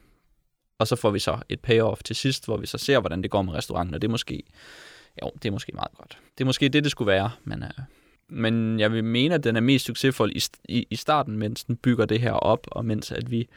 Og 0.79 0.87
så 0.87 0.95
får 0.95 1.11
vi 1.11 1.19
så 1.19 1.37
et 1.49 1.59
payoff 1.59 2.03
til 2.03 2.15
sidst, 2.15 2.45
hvor 2.45 2.57
vi 2.57 2.65
så 2.65 2.77
ser, 2.77 2.99
hvordan 2.99 3.23
det 3.23 3.31
går 3.31 3.41
med 3.41 3.53
restauranten, 3.53 3.95
og 3.95 4.01
det 4.01 4.07
er 4.07 4.11
måske, 4.11 4.43
jo, 5.23 5.31
det 5.43 5.45
er 5.45 5.51
måske 5.51 5.71
meget 5.71 5.91
godt. 5.97 6.17
Det 6.37 6.43
er 6.43 6.45
måske 6.45 6.69
det, 6.69 6.83
det 6.83 6.91
skulle 6.91 7.11
være, 7.11 7.31
men, 7.43 7.63
øh, 7.63 7.69
men 8.29 8.79
jeg 8.79 8.91
vil 8.91 9.03
mene, 9.03 9.35
at 9.35 9.43
den 9.43 9.55
er 9.55 9.61
mest 9.61 9.85
succesfuld 9.85 10.31
i, 10.35 10.43
i, 10.77 10.87
i 10.89 10.95
starten, 10.95 11.37
mens 11.37 11.63
den 11.63 11.75
bygger 11.75 12.05
det 12.05 12.21
her 12.21 12.31
op, 12.31 12.67
og 12.71 12.85
mens 12.85 13.11
at 13.11 13.31
vi, 13.31 13.47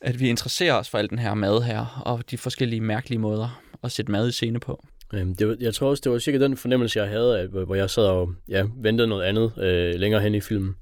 at 0.00 0.20
vi 0.20 0.28
interesserer 0.28 0.74
os 0.74 0.88
for 0.88 0.98
al 0.98 1.10
den 1.10 1.18
her 1.18 1.34
mad 1.34 1.62
her, 1.62 2.02
og 2.06 2.30
de 2.30 2.38
forskellige 2.38 2.80
mærkelige 2.80 3.18
måder 3.18 3.62
at 3.82 3.92
sætte 3.92 4.12
mad 4.12 4.28
i 4.28 4.32
scene 4.32 4.60
på. 4.60 4.84
Øhm, 5.14 5.36
det 5.36 5.48
var, 5.48 5.56
jeg 5.60 5.74
tror 5.74 5.90
også, 5.90 6.00
det 6.04 6.12
var 6.12 6.18
cirka 6.18 6.38
den 6.38 6.56
fornemmelse, 6.56 6.98
jeg 7.00 7.08
havde, 7.08 7.38
at, 7.40 7.48
hvor 7.48 7.74
jeg 7.74 7.90
sad 7.90 8.04
og 8.04 8.34
ja, 8.48 8.64
ventede 8.76 9.08
noget 9.08 9.24
andet 9.24 9.52
øh, 9.58 9.94
længere 9.94 10.20
hen 10.20 10.34
i 10.34 10.40
filmen. 10.40 10.76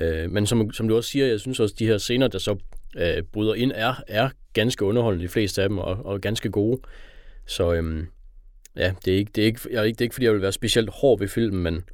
Øh, 0.00 0.30
men 0.30 0.46
som, 0.46 0.72
som 0.72 0.88
du 0.88 0.96
også 0.96 1.10
siger, 1.10 1.26
jeg 1.26 1.40
synes 1.40 1.60
også, 1.60 1.74
de 1.78 1.86
her 1.86 1.98
scener, 1.98 2.28
der 2.28 2.38
så 2.38 2.56
øh, 2.96 3.22
bryder 3.22 3.54
ind, 3.54 3.72
er, 3.74 3.94
er 4.08 4.30
ganske 4.52 4.84
underholdende, 4.84 5.24
de 5.24 5.28
fleste 5.28 5.62
af 5.62 5.68
dem, 5.68 5.78
og, 5.78 6.06
og 6.06 6.20
ganske 6.20 6.50
gode. 6.50 6.80
Så 7.46 7.72
øhm, 7.72 8.06
ja, 8.76 8.92
det 9.04 9.12
er, 9.12 9.18
ikke, 9.18 9.30
det, 9.34 9.42
er 9.42 9.46
ikke, 9.46 9.60
jeg, 9.70 9.78
er 9.78 9.82
ikke, 9.82 9.94
det 9.94 10.00
er 10.00 10.04
ikke, 10.04 10.14
fordi 10.14 10.24
jeg 10.24 10.32
vil 10.32 10.42
være 10.42 10.52
specielt 10.52 10.90
hård 10.90 11.18
ved 11.18 11.28
filmen, 11.28 11.62
men 11.62 11.84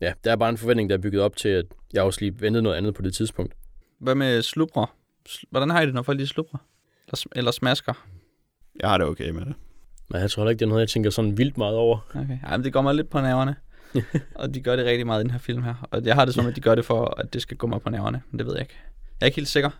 ja, 0.00 0.12
der 0.24 0.32
er 0.32 0.36
bare 0.36 0.48
en 0.50 0.58
forventning, 0.58 0.90
der 0.90 0.96
er 0.96 1.00
bygget 1.00 1.22
op 1.22 1.36
til, 1.36 1.48
at 1.48 1.66
jeg 1.92 2.02
også 2.02 2.20
lige 2.20 2.40
ventede 2.40 2.62
noget 2.62 2.76
andet 2.76 2.94
på 2.94 3.02
det 3.02 3.14
tidspunkt. 3.14 3.54
Hvad 3.98 4.14
med 4.14 4.42
slubre? 4.42 4.86
Sl- 5.28 5.44
Hvordan 5.50 5.70
har 5.70 5.82
I 5.82 5.86
det, 5.86 5.94
når 5.94 6.02
folk 6.02 6.18
lige 6.18 6.26
slubrer? 6.28 6.58
Eller, 7.06 7.24
eller 7.36 7.50
smasker? 7.50 8.06
Jeg 8.80 8.88
har 8.88 8.98
det 8.98 9.06
okay 9.06 9.30
med 9.30 9.40
det. 9.44 9.54
Men 10.08 10.20
jeg 10.20 10.30
tror 10.30 10.42
heller 10.42 10.50
ikke, 10.50 10.58
det 10.60 10.64
er 10.64 10.68
noget, 10.68 10.80
jeg 10.80 10.88
tænker 10.88 11.10
sådan 11.10 11.38
vildt 11.38 11.58
meget 11.58 11.76
over. 11.76 11.98
Okay. 12.14 12.38
Ej, 12.44 12.56
men 12.56 12.64
det 12.64 12.72
går 12.72 12.82
mig 12.82 12.94
lidt 12.94 13.10
på 13.10 13.20
nerverne. 13.20 13.56
og 14.34 14.54
de 14.54 14.60
gør 14.60 14.76
det 14.76 14.84
rigtig 14.84 15.06
meget 15.06 15.20
i 15.20 15.22
den 15.22 15.30
her 15.30 15.38
film 15.38 15.62
her. 15.62 15.88
Og 15.90 16.04
jeg 16.04 16.14
har 16.14 16.24
det 16.24 16.34
som, 16.34 16.46
at 16.46 16.56
de 16.56 16.60
gør 16.60 16.74
det 16.74 16.84
for, 16.84 17.20
at 17.20 17.32
det 17.32 17.42
skal 17.42 17.56
gå 17.56 17.66
mig 17.66 17.80
på 17.80 17.90
nerverne. 17.90 18.22
Men 18.30 18.38
det 18.38 18.46
ved 18.46 18.54
jeg 18.54 18.62
ikke. 18.62 18.74
Jeg 19.20 19.26
er 19.26 19.26
ikke 19.26 19.36
helt 19.36 19.48
sikker. 19.48 19.70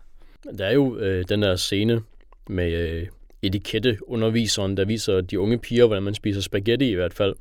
Der 0.59 0.67
er 0.67 0.73
jo 0.73 0.99
øh, 0.99 1.25
den 1.29 1.43
der 1.43 1.57
scene 1.57 2.03
med 2.49 2.73
øh, 2.73 3.07
etiketteunderviseren, 3.43 4.77
der 4.77 4.85
viser 4.85 5.21
de 5.21 5.41
unge 5.41 5.59
piger, 5.59 5.87
hvordan 5.87 6.03
man 6.03 6.15
spiser 6.15 6.41
spaghetti 6.41 6.91
i 6.91 6.95
hvert 6.95 7.15
fald. 7.15 7.35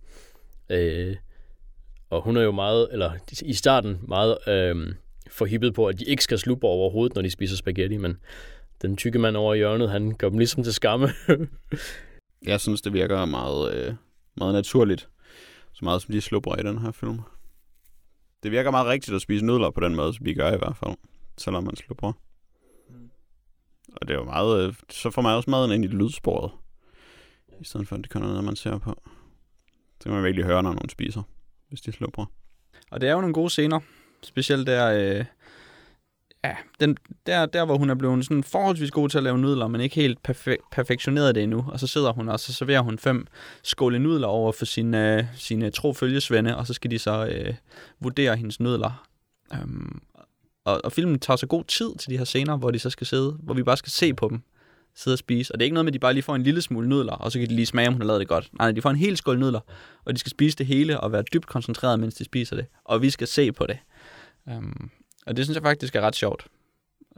Øh, 0.69 1.15
og 2.09 2.21
hun 2.21 2.37
er 2.37 2.41
jo 2.41 2.51
meget, 2.51 2.87
eller 2.91 3.11
i 3.41 3.53
starten 3.53 3.99
meget 4.07 4.37
øh, 4.47 4.93
forhippet 5.29 5.73
på, 5.73 5.87
at 5.87 5.99
de 5.99 6.05
ikke 6.05 6.23
skal 6.23 6.37
slubre 6.39 6.69
overhovedet, 6.69 7.15
når 7.15 7.21
de 7.21 7.29
spiser 7.29 7.55
spaghetti, 7.55 7.97
men 7.97 8.17
den 8.81 8.97
tykke 8.97 9.19
mand 9.19 9.37
over 9.37 9.53
i 9.53 9.57
hjørnet, 9.57 9.89
han 9.89 10.11
gør 10.11 10.29
dem 10.29 10.37
ligesom 10.37 10.63
til 10.63 10.73
skamme. 10.73 11.09
Jeg 12.47 12.61
synes, 12.61 12.81
det 12.81 12.93
virker 12.93 13.25
meget, 13.25 13.73
øh, 13.73 13.93
meget 14.37 14.53
naturligt. 14.53 15.07
Så 15.73 15.85
meget 15.85 16.01
som 16.01 16.11
de 16.11 16.21
slubrer 16.21 16.59
i 16.59 16.63
den 16.63 16.77
her 16.77 16.91
film. 16.91 17.19
Det 18.43 18.51
virker 18.51 18.71
meget 18.71 18.87
rigtigt 18.87 19.15
at 19.15 19.21
spise 19.21 19.45
nudler 19.45 19.71
på 19.71 19.79
den 19.79 19.95
måde, 19.95 20.13
som 20.13 20.25
vi 20.25 20.33
gør 20.33 20.53
i 20.53 20.57
hvert 20.57 20.77
fald. 20.77 20.95
Selvom 21.37 21.63
man 21.63 21.75
slubrer. 21.75 22.13
Og 24.01 24.07
det 24.07 24.13
er 24.13 24.17
jo 24.17 24.25
meget... 24.25 24.67
Øh, 24.67 24.73
så 24.89 25.11
får 25.11 25.21
man 25.21 25.33
også 25.33 25.49
maden 25.49 25.71
ind 25.71 25.85
i 25.85 25.87
lydsporet. 25.87 26.51
I 27.61 27.63
stedet 27.63 27.87
for, 27.87 27.95
at 27.95 28.03
det 28.03 28.11
kun 28.11 28.23
er 28.23 28.27
noget, 28.27 28.43
man 28.43 28.55
ser 28.55 28.77
på. 28.77 29.01
Så 30.01 30.03
kan 30.03 30.11
man 30.11 30.23
virkelig 30.23 30.45
høre, 30.45 30.63
når 30.63 30.73
nogen 30.73 30.89
spiser, 30.89 31.21
hvis 31.69 31.81
de 31.81 31.91
slubrer. 31.91 32.25
Og 32.91 33.01
det 33.01 33.09
er 33.09 33.13
jo 33.13 33.21
nogle 33.21 33.33
gode 33.33 33.49
scener. 33.49 33.79
Specielt 34.23 34.67
der, 34.67 34.87
øh, 34.91 35.25
ja, 36.43 36.55
den, 36.79 36.97
der, 37.25 37.45
der, 37.45 37.65
hvor 37.65 37.77
hun 37.77 37.89
er 37.89 37.95
blevet 37.95 38.25
sådan 38.25 38.43
forholdsvis 38.43 38.91
god 38.91 39.09
til 39.09 39.17
at 39.17 39.23
lave 39.23 39.37
nudler, 39.37 39.67
men 39.67 39.81
ikke 39.81 39.95
helt 39.95 40.19
perfe- 40.29 40.69
perfektioneret 40.71 41.35
det 41.35 41.43
endnu. 41.43 41.65
Og 41.67 41.79
så 41.79 41.87
sidder 41.87 42.13
hun, 42.13 42.29
og 42.29 42.39
så 42.39 42.53
serverer 42.53 42.81
hun 42.81 42.97
fem 42.97 43.27
skåle 43.63 43.99
nudler 43.99 44.27
over 44.27 44.51
for 44.51 44.65
sine, 44.65 45.17
øh, 45.17 45.23
sine 45.35 45.69
tro 45.69 45.93
følgesvende, 45.93 46.57
og 46.57 46.67
så 46.67 46.73
skal 46.73 46.91
de 46.91 46.99
så 46.99 47.25
øh, 47.25 47.53
vurdere 47.99 48.35
hendes 48.35 48.59
nudler. 48.59 49.07
Øhm, 49.53 50.01
og, 50.65 50.81
og 50.83 50.91
filmen 50.91 51.19
tager 51.19 51.37
så 51.37 51.47
god 51.47 51.63
tid 51.63 51.95
til 51.99 52.09
de 52.09 52.17
her 52.17 52.25
scener, 52.25 52.57
hvor 52.57 52.71
de 52.71 52.79
så 52.79 52.89
skal 52.89 53.07
sidde, 53.07 53.31
hvor 53.43 53.53
vi 53.53 53.63
bare 53.63 53.77
skal 53.77 53.91
se 53.91 54.13
på 54.13 54.29
dem 54.29 54.41
sidde 54.95 55.15
og 55.15 55.19
spise. 55.19 55.53
Og 55.53 55.59
det 55.59 55.63
er 55.63 55.65
ikke 55.65 55.73
noget 55.73 55.85
med, 55.85 55.89
at 55.89 55.93
de 55.93 55.99
bare 55.99 56.13
lige 56.13 56.23
får 56.23 56.35
en 56.35 56.43
lille 56.43 56.61
smule 56.61 56.89
nudler, 56.89 57.13
og 57.13 57.31
så 57.31 57.39
kan 57.39 57.49
de 57.49 57.55
lige 57.55 57.65
smage, 57.65 57.87
om 57.87 57.93
hun 57.93 58.01
har 58.01 58.07
lavet 58.07 58.19
det 58.19 58.27
godt. 58.27 58.49
Nej, 58.59 58.71
de 58.71 58.81
får 58.81 58.89
en 58.89 58.95
hel 58.95 59.17
skål 59.17 59.39
nudler, 59.39 59.59
og 60.05 60.13
de 60.13 60.19
skal 60.19 60.29
spise 60.29 60.57
det 60.57 60.65
hele 60.65 60.99
og 60.99 61.11
være 61.11 61.23
dybt 61.33 61.47
koncentreret, 61.47 61.99
mens 61.99 62.15
de 62.15 62.23
spiser 62.23 62.55
det. 62.55 62.65
Og 62.83 63.01
vi 63.01 63.09
skal 63.09 63.27
se 63.27 63.51
på 63.51 63.65
det. 63.65 63.77
Um, 64.47 64.89
og 65.25 65.37
det 65.37 65.45
synes 65.45 65.55
jeg 65.55 65.63
faktisk 65.63 65.95
er 65.95 66.01
ret 66.01 66.15
sjovt. 66.15 66.47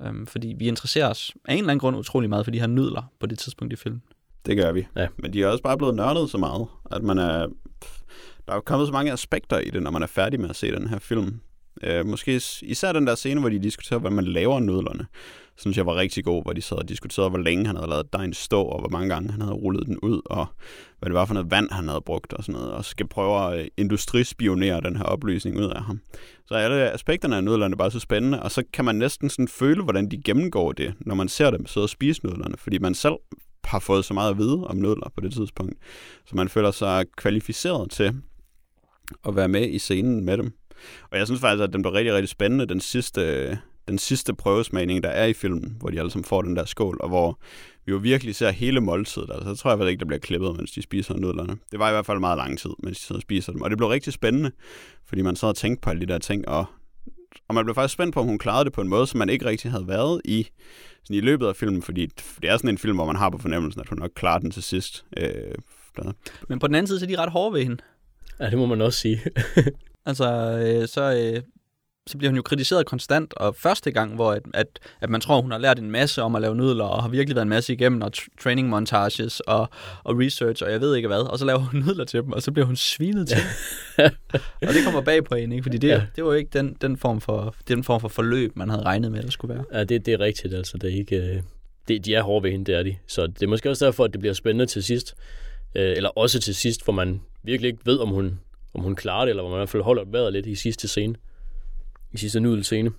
Øhm, 0.01 0.27
fordi 0.27 0.55
vi 0.57 0.67
interesserer 0.67 1.09
os 1.09 1.33
af 1.45 1.53
en 1.53 1.59
eller 1.59 1.69
anden 1.69 1.79
grund 1.79 1.97
utrolig 1.97 2.29
meget 2.29 2.45
for 2.45 2.51
de 2.51 2.59
her 2.59 2.67
nudler 2.67 3.11
på 3.19 3.25
det 3.25 3.39
tidspunkt 3.39 3.73
i 3.73 3.75
filmen. 3.75 4.03
Det 4.45 4.57
gør 4.57 4.71
vi. 4.71 4.87
Ja. 4.95 5.07
Men 5.17 5.33
de 5.33 5.43
er 5.43 5.47
også 5.47 5.63
bare 5.63 5.77
blevet 5.77 5.95
nørdet 5.95 6.29
så 6.29 6.37
meget, 6.37 6.67
at 6.91 7.03
man 7.03 7.17
er... 7.17 7.47
Der 8.47 8.53
er 8.53 8.59
kommet 8.59 8.87
så 8.87 8.93
mange 8.93 9.11
aspekter 9.11 9.59
i 9.59 9.69
det, 9.69 9.83
når 9.83 9.91
man 9.91 10.03
er 10.03 10.07
færdig 10.07 10.39
med 10.39 10.49
at 10.49 10.55
se 10.55 10.71
den 10.71 10.87
her 10.87 10.99
film. 10.99 11.41
Øh, 11.83 12.05
måske 12.05 12.41
især 12.61 12.91
den 12.91 13.07
der 13.07 13.15
scene, 13.15 13.39
hvor 13.39 13.49
de 13.49 13.59
diskuterer, 13.59 13.99
hvordan 13.99 14.15
man 14.15 14.25
laver 14.25 14.59
nudlerne, 14.59 15.05
synes 15.57 15.77
jeg 15.77 15.85
var 15.85 15.95
rigtig 15.95 16.23
god, 16.23 16.43
hvor 16.43 16.53
de 16.53 16.61
sad 16.61 16.77
og 16.77 16.89
diskuterede, 16.89 17.29
hvor 17.29 17.39
længe 17.39 17.65
han 17.65 17.75
havde 17.75 17.89
lavet 17.89 18.13
dejen 18.13 18.33
stå, 18.33 18.61
og 18.61 18.79
hvor 18.79 18.89
mange 18.89 19.09
gange 19.09 19.31
han 19.31 19.41
havde 19.41 19.53
rullet 19.53 19.87
den 19.87 19.97
ud, 19.99 20.21
og 20.25 20.45
hvad 20.99 21.09
det 21.09 21.13
var 21.13 21.25
for 21.25 21.33
noget 21.33 21.51
vand, 21.51 21.71
han 21.71 21.87
havde 21.87 22.01
brugt 22.01 22.33
og 22.33 22.43
sådan 22.43 22.61
noget, 22.61 22.73
og 22.73 22.85
skal 22.85 23.07
prøve 23.07 23.53
at 23.53 23.59
øh, 23.59 23.67
industrispionere 23.77 24.81
den 24.81 24.95
her 24.95 25.03
oplysning 25.03 25.57
ud 25.57 25.65
af 25.65 25.83
ham. 25.83 26.01
Så 26.45 26.53
alle 26.53 26.91
aspekterne 26.91 27.35
af 27.35 27.43
nudlerne 27.43 27.73
er 27.73 27.77
bare 27.77 27.91
så 27.91 27.99
spændende, 27.99 28.43
og 28.43 28.51
så 28.51 28.63
kan 28.73 28.85
man 28.85 28.95
næsten 28.95 29.29
sådan 29.29 29.47
føle, 29.47 29.83
hvordan 29.83 30.11
de 30.11 30.21
gennemgår 30.21 30.71
det, 30.71 30.93
når 30.99 31.15
man 31.15 31.27
ser 31.27 31.51
dem 31.51 31.65
sidde 31.65 31.85
og 31.85 31.89
spise 31.89 32.25
nudlerne, 32.25 32.57
fordi 32.57 32.77
man 32.77 32.95
selv 32.95 33.15
har 33.63 33.79
fået 33.79 34.05
så 34.05 34.13
meget 34.13 34.29
at 34.29 34.37
vide 34.37 34.67
om 34.67 34.77
nudler 34.77 35.09
på 35.15 35.21
det 35.21 35.33
tidspunkt, 35.33 35.73
så 36.25 36.35
man 36.35 36.49
føler 36.49 36.71
sig 36.71 37.05
kvalificeret 37.17 37.91
til 37.91 38.15
at 39.27 39.35
være 39.35 39.47
med 39.47 39.69
i 39.69 39.79
scenen 39.79 40.25
med 40.25 40.37
dem. 40.37 40.53
Og 41.11 41.17
jeg 41.17 41.27
synes 41.27 41.41
faktisk, 41.41 41.63
at 41.63 41.73
den 41.73 41.81
blev 41.81 41.93
rigtig, 41.93 42.13
rigtig 42.13 42.29
spændende, 42.29 42.65
den 42.65 42.79
sidste, 42.79 43.57
den 43.87 43.97
sidste 43.97 44.33
prøvesmagning, 44.33 45.03
der 45.03 45.09
er 45.09 45.25
i 45.25 45.33
filmen, 45.33 45.77
hvor 45.79 45.89
de 45.89 45.99
alle 45.99 46.11
sammen 46.11 46.25
får 46.25 46.41
den 46.41 46.55
der 46.55 46.65
skål, 46.65 46.97
og 46.99 47.09
hvor 47.09 47.39
vi 47.85 47.91
jo 47.91 47.97
virkelig 47.97 48.35
ser 48.35 48.51
hele 48.51 48.81
måltidet. 48.81 49.29
Altså, 49.33 49.55
så 49.55 49.61
tror 49.61 49.71
jeg 49.71 49.77
faktisk 49.77 49.91
ikke, 49.91 49.99
der 49.99 50.05
bliver 50.05 50.19
klippet, 50.19 50.57
mens 50.57 50.71
de 50.71 50.81
spiser 50.81 51.17
nudlerne. 51.17 51.57
Det 51.71 51.79
var 51.79 51.89
i 51.89 51.91
hvert 51.91 52.05
fald 52.05 52.19
meget 52.19 52.37
lang 52.37 52.59
tid, 52.59 52.69
mens 52.83 52.99
de 52.99 53.03
sidder 53.03 53.19
og 53.19 53.21
spiser 53.21 53.51
dem. 53.51 53.61
Og 53.61 53.69
det 53.69 53.77
blev 53.77 53.87
rigtig 53.89 54.13
spændende, 54.13 54.51
fordi 55.05 55.21
man 55.21 55.35
sad 55.35 55.49
og 55.49 55.55
tænkte 55.55 55.81
på 55.81 55.89
alle 55.89 56.01
de 56.01 56.13
der 56.13 56.17
ting, 56.17 56.47
og, 56.47 56.65
og 57.47 57.55
man 57.55 57.65
blev 57.65 57.75
faktisk 57.75 57.93
spændt 57.93 58.13
på, 58.13 58.19
om 58.19 58.25
hun 58.25 58.39
klarede 58.39 58.65
det 58.65 58.73
på 58.73 58.81
en 58.81 58.87
måde, 58.87 59.07
som 59.07 59.17
man 59.17 59.29
ikke 59.29 59.45
rigtig 59.45 59.71
havde 59.71 59.87
været 59.87 60.21
i, 60.25 60.47
sådan 61.03 61.15
i 61.15 61.21
løbet 61.21 61.47
af 61.47 61.55
filmen, 61.55 61.81
fordi 61.81 62.05
det 62.41 62.49
er 62.49 62.57
sådan 62.57 62.69
en 62.69 62.77
film, 62.77 62.95
hvor 62.95 63.05
man 63.05 63.15
har 63.15 63.29
på 63.29 63.37
fornemmelsen, 63.37 63.81
at 63.81 63.89
hun 63.89 63.99
nok 63.99 64.11
klarer 64.15 64.39
den 64.39 64.51
til 64.51 64.63
sidst. 64.63 65.05
Øh, 65.17 65.55
der. 66.03 66.11
Men 66.49 66.59
på 66.59 66.67
den 66.67 66.75
anden 66.75 66.87
side, 66.87 66.99
så 66.99 67.05
er 67.05 67.07
de 67.07 67.17
ret 67.17 67.31
hårde 67.31 67.53
ved 67.53 67.63
hende. 67.63 67.77
Ja, 68.39 68.49
det 68.49 68.57
må 68.57 68.65
man 68.65 68.81
også 68.81 68.99
sige. 68.99 69.21
Altså, 70.07 70.25
øh, 70.81 70.87
så, 70.87 71.01
øh, 71.35 71.41
så 72.07 72.17
bliver 72.17 72.31
hun 72.31 72.35
jo 72.35 72.41
kritiseret 72.41 72.85
konstant, 72.85 73.33
og 73.33 73.55
første 73.55 73.91
gang, 73.91 74.15
hvor 74.15 74.31
at, 74.31 74.41
at, 74.53 74.67
at 75.01 75.09
man 75.09 75.21
tror, 75.21 75.41
hun 75.41 75.51
har 75.51 75.57
lært 75.57 75.79
en 75.79 75.91
masse 75.91 76.21
om 76.21 76.35
at 76.35 76.41
lave 76.41 76.55
nudler, 76.55 76.83
og 76.85 77.01
har 77.01 77.09
virkelig 77.09 77.35
været 77.35 77.45
en 77.45 77.49
masse 77.49 77.73
igennem, 77.73 78.01
og 78.01 78.11
tr- 78.17 78.27
training 78.43 78.69
montages, 78.69 79.39
og, 79.39 79.69
og 80.03 80.19
research, 80.19 80.63
og 80.63 80.71
jeg 80.71 80.81
ved 80.81 80.95
ikke 80.95 81.07
hvad, 81.07 81.17
og 81.19 81.39
så 81.39 81.45
laver 81.45 81.59
hun 81.59 81.79
nudler 81.85 82.05
til 82.05 82.21
dem, 82.21 82.31
og 82.31 82.41
så 82.41 82.51
bliver 82.51 82.65
hun 82.65 82.75
svinet 82.75 83.27
til. 83.27 83.37
og 84.61 84.67
det 84.73 84.83
kommer 84.85 85.01
bag 85.01 85.23
på 85.25 85.35
hende, 85.35 85.55
ikke? 85.55 85.63
fordi 85.63 85.77
det, 85.77 85.87
Ja. 85.87 86.01
det 86.15 86.23
var 86.23 86.29
jo 86.29 86.35
ikke 86.37 86.49
den, 86.53 86.77
den, 86.81 86.97
form 86.97 87.21
for, 87.21 87.55
den 87.67 87.83
form 87.83 88.01
for 88.01 88.07
forløb, 88.07 88.55
man 88.55 88.69
havde 88.69 88.83
regnet 88.83 89.11
med, 89.11 89.19
at 89.19 89.25
det 89.25 89.33
skulle 89.33 89.55
være. 89.55 89.65
Ja, 89.73 89.83
det, 89.83 90.05
det 90.05 90.13
er 90.13 90.19
rigtigt, 90.19 90.53
altså. 90.53 90.77
Det 90.77 90.93
er 90.93 90.97
ikke, 90.97 91.15
øh, 91.15 91.41
det, 91.87 92.05
de 92.05 92.15
er 92.15 92.21
hårde 92.21 92.43
ved 92.43 92.51
hende, 92.51 92.65
det 92.65 92.75
er 92.79 92.83
de. 92.83 92.95
Så 93.07 93.27
det 93.27 93.43
er 93.43 93.47
måske 93.47 93.69
også 93.69 93.85
derfor, 93.85 94.03
at 94.03 94.11
det 94.11 94.19
bliver 94.19 94.33
spændende 94.33 94.65
til 94.65 94.83
sidst. 94.83 95.15
Øh, 95.75 95.93
eller 95.97 96.09
også 96.09 96.39
til 96.39 96.55
sidst, 96.55 96.83
hvor 96.83 96.93
man 96.93 97.21
virkelig 97.43 97.67
ikke 97.69 97.85
ved, 97.85 97.99
om 97.99 98.09
hun, 98.09 98.39
om 98.77 98.83
hun 98.83 98.95
klarer 98.95 99.25
det, 99.25 99.29
eller 99.29 99.43
hvor 99.43 99.49
man 99.49 99.57
i 99.57 99.59
hvert 99.59 99.69
fald 99.69 99.83
holder 99.83 100.03
vejret 100.05 100.33
lidt 100.33 100.45
i 100.45 100.55
sidste 100.55 100.87
scene. 100.87 101.15
I 102.11 102.17
sidste 102.17 102.39
nudelscene. 102.39 102.91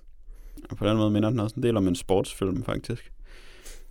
Og 0.70 0.76
på 0.76 0.86
den 0.88 0.96
måde 0.96 1.10
minder 1.10 1.30
den 1.30 1.40
også 1.40 1.56
en 1.56 1.62
del 1.62 1.76
om 1.76 1.88
en 1.88 1.94
sportsfilm, 1.94 2.64
faktisk. 2.64 3.12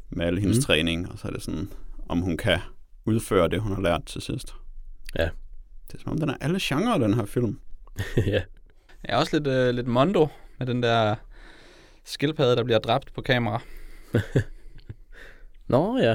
Med 0.10 0.26
al 0.26 0.38
hendes 0.38 0.58
mm. 0.58 0.62
træning, 0.64 1.12
og 1.12 1.20
så 1.20 1.28
er 1.28 1.32
det 1.32 1.42
sådan, 1.42 1.70
om 2.10 2.20
hun 2.22 2.38
kan 2.38 2.60
udføre 3.06 3.48
det, 3.48 3.62
hun 3.62 3.74
har 3.74 3.82
lært 3.82 4.06
til 4.06 4.22
sidst. 4.22 4.54
Ja. 5.20 5.30
Det 5.88 5.94
er 5.94 6.00
som 6.04 6.12
om, 6.12 6.20
den 6.20 6.30
er 6.30 6.36
alle 6.42 6.60
genrer, 6.62 6.98
den 6.98 7.14
her 7.14 7.26
film. 7.26 7.60
ja. 8.18 8.42
Jeg 9.04 9.14
er 9.14 9.18
også 9.18 9.38
lidt, 9.40 9.48
øh, 9.48 9.70
lidt 9.76 9.88
mondo 9.88 10.28
med 10.60 10.68
den 10.68 10.84
der 10.84 11.16
skildpadde, 12.06 12.56
der 12.56 12.64
bliver 12.64 12.80
dræbt 12.80 13.14
på 13.14 13.22
kamera. 13.22 13.62
Nå 15.68 15.98
ja. 15.98 16.10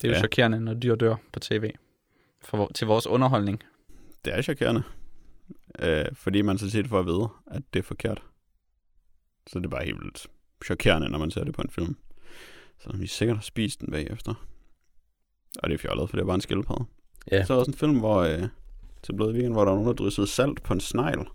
Det 0.00 0.04
er 0.04 0.08
jo 0.08 0.14
Ja. 0.14 0.18
chokerende, 0.18 0.60
når 0.60 0.74
dyr 0.74 0.94
dør 0.94 1.16
på 1.32 1.40
tv. 1.40 1.70
For, 2.42 2.70
til 2.74 2.86
vores 2.86 3.06
underholdning. 3.06 3.62
Det 4.24 4.38
er 4.38 4.42
chokerende. 4.42 4.82
Øh, 5.78 6.04
fordi 6.12 6.42
man 6.42 6.58
så 6.58 6.70
tit 6.70 6.88
får 6.88 6.98
at 6.98 7.06
vide, 7.06 7.28
at 7.46 7.62
det 7.72 7.78
er 7.78 7.82
forkert. 7.82 8.22
Så 9.46 9.58
det 9.58 9.66
er 9.66 9.70
bare 9.70 9.84
helt 9.84 10.00
vildt 10.02 10.26
chokerende, 10.64 11.08
når 11.08 11.18
man 11.18 11.30
ser 11.30 11.44
det 11.44 11.54
på 11.54 11.62
en 11.62 11.70
film. 11.70 11.96
Så 12.78 12.96
vi 12.96 13.06
sikkert 13.06 13.36
har 13.36 13.42
spist 13.42 13.80
den 13.80 13.90
bagefter. 13.90 14.34
Og 15.58 15.68
det 15.68 15.74
er 15.74 15.78
fjollet, 15.78 16.10
for 16.10 16.16
det 16.16 16.22
er 16.22 16.26
bare 16.26 16.34
en 16.34 16.40
skildpadde. 16.40 16.84
Ja. 17.30 17.44
Så 17.44 17.52
er 17.52 17.56
der 17.56 17.60
også 17.60 17.70
en 17.70 17.78
film, 17.78 17.98
hvor 17.98 18.16
øh, 18.16 18.48
til 19.02 19.16
Bløde 19.16 19.32
Weekend, 19.32 19.52
hvor 19.52 19.64
der 19.64 19.70
var 19.70 19.78
nogen, 19.78 19.88
der 19.88 20.04
dryssede 20.04 20.26
salt 20.26 20.62
på 20.62 20.72
en 20.72 20.80
snegl. 20.80 21.28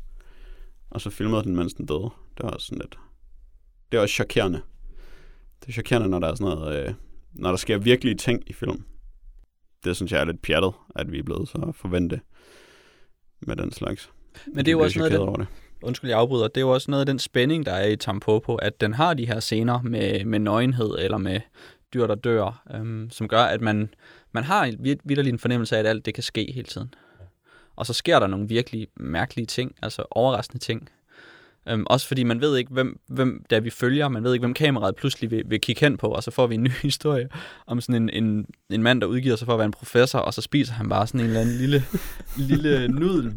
Og 0.89 1.01
så 1.01 1.09
filmede 1.09 1.43
den, 1.43 1.55
mens 1.55 1.73
den 1.73 1.85
døde. 1.85 2.09
Det 2.37 2.43
var 2.43 2.49
også 2.49 2.67
sådan 2.67 2.81
lidt... 2.81 2.99
Det 3.91 3.97
er 3.97 4.01
også 4.01 4.15
chokerende. 4.15 4.61
Det 5.61 5.67
er 5.67 5.73
chokerende, 5.73 6.09
når 6.09 6.19
der 6.19 6.27
er 6.27 6.35
sådan 6.35 6.57
noget... 6.57 6.87
Øh, 6.87 6.93
når 7.31 7.49
der 7.49 7.57
sker 7.57 7.77
virkelige 7.77 8.15
ting 8.15 8.43
i 8.47 8.53
film. 8.53 8.83
Det 9.83 9.95
synes 9.95 10.11
jeg 10.11 10.21
er 10.21 10.25
lidt 10.25 10.41
pjattet, 10.41 10.73
at 10.95 11.11
vi 11.11 11.19
er 11.19 11.23
blevet 11.23 11.47
så 11.47 11.71
forvente 11.75 12.21
med 13.39 13.55
den 13.55 13.71
slags. 13.71 14.09
Men 14.47 14.57
det 14.57 14.67
er 14.67 14.71
jo 14.71 14.79
også 14.79 14.99
noget 14.99 15.11
af 15.11 15.19
den, 15.19 15.35
det. 15.35 15.47
undskyld, 15.81 16.09
jeg 16.09 16.19
afbryder, 16.19 16.47
det 16.47 16.57
er 16.57 16.61
jo 16.61 16.69
også 16.69 16.91
noget 16.91 17.01
af 17.01 17.05
den 17.05 17.19
spænding, 17.19 17.65
der 17.65 17.71
er 17.71 17.87
i 17.87 17.95
Tampopo, 17.95 18.55
at 18.55 18.81
den 18.81 18.93
har 18.93 19.13
de 19.13 19.27
her 19.27 19.39
scener 19.39 19.81
med, 19.81 20.25
med 20.25 20.39
nøgenhed 20.39 20.95
eller 20.99 21.17
med 21.17 21.39
dyr, 21.93 22.07
der 22.07 22.15
dør, 22.15 22.63
øhm, 22.75 23.09
som 23.09 23.27
gør, 23.27 23.41
at 23.41 23.61
man, 23.61 23.89
man 24.31 24.43
har 24.43 24.73
vidderlig 24.79 25.29
en 25.29 25.39
fornemmelse 25.39 25.75
af, 25.75 25.79
at 25.79 25.85
alt 25.85 26.05
det 26.05 26.13
kan 26.13 26.23
ske 26.23 26.51
hele 26.55 26.67
tiden. 26.67 26.93
Og 27.75 27.85
så 27.85 27.93
sker 27.93 28.19
der 28.19 28.27
nogle 28.27 28.47
virkelig 28.47 28.87
mærkelige 28.95 29.45
ting, 29.45 29.75
altså 29.81 30.03
overraskende 30.11 30.63
ting. 30.63 30.89
Øhm, 31.69 31.83
også 31.89 32.07
fordi 32.07 32.23
man 32.23 32.41
ved 32.41 32.57
ikke, 32.57 32.73
hvem, 32.73 32.99
hvem 33.07 33.45
der 33.49 33.59
vi 33.59 33.69
følger, 33.69 34.07
man 34.07 34.23
ved 34.23 34.33
ikke, 34.33 34.41
hvem 34.43 34.53
kameraet 34.53 34.95
pludselig 34.95 35.31
vil, 35.31 35.43
vil 35.45 35.61
kigge 35.61 35.79
hen 35.79 35.97
på, 35.97 36.07
og 36.07 36.23
så 36.23 36.31
får 36.31 36.47
vi 36.47 36.55
en 36.55 36.63
ny 36.67 36.69
historie 36.81 37.27
om 37.67 37.81
sådan 37.81 37.95
en, 38.09 38.23
en, 38.23 38.45
en 38.69 38.83
mand, 38.83 39.01
der 39.01 39.07
udgiver 39.07 39.35
sig 39.35 39.45
for 39.45 39.53
at 39.53 39.59
være 39.59 39.65
en 39.65 39.71
professor, 39.71 40.19
og 40.19 40.33
så 40.33 40.41
spiser 40.41 40.73
han 40.73 40.89
bare 40.89 41.07
sådan 41.07 41.19
en 41.19 41.25
eller 41.27 41.41
anden 41.41 41.55
lille, 41.57 41.83
lille 42.49 42.87
nudel 42.87 43.33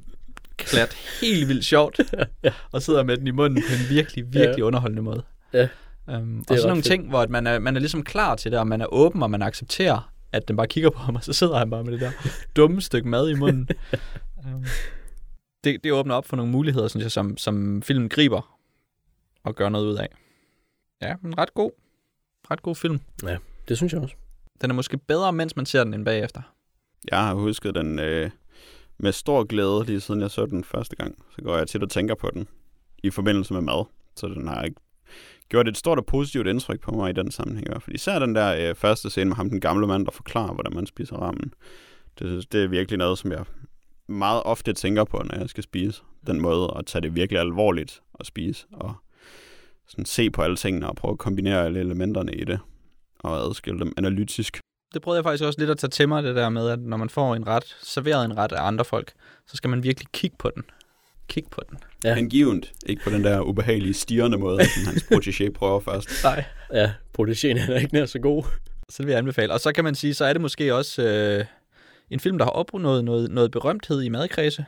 klat 0.56 0.94
helt 1.20 1.48
vildt 1.48 1.64
sjovt, 1.64 2.00
og 2.72 2.82
sidder 2.82 3.02
med 3.02 3.16
den 3.16 3.26
i 3.26 3.30
munden 3.30 3.62
på 3.68 3.74
en 3.74 3.94
virkelig, 3.96 4.24
virkelig 4.32 4.58
Ja. 4.58 4.62
underholdende 4.64 5.02
måde. 5.02 5.22
Ja. 5.52 5.68
Um, 6.06 6.38
er 6.38 6.44
og 6.50 6.56
sådan 6.58 6.68
nogle 6.68 6.76
fedt. 6.76 6.84
ting, 6.86 7.08
hvor 7.08 7.20
at 7.20 7.30
man, 7.30 7.46
er, 7.46 7.58
man 7.58 7.76
er 7.76 7.80
ligesom 7.80 8.02
klar 8.04 8.36
til 8.36 8.50
det, 8.52 8.60
og 8.60 8.66
man 8.66 8.80
er 8.80 8.86
åben, 8.94 9.22
og 9.22 9.30
man 9.30 9.42
accepterer, 9.42 10.10
at 10.32 10.48
den 10.48 10.56
bare 10.56 10.66
kigger 10.66 10.90
på 10.90 10.98
ham, 10.98 11.14
og 11.16 11.24
så 11.24 11.32
sidder 11.32 11.58
han 11.58 11.70
bare 11.70 11.84
med 11.84 11.92
det 11.92 12.00
der 12.00 12.10
dumme 12.56 12.80
stykke 12.80 13.08
mad 13.08 13.30
i 13.30 13.34
munden. 13.34 13.68
um, 14.54 14.64
det, 15.64 15.84
det 15.84 15.92
åbner 15.92 16.14
op 16.14 16.26
for 16.26 16.36
nogle 16.36 16.52
muligheder, 16.52 16.88
synes 16.88 17.04
jeg, 17.04 17.12
som, 17.12 17.36
som 17.36 17.82
filmen 17.82 18.08
griber 18.08 18.58
og 19.44 19.54
gør 19.54 19.68
noget 19.68 19.86
ud 19.86 19.96
af. 19.96 20.08
Ja, 21.02 21.16
men 21.22 21.38
ret 21.38 21.54
god. 21.54 21.70
Ret 22.50 22.62
god 22.62 22.74
film. 22.74 23.00
Det 23.68 23.76
synes 23.76 23.92
jeg 23.92 24.02
også. 24.02 24.14
Den 24.62 24.70
er 24.70 24.74
måske 24.74 24.98
bedre, 24.98 25.32
mens 25.32 25.56
man 25.56 25.66
ser 25.66 25.84
den, 25.84 25.94
end 25.94 26.04
bagefter. 26.04 26.42
Jeg 27.10 27.18
har 27.18 27.34
husket 27.34 27.74
den 27.74 27.98
øh, 27.98 28.30
med 28.98 29.12
stor 29.12 29.44
glæde, 29.44 29.84
lige 29.84 30.00
siden 30.00 30.20
jeg 30.20 30.30
så 30.30 30.46
den 30.46 30.64
første 30.64 30.96
gang. 30.96 31.24
Så 31.30 31.42
går 31.42 31.56
jeg 31.56 31.68
tit 31.68 31.82
og 31.82 31.90
tænker 31.90 32.14
på 32.14 32.30
den 32.34 32.48
i 33.02 33.10
forbindelse 33.10 33.54
med 33.54 33.62
mad. 33.62 33.84
Så 34.16 34.28
den 34.28 34.48
har 34.48 34.62
ikke 34.62 34.80
gjort 35.48 35.68
et 35.68 35.76
stort 35.76 35.98
og 35.98 36.06
positivt 36.06 36.46
indtryk 36.46 36.80
på 36.80 36.90
mig 36.90 37.10
i 37.10 37.12
den 37.12 37.30
sammenhæng. 37.30 37.66
i 37.68 37.70
hvert 37.70 37.82
fald. 37.82 37.94
Især 37.96 38.18
den 38.18 38.34
der 38.34 38.68
øh, 38.70 38.74
første 38.74 39.10
scene 39.10 39.28
med 39.28 39.36
ham, 39.36 39.50
den 39.50 39.60
gamle 39.60 39.86
mand, 39.86 40.04
der 40.04 40.10
forklarer, 40.10 40.54
hvordan 40.54 40.74
man 40.74 40.86
spiser 40.86 41.16
ramen. 41.16 41.54
Det, 42.18 42.52
det 42.52 42.64
er 42.64 42.68
virkelig 42.68 42.98
noget, 42.98 43.18
som 43.18 43.32
jeg 43.32 43.44
meget 44.10 44.42
ofte 44.44 44.72
tænker 44.72 45.04
på, 45.04 45.22
når 45.24 45.38
jeg 45.38 45.48
skal 45.48 45.62
spise. 45.62 46.02
Den 46.26 46.40
måde 46.40 46.74
at 46.78 46.86
tage 46.86 47.02
det 47.02 47.14
virkelig 47.14 47.40
alvorligt 47.40 48.00
at 48.20 48.26
spise. 48.26 48.66
Og 48.72 48.94
sådan 49.88 50.04
se 50.04 50.30
på 50.30 50.42
alle 50.42 50.56
tingene 50.56 50.88
og 50.88 50.96
prøve 50.96 51.12
at 51.12 51.18
kombinere 51.18 51.64
alle 51.64 51.80
elementerne 51.80 52.32
i 52.32 52.44
det. 52.44 52.58
Og 53.20 53.48
adskille 53.48 53.80
dem 53.80 53.92
analytisk. 53.96 54.60
det 54.94 55.02
prøvede 55.02 55.16
jeg 55.18 55.24
faktisk 55.24 55.44
også 55.44 55.58
lidt 55.58 55.70
at 55.70 55.78
tage 55.78 55.90
til 55.90 56.08
mig, 56.08 56.22
det 56.22 56.36
der 56.36 56.48
med, 56.48 56.68
at 56.68 56.80
når 56.80 56.96
man 56.96 57.10
får 57.10 57.34
en 57.34 57.46
ret, 57.46 57.76
serveret 57.82 58.24
en 58.24 58.36
ret 58.36 58.52
af 58.52 58.66
andre 58.66 58.84
folk, 58.84 59.12
så 59.46 59.56
skal 59.56 59.70
man 59.70 59.82
virkelig 59.82 60.08
kigge 60.12 60.36
på 60.38 60.50
den. 60.54 60.62
Kig 61.28 61.44
på 61.50 61.60
den. 61.70 61.78
Ja. 62.04 62.14
Hengivent. 62.14 62.72
Ikke 62.86 63.02
på 63.04 63.10
den 63.10 63.24
der 63.24 63.40
ubehagelige 63.40 63.94
stirrende 63.94 64.38
måde, 64.38 64.64
som 64.64 64.86
hans 64.86 65.02
protégé 65.02 65.50
prøver 65.50 65.80
først. 65.80 66.08
Nej. 66.24 66.44
Ja, 66.72 66.92
protégéen 67.20 67.70
er 67.72 67.78
ikke 67.78 67.94
nær 67.94 68.06
så 68.06 68.18
god. 68.18 68.44
Så 68.88 68.96
det 68.98 69.06
vil 69.06 69.12
jeg 69.12 69.18
anbefale. 69.18 69.52
Og 69.52 69.60
så 69.60 69.72
kan 69.72 69.84
man 69.84 69.94
sige, 69.94 70.14
så 70.14 70.24
er 70.24 70.32
det 70.32 70.42
måske 70.42 70.74
også 70.74 71.02
øh, 71.02 71.44
en 72.10 72.20
film, 72.20 72.38
der 72.38 72.44
har 72.44 72.52
opnået 72.52 73.04
noget, 73.04 73.30
noget 73.30 73.50
berømthed 73.50 74.02
i 74.02 74.08
madkredse, 74.08 74.64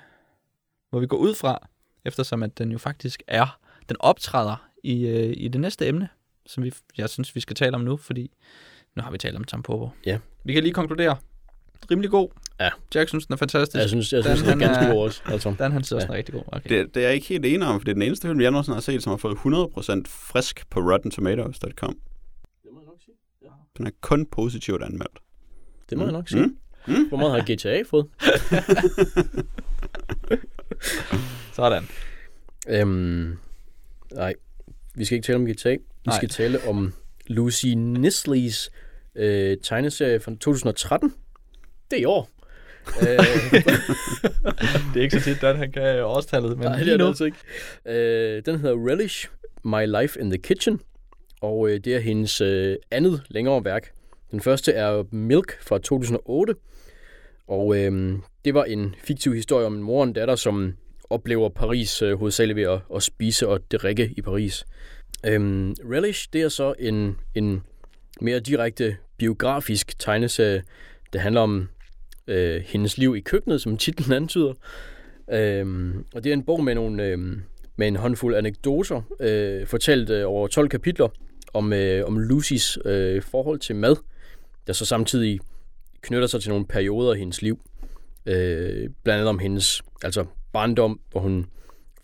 hvor 0.91 1.01
vi 1.01 1.07
går 1.07 1.17
ud 1.17 1.35
fra, 1.35 1.69
eftersom 2.05 2.43
at 2.43 2.59
den 2.59 2.73
jo 2.73 2.79
faktisk 2.79 3.23
er, 3.27 3.59
den 3.89 3.97
optræder 4.01 4.69
i, 4.85 5.07
øh, 5.07 5.35
i 5.37 5.49
det 5.49 5.61
næste 5.61 5.87
emne, 5.87 6.09
som 6.47 6.65
vi, 6.65 6.73
jeg 6.99 7.09
synes, 7.09 7.35
vi 7.35 7.41
skal 7.41 7.57
tale 7.57 7.75
om 7.75 7.81
nu, 7.81 7.97
fordi 7.97 8.31
nu 8.97 9.03
har 9.03 9.11
vi 9.11 9.19
talt 9.19 9.37
om 9.37 9.45
Tampopo. 9.45 9.91
Ja. 10.07 10.19
Vi 10.45 10.53
kan 10.53 10.63
lige 10.63 10.73
konkludere. 10.75 11.17
Rimelig 11.91 12.11
god. 12.11 12.29
Ja. 12.61 12.71
Jack 12.95 13.09
synes, 13.09 13.27
den 13.27 13.33
er 13.33 13.37
fantastisk. 13.37 13.81
Jeg 13.81 13.89
synes, 13.89 14.13
jeg 14.13 14.25
synes 14.25 14.41
Den, 14.43 14.59
det 14.59 14.65
er 14.67 14.73
ganske 14.73 14.93
god 14.93 15.05
også. 15.05 15.23
Altså. 15.27 15.55
Dan, 15.59 15.73
han 15.73 15.85
synes 15.85 15.93
også, 15.93 16.05
Ja. 16.05 16.07
den 16.07 16.13
er 16.13 16.17
rigtig 16.19 16.35
god. 16.35 16.43
Okay. 16.47 16.79
Det, 16.79 16.95
det 16.95 17.01
er 17.03 17.07
jeg 17.07 17.15
ikke 17.15 17.27
helt 17.27 17.47
enig 17.47 17.67
om, 17.67 17.81
for 17.81 17.85
det 17.85 17.91
er 17.91 17.95
den 17.95 18.03
eneste 18.03 18.29
film, 18.29 18.41
jeg 18.41 18.51
nogensinde 18.51 18.77
har 18.77 18.81
set, 18.81 19.03
som 19.03 19.11
har 19.11 19.17
fået 19.17 19.35
100% 19.37 20.03
frisk 20.09 20.71
på 20.71 20.81
RottenTomatoes.com. 20.81 21.99
Det 22.63 22.71
må 22.73 22.81
jeg 22.81 22.87
nok 22.87 22.97
sige. 23.05 23.15
Den 23.79 23.87
er 23.87 23.91
kun 24.01 24.27
positivt 24.27 24.83
anmeldt. 24.83 25.19
Det 25.91 25.99
må 25.99 26.05
jeg 26.05 26.13
nok 26.13 26.29
sige. 26.29 26.47
Mm. 26.47 26.57
Mm. 26.87 27.09
Hvor 27.09 27.17
meget 27.19 27.33
har 27.33 27.55
GTA 27.55 27.83
fået? 27.91 28.07
Sådan. 31.53 31.85
Øhm, 32.69 33.37
nej. 34.13 34.35
vi 34.95 35.05
skal 35.05 35.17
ikke 35.17 35.27
tale 35.27 35.37
om 35.37 35.47
GTA. 35.47 35.71
Vi 35.71 35.79
Nej. 36.07 36.17
skal 36.17 36.29
tale 36.29 36.59
om 36.69 36.93
Lucy 37.27 37.67
Nisleys 37.67 38.71
øh, 39.15 39.57
tegneserie 39.63 40.21
fra 40.21 40.31
2013. 40.31 41.15
Det 41.91 41.97
er 41.97 42.01
i 42.01 42.05
år. 42.05 42.29
øh, 43.01 43.07
Det 44.95 45.01
er 45.01 45.03
ikke 45.03 45.21
så 45.21 45.25
tit, 45.25 45.43
at 45.45 45.59
han 45.59 45.73
kan 45.73 46.03
årstallet, 46.05 46.59
men 46.59 46.67
Nej, 46.67 46.77
det 46.77 46.85
lige 46.85 46.93
er 46.95 46.97
det 46.97 47.05
nu. 47.05 47.09
altså 47.09 47.25
ikke. 47.25 47.39
Øh, 47.87 48.43
den 48.47 48.61
hedder 48.61 48.89
Relish, 48.91 49.29
My 49.65 50.01
Life 50.01 50.21
in 50.21 50.31
the 50.31 50.39
Kitchen, 50.39 50.81
og 51.41 51.69
øh, 51.71 51.81
det 51.85 51.95
er 51.95 52.01
hendes 52.01 52.41
øh, 52.41 52.77
andet 52.91 53.23
længere 53.29 53.65
værk. 53.65 53.93
Den 54.31 54.41
første 54.41 54.73
er 54.73 55.05
Milk 55.11 55.63
fra 55.63 55.79
2008, 55.79 56.55
og 57.49 57.77
øh, 57.77 58.19
det 58.45 58.55
var 58.55 58.65
en 58.65 58.95
fiktiv 59.05 59.35
historie 59.35 59.67
om 59.67 59.75
en 59.75 59.83
mor 59.83 60.01
og 60.01 60.05
en 60.05 60.13
datter, 60.13 60.37
som 60.37 60.75
oplever 61.11 61.49
Paris 61.49 62.03
øh, 62.03 62.19
hovedsageligt 62.19 62.57
ved 62.57 62.63
at, 62.63 62.81
at 62.95 63.03
spise 63.03 63.49
og 63.49 63.71
drikke 63.71 64.15
i 64.17 64.23
Paris. 64.23 64.65
Øhm, 65.27 65.75
Relish, 65.91 66.29
det 66.33 66.43
er 66.43 66.49
så 66.49 66.75
en, 66.79 67.17
en 67.35 67.63
mere 68.21 68.41
direkte 68.41 68.97
biografisk 69.19 69.99
tegneserie. 69.99 70.63
Det 71.13 71.21
handler 71.21 71.41
om 71.41 71.69
øh, 72.27 72.63
hendes 72.67 72.99
liv 72.99 73.17
i 73.17 73.21
køkkenet, 73.21 73.63
som 73.63 73.77
titlen 73.77 74.13
antyder. 74.23 74.53
Øhm, 75.33 76.05
og 76.15 76.25
det 76.25 76.31
er 76.31 76.35
en 76.35 76.45
bog 76.45 76.65
med, 76.65 76.75
nogle, 76.75 77.05
øh, 77.05 77.19
med 77.77 77.89
en 77.89 77.97
håndfuld 77.97 78.35
anekdoter, 78.35 79.03
øh, 79.21 79.67
fortalt 79.67 80.11
øh, 80.11 80.29
over 80.29 80.49
12 80.49 80.69
kapitler 80.69 81.09
om, 81.55 81.73
øh, 81.73 82.07
om 82.07 82.19
Lucys 82.19 82.79
øh, 82.85 83.23
forhold 83.23 83.59
til 83.59 83.77
mad, 83.77 83.97
der 84.67 84.73
så 84.73 84.85
samtidig 84.85 85.41
knytter 86.03 86.27
sig 86.27 86.43
til 86.43 86.51
nogle 86.51 86.67
perioder 86.67 87.15
i 87.15 87.19
hendes 87.19 87.43
liv. 87.43 87.61
Øh, 88.27 88.89
blandt 89.05 89.19
andet 89.19 89.29
om 89.29 89.39
hendes 89.39 89.83
altså 90.05 90.25
barndom, 90.53 91.01
hvor 91.11 91.21
hun 91.21 91.47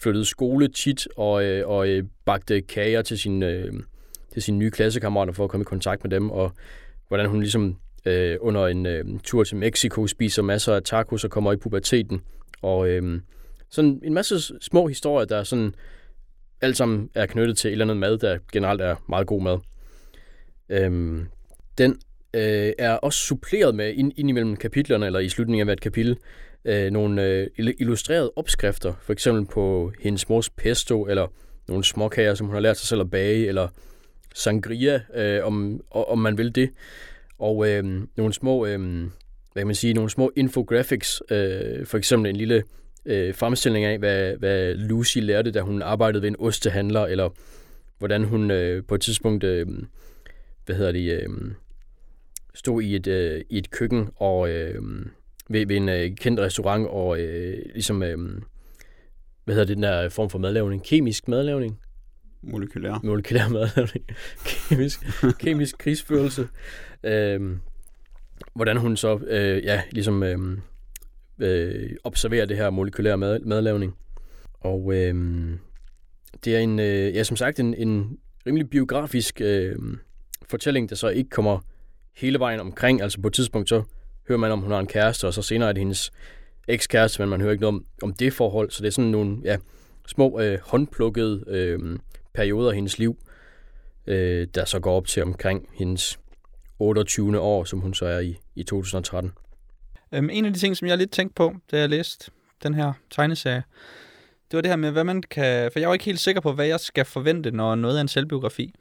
flyttede 0.00 0.24
skole 0.24 0.68
tit 0.68 1.08
og, 1.16 1.44
øh, 1.44 1.68
og 1.68 1.88
øh, 1.88 2.04
bagte 2.24 2.60
kager 2.60 3.02
til 3.02 3.18
sine, 3.18 3.46
øh, 3.46 3.72
til 4.32 4.42
sine 4.42 4.58
nye 4.58 4.70
klassekammerater 4.70 5.32
for 5.32 5.44
at 5.44 5.50
komme 5.50 5.62
i 5.62 5.64
kontakt 5.64 6.04
med 6.04 6.10
dem, 6.10 6.30
og 6.30 6.52
hvordan 7.08 7.26
hun 7.26 7.40
ligesom 7.40 7.76
øh, 8.06 8.36
under 8.40 8.66
en 8.66 8.86
øh, 8.86 9.04
tur 9.24 9.44
til 9.44 9.56
Mexico 9.56 10.06
spiser 10.06 10.42
masser 10.42 10.74
af 10.74 10.82
tacos 10.82 11.24
og 11.24 11.30
kommer 11.30 11.52
i 11.52 11.56
puberteten. 11.56 12.20
Og 12.62 12.88
øh, 12.88 13.20
sådan 13.70 14.00
en 14.04 14.14
masse 14.14 14.40
små 14.60 14.86
historier, 14.86 15.26
der 15.26 15.42
sådan 15.42 15.74
alt 16.60 16.76
sammen 16.76 17.10
er 17.14 17.26
knyttet 17.26 17.58
til 17.58 17.68
et 17.68 17.72
eller 17.72 17.84
andet 17.84 17.96
mad, 17.96 18.18
der 18.18 18.38
generelt 18.52 18.80
er 18.80 18.96
meget 19.08 19.26
god 19.26 19.42
mad. 19.42 19.58
Øhm, 20.68 21.26
den 21.78 22.00
øh, 22.34 22.72
er 22.78 22.92
også 22.92 23.18
suppleret 23.18 23.74
med 23.74 23.94
ind, 23.94 24.12
ind 24.16 24.28
imellem 24.28 24.56
kapitlerne, 24.56 25.06
eller 25.06 25.18
i 25.18 25.28
slutningen 25.28 25.60
af 25.60 25.66
hvert 25.66 25.80
kapitel, 25.80 26.16
øh, 26.64 26.90
nogle 26.90 27.24
øh, 27.24 27.46
illustrerede 27.58 28.32
opskrifter, 28.36 28.94
for 29.02 29.12
eksempel 29.12 29.46
på 29.46 29.92
hendes 30.00 30.28
mors 30.28 30.50
pesto, 30.50 31.06
eller 31.06 31.26
nogle 31.68 31.84
småkager, 31.84 32.34
som 32.34 32.46
hun 32.46 32.54
har 32.54 32.60
lært 32.60 32.76
sig 32.76 32.88
selv 32.88 33.00
at 33.00 33.10
bage, 33.10 33.46
eller 33.46 33.68
sangria, 34.34 35.00
øh, 35.14 35.44
om, 35.44 35.80
om 35.90 36.18
man 36.18 36.38
vil 36.38 36.54
det. 36.54 36.70
Og 37.38 37.68
øh, 37.68 37.84
nogle 38.16 38.32
små, 38.32 38.66
øh, 38.66 39.00
hvad 39.52 39.60
kan 39.60 39.66
man 39.66 39.74
sige, 39.74 39.94
nogle 39.94 40.10
små 40.10 40.32
infographics, 40.36 41.22
øh, 41.30 41.86
for 41.86 41.98
eksempel 41.98 42.30
en 42.30 42.36
lille 42.36 42.62
øh, 43.06 43.34
fremstilling 43.34 43.84
af, 43.84 43.98
hvad, 43.98 44.36
hvad 44.36 44.74
Lucy 44.74 45.18
lærte, 45.18 45.50
da 45.50 45.60
hun 45.60 45.82
arbejdede 45.82 46.22
ved 46.22 46.28
en 46.28 46.36
ostehandler, 46.38 47.06
eller 47.06 47.28
hvordan 47.98 48.24
hun 48.24 48.50
øh, 48.50 48.84
på 48.84 48.94
et 48.94 49.00
tidspunkt, 49.00 49.44
øh, 49.44 49.66
hvad 50.66 50.76
hedder 50.76 50.92
det, 50.92 51.12
øh, 51.12 51.28
stod 52.58 52.82
i 52.82 52.96
et, 52.96 53.06
øh, 53.06 53.44
i 53.50 53.58
et 53.58 53.70
køkken 53.70 54.08
og 54.16 54.50
øh, 54.50 54.82
ved, 55.48 55.66
ved 55.66 55.76
en 55.76 55.88
øh, 55.88 56.16
kendt 56.16 56.40
restaurant 56.40 56.86
og 56.86 57.20
øh, 57.20 57.58
ligesom, 57.72 58.02
øh, 58.02 58.18
hvad 59.44 59.54
hedder 59.54 59.66
det, 59.66 59.76
den 59.76 59.82
der 59.82 60.08
form 60.08 60.30
for 60.30 60.38
madlavning? 60.38 60.84
Kemisk 60.84 61.28
madlavning? 61.28 61.78
Molekylær. 62.42 63.00
molekylær 63.04 63.48
madlavning, 63.58 64.04
kemisk, 64.44 65.00
kemisk 65.38 65.78
krigsførelse. 65.78 66.48
Øhm, 67.02 67.60
hvordan 68.54 68.76
hun 68.76 68.96
så 68.96 69.20
øh, 69.26 69.64
ja, 69.64 69.82
ligesom 69.90 70.22
øh, 70.22 70.58
øh, 71.38 71.90
observerer 72.04 72.46
det 72.46 72.56
her 72.56 72.70
molekylære 72.70 73.18
mad, 73.18 73.40
madlavning. 73.40 73.96
Og 74.60 74.94
øh, 74.94 75.14
det 76.44 76.56
er 76.56 76.58
en, 76.58 76.78
øh, 76.78 77.14
ja, 77.14 77.22
som 77.22 77.36
sagt 77.36 77.60
en, 77.60 77.74
en 77.74 78.18
rimelig 78.46 78.70
biografisk 78.70 79.40
øh, 79.40 79.76
fortælling, 80.48 80.90
der 80.90 80.96
så 80.96 81.08
ikke 81.08 81.30
kommer 81.30 81.60
hele 82.18 82.38
vejen 82.38 82.60
omkring. 82.60 83.02
Altså 83.02 83.20
på 83.20 83.28
et 83.28 83.34
tidspunkt 83.34 83.68
så 83.68 83.82
hører 84.28 84.38
man 84.38 84.52
om, 84.52 84.60
hun 84.60 84.70
har 84.70 84.78
en 84.78 84.86
kæreste, 84.86 85.26
og 85.26 85.34
så 85.34 85.42
senere 85.42 85.68
er 85.68 85.72
det 85.72 85.80
hendes 85.80 86.10
ekskæreste, 86.68 87.22
men 87.22 87.28
man 87.28 87.40
hører 87.40 87.52
ikke 87.52 87.62
noget 87.62 87.74
om, 87.74 87.84
om 88.02 88.12
det 88.12 88.32
forhold. 88.32 88.70
Så 88.70 88.82
det 88.82 88.86
er 88.86 88.92
sådan 88.92 89.10
nogle 89.10 89.38
ja, 89.44 89.56
små 90.06 90.40
øh, 90.40 90.58
håndplukkede 90.62 91.44
øh, 91.46 91.98
perioder 92.34 92.68
af 92.68 92.74
hendes 92.74 92.98
liv, 92.98 93.18
øh, 94.06 94.46
der 94.54 94.64
så 94.64 94.80
går 94.80 94.96
op 94.96 95.06
til 95.06 95.22
omkring 95.22 95.68
hendes 95.72 96.18
28. 96.78 97.40
år, 97.40 97.64
som 97.64 97.80
hun 97.80 97.94
så 97.94 98.06
er 98.06 98.18
i, 98.18 98.36
i 98.54 98.62
2013. 98.62 99.32
Øhm, 100.12 100.30
en 100.30 100.44
af 100.44 100.52
de 100.52 100.58
ting, 100.58 100.76
som 100.76 100.88
jeg 100.88 100.98
lidt 100.98 101.10
tænkte 101.10 101.34
på, 101.34 101.54
da 101.70 101.78
jeg 101.78 101.88
læste 101.88 102.30
den 102.62 102.74
her 102.74 102.92
tegneserie, 103.10 103.62
det 104.50 104.56
var 104.56 104.60
det 104.60 104.70
her 104.70 104.76
med, 104.76 104.90
hvad 104.90 105.04
man 105.04 105.22
kan... 105.22 105.72
For 105.72 105.78
jeg 105.78 105.88
var 105.88 105.94
ikke 105.94 106.04
helt 106.04 106.20
sikker 106.20 106.40
på, 106.40 106.52
hvad 106.52 106.66
jeg 106.66 106.80
skal 106.80 107.04
forvente, 107.04 107.50
når 107.50 107.74
noget 107.74 107.96
er 107.96 108.00
en 108.00 108.08
selvbiografi. 108.08 108.74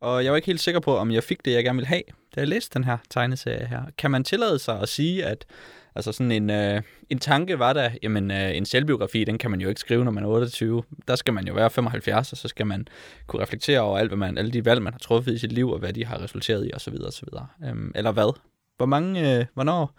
Og 0.00 0.24
jeg 0.24 0.32
var 0.32 0.36
ikke 0.36 0.46
helt 0.46 0.60
sikker 0.60 0.80
på, 0.80 0.96
om 0.96 1.10
jeg 1.10 1.22
fik 1.22 1.44
det, 1.44 1.52
jeg 1.52 1.64
gerne 1.64 1.76
ville 1.76 1.86
have, 1.86 2.02
da 2.34 2.40
jeg 2.40 2.48
læste 2.48 2.74
den 2.74 2.84
her 2.84 2.98
tegneserie 3.10 3.66
her. 3.66 3.82
Kan 3.98 4.10
man 4.10 4.24
tillade 4.24 4.58
sig 4.58 4.80
at 4.80 4.88
sige, 4.88 5.24
at 5.24 5.46
altså 5.94 6.12
sådan 6.12 6.32
en, 6.32 6.50
øh, 6.50 6.82
en 7.10 7.18
tanke 7.18 7.58
var 7.58 7.72
der, 7.72 7.90
jamen 8.02 8.30
øh, 8.30 8.56
en 8.56 8.64
selvbiografi, 8.64 9.24
den 9.24 9.38
kan 9.38 9.50
man 9.50 9.60
jo 9.60 9.68
ikke 9.68 9.80
skrive, 9.80 10.04
når 10.04 10.10
man 10.10 10.24
er 10.24 10.28
28. 10.28 10.82
Der 11.08 11.16
skal 11.16 11.34
man 11.34 11.46
jo 11.46 11.54
være 11.54 11.70
75, 11.70 12.32
og 12.32 12.38
så 12.38 12.48
skal 12.48 12.66
man 12.66 12.86
kunne 13.26 13.42
reflektere 13.42 13.80
over 13.80 13.98
alt, 13.98 14.10
hvad 14.10 14.18
man, 14.18 14.38
alle 14.38 14.50
de 14.50 14.64
valg, 14.64 14.82
man 14.82 14.92
har 14.92 14.98
truffet 14.98 15.34
i 15.34 15.38
sit 15.38 15.52
liv, 15.52 15.70
og 15.70 15.78
hvad 15.78 15.92
de 15.92 16.04
har 16.04 16.22
resulteret 16.22 16.66
i, 16.66 16.74
osv. 16.74 16.94
osv. 17.06 17.28
Øhm, 17.64 17.92
eller 17.94 18.12
hvad? 18.12 18.38
Hvor 18.76 18.86
mange, 18.86 19.38
øh, 19.38 19.46
hvornår, 19.54 19.98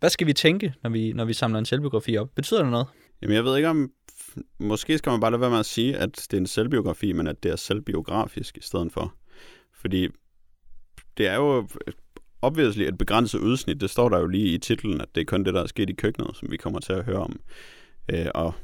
hvad 0.00 0.10
skal 0.10 0.26
vi 0.26 0.32
tænke, 0.32 0.74
når 0.82 0.90
vi, 0.90 1.12
når 1.12 1.24
vi 1.24 1.32
samler 1.32 1.58
en 1.58 1.64
selvbiografi 1.64 2.16
op? 2.16 2.28
Betyder 2.34 2.62
det 2.62 2.70
noget? 2.70 2.86
Jamen, 3.22 3.36
jeg 3.36 3.44
ved 3.44 3.56
ikke 3.56 3.68
om... 3.68 3.90
Måske 4.58 4.98
skal 4.98 5.10
man 5.10 5.20
bare 5.20 5.30
lade 5.30 5.40
være 5.40 5.50
med 5.50 5.58
at 5.58 5.66
sige, 5.66 5.96
at 5.96 6.26
det 6.30 6.32
er 6.32 6.40
en 6.40 6.46
selvbiografi, 6.46 7.12
men 7.12 7.26
at 7.26 7.42
det 7.42 7.52
er 7.52 7.56
selvbiografisk 7.56 8.56
i 8.56 8.62
stedet 8.62 8.92
for. 8.92 9.14
Fordi 9.78 10.08
det 11.16 11.26
er 11.26 11.34
jo 11.34 11.68
obviously 12.42 12.82
et 12.82 12.98
begrænset 12.98 13.38
udsnit. 13.38 13.80
Det 13.80 13.90
står 13.90 14.08
der 14.08 14.18
jo 14.18 14.26
lige 14.26 14.54
i 14.54 14.58
titlen, 14.58 15.00
at 15.00 15.08
det 15.14 15.20
er 15.20 15.24
kun 15.24 15.44
det, 15.44 15.54
der 15.54 15.62
er 15.62 15.66
sket 15.66 15.90
i 15.90 15.92
køkkenet, 15.92 16.36
som 16.36 16.50
vi 16.50 16.56
kommer 16.56 16.80
til 16.80 16.92
at 16.92 17.04
høre 17.04 17.18
om. 17.18 17.40
Øh, 18.08 18.26
og 18.34 18.54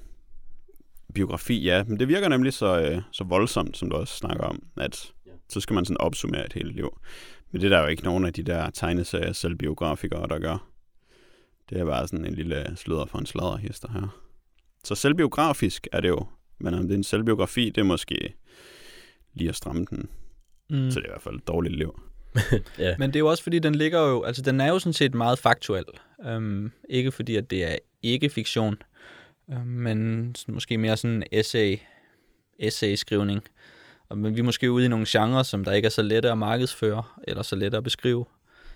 biografi, 1.14 1.62
ja, 1.62 1.84
men 1.84 1.98
det 1.98 2.08
virker 2.08 2.28
nemlig 2.28 2.52
så, 2.52 2.80
øh, 2.80 3.02
så 3.12 3.24
voldsomt, 3.24 3.76
som 3.76 3.90
du 3.90 3.96
også 3.96 4.16
snakker 4.16 4.44
om, 4.44 4.62
at 4.76 5.12
så 5.48 5.60
skal 5.60 5.74
man 5.74 5.84
sådan 5.84 6.00
opsummere 6.00 6.46
et 6.46 6.52
helt 6.52 6.76
liv. 6.76 6.98
Men 7.50 7.60
det 7.60 7.72
er 7.72 7.76
der 7.76 7.82
jo 7.82 7.88
ikke 7.88 8.04
nogen 8.04 8.24
af 8.24 8.32
de 8.32 8.42
der 8.42 8.70
tegneserier 8.70 9.32
selvbiografikere, 9.32 10.28
der 10.28 10.38
gør. 10.38 10.68
Det 11.70 11.80
er 11.80 11.84
bare 11.84 12.08
sådan 12.08 12.24
en 12.24 12.34
lille 12.34 12.72
sløder 12.76 13.06
for 13.06 13.18
en 13.18 13.26
sladderhister 13.26 13.92
her. 13.92 14.20
Så 14.84 14.94
selvbiografisk 14.94 15.88
er 15.92 16.00
det 16.00 16.08
jo, 16.08 16.26
men 16.58 16.74
om 16.74 16.82
det 16.82 16.90
er 16.90 16.96
en 16.96 17.04
selvbiografi, 17.04 17.70
det 17.70 17.78
er 17.78 17.84
måske 17.84 18.34
lige 19.34 19.48
at 19.48 19.56
stramme 19.56 19.86
den. 19.90 20.08
Mm. 20.70 20.90
Så 20.90 21.00
det 21.00 21.06
er 21.06 21.10
i 21.10 21.12
hvert 21.12 21.22
fald 21.22 21.34
et 21.34 21.48
dårligt 21.48 21.76
liv. 21.76 22.00
Ja. 22.78 22.94
Men 22.98 23.10
det 23.10 23.16
er 23.16 23.20
jo 23.20 23.26
også 23.26 23.42
fordi, 23.42 23.58
den 23.58 23.74
ligger 23.74 24.00
jo, 24.00 24.22
altså 24.22 24.42
den 24.42 24.60
er 24.60 24.68
jo 24.68 24.78
sådan 24.78 24.92
set 24.92 25.14
meget 25.14 25.38
faktuel. 25.38 25.84
Øhm, 26.26 26.72
ikke 26.88 27.12
fordi, 27.12 27.36
at 27.36 27.50
det 27.50 27.64
er 27.64 27.76
ikke 28.02 28.28
fiktion, 28.28 28.76
øhm, 29.52 29.66
men 29.66 30.34
sådan, 30.34 30.54
måske 30.54 30.78
mere 30.78 30.96
sådan 30.96 31.22
essay, 31.32 31.76
essay-skrivning. 32.58 33.40
Og, 34.08 34.18
men 34.18 34.34
vi 34.34 34.40
er 34.40 34.44
måske 34.44 34.70
ude 34.72 34.84
i 34.84 34.88
nogle 34.88 35.06
genrer, 35.08 35.42
som 35.42 35.64
der 35.64 35.72
ikke 35.72 35.86
er 35.86 35.90
så 35.90 36.02
lette 36.02 36.30
at 36.30 36.38
markedsføre, 36.38 37.02
eller 37.28 37.42
så 37.42 37.56
lette 37.56 37.76
at 37.76 37.84
beskrive. 37.84 38.26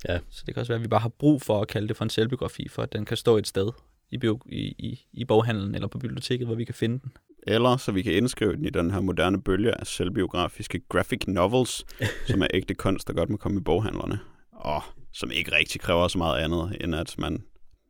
Ja. 0.08 0.18
Så 0.30 0.42
det 0.46 0.54
kan 0.54 0.60
også 0.60 0.72
være, 0.72 0.78
at 0.78 0.82
vi 0.82 0.88
bare 0.88 1.00
har 1.00 1.08
brug 1.08 1.42
for 1.42 1.60
at 1.60 1.68
kalde 1.68 1.88
det 1.88 1.96
for 1.96 2.04
en 2.04 2.10
selvbiografi, 2.10 2.68
for 2.68 2.82
at 2.82 2.92
den 2.92 3.04
kan 3.04 3.16
stå 3.16 3.36
et 3.36 3.46
sted 3.46 3.70
i, 4.10 4.18
bio, 4.18 4.40
i, 4.46 4.58
i, 4.78 5.06
i 5.12 5.24
boghandlen 5.24 5.74
eller 5.74 5.88
på 5.88 5.98
biblioteket, 5.98 6.46
hvor 6.46 6.54
vi 6.56 6.64
kan 6.64 6.74
finde 6.74 6.98
den. 6.98 7.12
Eller 7.50 7.76
så 7.76 7.92
vi 7.92 8.02
kan 8.02 8.12
indskrive 8.12 8.56
den 8.56 8.64
i 8.64 8.70
den 8.70 8.90
her 8.90 9.00
moderne 9.00 9.42
bølge 9.42 9.80
af 9.80 9.86
selvbiografiske 9.86 10.80
graphic 10.88 11.20
novels, 11.26 11.84
som 12.28 12.42
er 12.42 12.46
ægte 12.54 12.74
kunst, 12.74 13.08
der 13.08 13.14
godt 13.14 13.30
må 13.30 13.36
komme 13.36 13.60
i 13.60 13.62
boghandlerne. 13.62 14.18
Og 14.52 14.82
som 15.12 15.30
ikke 15.30 15.52
rigtig 15.52 15.80
kræver 15.80 16.08
så 16.08 16.18
meget 16.18 16.38
andet, 16.44 16.76
end 16.80 16.94
at 16.94 17.14
man 17.18 17.42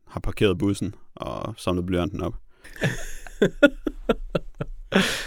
har 0.07 0.19
parkeret 0.19 0.57
bussen 0.57 0.95
og 1.15 1.53
samlet 1.57 1.85
blyanten 1.85 2.21
op. 2.21 2.33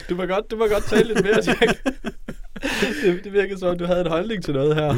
Du 0.09 0.17
må 0.17 0.27
godt, 0.27 0.51
du 0.51 0.57
må 0.57 0.67
godt 0.67 0.85
tale 0.85 1.15
lidt 1.15 1.23
mere, 1.25 1.39
Jack. 1.47 1.89
det, 2.61 3.25
det 3.25 3.33
virker 3.33 3.57
som 3.57 3.69
om, 3.69 3.79
du 3.79 3.85
havde 3.85 4.01
en 4.01 4.07
holdning 4.07 4.45
til 4.45 4.55
noget 4.55 4.75
her. 4.75 4.95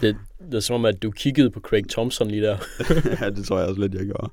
Det, 0.00 0.16
det 0.38 0.54
er 0.54 0.60
som 0.60 0.74
om, 0.74 0.84
at 0.84 1.02
du 1.02 1.10
kiggede 1.10 1.50
på 1.50 1.60
Craig 1.60 1.88
Thompson 1.88 2.28
lige 2.28 2.42
der. 2.42 2.58
ja, 3.20 3.30
det 3.30 3.46
tror 3.46 3.58
jeg 3.58 3.68
også 3.68 3.80
lidt, 3.80 3.94
jeg 3.94 4.04
gjorde. 4.04 4.32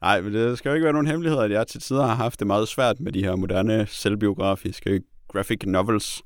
Nej, 0.00 0.20
men 0.20 0.34
det 0.34 0.58
skal 0.58 0.68
jo 0.68 0.74
ikke 0.74 0.84
være 0.84 0.92
nogen 0.92 1.06
hemmelighed, 1.06 1.40
at 1.40 1.50
jeg 1.50 1.66
til 1.66 1.80
tider 1.80 2.06
har 2.06 2.14
haft 2.14 2.38
det 2.38 2.46
meget 2.46 2.68
svært 2.68 3.00
med 3.00 3.12
de 3.12 3.24
her 3.24 3.36
moderne 3.36 3.86
selvbiografiske 3.88 5.00
graphic 5.28 5.62
novels. 5.66 6.22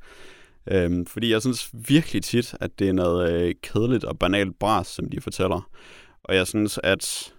Øhm, 0.70 1.06
fordi 1.06 1.32
jeg 1.32 1.40
synes 1.40 1.70
virkelig 1.72 2.22
tit, 2.22 2.54
at 2.60 2.70
det 2.78 2.88
er 2.88 2.92
noget 2.92 3.32
øh, 3.32 3.54
kedeligt 3.62 4.04
og 4.04 4.18
banalt 4.18 4.58
bras, 4.58 4.86
som 4.86 5.10
de 5.10 5.20
fortæller. 5.20 5.70
Og 6.24 6.34
jeg 6.34 6.46
synes, 6.46 6.78
at 6.82 7.32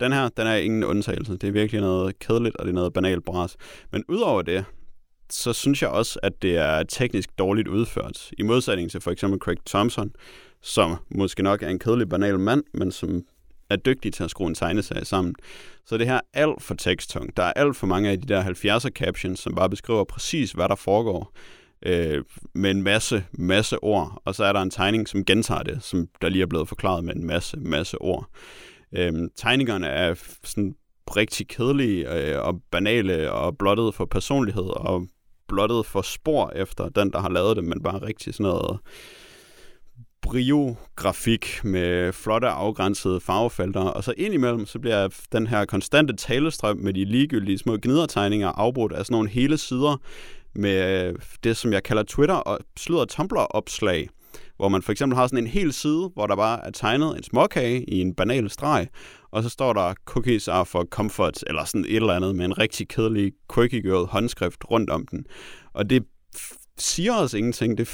den 0.00 0.12
her, 0.12 0.28
den 0.28 0.46
er 0.46 0.54
ingen 0.54 0.84
undtagelse. 0.84 1.32
Det 1.32 1.44
er 1.44 1.52
virkelig 1.52 1.80
noget 1.80 2.18
kedeligt, 2.18 2.56
og 2.56 2.64
det 2.64 2.70
er 2.70 2.74
noget 2.74 2.92
banalt 2.92 3.24
bras. 3.24 3.56
Men 3.92 4.04
udover 4.08 4.42
det, 4.42 4.64
så 5.30 5.52
synes 5.52 5.82
jeg 5.82 5.90
også, 5.90 6.18
at 6.22 6.42
det 6.42 6.56
er 6.56 6.82
teknisk 6.82 7.38
dårligt 7.38 7.68
udført. 7.68 8.30
I 8.38 8.42
modsætning 8.42 8.90
til 8.90 9.00
for 9.00 9.10
eksempel 9.10 9.40
Craig 9.40 9.58
Thompson, 9.66 10.12
som 10.62 10.96
måske 11.10 11.42
nok 11.42 11.62
er 11.62 11.68
en 11.68 11.78
kedelig, 11.78 12.08
banal 12.08 12.38
mand, 12.38 12.64
men 12.74 12.92
som 12.92 13.24
er 13.70 13.76
dygtig 13.76 14.14
til 14.14 14.24
at 14.24 14.30
skrue 14.30 14.48
en 14.48 14.54
tegneserie 14.54 15.04
sammen. 15.04 15.34
Så 15.84 15.98
det 15.98 16.06
her 16.06 16.14
er 16.14 16.20
alt 16.32 16.62
for 16.62 16.74
teksttungt. 16.74 17.36
Der 17.36 17.42
er 17.42 17.52
alt 17.52 17.76
for 17.76 17.86
mange 17.86 18.10
af 18.10 18.20
de 18.20 18.26
der 18.28 18.44
70'er 18.44 18.90
captions, 18.90 19.40
som 19.40 19.54
bare 19.54 19.70
beskriver 19.70 20.04
præcis, 20.04 20.52
hvad 20.52 20.68
der 20.68 20.74
foregår 20.74 21.34
øh, 21.86 22.24
med 22.54 22.70
en 22.70 22.82
masse, 22.82 23.24
masse 23.32 23.82
ord. 23.82 24.22
Og 24.24 24.34
så 24.34 24.44
er 24.44 24.52
der 24.52 24.60
en 24.62 24.70
tegning, 24.70 25.08
som 25.08 25.24
gentager 25.24 25.62
det, 25.62 25.82
som 25.82 26.08
der 26.22 26.28
lige 26.28 26.42
er 26.42 26.46
blevet 26.46 26.68
forklaret 26.68 27.04
med 27.04 27.14
en 27.14 27.26
masse, 27.26 27.56
masse 27.56 27.98
ord. 28.00 28.26
Øh, 28.96 29.12
tegningerne 29.36 29.86
er 29.86 30.14
sådan 30.44 30.74
rigtig 31.16 31.48
kedelige 31.48 32.12
øh, 32.14 32.42
og 32.42 32.60
banale 32.70 33.32
og 33.32 33.58
blottet 33.58 33.94
for 33.94 34.04
personlighed 34.04 34.64
og 34.64 35.06
blottet 35.48 35.86
for 35.86 36.02
spor 36.02 36.52
efter 36.54 36.88
den, 36.88 37.10
der 37.12 37.20
har 37.20 37.28
lavet 37.28 37.56
det, 37.56 37.64
men 37.64 37.82
bare 37.82 38.02
rigtig 38.02 38.34
sådan 38.34 38.44
noget 38.44 38.78
brio-grafik 40.22 41.64
med 41.64 42.12
flotte 42.12 42.48
afgrænsede 42.48 43.20
farvefelter, 43.20 43.80
og 43.80 44.04
så 44.04 44.14
indimellem 44.16 44.66
så 44.66 44.78
bliver 44.78 45.08
den 45.32 45.46
her 45.46 45.64
konstante 45.64 46.16
talestrøm 46.16 46.76
med 46.76 46.94
de 46.94 47.04
ligegyldige 47.04 47.58
små 47.58 47.76
gnidertegninger 47.82 48.48
afbrudt 48.48 48.92
af 48.92 49.06
sådan 49.06 49.14
nogle 49.14 49.28
hele 49.28 49.58
sider 49.58 50.00
med 50.54 51.14
det, 51.44 51.56
som 51.56 51.72
jeg 51.72 51.82
kalder 51.82 52.02
Twitter 52.02 52.34
og 52.34 52.58
sludder 52.76 53.04
Tumblr-opslag, 53.04 54.08
hvor 54.58 54.68
man 54.68 54.82
for 54.82 54.92
eksempel 54.92 55.16
har 55.16 55.26
sådan 55.26 55.44
en 55.44 55.50
hel 55.50 55.72
side, 55.72 56.10
hvor 56.14 56.26
der 56.26 56.36
bare 56.36 56.66
er 56.66 56.70
tegnet 56.70 57.16
en 57.16 57.22
småkage 57.22 57.84
i 57.84 58.00
en 58.00 58.14
banal 58.14 58.50
streg, 58.50 58.88
og 59.30 59.42
så 59.42 59.48
står 59.48 59.72
der 59.72 59.94
cookies 60.04 60.48
are 60.48 60.66
for 60.66 60.84
comfort, 60.84 61.44
eller 61.46 61.64
sådan 61.64 61.84
et 61.84 61.96
eller 61.96 62.14
andet 62.14 62.36
med 62.36 62.44
en 62.44 62.58
rigtig 62.58 62.88
kedelig 62.88 63.32
quirky 63.54 63.82
girl 63.82 64.06
håndskrift 64.06 64.64
rundt 64.70 64.90
om 64.90 65.06
den. 65.06 65.26
Og 65.72 65.90
det 65.90 66.04
siger 66.78 67.14
os 67.14 67.34
ingenting. 67.34 67.78
Det, 67.78 67.88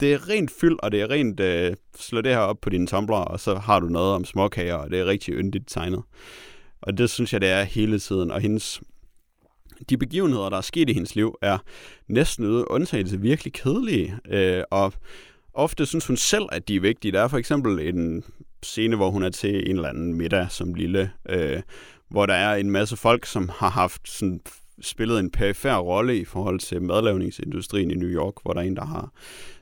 det 0.00 0.12
er 0.12 0.28
rent 0.28 0.50
fyld, 0.50 0.76
og 0.82 0.92
det 0.92 1.00
er 1.00 1.10
rent 1.10 1.40
øh, 1.40 1.76
slå 1.98 2.20
det 2.20 2.32
her 2.32 2.38
op 2.38 2.60
på 2.62 2.70
dine 2.70 2.86
tumbler, 2.86 3.16
og 3.16 3.40
så 3.40 3.54
har 3.54 3.80
du 3.80 3.86
noget 3.86 4.14
om 4.14 4.24
småkager, 4.24 4.74
og 4.74 4.90
det 4.90 5.00
er 5.00 5.06
rigtig 5.06 5.34
yndigt 5.34 5.68
tegnet. 5.68 6.02
Og 6.82 6.98
det 6.98 7.10
synes 7.10 7.32
jeg, 7.32 7.40
det 7.40 7.48
er 7.48 7.62
hele 7.62 7.98
tiden. 7.98 8.30
Og 8.30 8.40
hendes 8.40 8.80
de 9.90 9.98
begivenheder, 9.98 10.48
der 10.48 10.56
er 10.56 10.60
sket 10.60 10.90
i 10.90 10.92
hendes 10.92 11.14
liv, 11.14 11.34
er 11.42 11.58
næsten 12.08 12.46
uden 12.46 12.64
undtagelse 12.64 13.20
virkelig 13.20 13.52
kedelige. 13.52 14.18
Øh, 14.28 14.62
og 14.70 14.92
ofte 15.54 15.86
synes 15.86 16.06
hun 16.06 16.16
selv, 16.16 16.44
at 16.52 16.68
de 16.68 16.76
er 16.76 16.80
vigtige. 16.80 17.12
Der 17.12 17.20
er 17.20 17.28
for 17.28 17.38
eksempel 17.38 17.88
en 17.88 18.24
scene, 18.62 18.96
hvor 18.96 19.10
hun 19.10 19.22
er 19.22 19.30
til 19.30 19.70
en 19.70 19.76
eller 19.76 19.88
anden 19.88 20.14
middag 20.14 20.46
som 20.50 20.74
lille, 20.74 21.12
øh, 21.28 21.62
hvor 22.08 22.26
der 22.26 22.34
er 22.34 22.54
en 22.54 22.70
masse 22.70 22.96
folk, 22.96 23.26
som 23.26 23.48
har 23.48 23.68
haft 23.68 24.08
sådan 24.08 24.40
spillet 24.82 25.20
en 25.20 25.30
perifær 25.30 25.76
rolle 25.76 26.18
i 26.18 26.24
forhold 26.24 26.58
til 26.58 26.82
madlavningsindustrien 26.82 27.90
i 27.90 27.94
New 27.94 28.08
York, 28.08 28.34
hvor 28.42 28.52
der 28.52 28.60
er 28.60 28.64
en, 28.64 28.76
der 28.76 28.84
har 28.84 29.12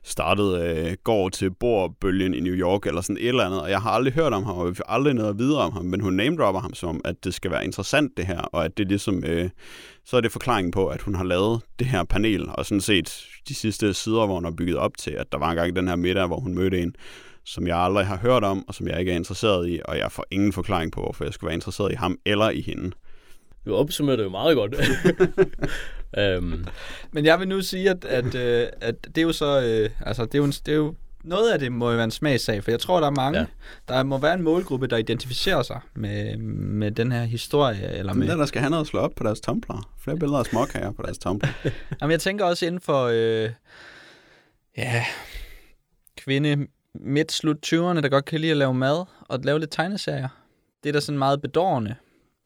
startet 0.04 0.62
øh, 0.62 0.96
går 1.04 1.28
til 1.28 1.50
bordbølgen 1.50 2.34
i 2.34 2.40
New 2.40 2.54
York, 2.54 2.86
eller 2.86 3.00
sådan 3.00 3.16
et 3.16 3.28
eller 3.28 3.44
andet, 3.44 3.60
og 3.60 3.70
jeg 3.70 3.82
har 3.82 3.90
aldrig 3.90 4.14
hørt 4.14 4.32
om 4.32 4.44
ham, 4.44 4.56
og 4.56 4.70
vi 4.70 4.74
får 4.74 4.90
aldrig 4.90 5.14
noget 5.14 5.38
videre 5.38 5.62
om 5.62 5.72
ham, 5.72 5.84
men 5.84 6.00
hun 6.00 6.14
namedropper 6.14 6.60
ham 6.60 6.74
som, 6.74 7.00
at 7.04 7.24
det 7.24 7.34
skal 7.34 7.50
være 7.50 7.64
interessant 7.64 8.16
det 8.16 8.26
her, 8.26 8.40
og 8.40 8.64
at 8.64 8.78
det 8.78 8.88
ligesom, 8.88 9.24
øh, 9.24 9.50
så 10.04 10.16
er 10.16 10.20
det 10.20 10.32
forklaringen 10.32 10.70
på, 10.70 10.86
at 10.86 11.02
hun 11.02 11.14
har 11.14 11.24
lavet 11.24 11.60
det 11.78 11.86
her 11.86 12.04
panel, 12.04 12.48
og 12.48 12.66
sådan 12.66 12.80
set 12.80 13.26
de 13.48 13.54
sidste 13.54 13.94
sider, 13.94 14.26
hvor 14.26 14.34
hun 14.34 14.44
har 14.44 14.54
bygget 14.58 14.76
op 14.76 14.96
til, 14.98 15.10
at 15.10 15.32
der 15.32 15.38
var 15.38 15.50
engang 15.50 15.76
den 15.76 15.88
her 15.88 15.96
middag, 15.96 16.26
hvor 16.26 16.40
hun 16.40 16.54
mødte 16.54 16.80
en, 16.80 16.94
som 17.44 17.66
jeg 17.66 17.78
aldrig 17.78 18.06
har 18.06 18.16
hørt 18.16 18.44
om, 18.44 18.68
og 18.68 18.74
som 18.74 18.88
jeg 18.88 19.00
ikke 19.00 19.12
er 19.12 19.16
interesseret 19.16 19.68
i, 19.68 19.80
og 19.84 19.98
jeg 19.98 20.12
får 20.12 20.24
ingen 20.30 20.52
forklaring 20.52 20.92
på, 20.92 21.00
hvorfor 21.00 21.24
jeg 21.24 21.34
skulle 21.34 21.48
være 21.48 21.54
interesseret 21.54 21.92
i 21.92 21.94
ham 21.94 22.18
eller 22.26 22.50
i 22.50 22.60
hende. 22.60 22.92
Du 23.66 23.74
opsummerer 23.74 24.16
det 24.16 24.24
jo 24.24 24.28
meget 24.28 24.56
godt. 24.56 24.74
um. 26.38 26.66
Men 27.12 27.24
jeg 27.24 27.40
vil 27.40 27.48
nu 27.48 27.60
sige, 27.60 27.90
at, 27.90 28.04
at, 28.04 28.34
øh, 28.34 28.68
at 28.80 28.94
det 29.04 29.18
er 29.18 29.22
jo 29.22 29.32
så, 29.32 29.60
øh, 29.60 29.90
altså 30.00 30.24
det 30.24 30.34
er 30.34 30.38
jo, 30.38 30.44
en, 30.44 30.50
det 30.50 30.68
er 30.68 30.76
jo 30.76 30.94
noget 31.24 31.52
af 31.52 31.58
det 31.58 31.72
må 31.72 31.90
jo 31.90 31.96
være 31.96 32.04
en 32.04 32.10
smagssag, 32.10 32.64
for 32.64 32.70
jeg 32.70 32.80
tror, 32.80 33.00
der 33.00 33.06
er 33.06 33.10
mange, 33.10 33.38
ja. 33.38 33.46
der 33.88 34.02
må 34.02 34.18
være 34.18 34.34
en 34.34 34.42
målgruppe, 34.42 34.86
der 34.86 34.96
identificerer 34.96 35.62
sig 35.62 35.80
med, 35.94 36.36
med 36.36 36.90
den 36.90 37.12
her 37.12 37.24
historie. 37.24 37.92
Eller 37.92 38.14
med... 38.14 38.28
Der, 38.28 38.36
der 38.36 38.46
skal 38.46 38.60
have 38.60 38.70
noget 38.70 38.84
at 38.84 38.88
slå 38.88 39.00
op 39.00 39.12
på 39.16 39.24
deres 39.24 39.40
Tumblr. 39.40 39.88
Flere 39.98 40.16
billeder 40.16 40.38
af 40.38 40.46
småkager 40.46 40.92
på 40.92 41.02
deres 41.02 41.18
Tumblr. 41.18 41.48
Jamen, 42.00 42.12
jeg 42.12 42.20
tænker 42.20 42.44
også 42.44 42.66
inden 42.66 42.80
for, 42.80 43.04
øh, 43.04 43.50
ja, 44.76 45.04
kvinde 46.16 46.66
midt 46.94 47.32
slut 47.32 47.56
20'erne, 47.66 48.00
der 48.00 48.08
godt 48.08 48.24
kan 48.24 48.40
lide 48.40 48.50
at 48.50 48.56
lave 48.56 48.74
mad 48.74 49.04
og 49.20 49.40
lave 49.42 49.58
lidt 49.58 49.72
tegneserier. 49.72 50.28
Det 50.82 50.88
er 50.88 50.92
da 50.92 51.00
sådan 51.00 51.18
meget 51.18 51.42
bedårende. 51.42 51.94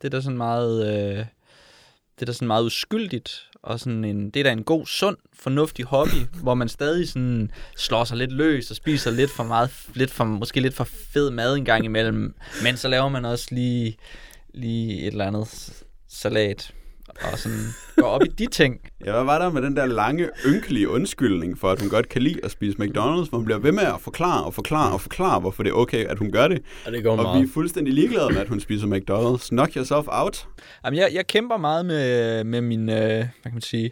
Det 0.02 0.06
er 0.06 0.10
da 0.10 0.20
sådan 0.20 0.36
meget... 0.36 0.86
Øh, 0.86 1.26
det 2.14 2.22
er 2.22 2.26
da 2.26 2.32
sådan 2.32 2.48
meget 2.48 2.64
uskyldigt, 2.64 3.50
og 3.62 3.80
sådan 3.80 4.04
en, 4.04 4.30
det 4.30 4.40
er 4.40 4.44
da 4.44 4.52
en 4.52 4.64
god, 4.64 4.86
sund, 4.86 5.16
fornuftig 5.32 5.84
hobby, 5.84 6.26
hvor 6.42 6.54
man 6.54 6.68
stadig 6.68 7.08
sådan 7.08 7.50
slår 7.76 8.04
sig 8.04 8.16
lidt 8.16 8.32
løs 8.32 8.70
og 8.70 8.76
spiser 8.76 9.10
lidt 9.10 9.30
for 9.30 9.44
meget, 9.44 9.70
lidt 9.94 10.10
for, 10.10 10.24
måske 10.24 10.60
lidt 10.60 10.74
for 10.74 10.84
fed 10.84 11.30
mad 11.30 11.56
en 11.56 11.64
gang 11.64 11.84
imellem, 11.84 12.34
men 12.62 12.76
så 12.76 12.88
laver 12.88 13.08
man 13.08 13.24
også 13.24 13.46
lige, 13.50 13.96
lige 14.54 15.00
et 15.00 15.06
eller 15.06 15.26
andet 15.26 15.82
salat 16.08 16.74
og 17.22 17.38
sådan 17.38 17.58
går 17.96 18.06
op 18.06 18.22
i 18.24 18.28
de 18.28 18.46
ting. 18.46 18.80
Ja, 19.04 19.12
hvad 19.12 19.24
var 19.24 19.38
der 19.38 19.50
med 19.50 19.62
den 19.62 19.76
der 19.76 19.86
lange, 19.86 20.28
ynkelige 20.46 20.88
undskyldning 20.88 21.58
for, 21.58 21.70
at 21.70 21.80
hun 21.80 21.90
godt 21.90 22.08
kan 22.08 22.22
lide 22.22 22.40
at 22.44 22.50
spise 22.50 22.78
McDonald's, 22.78 23.28
hvor 23.28 23.36
hun 23.36 23.44
bliver 23.44 23.58
ved 23.58 23.72
med 23.72 23.82
at 23.82 24.00
forklare 24.00 24.44
og 24.44 24.54
forklare 24.54 24.92
og 24.92 25.00
forklare, 25.00 25.40
hvorfor 25.40 25.62
det 25.62 25.70
er 25.70 25.74
okay, 25.74 26.04
at 26.06 26.18
hun 26.18 26.32
gør 26.32 26.48
det. 26.48 26.62
Og, 26.86 26.92
det 26.92 27.02
går 27.04 27.10
og 27.10 27.22
meget. 27.22 27.40
vi 27.40 27.46
er 27.46 27.52
fuldstændig 27.52 27.94
ligeglade 27.94 28.28
med, 28.32 28.40
at 28.40 28.48
hun 28.48 28.60
spiser 28.60 28.86
McDonald's. 28.86 29.48
Knock 29.48 29.74
yourself 29.76 30.06
out. 30.08 30.46
Jamen, 30.84 30.98
jeg, 30.98 31.10
jeg 31.14 31.26
kæmper 31.26 31.56
meget 31.56 31.86
med, 31.86 32.44
med 32.44 32.60
min, 32.60 32.88
øh, 32.88 32.96
hvad 32.96 33.26
kan 33.44 33.52
man 33.52 33.60
sige, 33.60 33.90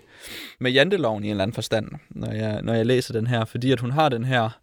med 0.60 0.70
janteloven 0.70 1.24
i 1.24 1.26
en 1.26 1.30
eller 1.30 1.42
anden 1.42 1.54
forstand, 1.54 1.88
når 2.10 2.32
jeg, 2.32 2.62
når 2.62 2.74
jeg 2.74 2.86
læser 2.86 3.12
den 3.12 3.26
her, 3.26 3.44
fordi 3.44 3.72
at 3.72 3.80
hun 3.80 3.90
har 3.90 4.08
den 4.08 4.24
her 4.24 4.61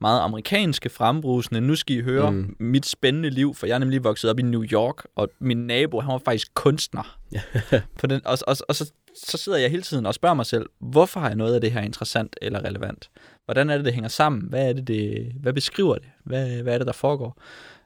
meget 0.00 0.20
amerikanske 0.20 0.88
frembrusende. 0.88 1.60
Nu 1.60 1.76
skal 1.76 1.96
I 1.96 2.00
høre 2.00 2.30
mm. 2.30 2.56
mit 2.60 2.86
spændende 2.86 3.30
liv, 3.30 3.54
for 3.54 3.66
jeg 3.66 3.74
er 3.74 3.78
nemlig 3.78 4.04
vokset 4.04 4.30
op 4.30 4.38
i 4.38 4.42
New 4.42 4.64
York, 4.64 5.06
og 5.16 5.28
min 5.40 5.66
nabo, 5.66 6.00
han 6.00 6.12
var 6.12 6.20
faktisk 6.24 6.54
kunstner. 6.54 7.18
På 8.00 8.06
den, 8.06 8.20
og, 8.24 8.38
og, 8.46 8.56
og 8.68 8.76
så, 8.76 8.92
så 9.24 9.38
sidder 9.38 9.58
jeg 9.58 9.70
hele 9.70 9.82
tiden 9.82 10.06
og 10.06 10.14
spørger 10.14 10.34
mig 10.34 10.46
selv, 10.46 10.66
hvorfor 10.80 11.20
har 11.20 11.28
jeg 11.28 11.36
noget 11.36 11.54
af 11.54 11.60
det 11.60 11.72
her 11.72 11.80
interessant 11.80 12.36
eller 12.42 12.64
relevant? 12.64 13.10
Hvordan 13.44 13.70
er 13.70 13.76
det, 13.76 13.84
det 13.84 13.94
hænger 13.94 14.08
sammen? 14.08 14.42
Hvad 14.48 14.68
er 14.68 14.72
det, 14.72 14.88
det 14.88 15.32
hvad 15.40 15.52
beskriver 15.52 15.94
det? 15.94 16.08
Hvad, 16.24 16.62
hvad 16.62 16.74
er 16.74 16.78
det, 16.78 16.86
der 16.86 16.92
foregår? 16.92 17.42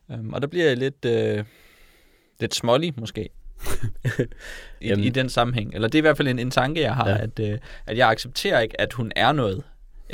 Um, 0.09 0.33
og 0.33 0.43
der 0.43 0.49
bliver 0.49 0.67
jeg 0.67 0.77
lidt, 0.77 1.05
øh, 1.05 1.45
lidt 2.41 2.55
smålig, 2.55 2.95
måske. 3.01 3.29
I, 4.81 4.93
i 4.93 5.09
den 5.09 5.29
sammenhæng. 5.29 5.75
Eller 5.75 5.89
det 5.89 5.99
er 5.99 6.01
i 6.01 6.07
hvert 6.07 6.17
fald 6.17 6.29
en, 6.29 6.39
en 6.39 6.51
tanke, 6.51 6.81
jeg 6.81 6.95
har, 6.95 7.09
ja. 7.09 7.19
at, 7.23 7.39
øh, 7.41 7.59
at 7.87 7.97
jeg 7.97 8.09
accepterer 8.09 8.61
ikke, 8.61 8.81
at 8.81 8.93
hun 8.93 9.13
er 9.17 9.33
noget 9.33 9.63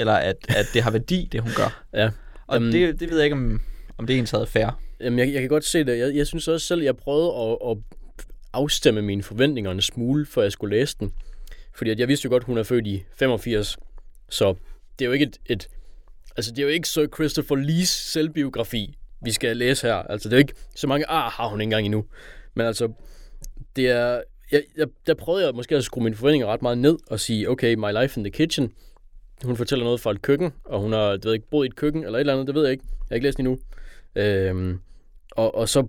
eller 0.01 0.12
at, 0.12 0.36
at 0.48 0.66
det 0.74 0.82
har 0.82 0.90
værdi, 0.90 1.28
det 1.32 1.40
hun 1.40 1.51
gør. 1.57 1.84
Ja. 1.92 2.11
Og 2.46 2.57
um, 2.57 2.70
det, 2.70 3.01
det 3.01 3.11
ved 3.11 3.16
jeg 3.16 3.24
ikke, 3.24 3.36
om, 3.36 3.61
om 3.98 4.07
det 4.07 4.14
er 4.14 4.18
ens 4.18 4.34
fair. 4.48 4.80
Jamen, 5.01 5.18
jeg, 5.18 5.32
jeg 5.32 5.40
kan 5.40 5.48
godt 5.48 5.64
se 5.64 5.84
det. 5.84 5.98
Jeg, 5.98 6.14
jeg 6.14 6.26
synes 6.26 6.48
også 6.48 6.66
selv, 6.66 6.82
jeg 6.82 6.96
prøvede 6.96 7.32
at, 7.34 7.70
at 7.70 7.76
afstemme 8.53 9.03
mine 9.03 9.22
forventninger 9.22 9.70
en 9.70 9.80
smule, 9.80 10.27
før 10.27 10.43
jeg 10.43 10.52
skulle 10.52 10.77
læse 10.77 10.97
den. 11.01 11.12
Fordi 11.74 11.90
at 11.90 11.98
jeg 11.98 12.09
vidste 12.09 12.27
jo 12.27 12.31
godt, 12.31 12.44
hun 12.44 12.59
er 12.59 12.62
født 12.62 12.86
i 12.86 13.05
85, 13.16 13.77
så 14.31 14.55
det 14.98 15.05
er 15.05 15.06
jo 15.06 15.12
ikke 15.12 15.27
et, 15.27 15.39
et 15.47 15.68
altså 16.36 16.51
det 16.51 16.59
er 16.59 16.62
jo 16.62 16.68
ikke 16.68 16.89
så 16.89 17.09
Christopher 17.14 17.56
Lees 17.56 17.89
selvbiografi, 17.89 18.98
vi 19.24 19.32
skal 19.32 19.56
læse 19.56 19.86
her. 19.86 19.94
Altså 19.94 20.28
det 20.28 20.35
er 20.35 20.39
jo 20.39 20.40
ikke 20.40 20.55
så 20.77 20.86
mange 20.86 21.06
ar 21.06 21.31
har 21.31 21.48
hun 21.48 21.60
ikke 21.60 21.66
engang 21.66 21.85
endnu. 21.85 22.05
Men 22.55 22.66
altså, 22.66 22.93
det 23.77 23.89
er, 23.89 24.22
jeg, 24.52 24.62
jeg, 24.77 24.86
der 25.06 25.14
prøvede 25.14 25.47
jeg 25.47 25.55
måske 25.55 25.77
at 25.77 25.85
skrue 25.85 26.05
mine 26.05 26.16
forventninger 26.16 26.47
ret 26.47 26.62
meget 26.62 26.78
ned 26.78 26.98
og 27.06 27.20
sige, 27.20 27.51
okay, 27.51 27.74
my 27.74 28.02
life 28.02 28.20
in 28.20 28.24
the 28.24 28.31
kitchen, 28.31 28.72
hun 29.44 29.56
fortæller 29.56 29.84
noget 29.84 30.00
fra 30.00 30.10
et 30.10 30.22
køkken, 30.22 30.52
og 30.64 30.80
hun 30.80 30.92
har, 30.92 31.12
det 31.12 31.24
ved 31.24 31.34
ikke, 31.34 31.50
boet 31.50 31.66
i 31.66 31.68
et 31.68 31.76
køkken 31.76 32.04
eller 32.04 32.18
et 32.18 32.20
eller 32.20 32.32
andet, 32.32 32.46
det 32.46 32.54
ved 32.54 32.62
jeg 32.62 32.72
ikke. 32.72 32.84
Jeg 32.88 33.06
har 33.08 33.14
ikke 33.14 33.26
læst 33.26 33.38
endnu. 33.38 33.58
Øhm, 34.14 34.78
og, 35.30 35.54
og 35.54 35.68
så, 35.68 35.86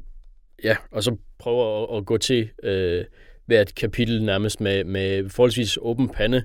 ja, 0.64 0.78
og 0.92 1.04
så 1.04 1.16
prøver 1.40 1.84
at, 1.84 1.98
at 1.98 2.06
gå 2.06 2.18
til 2.18 2.50
øh, 2.64 3.06
hvert 3.46 3.76
kapitel 3.76 4.24
nærmest 4.24 4.62
med, 4.62 4.84
med 4.84 5.30
forholdsvis 5.30 5.78
åben 5.82 6.10
pande, 6.10 6.44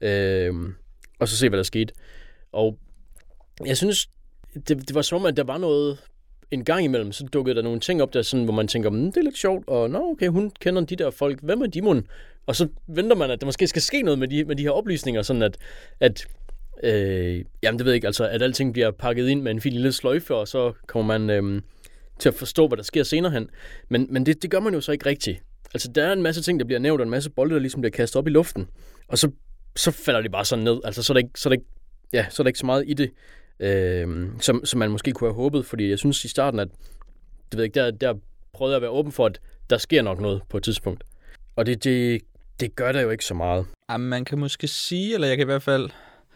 øh, 0.00 0.54
og 1.18 1.28
så 1.28 1.36
se, 1.36 1.48
hvad 1.48 1.56
der 1.56 1.62
skete. 1.62 1.94
Og 2.52 2.78
jeg 3.66 3.76
synes, 3.76 4.08
det, 4.54 4.68
det 4.68 4.94
var 4.94 5.02
som 5.02 5.18
om, 5.18 5.26
at 5.26 5.36
der 5.36 5.44
var 5.44 5.58
noget, 5.58 5.98
en 6.50 6.64
gang 6.64 6.84
imellem, 6.84 7.12
så 7.12 7.24
dukkede 7.24 7.56
der 7.56 7.62
nogle 7.62 7.80
ting 7.80 8.02
op 8.02 8.14
der, 8.14 8.22
sådan, 8.22 8.44
hvor 8.44 8.54
man 8.54 8.68
tænker, 8.68 8.90
mm, 8.90 9.12
det 9.12 9.16
er 9.16 9.22
lidt 9.22 9.38
sjovt, 9.38 9.68
og 9.68 9.90
nå, 9.90 10.10
okay, 10.10 10.28
hun 10.28 10.50
kender 10.60 10.84
de 10.84 10.96
der 10.96 11.10
folk, 11.10 11.40
hvem 11.42 11.62
er 11.62 11.66
de 11.66 11.82
mon? 11.82 12.06
Og 12.46 12.56
så 12.56 12.68
venter 12.86 13.16
man, 13.16 13.30
at 13.30 13.40
der 13.40 13.46
måske 13.46 13.66
skal 13.66 13.82
ske 13.82 14.02
noget 14.02 14.18
med 14.18 14.28
de, 14.28 14.44
med 14.44 14.56
de 14.56 14.62
her 14.62 14.70
oplysninger, 14.70 15.22
sådan 15.22 15.42
at, 15.42 15.56
at 16.00 16.26
Øh, 16.84 17.44
jamen, 17.62 17.78
det 17.78 17.84
ved 17.84 17.92
jeg 17.92 17.94
ikke, 17.94 18.06
altså, 18.06 18.28
at 18.28 18.42
alting 18.42 18.72
bliver 18.72 18.90
pakket 18.90 19.28
ind 19.28 19.42
med 19.42 19.50
en 19.50 19.60
fin 19.60 19.72
lille 19.72 19.92
sløjfe, 19.92 20.34
og 20.34 20.48
så 20.48 20.72
kommer 20.86 21.18
man 21.18 21.30
øh, 21.30 21.62
til 22.18 22.28
at 22.28 22.34
forstå, 22.34 22.68
hvad 22.68 22.76
der 22.76 22.82
sker 22.82 23.02
senere 23.02 23.32
hen. 23.32 23.50
Men, 23.88 24.06
men 24.10 24.26
det, 24.26 24.42
det 24.42 24.50
gør 24.50 24.60
man 24.60 24.74
jo 24.74 24.80
så 24.80 24.92
ikke 24.92 25.06
rigtigt. 25.06 25.42
Altså, 25.74 25.92
der 25.94 26.04
er 26.04 26.12
en 26.12 26.22
masse 26.22 26.42
ting, 26.42 26.60
der 26.60 26.66
bliver 26.66 26.78
nævnt, 26.78 27.00
og 27.00 27.04
en 27.04 27.10
masse 27.10 27.30
bolde, 27.30 27.54
der 27.54 27.60
ligesom 27.60 27.80
bliver 27.80 27.90
kastet 27.90 28.16
op 28.16 28.26
i 28.26 28.30
luften. 28.30 28.66
Og 29.08 29.18
så, 29.18 29.30
så 29.76 29.90
falder 29.90 30.20
de 30.22 30.28
bare 30.28 30.44
sådan 30.44 30.64
ned. 30.64 30.80
Altså, 30.84 31.02
så 31.02 31.12
er 31.12 31.14
der 31.14 31.18
ikke 31.18 31.40
så, 31.40 31.48
er 31.48 31.50
der 31.50 31.56
ikke, 31.56 31.70
ja, 32.12 32.26
så 32.30 32.42
er 32.42 32.44
der 32.44 32.48
ikke 32.48 32.58
så 32.58 32.66
meget 32.66 32.84
i 32.86 32.94
det, 32.94 33.10
øh, 33.60 34.26
som, 34.40 34.64
som 34.64 34.78
man 34.78 34.90
måske 34.90 35.12
kunne 35.12 35.28
have 35.28 35.34
håbet. 35.34 35.66
Fordi 35.66 35.90
jeg 35.90 35.98
synes 35.98 36.24
i 36.24 36.28
starten, 36.28 36.60
at 36.60 36.68
det 37.50 37.58
ved 37.58 37.64
jeg 37.64 37.64
ikke, 37.64 37.80
der, 37.80 37.90
der 37.90 38.14
prøvede 38.52 38.72
jeg 38.72 38.76
at 38.76 38.82
være 38.82 38.90
åben 38.90 39.12
for, 39.12 39.26
at 39.26 39.40
der 39.70 39.78
sker 39.78 40.02
nok 40.02 40.20
noget 40.20 40.42
på 40.48 40.56
et 40.56 40.62
tidspunkt. 40.62 41.04
Og 41.56 41.66
det, 41.66 41.84
det, 41.84 42.20
det 42.60 42.76
gør 42.76 42.92
der 42.92 43.00
jo 43.00 43.10
ikke 43.10 43.24
så 43.24 43.34
meget. 43.34 43.66
Jamen, 43.90 44.08
man 44.08 44.24
kan 44.24 44.38
måske 44.38 44.68
sige, 44.68 45.14
eller 45.14 45.28
jeg 45.28 45.36
kan 45.36 45.44
i 45.44 45.50
hvert 45.52 45.62
fald 45.62 45.90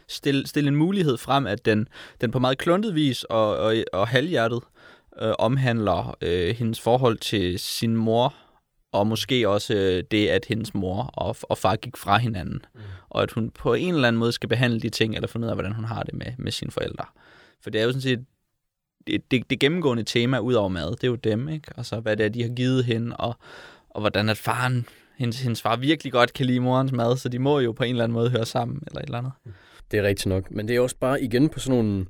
stille, 0.09 0.47
stille 0.47 0.69
en 0.69 0.77
mulighed 0.77 1.17
frem, 1.17 1.47
at 1.47 1.65
den, 1.65 1.89
den 2.21 2.31
på 2.31 2.39
meget 2.39 2.59
kluntet 2.59 2.95
vis 2.95 3.25
og, 3.25 3.57
og, 3.57 3.75
og 3.93 4.09
halvhjertet 4.09 4.61
øh, 5.23 5.33
omhandler 5.39 6.17
øh, 6.23 6.57
hendes 6.57 6.81
forhold 6.81 7.19
til 7.19 7.59
sin 7.59 7.97
mor, 7.97 8.35
og 8.93 9.07
måske 9.07 9.49
også 9.49 9.75
øh, 9.75 10.05
det, 10.11 10.29
at 10.29 10.45
hendes 10.45 10.75
mor 10.75 11.03
og, 11.03 11.37
og 11.43 11.59
far 11.59 11.77
gik 11.77 11.97
fra 11.97 12.19
hinanden. 12.19 12.61
Mm. 12.75 12.81
Og 13.09 13.23
at 13.23 13.33
hun 13.33 13.51
på 13.51 13.75
en 13.75 13.95
eller 13.95 14.09
anden 14.09 14.21
måde 14.21 14.33
skal 14.33 14.49
behandle 14.49 14.81
de 14.81 14.89
ting, 14.89 15.15
eller 15.15 15.29
finde 15.29 15.45
ud 15.45 15.51
af, 15.51 15.57
hvordan 15.57 15.73
hun 15.73 15.85
har 15.85 16.03
det 16.03 16.15
med, 16.15 16.33
med 16.39 16.53
sine 16.53 16.71
forældre. 16.71 17.05
For 17.63 17.71
det 17.71 17.81
er 17.81 17.85
jo 17.85 17.91
sådan 17.91 18.03
set 18.03 18.25
det, 19.07 19.31
det, 19.31 19.51
det 19.51 19.61
gennemgående 19.61 20.03
tema 20.03 20.39
ud 20.39 20.55
over 20.55 20.69
mad, 20.69 20.91
det 20.91 21.05
er 21.05 21.09
jo 21.09 21.15
dem, 21.15 21.49
ikke? 21.49 21.73
Og 21.77 21.87
så 21.87 22.01
hvad 22.01 22.17
det 22.17 22.27
er, 22.27 22.29
de 22.29 22.43
har 22.43 22.49
givet 22.49 22.85
hende, 22.85 23.17
og, 23.17 23.37
og 23.91 24.01
hvordan 24.01 24.29
at 24.29 24.37
faren, 24.37 24.87
hendes, 25.17 25.41
hendes 25.41 25.63
far 25.63 25.77
virkelig 25.77 26.13
godt 26.13 26.33
kan 26.33 26.47
lide 26.47 26.61
morens 26.61 26.93
mad, 26.93 27.17
så 27.17 27.29
de 27.29 27.39
må 27.39 27.59
jo 27.59 27.73
på 27.73 27.85
en 27.85 27.91
eller 27.91 28.05
anden 28.05 28.15
måde 28.15 28.31
høre 28.31 28.47
sammen, 28.47 28.83
eller 28.87 29.01
et 29.01 29.05
eller 29.05 29.19
andet. 29.19 29.33
Det 29.91 29.99
er 29.99 30.03
rigtigt 30.03 30.27
nok. 30.27 30.51
Men 30.51 30.69
det 30.69 30.77
er 30.77 30.81
også 30.81 30.97
bare 31.01 31.23
igen 31.23 31.49
på 31.49 31.59
sådan 31.59 31.77
nogle, 31.79 32.07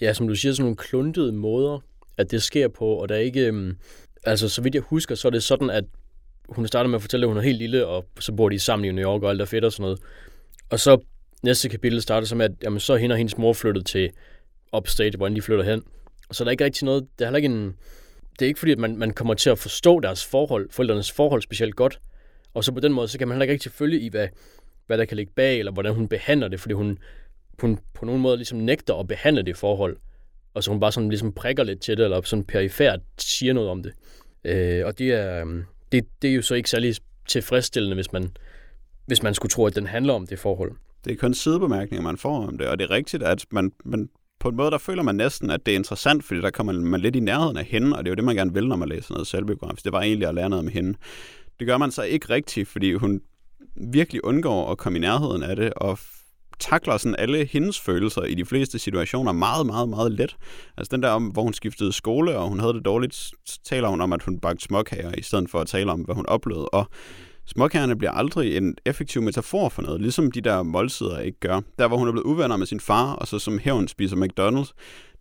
ja, 0.00 0.12
som 0.12 0.28
du 0.28 0.34
siger, 0.34 0.52
sådan 0.52 0.64
nogle 0.64 0.76
kluntede 0.76 1.32
måder, 1.32 1.78
at 2.18 2.30
det 2.30 2.42
sker 2.42 2.68
på, 2.68 2.86
og 2.86 3.08
der 3.08 3.14
er 3.14 3.18
ikke, 3.18 3.46
Øhm, 3.46 3.76
altså 4.24 4.48
så 4.48 4.62
vidt 4.62 4.74
jeg 4.74 4.82
husker, 4.82 5.14
så 5.14 5.28
er 5.28 5.32
det 5.32 5.42
sådan, 5.42 5.70
at 5.70 5.84
hun 6.48 6.66
starter 6.66 6.90
med 6.90 6.96
at 6.96 7.02
fortælle, 7.02 7.24
at 7.24 7.28
hun 7.28 7.36
er 7.36 7.42
helt 7.42 7.58
lille, 7.58 7.86
og 7.86 8.06
så 8.20 8.32
bor 8.32 8.48
de 8.48 8.58
sammen 8.58 8.84
i 8.84 8.92
New 8.92 9.04
York, 9.04 9.22
og 9.22 9.30
alt 9.30 9.40
er 9.40 9.44
fedt 9.44 9.64
og 9.64 9.72
sådan 9.72 9.82
noget. 9.82 9.98
Og 10.70 10.80
så 10.80 10.98
næste 11.42 11.68
kapitel 11.68 12.02
starter 12.02 12.26
så 12.26 12.34
med, 12.34 12.44
at 12.44 12.52
jamen, 12.62 12.80
så 12.80 12.92
er 12.92 12.96
hende 12.96 13.12
og 13.12 13.16
hendes 13.16 13.38
mor 13.38 13.52
flyttet 13.52 13.86
til 13.86 14.10
upstate, 14.76 15.16
hvor 15.16 15.28
de 15.28 15.42
flytter 15.42 15.64
hen. 15.64 15.82
Og 16.28 16.34
så 16.34 16.42
er 16.42 16.44
der 16.44 16.50
ikke 16.50 16.64
rigtig 16.64 16.84
noget, 16.84 17.06
det 17.18 17.24
er 17.24 17.28
heller 17.28 17.36
ikke 17.36 17.48
en, 17.48 17.74
det 18.38 18.42
er 18.42 18.46
ikke 18.46 18.58
fordi, 18.58 18.72
at 18.72 18.78
man, 18.78 18.96
man 18.96 19.10
kommer 19.10 19.34
til 19.34 19.50
at 19.50 19.58
forstå 19.58 20.00
deres 20.00 20.24
forhold, 20.24 20.70
forældrenes 20.70 21.12
forhold 21.12 21.42
specielt 21.42 21.76
godt. 21.76 22.00
Og 22.54 22.64
så 22.64 22.72
på 22.72 22.80
den 22.80 22.92
måde, 22.92 23.08
så 23.08 23.18
kan 23.18 23.28
man 23.28 23.34
heller 23.34 23.42
ikke 23.42 23.52
rigtig 23.52 23.72
følge 23.72 24.00
i, 24.00 24.08
hvad, 24.08 24.28
hvad 24.86 24.98
der 24.98 25.04
kan 25.04 25.16
ligge 25.16 25.32
bag, 25.36 25.58
eller 25.58 25.72
hvordan 25.72 25.94
hun 25.94 26.08
behandler 26.08 26.48
det, 26.48 26.60
fordi 26.60 26.74
hun, 26.74 26.98
hun 27.60 27.78
på 27.94 28.04
nogen 28.04 28.20
måde 28.20 28.36
ligesom 28.36 28.58
nægter 28.58 28.94
at 28.94 29.08
behandle 29.08 29.42
det 29.42 29.56
forhold. 29.56 29.96
Og 30.54 30.64
så 30.64 30.70
hun 30.70 30.80
bare 30.80 30.92
sådan 30.92 31.08
ligesom 31.08 31.32
prikker 31.32 31.64
lidt 31.64 31.80
til 31.80 31.96
det, 31.96 32.04
eller 32.04 32.22
sådan 32.22 32.44
perifært 32.44 33.00
siger 33.18 33.52
noget 33.52 33.70
om 33.70 33.82
det. 33.82 33.92
Øh, 34.44 34.86
og 34.86 34.98
det 34.98 35.12
er, 35.12 35.40
øhm, 35.40 35.64
det, 35.92 36.04
det 36.22 36.30
er 36.30 36.34
jo 36.34 36.42
så 36.42 36.54
ikke 36.54 36.70
særlig 36.70 36.94
tilfredsstillende, 37.28 37.94
hvis 37.94 38.12
man, 38.12 38.30
hvis 39.06 39.22
man 39.22 39.34
skulle 39.34 39.50
tro, 39.50 39.66
at 39.66 39.76
den 39.76 39.86
handler 39.86 40.14
om 40.14 40.26
det 40.26 40.38
forhold. 40.38 40.72
Det 41.04 41.12
er 41.12 41.16
kun 41.16 41.34
sidebemærkninger, 41.34 42.02
man 42.02 42.16
får 42.16 42.46
om 42.46 42.58
det, 42.58 42.66
og 42.66 42.78
det 42.78 42.84
er 42.84 42.90
rigtigt, 42.90 43.22
at 43.22 43.44
man, 43.50 43.72
man 43.84 44.08
på 44.40 44.48
en 44.48 44.56
måde, 44.56 44.70
der 44.70 44.78
føler 44.78 45.02
man 45.02 45.14
næsten, 45.14 45.50
at 45.50 45.66
det 45.66 45.72
er 45.72 45.76
interessant, 45.76 46.24
fordi 46.24 46.40
der 46.40 46.50
kommer 46.50 46.72
man 46.72 47.00
lidt 47.00 47.16
i 47.16 47.20
nærheden 47.20 47.56
af 47.56 47.64
hende, 47.64 47.96
og 47.96 48.04
det 48.04 48.08
er 48.08 48.12
jo 48.12 48.14
det, 48.14 48.24
man 48.24 48.36
gerne 48.36 48.54
vil, 48.54 48.68
når 48.68 48.76
man 48.76 48.88
læser 48.88 49.14
noget 49.14 49.26
selvbiografisk. 49.26 49.84
Det 49.84 49.92
var 49.92 50.00
egentlig 50.00 50.28
at 50.28 50.34
lære 50.34 50.50
noget 50.50 50.64
om 50.64 50.68
hende. 50.68 50.98
Det 51.58 51.66
gør 51.66 51.78
man 51.78 51.90
så 51.90 52.02
ikke 52.02 52.30
rigtigt, 52.30 52.68
fordi 52.68 52.94
hun 52.94 53.20
virkelig 53.76 54.24
undgår 54.24 54.70
at 54.70 54.78
komme 54.78 54.98
i 54.98 55.00
nærheden 55.00 55.42
af 55.42 55.56
det, 55.56 55.72
og 55.76 55.98
takler 56.60 56.96
sådan 56.96 57.16
alle 57.18 57.44
hendes 57.44 57.80
følelser 57.80 58.22
i 58.22 58.34
de 58.34 58.44
fleste 58.44 58.78
situationer 58.78 59.32
meget, 59.32 59.66
meget, 59.66 59.88
meget 59.88 60.12
let. 60.12 60.36
Altså 60.76 60.96
den 60.96 61.02
der 61.02 61.10
om, 61.10 61.26
hvor 61.26 61.42
hun 61.42 61.54
skiftede 61.54 61.92
skole, 61.92 62.38
og 62.38 62.48
hun 62.48 62.60
havde 62.60 62.74
det 62.74 62.84
dårligt, 62.84 63.30
taler 63.64 63.88
hun 63.88 64.00
om, 64.00 64.12
at 64.12 64.22
hun 64.22 64.38
bagte 64.38 64.64
småkager, 64.64 65.12
i 65.18 65.22
stedet 65.22 65.50
for 65.50 65.60
at 65.60 65.66
tale 65.66 65.92
om, 65.92 66.00
hvad 66.00 66.14
hun 66.14 66.26
oplevede. 66.26 66.68
Og 66.68 66.86
småkagerne 67.46 67.96
bliver 67.96 68.12
aldrig 68.12 68.56
en 68.56 68.76
effektiv 68.84 69.22
metafor 69.22 69.68
for 69.68 69.82
noget, 69.82 70.00
ligesom 70.00 70.32
de 70.32 70.40
der 70.40 70.62
måltider 70.62 71.18
ikke 71.18 71.40
gør. 71.40 71.60
Der, 71.78 71.88
hvor 71.88 71.96
hun 71.96 72.08
er 72.08 72.12
blevet 72.12 72.26
uvenner 72.26 72.56
med 72.56 72.66
sin 72.66 72.80
far, 72.80 73.12
og 73.12 73.28
så 73.28 73.38
som 73.38 73.58
hævn 73.58 73.88
spiser 73.88 74.16
McDonald's, 74.16 74.72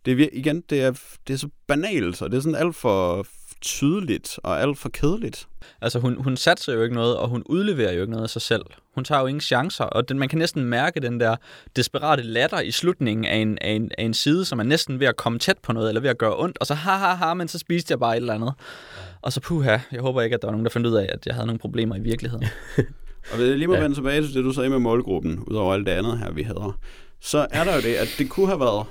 det 0.05 0.21
er, 0.21 0.29
igen, 0.33 0.63
det 0.69 0.81
er, 0.81 0.91
det 1.27 1.33
er 1.33 1.37
så 1.37 1.49
banalt, 1.67 2.21
og 2.21 2.31
det 2.31 2.37
er 2.37 2.41
sådan 2.41 2.55
alt 2.55 2.75
for 2.75 3.25
tydeligt 3.63 4.39
og 4.43 4.61
alt 4.61 4.77
for 4.77 4.89
kedeligt. 4.89 5.47
Altså, 5.81 5.99
hun, 5.99 6.23
hun 6.23 6.37
satser 6.37 6.73
jo 6.73 6.83
ikke 6.83 6.95
noget, 6.95 7.17
og 7.17 7.29
hun 7.29 7.43
udleverer 7.45 7.93
jo 7.93 8.01
ikke 8.01 8.11
noget 8.11 8.23
af 8.23 8.29
sig 8.29 8.41
selv. 8.41 8.61
Hun 8.95 9.03
tager 9.03 9.21
jo 9.21 9.27
ingen 9.27 9.41
chancer, 9.41 9.83
og 9.83 10.09
den, 10.09 10.19
man 10.19 10.29
kan 10.29 10.39
næsten 10.39 10.65
mærke 10.65 10.99
den 10.99 11.19
der 11.19 11.35
desperate 11.75 12.23
latter 12.23 12.59
i 12.59 12.71
slutningen 12.71 13.25
af 13.25 13.35
en, 13.35 13.57
af, 13.61 13.71
en, 13.71 13.91
af 13.97 14.03
en 14.03 14.13
side, 14.13 14.45
som 14.45 14.59
er 14.59 14.63
næsten 14.63 14.99
ved 14.99 15.07
at 15.07 15.15
komme 15.15 15.39
tæt 15.39 15.57
på 15.63 15.73
noget, 15.73 15.89
eller 15.89 16.01
ved 16.01 16.09
at 16.09 16.17
gøre 16.17 16.37
ondt, 16.37 16.57
og 16.57 16.67
så 16.67 16.73
ha, 16.73 16.91
ha, 16.91 17.13
ha, 17.13 17.33
men 17.33 17.47
så 17.47 17.59
spiste 17.59 17.91
jeg 17.91 17.99
bare 17.99 18.17
et 18.17 18.21
eller 18.21 18.33
andet. 18.33 18.53
Og 19.21 19.33
så 19.33 19.41
puha, 19.41 19.77
jeg 19.91 20.01
håber 20.01 20.21
ikke, 20.21 20.33
at 20.33 20.41
der 20.41 20.47
var 20.47 20.51
nogen, 20.51 20.65
der 20.65 20.71
fandt 20.71 20.87
ud 20.87 20.93
af, 20.93 21.09
at 21.09 21.25
jeg 21.25 21.35
havde 21.35 21.47
nogle 21.47 21.59
problemer 21.59 21.95
i 21.95 22.01
virkeligheden. 22.01 22.45
og 23.33 23.39
jeg 23.39 23.57
lige 23.57 23.67
må 23.67 23.73
ja. 23.73 23.81
vende 23.81 23.95
tilbage 23.95 24.21
til 24.21 24.33
det, 24.33 24.43
du 24.43 24.51
sagde 24.51 24.69
med 24.69 24.79
målgruppen, 24.79 25.39
udover 25.47 25.73
alt 25.73 25.85
det 25.85 25.91
andet 25.91 26.19
her, 26.19 26.31
vi 26.31 26.43
havde, 26.43 26.73
så 27.21 27.47
er 27.51 27.63
der 27.63 27.75
jo 27.75 27.81
det, 27.81 27.95
at 27.95 28.15
det 28.17 28.29
kunne 28.29 28.47
have 28.47 28.59
været 28.59 28.85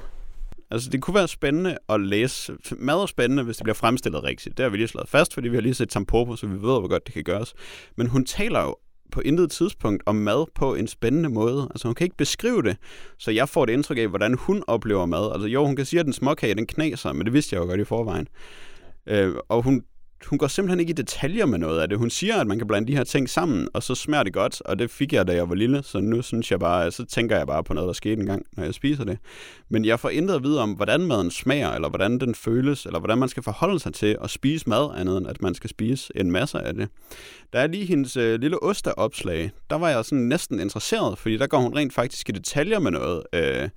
Altså, 0.72 0.90
det 0.90 1.02
kunne 1.02 1.14
være 1.14 1.28
spændende 1.28 1.78
at 1.88 2.00
læse. 2.00 2.52
Meget 2.78 3.08
spændende, 3.08 3.42
hvis 3.42 3.56
det 3.56 3.64
bliver 3.64 3.74
fremstillet 3.74 4.24
rigtigt. 4.24 4.56
Det 4.56 4.62
har 4.62 4.70
vi 4.70 4.76
lige 4.76 4.88
slået 4.88 5.08
fast, 5.08 5.34
fordi 5.34 5.48
vi 5.48 5.56
har 5.56 5.62
lige 5.62 5.74
set 5.74 5.88
Tampopo, 5.88 6.36
så 6.36 6.46
vi 6.46 6.52
ved, 6.52 6.60
hvor 6.60 6.88
godt 6.88 7.06
det 7.06 7.14
kan 7.14 7.24
gøres. 7.24 7.54
Men 7.96 8.06
hun 8.06 8.24
taler 8.24 8.62
jo 8.62 8.76
på 9.12 9.20
intet 9.20 9.50
tidspunkt 9.50 10.02
om 10.06 10.16
mad 10.16 10.46
på 10.54 10.74
en 10.74 10.88
spændende 10.88 11.28
måde. 11.28 11.68
Altså 11.70 11.88
hun 11.88 11.94
kan 11.94 12.04
ikke 12.04 12.16
beskrive 12.16 12.62
det, 12.62 12.76
så 13.18 13.30
jeg 13.30 13.48
får 13.48 13.64
det 13.66 13.72
indtryk 13.72 13.98
af, 13.98 14.08
hvordan 14.08 14.34
hun 14.34 14.64
oplever 14.66 15.06
mad. 15.06 15.32
Altså 15.32 15.48
jo, 15.48 15.66
hun 15.66 15.76
kan 15.76 15.84
sige, 15.84 16.00
at 16.00 16.06
den 16.06 16.12
småkage, 16.12 16.54
den 16.54 16.66
knaser, 16.66 17.12
men 17.12 17.24
det 17.24 17.32
vidste 17.32 17.56
jeg 17.56 17.62
jo 17.62 17.66
godt 17.66 17.80
i 17.80 17.84
forvejen. 17.84 18.28
Øh, 19.06 19.34
og 19.48 19.62
hun 19.62 19.82
hun 20.24 20.38
går 20.38 20.46
simpelthen 20.46 20.80
ikke 20.80 20.90
i 20.90 20.94
detaljer 20.94 21.46
med 21.46 21.58
noget 21.58 21.80
af 21.80 21.88
det. 21.88 21.98
Hun 21.98 22.10
siger, 22.10 22.36
at 22.36 22.46
man 22.46 22.58
kan 22.58 22.66
blande 22.66 22.88
de 22.88 22.96
her 22.96 23.04
ting 23.04 23.28
sammen, 23.28 23.68
og 23.74 23.82
så 23.82 23.94
smager 23.94 24.22
det 24.22 24.32
godt, 24.32 24.60
og 24.60 24.78
det 24.78 24.90
fik 24.90 25.12
jeg, 25.12 25.26
da 25.26 25.34
jeg 25.34 25.48
var 25.48 25.54
lille, 25.54 25.82
så 25.82 26.00
nu 26.00 26.22
synes 26.22 26.50
jeg 26.50 26.60
bare, 26.60 26.90
så 26.90 27.04
tænker 27.04 27.36
jeg 27.36 27.46
bare 27.46 27.64
på 27.64 27.74
noget, 27.74 27.86
der 27.86 27.92
skete 27.92 28.20
en 28.20 28.26
gang, 28.26 28.46
når 28.56 28.64
jeg 28.64 28.74
spiser 28.74 29.04
det. 29.04 29.18
Men 29.68 29.84
jeg 29.84 30.00
får 30.00 30.08
intet 30.08 30.34
at 30.34 30.42
vide 30.42 30.62
om, 30.62 30.72
hvordan 30.72 31.00
maden 31.00 31.30
smager, 31.30 31.70
eller 31.70 31.88
hvordan 31.88 32.18
den 32.18 32.34
føles, 32.34 32.86
eller 32.86 32.98
hvordan 32.98 33.18
man 33.18 33.28
skal 33.28 33.42
forholde 33.42 33.80
sig 33.80 33.94
til 33.94 34.16
at 34.24 34.30
spise 34.30 34.68
mad, 34.68 34.90
andet 34.96 35.18
end 35.18 35.26
at 35.26 35.42
man 35.42 35.54
skal 35.54 35.70
spise 35.70 36.12
en 36.16 36.30
masse 36.30 36.60
af 36.60 36.74
det. 36.74 36.88
Der 37.52 37.58
er 37.58 37.66
lige 37.66 37.84
hendes 37.84 38.16
øh, 38.16 38.40
lille 38.40 38.62
osteopslag. 38.62 39.50
Der 39.70 39.76
var 39.76 39.88
jeg 39.88 40.04
sådan 40.04 40.24
næsten 40.24 40.60
interesseret, 40.60 41.18
fordi 41.18 41.36
der 41.36 41.46
går 41.46 41.58
hun 41.58 41.76
rent 41.76 41.92
faktisk 41.92 42.28
i 42.28 42.32
detaljer 42.32 42.78
med 42.78 42.90
noget. 42.90 43.22
Øh, 43.34 43.68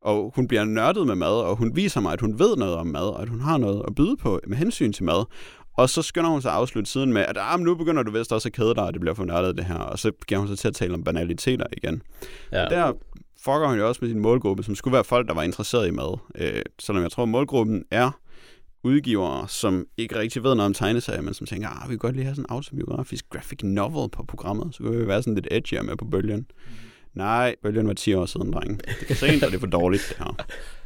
og 0.00 0.32
hun 0.34 0.48
bliver 0.48 0.64
nørdet 0.64 1.06
med 1.06 1.14
mad, 1.14 1.42
og 1.42 1.56
hun 1.56 1.76
viser 1.76 2.00
mig, 2.00 2.12
at 2.12 2.20
hun 2.20 2.38
ved 2.38 2.56
noget 2.56 2.74
om 2.74 2.86
mad, 2.86 3.08
og 3.08 3.22
at 3.22 3.28
hun 3.28 3.40
har 3.40 3.58
noget 3.58 3.82
at 3.86 3.94
byde 3.94 4.16
på 4.16 4.40
med 4.46 4.56
hensyn 4.56 4.92
til 4.92 5.04
mad. 5.04 5.24
Og 5.78 5.90
så 5.90 6.02
skynder 6.02 6.30
hun 6.30 6.42
sig 6.42 6.50
at 6.50 6.56
afslutte 6.56 6.90
siden 6.90 7.12
med, 7.12 7.22
at 7.22 7.36
ah, 7.40 7.60
nu 7.60 7.74
begynder 7.74 8.02
du 8.02 8.10
vist 8.10 8.32
også 8.32 8.48
at 8.48 8.52
kede 8.52 8.74
dig, 8.74 8.84
og 8.84 8.92
det 8.92 9.00
bliver 9.00 9.14
for 9.14 9.24
nørdet 9.24 9.56
det 9.56 9.64
her. 9.64 9.74
Og 9.74 9.98
så 9.98 10.12
giver 10.28 10.38
hun 10.38 10.48
sig 10.48 10.58
til 10.58 10.68
at 10.68 10.74
tale 10.74 10.94
om 10.94 11.04
banaliteter 11.04 11.66
igen. 11.76 12.02
Ja. 12.52 12.64
Og 12.64 12.70
der 12.70 12.92
fucker 13.44 13.68
hun 13.68 13.78
jo 13.78 13.88
også 13.88 13.98
med 14.02 14.10
sin 14.10 14.18
målgruppe, 14.18 14.62
som 14.62 14.74
skulle 14.74 14.94
være 14.94 15.04
folk, 15.04 15.28
der 15.28 15.34
var 15.34 15.42
interesseret 15.42 15.88
i 15.88 15.90
mad. 15.90 16.18
Øh, 16.34 16.62
selvom 16.78 17.02
jeg 17.02 17.10
tror, 17.10 17.22
at 17.22 17.28
målgruppen 17.28 17.84
er 17.90 18.10
udgivere, 18.84 19.48
som 19.48 19.86
ikke 19.96 20.18
rigtig 20.18 20.42
ved 20.42 20.54
noget 20.54 20.66
om 20.66 20.74
tegneserier, 20.74 21.22
men 21.22 21.34
som 21.34 21.46
tænker, 21.46 21.68
ah, 21.68 21.88
vi 21.88 21.92
kan 21.92 21.98
godt 21.98 22.14
lige 22.14 22.24
have 22.24 22.34
sådan 22.34 22.44
en 22.50 22.54
autobiografisk 22.54 23.28
graphic 23.30 23.58
novel 23.62 24.10
på 24.10 24.24
programmet, 24.28 24.74
så 24.74 24.82
kan 24.82 25.00
vi 25.00 25.06
være 25.06 25.22
sådan 25.22 25.34
lidt 25.34 25.48
edgy 25.50 25.74
med 25.84 25.96
på 25.96 26.04
bølgen. 26.04 26.38
Mm. 26.38 26.87
Nej, 27.18 27.54
bølgen 27.62 27.86
var 27.86 27.94
10 27.94 28.14
år 28.14 28.26
siden, 28.26 28.52
drenge. 28.52 28.76
Det 29.00 29.10
er 29.10 29.14
sent, 29.14 29.42
og 29.42 29.50
det 29.50 29.56
er 29.56 29.60
for 29.60 29.66
dårligt, 29.66 30.02
det 30.08 30.16
her. 30.18 30.36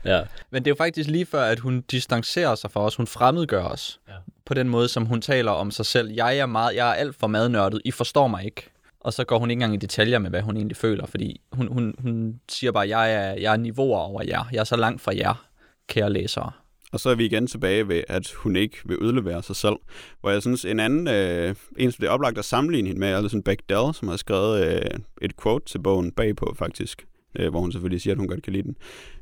Ja. 0.05 0.23
Men 0.51 0.65
det 0.65 0.71
er 0.71 0.71
jo 0.71 0.75
faktisk 0.75 1.09
lige 1.09 1.27
før, 1.27 1.43
at 1.43 1.59
hun 1.59 1.81
distancerer 1.81 2.55
sig 2.55 2.71
fra 2.71 2.81
os. 2.81 2.97
Hun 2.97 3.07
fremmedgør 3.07 3.65
os. 3.65 4.01
Ja. 4.09 4.13
På 4.47 4.55
den 4.55 4.69
måde, 4.69 4.89
som 4.89 5.07
hun 5.07 5.21
taler 5.21 5.53
om 5.53 5.71
sig 5.71 5.87
selv. 5.87 6.13
Jeg 6.13 6.39
er, 6.39 6.47
meget, 6.47 6.77
jeg 6.77 6.89
er 6.89 6.93
alt 6.95 7.17
for 7.17 7.27
madnørdet. 7.27 7.83
I 7.85 7.91
forstår 7.91 8.27
mig 8.27 8.45
ikke. 8.45 8.71
Og 9.01 9.13
så 9.13 9.25
går 9.25 9.39
hun 9.39 9.51
ikke 9.51 9.59
engang 9.59 9.75
i 9.75 9.77
detaljer 9.77 10.19
med, 10.19 10.31
hvad 10.31 10.43
hun 10.43 10.57
egentlig 10.57 10.77
føler. 10.77 11.07
Fordi 11.07 11.41
hun, 11.53 11.69
hun, 11.73 11.95
hun 11.99 12.41
siger 12.49 12.73
bare, 12.73 12.89
jeg 12.89 13.15
er, 13.15 13.35
jeg 13.35 13.53
er 13.53 13.57
niveauer 13.57 13.99
over 13.99 14.23
jer. 14.23 14.45
Jeg 14.53 14.61
er 14.61 14.65
så 14.65 14.77
langt 14.77 15.03
fra 15.03 15.13
jer, 15.17 15.45
kære 15.89 16.13
læsere. 16.13 16.53
Og 16.93 17.01
så 17.01 17.10
er 17.10 17.14
vi 17.14 17.24
igen 17.24 17.47
tilbage 17.47 17.89
ved, 17.89 18.02
at 18.09 18.32
hun 18.32 18.56
ikke 18.56 18.78
vil 18.85 18.98
udlevere 18.98 19.43
sig 19.43 19.56
selv. 19.56 19.77
Hvor 20.20 20.31
jeg 20.31 20.43
synes, 20.43 20.64
en 20.64 20.81
anden, 20.81 21.09
øh, 21.09 21.55
en 21.78 21.93
som 21.93 22.01
det 22.01 22.09
er 22.09 22.12
oplagt 22.12 22.39
at 22.39 22.44
sammenligne 22.44 22.89
hende 22.89 23.01
med, 23.01 23.09
er 23.09 23.16
Alison 23.16 23.43
Bechdel, 23.43 23.94
som 23.94 24.09
har 24.09 24.16
skrevet 24.16 24.66
øh, 24.66 25.01
et 25.23 25.36
quote 25.43 25.64
til 25.64 25.78
bogen 25.78 26.12
bagpå 26.12 26.55
faktisk, 26.59 27.06
øh, 27.39 27.51
hvor 27.51 27.60
hun 27.60 27.73
selvfølgelig 27.73 28.01
siger, 28.01 28.14
at 28.14 28.19
hun 28.19 28.28
godt 28.28 28.43
kan 28.43 28.52
lide 28.52 28.62
den, 28.62 28.77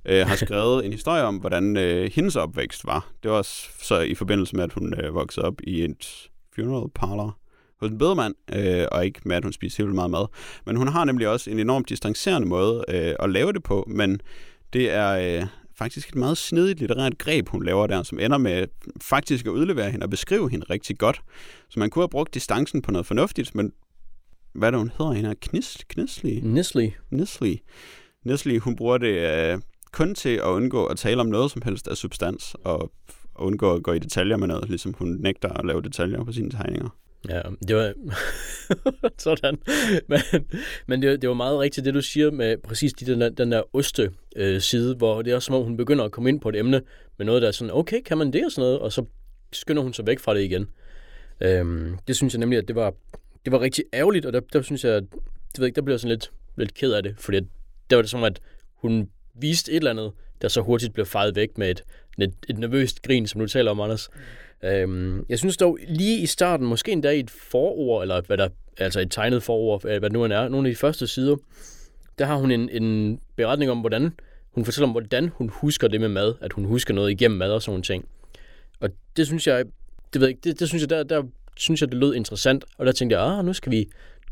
øh, 0.05 0.26
har 0.26 0.36
skrevet 0.36 0.86
en 0.86 0.92
historie 0.92 1.22
om, 1.22 1.36
hvordan 1.36 1.76
øh, 1.76 2.10
hendes 2.14 2.36
opvækst 2.36 2.86
var. 2.86 3.10
Det 3.22 3.30
var 3.30 3.36
også 3.36 3.68
så 3.82 4.01
i 4.01 4.14
forbindelse 4.14 4.56
med, 4.56 4.64
at 4.64 4.72
hun 4.72 4.94
øh, 5.01 5.14
voksede 5.14 5.47
op 5.47 5.60
i 5.64 5.84
et 5.84 6.28
funeral 6.55 6.90
parlor 6.94 7.38
hos 7.80 7.90
en 7.90 7.98
bedemand, 7.98 8.34
øh, 8.52 8.86
og 8.92 9.05
ikke 9.05 9.20
med, 9.24 9.36
at 9.36 9.44
hun 9.44 9.52
spiser 9.52 9.84
helt 9.84 9.94
meget 9.94 10.10
mad. 10.10 10.26
Men 10.66 10.76
hun 10.76 10.88
har 10.88 11.05
nemlig 11.05 11.28
også 11.28 11.51
en 11.51 11.59
enormt 11.59 11.88
distancerende 11.88 12.48
måde 12.48 12.84
øh, 12.88 13.14
at 13.20 13.30
lave 13.30 13.52
det 13.52 13.62
på, 13.62 13.84
men 13.88 14.20
det 14.72 14.90
er... 14.90 15.40
Øh, 15.40 15.47
faktisk 15.81 16.09
et 16.09 16.15
meget 16.15 16.39
snedigt 16.39 16.78
litterært 16.78 17.19
greb, 17.19 17.48
hun 17.48 17.65
laver 17.65 17.86
der, 17.86 18.02
som 18.02 18.19
ender 18.19 18.39
med 18.39 18.66
faktisk 19.01 19.47
at 19.47 19.51
udlevere 19.51 19.90
hende 19.90 20.05
og 20.05 20.11
beskrive 20.11 20.51
hende 20.51 20.66
rigtig 20.70 20.98
godt. 20.98 21.23
Så 21.69 21.81
man 21.81 21.90
kunne 21.90 22.02
have 22.02 22.09
brugt 22.09 22.35
distancen 22.35 22.82
på 22.82 22.90
noget 22.90 23.07
fornuftigt, 23.07 23.55
men 23.55 23.73
hvad 24.55 24.69
er 24.69 24.70
det, 24.70 24.81
hun 24.81 24.93
hedder 24.98 25.12
hende 25.12 25.28
her? 25.28 25.35
Knis, 25.40 25.78
Knisli? 25.89 26.40
Nisli. 26.40 26.94
Nisli. 27.11 27.61
Nisli, 28.24 28.57
hun 28.57 28.77
bruger 28.77 28.98
det 28.98 29.15
uh, 29.55 29.61
kun 29.93 30.15
til 30.15 30.28
at 30.36 30.44
undgå 30.44 30.85
at 30.85 30.98
tale 30.98 31.20
om 31.20 31.27
noget 31.27 31.51
som 31.51 31.62
helst 31.62 31.89
af 31.89 31.97
substans, 31.97 32.57
og 32.65 32.93
undgå 33.35 33.74
at 33.74 33.82
gå 33.82 33.93
i 33.93 33.98
detaljer 33.98 34.36
med 34.36 34.48
noget, 34.48 34.69
ligesom 34.69 34.94
hun 34.98 35.16
nægter 35.20 35.48
at 35.48 35.66
lave 35.66 35.82
detaljer 35.82 36.24
på 36.24 36.32
sine 36.32 36.51
tegninger. 36.51 36.89
Ja, 37.28 37.40
det 37.68 37.76
var 37.76 37.94
sådan. 39.18 39.59
Men, 40.09 40.20
men 40.86 41.02
det, 41.02 41.22
det 41.22 41.28
var 41.28 41.34
meget 41.34 41.59
rigtigt, 41.59 41.84
det 41.84 41.94
du 41.94 42.02
siger 42.02 42.30
med 42.30 42.56
præcis 42.56 42.92
de, 42.92 43.06
den, 43.06 43.20
der, 43.20 43.28
den 43.28 43.52
der 43.52 43.76
oste 43.76 44.10
øh, 44.36 44.60
side, 44.60 44.94
hvor 44.94 45.22
det 45.22 45.32
er 45.32 45.38
som 45.38 45.55
om, 45.55 45.62
hun 45.62 45.76
begynder 45.76 46.05
at 46.05 46.10
komme 46.10 46.28
ind 46.28 46.40
på 46.40 46.48
et 46.48 46.56
emne 46.56 46.82
med 47.18 47.26
noget, 47.26 47.42
der 47.42 47.48
er 47.48 47.52
sådan, 47.52 47.74
okay, 47.74 48.02
kan 48.02 48.18
man 48.18 48.32
det 48.32 48.44
og 48.44 48.52
sådan 48.52 48.66
noget, 48.66 48.78
og 48.78 48.92
så 48.92 49.05
skynder 49.52 49.82
hun 49.82 49.92
sig 49.92 50.06
væk 50.06 50.18
fra 50.18 50.34
det 50.34 50.42
igen. 50.42 50.66
Øhm, 51.40 51.98
det 52.09 52.16
synes 52.16 52.34
jeg 52.34 52.40
nemlig, 52.40 52.59
at 52.59 52.68
det 52.68 52.76
var, 52.76 52.94
det 53.44 53.52
var 53.52 53.60
rigtig 53.60 53.84
ærgerligt, 53.94 54.26
og 54.26 54.32
der, 54.32 54.40
der 54.52 54.62
synes 54.62 54.84
jeg, 54.84 55.02
det 55.02 55.59
ved 55.59 55.66
ikke, 55.66 55.76
der 55.76 55.82
blev 55.82 55.92
jeg 55.92 56.01
sådan 56.01 56.12
lidt, 56.12 56.30
lidt 56.56 56.74
ked 56.74 56.92
af 56.92 57.02
det, 57.02 57.14
fordi 57.18 57.40
der 57.40 57.47
det 57.90 57.97
var 57.97 58.02
det 58.02 58.10
som, 58.10 58.24
at 58.24 58.40
hun 58.74 59.09
viste 59.34 59.72
et 59.72 59.76
eller 59.76 59.90
andet, 59.90 60.12
der 60.42 60.48
så 60.48 60.60
hurtigt 60.60 60.94
blev 60.94 61.06
fejet 61.06 61.36
væk 61.36 61.59
med 61.59 61.70
et, 61.70 61.84
et, 62.18 62.34
et 62.48 62.59
nervøst 62.59 63.02
grin, 63.02 63.26
som 63.26 63.40
du 63.40 63.47
taler 63.47 63.70
om, 63.70 63.80
Anders. 63.80 64.10
Øhm, 64.65 65.24
jeg 65.28 65.39
synes 65.39 65.57
dog 65.57 65.78
lige 65.89 66.19
i 66.19 66.27
starten, 66.27 66.66
måske 66.66 66.93
endda 66.93 67.11
i 67.11 67.20
et 67.20 67.31
forord, 67.31 68.03
eller 68.03 68.20
hvad 68.20 68.37
der, 68.37 68.49
altså 68.77 69.01
et 69.01 69.11
tegnet 69.11 69.43
forord, 69.43 69.85
øh, 69.85 69.99
hvad 69.99 70.11
det 70.11 70.12
nu 70.12 70.24
end 70.24 70.32
er, 70.32 70.49
nogle 70.49 70.69
af 70.69 70.74
de 70.74 70.78
første 70.78 71.07
sider, 71.07 71.37
der 72.19 72.24
har 72.24 72.37
hun 72.37 72.51
en, 72.51 72.69
en 72.69 73.20
beretning 73.37 73.70
om, 73.70 73.81
hvordan 73.81 74.12
hun 74.51 74.65
fortæller 74.65 74.87
om, 74.87 74.91
hvordan 74.91 75.28
hun 75.28 75.49
husker 75.49 75.89
det 75.89 76.01
med 76.01 76.09
mad, 76.09 76.35
at 76.41 76.53
hun 76.53 76.65
husker 76.65 76.95
noget 76.95 77.11
igennem 77.11 77.39
mad 77.39 77.53
og 77.53 77.62
sådan 77.62 77.70
nogle 77.70 77.82
ting. 77.82 78.09
Og 78.81 78.91
det 79.16 79.27
synes 79.27 79.47
jeg, 79.47 79.65
det 80.12 80.20
ved 80.20 80.28
jeg 80.28 80.31
ikke, 80.31 80.41
det, 80.45 80.61
det 80.61 80.69
synes 80.69 80.81
jeg, 80.81 80.91
der, 80.91 81.03
der 81.03 81.23
synes 81.57 81.81
jeg, 81.81 81.89
det 81.89 81.99
lød 81.99 82.15
interessant, 82.15 82.65
og 82.78 82.87
der 82.87 82.93
tænkte 82.93 83.19
jeg, 83.19 83.27
ah, 83.27 83.45
nu 83.45 83.53
skal 83.53 83.73
vi, 83.73 83.89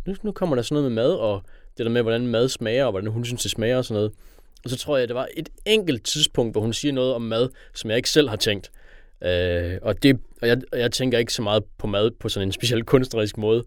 nu, 0.07 0.15
nu 0.23 0.33
kommer 0.33 0.57
der 0.57 0.63
sådan 0.63 0.75
noget 0.75 0.93
med 0.93 1.03
mad, 1.03 1.13
og 1.13 1.43
det 1.79 1.87
der 1.87 1.93
med, 1.93 2.03
hvordan 2.03 2.27
mad 2.27 2.49
smager, 2.49 2.85
og 2.85 2.91
hvordan 2.91 3.11
hun 3.11 3.25
synes, 3.25 3.43
det 3.43 3.51
smager 3.51 3.77
og 3.77 3.85
sådan 3.85 3.95
noget. 3.95 4.13
Og 4.65 4.71
så 4.71 4.77
tror 4.77 4.97
jeg, 4.97 5.03
at 5.03 5.09
det 5.09 5.17
var 5.17 5.29
et 5.37 5.49
enkelt 5.67 6.05
tidspunkt, 6.05 6.55
hvor 6.55 6.61
hun 6.61 6.73
siger 6.73 6.93
noget 6.93 7.15
om 7.15 7.23
mad, 7.23 7.49
som 7.75 7.91
jeg 7.91 7.97
ikke 7.97 8.11
selv 8.11 8.29
har 8.29 8.37
tænkt. 8.37 8.71
Øh, 9.24 9.78
og 9.82 10.03
det, 10.03 10.19
og 10.43 10.49
jeg, 10.49 10.59
og 10.73 10.78
jeg 10.78 10.93
tænker 10.93 11.19
ikke 11.19 11.32
så 11.32 11.43
meget 11.43 11.65
på 11.78 11.86
mad 11.86 12.11
på 12.11 12.28
sådan 12.28 12.49
en 12.49 12.53
speciel 12.53 12.85
kunstnerisk 12.85 13.39
måde. 13.39 13.65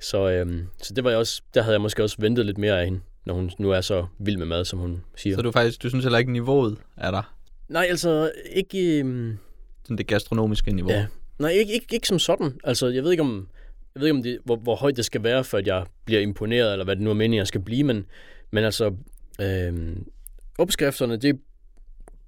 Så, 0.00 0.30
øh, 0.30 0.62
så 0.82 0.94
det 0.94 1.04
var 1.04 1.10
jeg 1.10 1.18
også, 1.18 1.42
der 1.54 1.62
havde 1.62 1.74
jeg 1.74 1.80
måske 1.80 2.02
også 2.02 2.16
ventet 2.18 2.46
lidt 2.46 2.58
mere 2.58 2.80
af 2.80 2.84
hende, 2.84 3.00
når 3.24 3.34
hun 3.34 3.50
nu 3.58 3.70
er 3.70 3.80
så 3.80 4.06
vild 4.18 4.36
med 4.36 4.46
mad, 4.46 4.64
som 4.64 4.78
hun 4.78 5.04
siger. 5.16 5.36
Så 5.36 5.42
du 5.42 5.50
faktisk, 5.50 5.82
du 5.82 5.88
synes 5.88 6.04
heller 6.04 6.18
ikke, 6.18 6.32
niveauet 6.32 6.78
er 6.96 7.10
der? 7.10 7.34
Nej, 7.68 7.86
altså 7.88 8.32
ikke... 8.52 8.98
Øh, 8.98 9.34
sådan 9.82 9.98
det 9.98 10.06
gastronomiske 10.06 10.72
niveau? 10.72 10.92
Ja. 10.92 11.06
Nej, 11.38 11.50
ikke, 11.50 11.72
ikke, 11.72 11.86
ikke 11.94 12.08
som 12.08 12.18
sådan. 12.18 12.58
Altså, 12.64 12.88
jeg 12.88 13.04
ved 13.04 13.10
ikke 13.10 13.22
om, 13.22 13.48
jeg 13.94 14.00
ved 14.00 14.08
ikke, 14.08 14.16
om 14.16 14.22
det, 14.22 14.38
hvor, 14.44 14.56
hvor 14.56 14.76
højt 14.76 14.96
det 14.96 15.04
skal 15.04 15.22
være, 15.22 15.44
for 15.44 15.58
at 15.58 15.66
jeg 15.66 15.86
bliver 16.04 16.20
imponeret, 16.20 16.72
eller 16.72 16.84
hvad 16.84 16.96
det 16.96 17.04
nu 17.04 17.10
er 17.10 17.14
meningen, 17.14 17.38
jeg 17.38 17.46
skal 17.46 17.60
blive, 17.60 17.84
men, 17.84 18.06
men 18.50 18.64
altså, 18.64 18.94
øh, 19.40 19.96
opskrifterne, 20.58 21.16
det, 21.16 21.40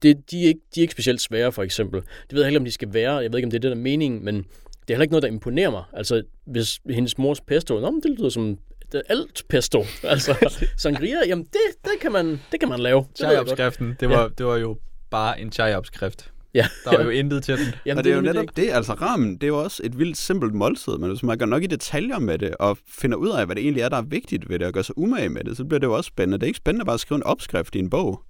det, 0.02 0.30
de, 0.30 0.44
er 0.44 0.48
ikke, 0.48 0.60
de 0.74 0.80
er 0.80 0.82
ikke 0.82 0.92
specielt 0.92 1.20
svære, 1.20 1.52
for 1.52 1.62
eksempel. 1.62 2.00
Det 2.00 2.32
ved 2.32 2.40
jeg 2.40 2.46
heller 2.46 2.60
om 2.60 2.64
de 2.64 2.70
skal 2.70 2.94
være. 2.94 3.14
Jeg 3.16 3.32
ved 3.32 3.38
ikke, 3.38 3.46
om 3.46 3.50
det 3.50 3.58
er 3.58 3.60
det, 3.60 3.70
der 3.70 3.76
er 3.76 3.80
meningen, 3.80 4.24
men 4.24 4.34
det 4.34 4.44
er 4.90 4.94
heller 4.94 5.02
ikke 5.02 5.12
noget, 5.12 5.22
der 5.22 5.28
imponerer 5.28 5.70
mig. 5.70 5.84
Altså, 5.92 6.22
hvis 6.46 6.80
hendes 6.90 7.18
mors 7.18 7.40
pesto, 7.40 7.80
nå, 7.80 8.00
det 8.02 8.18
lyder 8.18 8.28
som 8.28 8.58
det 8.92 9.02
alt 9.08 9.42
pesto. 9.48 9.84
Altså, 10.02 10.58
sangria, 10.76 11.16
jamen, 11.26 11.44
det, 11.44 11.60
det, 11.84 11.92
kan, 12.00 12.12
man, 12.12 12.40
det 12.52 12.60
kan 12.60 12.68
man 12.68 12.80
lave. 12.80 13.06
Chai-opskriften, 13.18 13.96
det 14.00 14.08
var, 14.08 14.22
ja. 14.22 14.28
det 14.38 14.46
var 14.46 14.56
jo 14.56 14.76
bare 15.10 15.40
en 15.40 15.52
chai-opskrift. 15.52 16.32
Ja. 16.54 16.66
Der 16.84 16.96
var 16.96 17.04
jo 17.04 17.10
intet 17.10 17.44
til 17.44 17.58
den. 17.58 17.66
Jamen, 17.86 17.98
og 17.98 18.04
det, 18.04 18.10
det 18.10 18.12
er 18.12 18.16
jo 18.16 18.22
netop 18.22 18.56
det, 18.56 18.70
altså 18.70 18.92
ramen, 18.92 19.34
det 19.34 19.42
er 19.42 19.48
jo 19.48 19.62
også 19.62 19.82
et 19.84 19.98
vildt 19.98 20.16
simpelt 20.16 20.54
måltid, 20.54 20.98
men 20.98 21.10
hvis 21.10 21.22
man 21.22 21.38
går 21.38 21.46
nok 21.46 21.62
i 21.62 21.66
detaljer 21.66 22.18
med 22.18 22.38
det, 22.38 22.54
og 22.54 22.78
finder 22.88 23.16
ud 23.16 23.28
af, 23.28 23.46
hvad 23.46 23.56
det 23.56 23.62
egentlig 23.62 23.82
er, 23.82 23.88
der 23.88 23.96
er 23.96 24.02
vigtigt 24.02 24.48
ved 24.48 24.58
det, 24.58 24.66
og 24.66 24.72
gør 24.72 24.82
sig 24.82 24.98
umage 24.98 25.28
med 25.28 25.44
det, 25.44 25.56
så 25.56 25.64
bliver 25.64 25.78
det 25.78 25.86
jo 25.86 25.96
også 25.96 26.08
spændende. 26.08 26.38
Det 26.38 26.42
er 26.42 26.46
ikke 26.46 26.56
spændende 26.56 26.84
bare 26.84 26.94
at 26.94 27.00
skrive 27.00 27.16
en 27.16 27.22
opskrift 27.22 27.74
i 27.74 27.78
en 27.78 27.90
bog. 27.90 28.22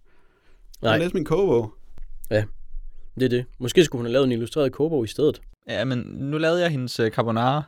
Nej. 0.82 0.92
Jeg 0.92 1.00
læser 1.00 1.14
min 1.14 1.24
kogebog. 1.24 1.74
Ja, 2.30 2.44
det 3.14 3.24
er 3.24 3.28
det. 3.28 3.44
Måske 3.58 3.84
skulle 3.84 4.00
hun 4.00 4.06
have 4.06 4.12
lavet 4.12 4.24
en 4.24 4.32
illustreret 4.32 4.72
kogebog 4.72 5.04
i 5.04 5.08
stedet. 5.08 5.40
Ja, 5.68 5.84
men 5.84 5.98
nu 5.98 6.38
lavede 6.38 6.60
jeg 6.60 6.70
hendes 6.70 7.00
øh, 7.00 7.10
carbonara, 7.10 7.62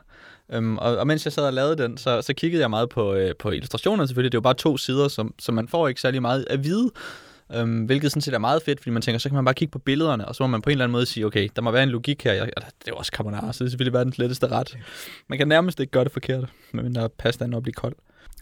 øhm, 0.49 0.77
og, 0.77 0.97
og 0.97 1.07
mens 1.07 1.25
jeg 1.25 1.33
sad 1.33 1.43
og 1.43 1.53
lavede 1.53 1.77
den, 1.83 1.97
så, 1.97 2.21
så 2.21 2.33
kiggede 2.33 2.61
jeg 2.61 2.69
meget 2.69 2.89
på, 2.89 3.13
øh, 3.13 3.35
på 3.39 3.51
illustrationerne 3.51 4.07
selvfølgelig. 4.07 4.31
Det 4.31 4.37
er 4.37 4.39
jo 4.39 4.43
bare 4.43 4.53
to 4.53 4.77
sider, 4.77 5.07
som, 5.07 5.33
som 5.39 5.55
man 5.55 5.67
får 5.67 5.87
ikke 5.87 6.01
særlig 6.01 6.21
meget 6.21 6.45
at 6.49 6.63
vide. 6.63 6.91
Øhm, 7.55 7.83
hvilket 7.83 8.11
sådan 8.11 8.21
set 8.21 8.33
er 8.33 8.37
meget 8.39 8.61
fedt, 8.61 8.79
fordi 8.79 8.89
man 8.91 9.01
tænker, 9.01 9.19
så 9.19 9.29
kan 9.29 9.35
man 9.35 9.45
bare 9.45 9.53
kigge 9.55 9.71
på 9.71 9.79
billederne, 9.79 10.27
og 10.27 10.35
så 10.35 10.43
må 10.43 10.47
man 10.47 10.61
på 10.61 10.69
en 10.69 10.71
eller 10.71 10.85
anden 10.85 10.91
måde 10.91 11.05
sige, 11.05 11.25
okay, 11.25 11.49
der 11.55 11.61
må 11.61 11.71
være 11.71 11.83
en 11.83 11.89
logik 11.89 12.23
her. 12.23 12.33
Jeg, 12.33 12.45
det 12.55 12.63
er 12.65 12.71
jo 12.87 12.95
også 12.95 13.11
carbonara, 13.15 13.53
så 13.53 13.63
det 13.63 13.67
er 13.67 13.71
selvfølgelig 13.71 13.93
være 13.93 14.03
den 14.03 14.13
letteste 14.17 14.47
ret. 14.47 14.77
Man 15.27 15.37
kan 15.37 15.47
nærmest 15.47 15.79
ikke 15.79 15.91
gøre 15.91 16.03
det 16.03 16.11
forkert, 16.11 16.49
medmindre 16.71 17.09
pastaen 17.09 17.49
når 17.49 17.57
at 17.57 17.63
blive 17.63 17.73
kold. 17.73 17.95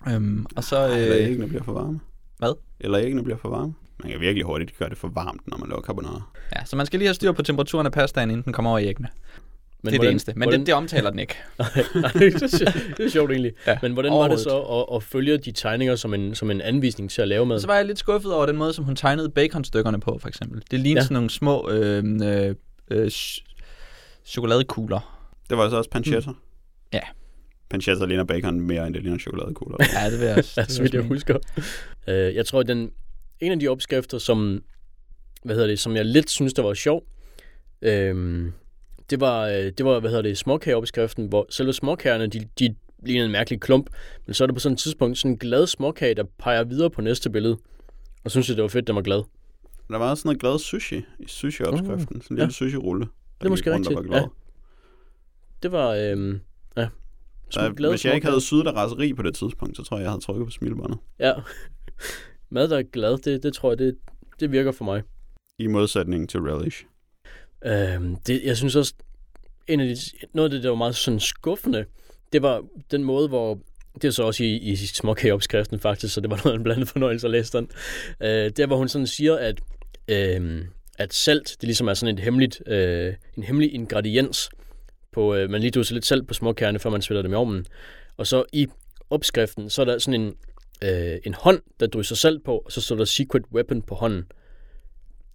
Øhm, 0.08 0.46
og 0.56 0.64
så, 0.64 0.88
øh, 0.88 0.98
Eller 0.98 1.18
æggene 1.18 1.48
bliver 1.48 1.64
for 1.64 1.74
varme. 1.74 2.00
Hvad? 2.38 2.54
Eller 2.80 3.00
æggene 3.00 3.24
bliver 3.24 3.38
for 3.38 3.50
varme. 3.50 3.74
Man 4.00 4.12
kan 4.12 4.20
virkelig 4.20 4.46
hurtigt 4.46 4.78
gøre 4.78 4.90
det 4.90 4.98
for 4.98 5.08
varmt, 5.08 5.48
når 5.48 5.58
man 5.58 5.70
laver 5.70 5.82
carbonara. 5.82 6.22
Ja, 6.56 6.66
så 6.66 6.76
man 6.76 6.86
skal 6.86 7.00
lige 7.00 7.08
have 7.08 7.14
styr 7.14 7.32
på 7.32 7.42
temperaturen 7.42 7.86
af 7.86 7.92
pastaen, 7.92 8.30
inden 8.30 8.44
den 8.44 8.54
kommer 8.54 8.72
over 8.72 8.80
i 8.80 8.88
æggene. 8.88 9.10
Men 9.84 9.92
det 9.92 9.96
er 9.96 10.00
hvordan, 10.00 10.08
det 10.08 10.12
eneste. 10.12 10.34
Men 10.36 10.44
hvordan... 10.44 10.60
det, 10.60 10.68
det 10.68 10.76
omtaler 10.76 11.10
den 11.10 11.20
ikke. 11.20 11.36
nej, 11.60 12.12
det 12.98 13.00
er 13.00 13.10
sjovt 13.10 13.32
egentlig. 13.32 13.54
Ja, 13.68 13.78
Men 13.82 13.94
hvordan 13.94 14.12
var 14.12 14.28
det 14.28 14.40
så 14.40 14.62
at, 14.62 14.96
at 14.96 15.04
følge 15.04 15.38
de 15.38 15.52
tegninger 15.52 15.96
som 15.96 16.14
en, 16.14 16.36
som 16.36 16.52
en 16.52 16.62
anvisning 16.62 17.10
til 17.12 17.22
at 17.22 17.28
lave 17.28 17.46
mad? 17.46 17.60
Så 17.60 17.68
var 17.68 17.76
jeg 17.76 17.86
lidt 17.86 18.00
skuffet 18.00 18.34
over 18.34 18.46
den 18.46 18.58
måde, 18.58 18.74
som 18.74 18.86
hun 18.86 18.96
tegnede 18.96 19.30
baconstykkerne 19.30 20.00
på, 20.00 20.18
for 20.22 20.28
eksempel. 20.28 20.64
Det 20.72 20.80
lignede 20.80 21.00
ja. 21.00 21.04
sådan 21.04 21.14
nogle 21.14 21.30
små 21.30 21.70
øh, 21.70 22.04
øh, 22.24 22.56
øh, 22.92 23.12
chokoladekugler. 24.26 25.20
Det 25.50 25.58
var 25.58 25.70
så 25.70 25.78
også 25.78 25.90
pancetta. 25.90 26.32
Hmm. 26.32 26.40
Ja. 26.94 27.02
Pancetta 27.70 28.06
ligner 28.06 28.24
bacon 28.24 28.60
mere, 28.60 28.88
end 28.88 28.94
det 28.94 29.04
ligner 29.04 29.20
chokoladekugler. 29.20 29.78
ja, 30.02 30.12
det 30.12 30.20
vil 30.20 30.28
jeg 30.28 30.38
også. 30.38 30.54
ja, 30.62 30.66
så 30.66 30.82
vidt 30.82 30.94
jeg 30.94 31.04
husker. 31.04 31.38
Uh, 32.08 32.14
jeg 32.14 32.46
tror, 32.46 32.64
den, 32.64 32.92
en 33.44 33.52
af 33.52 33.60
de 33.60 33.68
opskrifter, 33.68 34.18
som, 34.18 34.64
hvad 35.44 35.56
hedder 35.56 35.68
det, 35.68 35.80
som 35.80 35.96
jeg 35.96 36.06
lidt 36.06 36.30
synes, 36.30 36.54
der 36.54 36.64
var 36.64 36.74
sjov, 36.74 37.04
øh, 37.82 38.46
det 39.10 39.20
var, 39.20 39.48
øh, 39.48 39.72
det 39.78 39.86
var 39.86 40.00
hvad 40.00 40.10
hedder 40.10 40.22
det, 40.22 40.38
småkageopskriften, 40.38 41.28
hvor 41.28 41.48
selve 41.50 41.74
småkagerne, 41.74 42.28
de, 42.28 42.48
de 42.60 42.76
lignede 43.06 43.26
en 43.26 43.32
mærkelig 43.32 43.62
klump, 43.62 43.90
men 44.26 44.34
så 44.34 44.44
er 44.44 44.46
det 44.46 44.56
på 44.56 44.60
sådan 44.60 44.74
et 44.74 44.80
tidspunkt 44.80 45.18
sådan 45.18 45.32
en 45.32 45.38
glad 45.38 45.68
småkage, 45.68 46.16
der 46.16 46.24
peger 46.40 46.64
videre 46.64 46.90
på 46.90 47.02
næste 47.02 47.30
billede. 47.30 47.58
Og 48.24 48.32
synes 48.32 48.50
jeg, 48.50 48.58
det 48.58 48.62
var 48.62 48.70
fedt, 48.70 48.88
den 48.88 48.96
var 48.96 49.02
glad. 49.02 49.24
Der 49.90 49.98
var 49.98 50.16
sådan 50.16 50.28
noget 50.28 50.42
glad 50.42 50.60
sushi 50.60 50.98
i 51.20 51.28
sushi-opskriften. 51.28 52.16
Mm, 52.16 52.22
sådan 52.22 52.22
en 52.32 52.38
lille 52.38 52.44
ja. 52.44 52.50
sushi-rulle. 52.50 53.06
Det 53.40 53.46
er 53.46 53.50
måske 53.50 53.74
rigtigt, 53.74 54.00
ja. 54.12 54.24
Det 55.64 55.72
var, 55.72 55.90
øhm, 55.90 56.40
ja. 56.78 56.88
Så, 57.50 57.74
glad 57.78 57.90
hvis 57.90 58.06
jeg 58.06 58.16
ikke 58.16 58.28
havde 58.28 58.42
syet 58.42 58.68
af 58.68 58.72
raseri 58.74 59.14
på 59.14 59.22
det 59.22 59.36
tidspunkt, 59.36 59.78
så 59.78 59.84
tror 59.84 59.98
jeg, 59.98 60.04
jeg 60.04 60.12
havde 60.12 60.22
trykket 60.22 60.46
på 60.46 60.52
smilebåndet. 60.52 60.98
Ja. 61.20 61.34
Mad, 62.54 62.68
der 62.68 62.78
er 62.78 62.84
glad, 62.84 63.18
det, 63.18 63.44
det 63.44 63.54
tror 63.54 63.72
jeg, 63.72 63.80
det, 63.80 63.96
det 64.40 64.52
virker 64.52 64.72
for 64.72 64.86
mig. 64.86 65.02
I 65.60 65.68
modsætning 65.68 66.30
til 66.30 66.40
relish. 66.40 66.86
Øhm, 67.66 68.16
det, 68.16 68.44
jeg 68.44 68.58
synes 68.58 68.76
også, 68.76 68.94
en 69.68 69.80
af 69.80 69.88
de, 69.88 69.96
noget 70.34 70.50
af 70.50 70.52
det, 70.52 70.64
der 70.64 70.70
var 70.70 70.76
meget 70.76 70.96
sådan 70.96 71.20
skuffende, 71.20 71.86
det 72.34 72.42
var 72.42 72.64
den 72.92 73.04
måde, 73.04 73.28
hvor 73.28 73.60
det 73.94 74.06
er 74.06 74.12
så 74.12 74.24
også 74.24 74.44
i, 74.44 74.58
i 74.58 74.76
småkageopskriften 74.76 75.80
faktisk, 75.80 76.14
så 76.14 76.22
det 76.22 76.30
var 76.30 76.42
noget 76.44 76.54
af 76.54 76.58
en 76.58 76.64
blandet 76.64 76.88
fornøjelse 76.88 77.28
at 77.28 77.32
læse 77.32 77.58
den. 77.58 77.70
Øh, 78.22 78.50
der 78.50 78.68
hvor 78.68 78.78
hun 78.78 78.88
sådan 78.88 79.08
siger, 79.08 79.36
at, 79.36 79.62
øh, 80.08 80.66
at 80.98 81.14
salt, 81.14 81.56
det 81.62 81.64
ligesom 81.64 81.88
er 81.88 81.94
sådan 81.94 82.16
et 82.16 82.24
hemmeligt, 82.24 82.62
øh, 82.68 83.14
en 83.38 83.44
hemmelig 83.44 83.74
ingrediens, 83.74 84.50
på, 85.12 85.36
øh, 85.36 85.50
man 85.50 85.62
lige 85.62 85.72
dusser 85.72 85.94
lidt 85.94 86.06
salt 86.06 86.28
på 86.28 86.34
småkagerne, 86.34 86.80
før 86.80 86.90
man 86.90 87.02
svætter 87.02 87.22
dem 87.22 87.32
i 87.32 87.36
ovnen. 87.36 87.66
Og 88.18 88.28
så 88.28 88.44
i 88.54 88.68
opskriften, 89.10 89.70
så 89.70 89.82
er 89.82 89.86
der 89.86 89.98
sådan 89.98 90.22
en, 90.22 90.34
øh, 90.84 91.20
en 91.24 91.34
hånd, 91.34 91.62
der 91.80 91.88
drysser 91.88 92.16
salt 92.16 92.44
på, 92.44 92.58
og 92.58 92.72
så 92.72 92.82
står 92.82 92.96
der 92.96 93.06
secret 93.06 93.44
weapon 93.54 93.82
på 93.82 93.96
hånden 93.96 94.26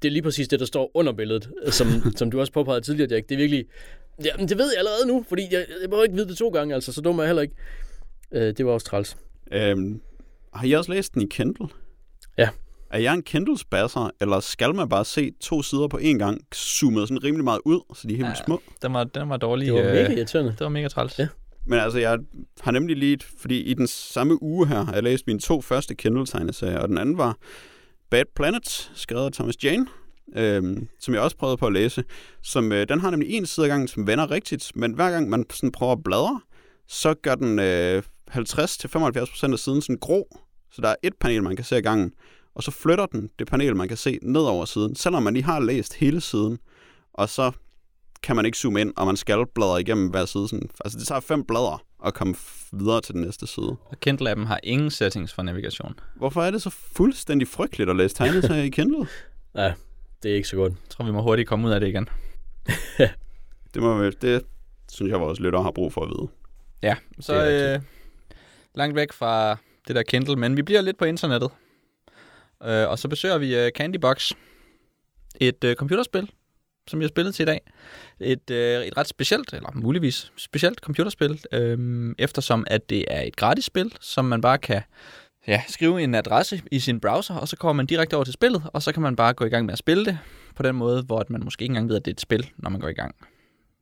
det 0.02 0.08
er 0.08 0.12
lige 0.12 0.22
præcis 0.22 0.48
det, 0.48 0.60
der 0.60 0.66
står 0.66 0.90
under 0.94 1.12
billedet, 1.12 1.50
som, 1.66 1.86
som 2.18 2.30
du 2.30 2.40
også 2.40 2.52
påpegede 2.52 2.80
tidligere, 2.80 3.10
Jack. 3.10 3.28
Det 3.28 3.34
er 3.34 3.38
virkelig... 3.38 3.64
Ja, 4.24 4.30
men 4.38 4.48
det 4.48 4.58
ved 4.58 4.70
jeg 4.70 4.78
allerede 4.78 5.06
nu, 5.06 5.24
fordi 5.28 5.42
jeg, 5.50 5.66
jeg 5.82 5.90
må 5.90 6.02
ikke 6.02 6.14
vide 6.14 6.28
det 6.28 6.36
to 6.36 6.48
gange, 6.48 6.74
altså, 6.74 6.92
så 6.92 7.00
dum 7.00 7.18
er 7.18 7.22
jeg 7.22 7.28
heller 7.28 7.42
ikke. 7.42 7.54
Øh, 8.32 8.54
det 8.56 8.66
var 8.66 8.72
også 8.72 8.86
træls. 8.86 9.16
Øhm, 9.52 10.00
har 10.54 10.66
I 10.66 10.72
også 10.72 10.92
læst 10.92 11.14
den 11.14 11.22
i 11.22 11.26
Kindle? 11.30 11.66
Ja. 12.38 12.48
Er 12.90 12.98
jeg 12.98 13.14
en 13.14 13.22
Kindle-spasser, 13.22 14.10
eller 14.20 14.40
skal 14.40 14.74
man 14.74 14.88
bare 14.88 15.04
se 15.04 15.32
to 15.40 15.62
sider 15.62 15.88
på 15.88 15.98
én 15.98 16.18
gang, 16.18 16.40
zoomet 16.54 17.08
sådan 17.08 17.24
rimelig 17.24 17.44
meget 17.44 17.60
ud, 17.64 17.80
så 17.94 18.08
de 18.08 18.12
er 18.12 18.16
helt 18.16 18.28
ja, 18.28 18.44
små? 18.44 18.62
Den 18.82 18.94
var, 18.94 19.04
den 19.04 19.28
var 19.28 19.36
dårlig. 19.36 19.66
Det 19.66 19.74
var 19.74 19.82
mega 19.82 20.12
irriterende. 20.12 20.50
Det 20.50 20.60
var 20.60 20.68
mega 20.68 20.88
træls. 20.88 21.18
Ja. 21.18 21.28
Men 21.68 21.78
altså, 21.78 21.98
jeg 21.98 22.18
har 22.60 22.70
nemlig 22.70 22.96
lige, 22.96 23.18
fordi 23.38 23.60
i 23.60 23.74
den 23.74 23.86
samme 23.86 24.42
uge 24.42 24.66
her, 24.66 24.84
har 24.84 24.92
jeg 24.92 25.02
læst 25.02 25.26
mine 25.26 25.38
to 25.38 25.60
første 25.60 25.94
Kindle-tegneserier, 25.94 26.78
og 26.78 26.88
den 26.88 26.98
anden 26.98 27.18
var 27.18 27.36
Bad 28.10 28.24
Planet, 28.36 28.90
skrevet 28.94 29.24
af 29.24 29.32
Thomas 29.32 29.64
Jane, 29.64 29.86
øh, 30.36 30.76
som 31.00 31.14
jeg 31.14 31.22
også 31.22 31.36
prøvede 31.36 31.56
på 31.56 31.66
at 31.66 31.72
læse. 31.72 32.04
Som, 32.42 32.72
øh, 32.72 32.88
den 32.88 33.00
har 33.00 33.10
nemlig 33.10 33.30
en 33.30 33.46
side 33.46 33.66
af 33.66 33.70
gangen, 33.70 33.88
som 33.88 34.06
vender 34.06 34.30
rigtigt, 34.30 34.72
men 34.74 34.92
hver 34.92 35.10
gang 35.10 35.28
man 35.28 35.44
sådan 35.50 35.72
prøver 35.72 35.92
at 35.92 36.02
bladre, 36.04 36.40
så 36.86 37.14
gør 37.14 37.34
den 37.34 37.58
øh, 37.58 38.02
50-75% 38.30 39.52
af 39.52 39.58
siden 39.58 39.82
sådan 39.82 39.98
grå. 40.00 40.38
Så 40.70 40.82
der 40.82 40.88
er 40.88 40.96
et 41.02 41.14
panel, 41.20 41.42
man 41.42 41.56
kan 41.56 41.64
se 41.64 41.76
ad 41.76 41.82
gangen, 41.82 42.12
og 42.54 42.62
så 42.62 42.70
flytter 42.70 43.06
den 43.06 43.30
det 43.38 43.46
panel, 43.46 43.76
man 43.76 43.88
kan 43.88 43.96
se 43.96 44.18
ned 44.22 44.40
over 44.40 44.64
siden, 44.64 44.96
selvom 44.96 45.22
man 45.22 45.34
lige 45.34 45.44
har 45.44 45.60
læst 45.60 45.94
hele 45.94 46.20
siden. 46.20 46.58
Og 47.12 47.28
så 47.28 47.52
kan 48.22 48.36
man 48.36 48.46
ikke 48.46 48.58
zoome 48.58 48.80
ind, 48.80 48.92
og 48.96 49.06
man 49.06 49.16
skal 49.16 49.46
bladre 49.54 49.80
igennem 49.80 50.08
hver 50.08 50.24
side. 50.24 50.48
Sådan, 50.48 50.70
altså 50.84 50.98
det 50.98 51.06
tager 51.06 51.20
fem 51.20 51.44
bladre 51.44 51.78
at 52.06 52.14
komme 52.14 52.34
videre 52.72 53.00
til 53.00 53.14
den 53.14 53.22
næste 53.22 53.46
side. 53.46 53.76
Og 53.84 53.96
Kindle-appen 54.06 54.44
har 54.44 54.60
ingen 54.62 54.90
settings 54.90 55.34
for 55.34 55.42
navigation. 55.42 55.94
Hvorfor 56.16 56.42
er 56.42 56.50
det 56.50 56.62
så 56.62 56.70
fuldstændig 56.70 57.48
frygteligt 57.48 57.90
at 57.90 57.96
læse 57.96 58.14
tegneserier 58.14 58.62
i 58.62 58.68
Kindle? 58.68 59.06
Ja, 59.54 59.72
det 60.22 60.30
er 60.30 60.34
ikke 60.34 60.48
så 60.48 60.56
godt. 60.56 60.72
Jeg 60.72 60.90
tror, 60.90 61.04
vi 61.04 61.12
må 61.12 61.22
hurtigt 61.22 61.48
komme 61.48 61.68
ud 61.68 61.72
af 61.72 61.80
det 61.80 61.88
igen. 61.88 62.08
det, 63.74 63.82
må, 63.82 64.10
det 64.10 64.42
synes 64.92 65.10
jeg, 65.10 65.20
vores 65.20 65.40
lyttere 65.40 65.62
har 65.62 65.70
brug 65.70 65.92
for 65.92 66.00
at 66.00 66.08
vide. 66.08 66.28
Ja, 66.82 66.96
så 67.20 67.46
øh, 67.46 67.80
langt 68.74 68.96
væk 68.96 69.12
fra 69.12 69.56
det 69.88 69.96
der 69.96 70.02
Kindle, 70.02 70.36
men 70.36 70.56
vi 70.56 70.62
bliver 70.62 70.80
lidt 70.80 70.98
på 70.98 71.04
internettet. 71.04 71.50
Øh, 72.64 72.88
og 72.88 72.98
så 72.98 73.08
besøger 73.08 73.38
vi 73.38 73.56
øh, 73.56 73.70
Candybox, 73.70 74.32
et 75.40 75.64
øh, 75.64 75.76
computerspil, 75.76 76.30
som 76.88 77.00
jeg 77.00 77.08
spillede 77.08 77.32
til 77.32 77.42
i 77.42 77.46
dag. 77.46 77.60
Et, 78.20 78.50
øh, 78.50 78.84
et 78.84 78.96
ret 78.96 79.08
specielt, 79.08 79.52
eller 79.52 79.70
muligvis 79.74 80.32
specielt 80.36 80.78
computerspil, 80.78 81.40
øh, 81.52 82.14
eftersom 82.18 82.64
at 82.66 82.90
det 82.90 83.04
er 83.08 83.22
et 83.22 83.36
gratis 83.36 83.64
spil, 83.64 83.92
som 84.00 84.24
man 84.24 84.40
bare 84.40 84.58
kan 84.58 84.82
ja, 85.46 85.62
skrive 85.68 86.02
en 86.02 86.14
adresse 86.14 86.62
i 86.70 86.80
sin 86.80 87.00
browser, 87.00 87.34
og 87.34 87.48
så 87.48 87.56
kommer 87.56 87.72
man 87.72 87.86
direkte 87.86 88.14
over 88.14 88.24
til 88.24 88.34
spillet, 88.34 88.62
og 88.72 88.82
så 88.82 88.92
kan 88.92 89.02
man 89.02 89.16
bare 89.16 89.32
gå 89.32 89.44
i 89.44 89.48
gang 89.48 89.66
med 89.66 89.72
at 89.72 89.78
spille 89.78 90.04
det 90.04 90.18
på 90.54 90.62
den 90.62 90.76
måde, 90.76 91.02
hvor 91.02 91.24
man 91.28 91.44
måske 91.44 91.62
ikke 91.62 91.72
engang 91.72 91.88
ved, 91.88 91.96
at 91.96 92.04
det 92.04 92.10
er 92.10 92.14
et 92.14 92.20
spil, 92.20 92.50
når 92.56 92.70
man 92.70 92.80
går 92.80 92.88
i 92.88 92.92
gang. 92.92 93.14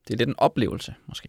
Det 0.09 0.15
er 0.15 0.19
lidt 0.19 0.29
en 0.29 0.39
oplevelse, 0.39 0.95
måske. 1.07 1.29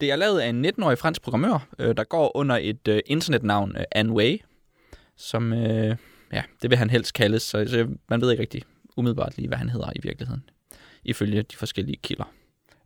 Det 0.00 0.10
er 0.10 0.16
lavet 0.16 0.40
af 0.40 0.48
en 0.48 0.66
19-årig 0.66 0.98
fransk 0.98 1.22
programmør, 1.22 1.68
øh, 1.78 1.96
der 1.96 2.04
går 2.04 2.36
under 2.36 2.58
et 2.60 2.88
øh, 2.88 3.00
internetnavn, 3.06 3.76
øh, 3.76 3.84
Anway, 3.92 4.40
som, 5.16 5.52
øh, 5.52 5.96
ja, 6.32 6.42
det 6.62 6.70
vil 6.70 6.78
han 6.78 6.90
helst 6.90 7.12
kaldes, 7.12 7.42
så, 7.42 7.64
så 7.68 7.88
man 8.08 8.20
ved 8.20 8.30
ikke 8.30 8.40
rigtig 8.40 8.62
umiddelbart 8.96 9.36
lige, 9.36 9.48
hvad 9.48 9.58
han 9.58 9.68
hedder 9.68 9.92
i 9.96 10.00
virkeligheden, 10.02 10.42
ifølge 11.06 11.42
de 11.42 11.56
forskellige 11.56 11.98
kilder. 12.02 12.32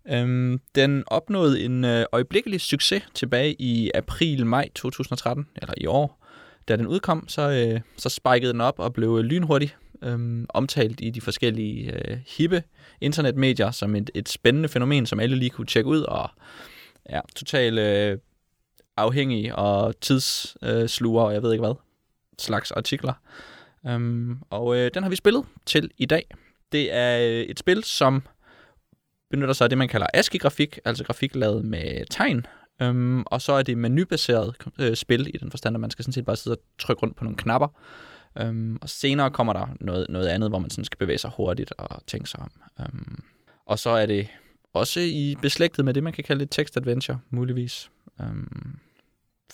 Øhm, 0.09 0.61
den 0.75 1.05
opnåede 1.07 1.65
en 1.65 1.85
øh, 1.85 2.05
øjeblikkelig 2.13 2.61
succes 2.61 3.03
tilbage 3.15 3.57
i 3.59 3.91
april-maj 3.95 4.69
2013, 4.75 5.47
eller 5.57 5.75
i 5.77 5.87
år. 5.87 6.27
Da 6.69 6.77
den 6.77 6.87
udkom, 6.87 7.29
så, 7.29 7.51
øh, 7.51 7.81
så 7.97 8.09
spikede 8.09 8.53
den 8.53 8.61
op 8.61 8.79
og 8.79 8.93
blev 8.93 9.23
lynhurtigt 9.23 9.77
øh, 10.03 10.45
omtalt 10.49 11.01
i 11.01 11.11
de 11.11 11.21
forskellige 11.21 11.93
øh, 11.93 12.19
hippe 12.27 12.63
internetmedier 13.01 13.71
som 13.71 13.97
et, 13.97 14.11
et 14.15 14.29
spændende 14.29 14.69
fænomen, 14.69 15.07
som 15.07 15.21
alle 15.21 15.37
lige 15.37 15.51
kunne 15.51 15.67
tjekke 15.67 15.91
ud, 15.91 16.01
og 16.01 16.31
ja, 17.11 17.21
totalt 17.37 17.79
øh, 17.79 18.19
afhængig 18.97 19.55
og 19.55 20.01
tidssluger, 20.01 21.23
øh, 21.23 21.29
og 21.29 21.35
jeg 21.35 21.43
ved 21.43 21.53
ikke 21.53 21.63
hvad, 21.63 21.75
slags 22.39 22.71
artikler. 22.71 23.13
Øhm, 23.87 24.39
og 24.51 24.77
øh, 24.77 24.91
den 24.95 25.03
har 25.03 25.11
vi 25.11 25.17
spillet 25.17 25.45
til 25.67 25.91
i 25.99 26.07
dag. 26.07 26.27
Det 26.73 26.95
er 26.95 27.19
øh, 27.19 27.45
et 27.45 27.59
spil, 27.59 27.85
som 27.85 28.23
benytter 29.31 29.55
sig 29.55 29.65
af 29.65 29.69
det, 29.69 29.79
man 29.79 29.89
kalder 29.89 30.07
ASCII-grafik, 30.15 30.79
altså 30.85 31.05
grafik 31.05 31.35
lavet 31.35 31.65
med 31.65 32.07
tegn. 32.11 32.47
Øhm, 32.83 33.23
og 33.27 33.43
så 33.43 33.53
er 33.53 33.63
det 33.63 33.79
menubaseret 33.79 34.55
øh, 34.79 34.97
spil 34.97 35.31
i 35.35 35.39
den 35.39 35.51
forstand, 35.51 35.77
at 35.77 35.81
man 35.81 35.91
skal 35.91 36.05
sådan 36.05 36.13
set 36.13 36.25
bare 36.25 36.37
sidde 36.37 36.57
og 36.57 36.63
trykke 36.79 37.03
rundt 37.03 37.17
på 37.17 37.25
nogle 37.25 37.37
knapper. 37.37 37.69
Øhm, 38.39 38.79
og 38.83 38.89
senere 38.89 39.31
kommer 39.31 39.53
der 39.53 39.67
noget, 39.81 40.07
noget 40.09 40.29
andet, 40.29 40.51
hvor 40.51 40.59
man 40.59 40.71
sådan 40.71 40.85
skal 40.85 40.99
bevæge 40.99 41.19
sig 41.19 41.31
hurtigt 41.37 41.73
og 41.79 42.07
tænke 42.07 42.31
sig 42.31 42.41
om. 42.41 42.51
Øhm, 42.81 43.23
og 43.67 43.79
så 43.79 43.91
er 43.91 44.07
det 44.07 44.29
også 44.75 45.01
i 45.01 45.37
beslægtet 45.43 45.85
med 45.85 45.95
det, 45.95 46.03
man 46.03 46.13
kan 46.13 46.25
kalde 46.25 46.45
et 46.45 46.51
text-adventure, 46.51 47.19
muligvis. 47.31 47.91
Øhm, 48.21 48.79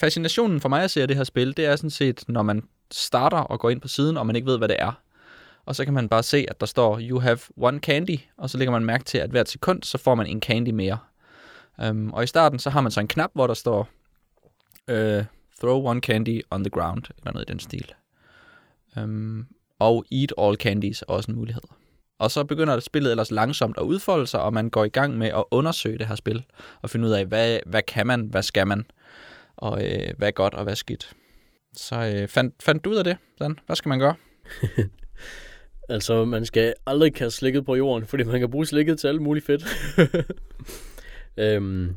fascinationen 0.01 0.61
for 0.61 0.69
mig 0.69 0.83
at 0.83 0.91
se 0.91 1.07
det 1.07 1.17
her 1.17 1.25
spil, 1.25 1.57
det 1.57 1.67
er 1.67 1.77
sådan 1.77 1.91
set, 1.91 2.25
når 2.29 2.43
man 2.43 2.63
starter 2.91 3.39
og 3.39 3.61
går 3.61 3.71
ind 3.71 3.81
på 3.81 3.89
siden, 3.89 4.17
og 4.17 4.27
man 4.27 4.37
ikke 4.37 4.47
ved, 4.47 4.59
hvad 4.59 4.69
det 4.69 4.77
er. 4.79 5.03
Og 5.67 5.77
så 5.77 5.85
kan 5.85 5.95
man 5.95 6.09
bare 6.09 6.23
se, 6.23 6.47
at 6.49 6.61
der 6.61 6.67
står, 6.67 7.01
you 7.01 7.19
have 7.19 7.39
one 7.57 7.79
candy, 7.79 8.19
og 8.37 8.51
så 8.51 8.59
lægger 8.59 8.73
man 8.73 8.85
mærke 8.85 9.05
til, 9.05 9.19
at 9.19 9.31
hvert 9.31 9.49
sekund, 9.49 9.83
så 9.83 9.99
får 9.99 10.15
man 10.15 10.27
en 10.27 10.41
candy 10.41 10.71
mere. 10.71 10.99
Um, 11.89 12.13
og 12.13 12.25
i 12.25 12.27
starten, 12.27 12.59
så 12.59 12.71
har 12.71 12.81
man 12.81 12.93
så 12.93 13.01
en 13.01 13.09
knap, 13.09 13.31
hvor 13.35 13.47
der 13.47 13.55
står, 13.55 13.89
uh, 14.93 15.25
throw 15.61 15.89
one 15.89 16.01
candy 16.01 16.43
on 16.51 16.65
the 16.65 16.71
ground, 16.71 17.03
eller 17.19 17.33
noget 17.33 17.49
i 17.49 17.53
den 17.53 17.61
stil. 17.61 17.95
Um, 18.97 19.47
og 19.79 20.05
eat 20.13 20.33
all 20.39 20.57
candies 20.57 21.03
er 21.03 21.07
også 21.13 21.31
en 21.31 21.39
mulighed. 21.39 21.63
Og 22.19 22.31
så 22.31 22.45
begynder 22.45 22.81
spillet 22.81 23.11
ellers 23.11 23.31
langsomt 23.31 23.79
at 23.79 23.83
udfolde 23.83 24.27
sig, 24.27 24.41
og 24.41 24.53
man 24.53 24.71
går 24.71 24.85
i 24.85 24.89
gang 24.89 25.19
med 25.19 25.27
at 25.29 25.45
undersøge 25.51 25.99
det 25.99 26.07
her 26.07 26.15
spil, 26.15 26.45
og 26.83 26.91
finde 26.91 27.07
ud 27.07 27.13
af, 27.13 27.27
hvad, 27.27 27.59
hvad 27.67 27.83
kan 27.83 28.07
man, 28.07 28.27
hvad 28.27 28.43
skal 28.43 28.67
man, 28.67 28.87
og 29.57 29.85
øh, 29.85 30.15
hvad 30.19 30.29
er 30.29 30.33
godt 30.33 30.55
og 30.55 30.63
hvad 30.63 30.73
er 30.73 30.77
skidt. 30.77 31.13
Så 31.73 31.97
øh, 31.97 32.29
fandt, 32.29 32.63
fandt 32.63 32.85
du 32.85 32.91
ud 32.91 32.97
af 32.97 33.05
det, 33.05 33.17
Dan? 33.41 33.59
Hvad 33.67 33.77
skal 33.77 33.89
man 33.89 33.99
gøre? 33.99 34.15
altså, 35.89 36.25
man 36.25 36.45
skal 36.45 36.75
aldrig 36.87 37.15
kaste 37.15 37.39
slikket 37.39 37.65
på 37.65 37.75
jorden, 37.75 38.07
fordi 38.07 38.23
man 38.25 38.41
kan 38.41 38.51
bruge 38.51 38.67
slikket 38.67 38.99
til 38.99 39.09
alt 39.09 39.23
muligt 39.23 39.47
fedt. 39.47 39.65
øhm, 41.37 41.97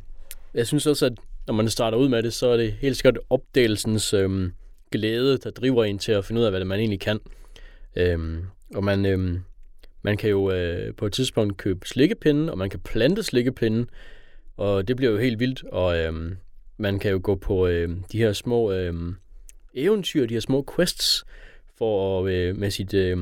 jeg 0.54 0.68
synes 0.68 0.88
også, 0.88 1.06
at 1.06 1.14
når 1.48 1.54
man 1.54 1.70
starter 1.70 1.98
ud 1.98 2.10
med 2.10 2.24
det, 2.24 2.34
så 2.34 2.48
er 2.48 2.58
det 2.58 2.72
helt 2.72 2.98
sikkert 2.98 3.18
opdagelsens 3.30 4.14
øhm, 4.14 4.54
glæde, 4.92 5.38
der 5.38 5.50
driver 5.50 5.84
en 5.84 6.00
til 6.00 6.12
at 6.12 6.26
finde 6.26 6.42
ud 6.42 6.46
af, 6.46 6.52
hvad 6.52 6.60
det 6.60 6.68
man 6.68 6.80
egentlig 6.80 7.00
kan. 7.00 7.20
Øhm, 7.96 8.46
og 8.76 8.84
man, 8.84 9.06
øhm, 9.06 9.40
man 10.02 10.18
kan 10.18 10.30
jo 10.30 10.52
øh, 10.52 10.96
på 10.96 11.06
et 11.06 11.14
tidspunkt 11.14 11.58
købe 11.58 11.88
slikkepinde, 11.88 12.52
og 12.52 12.58
man 12.58 12.70
kan 12.70 12.80
plante 12.80 13.24
slikkepinden, 13.24 13.90
og 14.58 14.88
det 14.88 14.96
bliver 14.96 15.12
jo 15.12 15.18
helt 15.18 15.40
vildt, 15.40 15.64
og 15.64 15.98
øhm, 15.98 16.38
man 16.78 17.00
kan 17.00 17.12
jo 17.12 17.20
gå 17.24 17.36
på 17.36 17.68
øh, 17.68 17.90
de 18.12 18.18
her 18.18 18.34
små 18.34 18.72
øh, 18.72 18.94
eventyr, 19.74 20.26
de 20.26 20.34
her 20.34 20.42
små 20.42 20.66
quests, 20.76 21.26
for 21.78 22.20
at 22.20 22.32
øh, 22.32 22.58
med, 22.58 22.72
sit, 22.72 22.94
øh, 22.94 23.18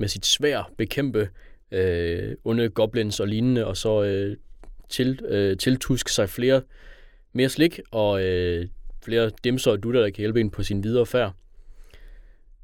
med 0.00 0.08
sit 0.08 0.26
svær 0.26 0.70
bekæmpe 0.78 1.28
øh, 1.70 2.34
onde 2.44 2.68
goblins 2.68 3.20
og 3.20 3.28
lignende, 3.28 3.66
og 3.66 3.76
så 3.76 4.02
øh, 4.02 4.36
til, 4.88 5.20
øh, 5.24 5.56
tiltuske 5.56 6.12
sig 6.12 6.28
flere 6.28 6.62
mere 7.32 7.48
slik 7.48 7.80
og 7.90 8.24
øh, 8.24 8.68
flere 9.04 9.30
dimser 9.44 9.70
og 9.70 9.82
dutter, 9.82 10.00
der 10.00 10.10
kan 10.10 10.22
hjælpe 10.22 10.40
en 10.40 10.50
på 10.50 10.62
sin 10.62 10.84
videre 10.84 11.06
færd. 11.06 11.32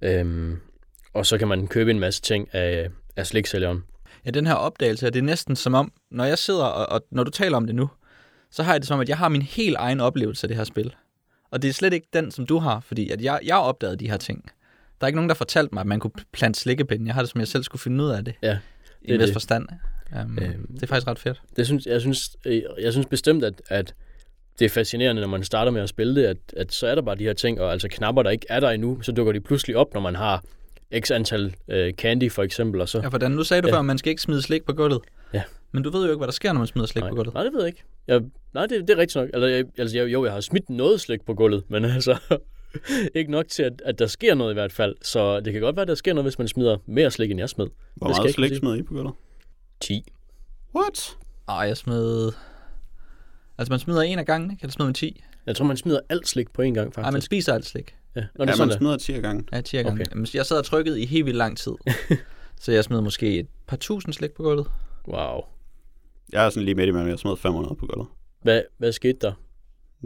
Øhm, 0.02 0.56
og 1.14 1.26
så 1.26 1.38
kan 1.38 1.48
man 1.48 1.66
købe 1.66 1.90
en 1.90 1.98
masse 1.98 2.22
ting 2.22 2.54
af, 2.54 2.90
af 3.16 3.26
sliksælgeren. 3.26 3.84
Ja, 4.26 4.30
den 4.30 4.46
her 4.46 4.54
opdagelse, 4.54 5.06
det 5.06 5.16
er 5.16 5.22
næsten 5.22 5.56
som 5.56 5.74
om, 5.74 5.92
når 6.10 6.24
jeg 6.24 6.38
sidder, 6.38 6.64
og, 6.64 6.86
og 6.86 7.06
når 7.10 7.24
du 7.24 7.30
taler 7.30 7.56
om 7.56 7.66
det 7.66 7.74
nu, 7.74 7.88
så 8.50 8.62
har 8.62 8.72
jeg 8.72 8.80
det 8.80 8.88
som, 8.88 9.00
at 9.00 9.08
jeg 9.08 9.18
har 9.18 9.28
min 9.28 9.42
helt 9.42 9.76
egen 9.78 10.00
oplevelse 10.00 10.44
af 10.44 10.48
det 10.48 10.56
her 10.56 10.64
spil. 10.64 10.94
Og 11.50 11.62
det 11.62 11.68
er 11.68 11.72
slet 11.72 11.92
ikke 11.92 12.08
den, 12.12 12.30
som 12.30 12.46
du 12.46 12.58
har, 12.58 12.80
fordi 12.80 13.10
at 13.10 13.22
jeg, 13.22 13.40
jeg 13.44 13.56
opdagede 13.56 13.96
de 13.96 14.10
her 14.10 14.16
ting. 14.16 14.50
Der 15.00 15.04
er 15.04 15.06
ikke 15.06 15.16
nogen, 15.16 15.28
der 15.28 15.34
fortalte 15.34 15.74
mig, 15.74 15.80
at 15.80 15.86
man 15.86 16.00
kunne 16.00 16.10
plante 16.32 16.60
slikkepinde. 16.60 17.06
Jeg 17.06 17.14
har 17.14 17.22
det 17.22 17.30
som, 17.30 17.38
jeg 17.38 17.48
selv 17.48 17.62
skulle 17.62 17.80
finde 17.80 18.04
ud 18.04 18.10
af 18.10 18.24
det. 18.24 18.34
Ja. 18.42 18.58
I 19.02 19.14
en 19.14 19.20
vis 19.20 19.32
forstand. 19.32 19.68
Um, 20.22 20.38
øhm, 20.42 20.66
det 20.74 20.82
er 20.82 20.86
faktisk 20.86 21.06
ret 21.06 21.18
fedt. 21.18 21.42
Det 21.56 21.66
synes, 21.66 21.86
jeg, 21.86 22.00
synes, 22.00 22.36
jeg 22.80 22.92
synes 22.92 23.06
bestemt, 23.06 23.44
at, 23.44 23.62
at 23.68 23.94
det 24.58 24.64
er 24.64 24.68
fascinerende, 24.68 25.22
når 25.22 25.28
man 25.28 25.42
starter 25.42 25.72
med 25.72 25.82
at 25.82 25.88
spille 25.88 26.14
det, 26.14 26.26
at, 26.26 26.36
at 26.56 26.72
så 26.72 26.86
er 26.86 26.94
der 26.94 27.02
bare 27.02 27.16
de 27.16 27.24
her 27.24 27.32
ting, 27.32 27.60
og 27.60 27.72
altså 27.72 27.88
knapper, 27.88 28.22
der 28.22 28.30
ikke 28.30 28.46
er 28.48 28.60
der 28.60 28.70
endnu, 28.70 29.02
så 29.02 29.12
dukker 29.12 29.32
de 29.32 29.40
pludselig 29.40 29.76
op, 29.76 29.94
når 29.94 30.00
man 30.00 30.14
har 30.14 30.42
x 31.00 31.10
antal 31.10 31.54
øh, 31.68 31.92
candy 31.92 32.32
for 32.32 32.42
eksempel. 32.42 32.80
Og 32.80 32.88
så, 32.88 33.00
ja, 33.00 33.08
for 33.08 33.28
nu 33.28 33.44
sagde 33.44 33.62
du 33.62 33.68
ja. 33.68 33.74
før, 33.74 33.78
at 33.78 33.84
man 33.84 33.98
skal 33.98 34.10
ikke 34.10 34.22
smide 34.22 34.42
slik 34.42 34.64
på 34.64 34.72
gulvet. 34.72 35.00
Ja. 35.34 35.42
Men 35.72 35.82
du 35.82 35.90
ved 35.90 36.04
jo 36.04 36.10
ikke, 36.10 36.18
hvad 36.18 36.26
der 36.26 36.32
sker, 36.32 36.52
når 36.52 36.58
man 36.58 36.66
smider 36.66 36.86
slik 36.86 37.02
nej, 37.02 37.10
på 37.10 37.16
gulvet. 37.16 37.34
Nej, 37.34 37.42
det 37.42 37.52
ved 37.52 37.60
jeg 37.60 37.68
ikke. 37.68 37.84
Jeg, 38.06 38.20
nej, 38.54 38.66
det, 38.66 38.80
det 38.80 38.90
er 38.90 38.96
rigtigt 38.96 39.16
nok. 39.16 39.28
Altså, 39.34 39.46
jeg, 39.46 39.64
altså, 39.78 39.98
jeg, 39.98 40.12
jo, 40.12 40.24
jeg 40.24 40.32
har 40.32 40.40
smidt 40.40 40.70
noget 40.70 41.00
slik 41.00 41.24
på 41.26 41.34
gulvet, 41.34 41.64
men 41.68 41.84
altså 41.96 42.38
ikke 43.14 43.30
nok 43.30 43.48
til, 43.48 43.62
at, 43.62 43.82
at 43.84 43.98
der 43.98 44.06
sker 44.06 44.34
noget 44.34 44.52
i 44.52 44.54
hvert 44.54 44.72
fald. 44.72 44.96
Så 45.02 45.40
det 45.40 45.52
kan 45.52 45.62
godt 45.62 45.76
være, 45.76 45.82
at 45.82 45.88
der 45.88 45.94
sker 45.94 46.12
noget, 46.12 46.24
hvis 46.24 46.38
man 46.38 46.48
smider 46.48 46.76
mere 46.86 47.10
slik, 47.10 47.30
end 47.30 47.40
jeg 47.40 47.48
smed. 47.48 47.66
Hvor 47.94 48.08
meget 48.08 48.34
slik 48.34 48.56
smider 48.56 48.74
I 48.74 48.82
på 48.82 48.94
gulvet? 48.94 49.14
10. 49.80 50.12
What? 50.74 51.16
Ej, 51.48 51.56
jeg 51.56 51.76
smed... 51.76 52.32
Altså, 53.58 53.72
man 53.72 53.78
smider 53.78 54.02
en 54.02 54.18
af 54.18 54.26
gangen, 54.26 54.50
ikke? 54.50 54.62
Eller 54.62 54.72
smider 54.72 54.88
man 54.88 54.94
10? 54.94 55.22
Jeg 55.46 55.56
tror, 55.56 55.64
man 55.64 55.76
smider 55.76 56.00
alt 56.08 56.28
slik 56.28 56.52
på 56.52 56.62
en 56.62 56.74
gang, 56.74 56.86
faktisk. 56.86 57.02
Nej, 57.02 57.10
man 57.10 57.20
spiser 57.20 57.54
alt 57.54 57.66
slik. 57.66 57.94
Ja, 58.16 58.24
Når 58.34 58.44
det 58.44 58.58
ja 58.58 58.64
man 58.64 58.76
smider 58.76 58.96
10 58.96 59.12
gange. 59.12 59.44
Ja, 59.52 59.60
10 59.60 59.76
gange. 59.76 60.06
Okay. 60.10 60.34
Jeg 60.34 60.46
sad 60.46 60.58
og 60.58 60.64
trykket 60.64 60.98
i 60.98 61.06
helt 61.06 61.26
vildt 61.26 61.38
lang 61.38 61.58
tid. 61.58 61.72
så 62.62 62.72
jeg 62.72 62.84
smed 62.84 63.00
måske 63.00 63.38
et 63.38 63.46
par 63.66 63.76
tusind 63.76 64.14
slik 64.14 64.30
på 64.32 64.42
gulvet. 64.42 64.66
Wow. 65.08 65.40
Jeg 66.32 66.46
er 66.46 66.50
sådan 66.50 66.64
lige 66.64 66.74
midt 66.74 66.88
imellem, 66.88 67.08
jeg 67.08 67.18
smed 67.18 67.36
500 67.36 67.74
på 67.74 67.86
gulvet. 67.86 68.08
Hvad, 68.42 68.62
hvad 68.78 68.92
skete 68.92 69.18
der? 69.20 69.32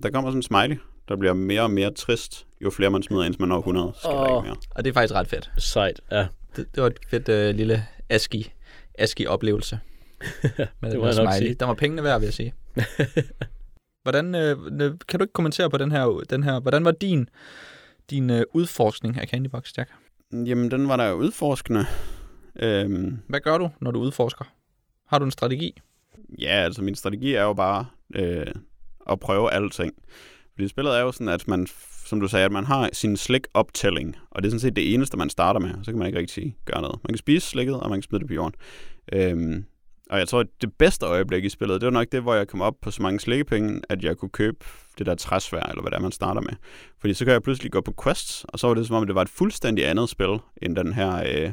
Der 0.03 0.11
kommer 0.11 0.31
sådan 0.31 0.39
en 0.39 0.43
smiley, 0.43 0.77
der 1.11 1.17
bliver 1.17 1.33
mere 1.33 1.63
og 1.63 1.71
mere 1.71 1.91
trist, 1.91 2.47
jo 2.61 2.71
flere 2.71 2.91
man 2.91 3.03
smider, 3.03 3.25
indtil 3.25 3.43
man 3.43 3.49
når 3.49 3.59
100, 3.59 3.93
skal 3.97 4.11
oh. 4.11 4.17
der 4.17 4.37
ikke 4.37 4.49
mere. 4.49 4.57
Og 4.71 4.85
det 4.85 4.91
er 4.91 4.95
faktisk 4.95 5.15
ret 5.15 5.29
fedt. 5.29 5.51
Sejt, 5.59 6.01
ja. 6.11 6.27
Det, 6.57 6.75
det 6.75 6.83
var 6.83 6.87
et 6.87 6.99
fedt 7.09 7.29
uh, 7.29 7.57
lille 7.57 7.87
aski, 8.09 8.53
aski 8.99 9.27
oplevelse. 9.27 9.81
med 10.81 10.91
det 10.91 11.01
var 11.01 11.13
smiley. 11.13 11.33
Sige. 11.39 11.55
Der 11.55 11.67
var 11.67 11.75
pengene 11.75 12.03
værd, 12.03 12.21
vil 12.21 12.27
jeg 12.27 12.35
sige. 12.35 12.55
hvordan, 14.05 14.35
øh, 14.35 14.57
kan 15.09 15.19
du 15.19 15.25
ikke 15.25 15.33
kommentere 15.33 15.71
på 15.71 15.79
den 15.79 15.93
her, 15.93 16.23
den 16.31 16.43
her 16.43 16.61
hvordan 16.61 16.85
var 16.85 16.91
din, 16.91 17.29
din 18.11 18.31
øh, 18.31 18.43
udforskning 18.55 19.21
af 19.21 19.29
Candybox, 19.29 19.73
Jack? 19.79 19.91
Jamen, 20.33 20.71
den 20.71 20.89
var 20.89 20.97
der 20.97 21.13
udforskende. 21.13 21.85
Øhm, 22.57 23.19
Hvad 23.27 23.41
gør 23.41 23.59
du, 23.59 23.71
når 23.81 23.91
du 23.91 24.01
udforsker? 24.01 24.45
Har 25.07 25.19
du 25.19 25.25
en 25.25 25.31
strategi? 25.31 25.81
Ja, 26.39 26.65
altså 26.65 26.83
min 26.83 26.95
strategi 26.95 27.35
er 27.35 27.43
jo 27.43 27.53
bare 27.53 27.87
øh, 28.15 28.47
at 29.11 29.21
prøve 29.21 29.53
alting. 29.53 29.95
Fordi 30.61 30.69
spillet 30.69 30.97
er 30.97 31.01
jo 31.01 31.13
sådan, 31.13 31.29
at 31.29 31.49
man, 31.49 31.67
som 32.07 32.21
du 32.21 32.29
sagde, 32.29 32.45
at 32.45 32.53
man 32.53 32.65
har 32.65 32.91
sin 32.93 33.17
slik-optælling, 33.17 34.17
og 34.31 34.43
det 34.43 34.49
er 34.49 34.51
sådan 34.51 34.61
set 34.61 34.77
det 34.77 34.95
eneste, 34.95 35.17
man 35.17 35.31
starter 35.31 35.61
med, 35.61 35.71
så 35.83 35.91
kan 35.91 35.99
man 35.99 36.07
ikke 36.07 36.19
rigtig 36.19 36.57
gøre 36.65 36.83
noget. 36.83 37.01
Man 37.03 37.09
kan 37.09 37.19
spise 37.19 37.47
slikket, 37.47 37.81
og 37.81 37.91
man 37.91 37.97
kan 37.97 38.03
smide 38.03 38.21
det 38.21 38.29
på 38.29 38.35
jorden. 38.35 38.55
Øhm, 39.13 39.65
og 40.11 40.19
jeg 40.19 40.29
tror, 40.29 40.41
at 40.41 40.47
det 40.61 40.73
bedste 40.79 41.07
øjeblik 41.07 41.45
i 41.45 41.49
spillet, 41.49 41.81
det 41.81 41.87
var 41.87 41.93
nok 41.93 42.07
det, 42.13 42.23
hvor 42.23 42.35
jeg 42.35 42.49
kom 42.49 42.61
op 42.61 42.75
på 42.83 42.91
så 42.91 43.03
mange 43.03 43.21
slikkepenge, 43.21 43.81
at 43.89 44.05
jeg 44.05 44.17
kunne 44.17 44.29
købe 44.29 44.57
det 44.99 45.07
der 45.07 45.15
træsvær, 45.15 45.63
eller 45.63 45.83
hvad 45.83 45.91
det 45.91 45.97
er, 45.97 46.03
man 46.03 46.13
starter 46.13 46.41
med. 46.41 46.53
Fordi 47.01 47.15
så 47.15 47.25
kan 47.25 47.33
jeg 47.33 47.43
pludselig 47.43 47.73
gå 47.73 47.81
på 47.81 47.95
quests, 48.05 48.45
og 48.45 48.59
så 48.59 48.67
var 48.67 48.75
det 48.75 48.87
som 48.87 48.97
om, 48.97 49.07
det 49.07 49.15
var 49.15 49.23
et 49.23 49.29
fuldstændig 49.29 49.89
andet 49.89 50.09
spil, 50.09 50.39
end 50.63 50.77
den 50.77 50.93
her 50.93 51.23
øh, 51.27 51.53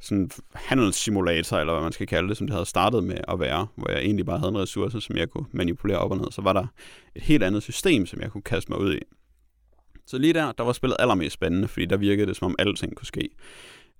sådan 0.00 0.30
handelssimulator, 0.54 1.58
eller 1.58 1.72
hvad 1.72 1.82
man 1.82 1.92
skal 1.92 2.06
kalde 2.06 2.28
det, 2.28 2.36
som 2.36 2.46
det 2.46 2.54
havde 2.54 2.66
startet 2.66 3.04
med 3.04 3.18
at 3.28 3.40
være, 3.40 3.66
hvor 3.74 3.90
jeg 3.90 4.00
egentlig 4.00 4.26
bare 4.26 4.38
havde 4.38 4.50
en 4.50 4.58
ressource, 4.58 5.00
som 5.00 5.16
jeg 5.16 5.30
kunne 5.30 5.46
manipulere 5.52 5.98
op 5.98 6.10
og 6.10 6.16
ned. 6.16 6.26
Så 6.30 6.42
var 6.42 6.52
der 6.52 6.66
et 7.14 7.22
helt 7.22 7.42
andet 7.42 7.62
system, 7.62 8.06
som 8.06 8.20
jeg 8.20 8.30
kunne 8.30 8.42
kaste 8.42 8.72
mig 8.72 8.80
ud 8.80 8.94
i. 8.94 8.98
Så 10.06 10.18
lige 10.18 10.32
der, 10.32 10.52
der 10.52 10.64
var 10.64 10.72
spillet 10.72 10.96
allermest 10.98 11.34
spændende, 11.34 11.68
fordi 11.68 11.86
der 11.86 11.96
virkede 11.96 12.26
det, 12.26 12.36
som 12.36 12.46
om 12.46 12.54
alting 12.58 12.96
kunne 12.96 13.06
ske. 13.06 13.28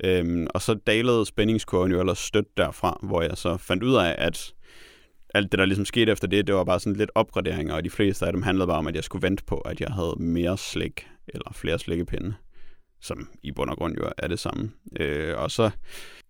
Øhm, 0.04 0.46
og 0.54 0.62
så 0.62 0.74
dalede 0.74 1.26
spændingskurven 1.26 1.92
jo 1.92 2.00
ellers 2.00 2.18
stødt 2.18 2.56
derfra, 2.56 3.00
hvor 3.02 3.22
jeg 3.22 3.36
så 3.36 3.56
fandt 3.56 3.82
ud 3.82 3.94
af, 3.94 4.14
at 4.18 4.54
alt 5.34 5.52
det, 5.52 5.58
der 5.58 5.64
ligesom 5.64 5.84
skete 5.84 6.12
efter 6.12 6.28
det, 6.28 6.46
det 6.46 6.54
var 6.54 6.64
bare 6.64 6.80
sådan 6.80 6.96
lidt 6.96 7.10
opgraderinger, 7.14 7.74
og 7.74 7.84
de 7.84 7.90
fleste 7.90 8.26
af 8.26 8.32
dem 8.32 8.42
handlede 8.42 8.66
bare 8.66 8.78
om, 8.78 8.86
at 8.86 8.94
jeg 8.94 9.04
skulle 9.04 9.22
vente 9.22 9.44
på, 9.44 9.56
at 9.56 9.80
jeg 9.80 9.88
havde 9.88 10.14
mere 10.18 10.58
slik, 10.58 11.06
eller 11.28 11.52
flere 11.52 11.78
slikkepinde, 11.78 12.34
som 13.00 13.28
i 13.42 13.52
bund 13.52 13.70
og 13.70 13.76
grund 13.76 13.94
jo 13.96 14.10
er 14.18 14.28
det 14.28 14.38
samme. 14.38 14.70
Øh, 15.00 15.38
og 15.38 15.50
så 15.50 15.70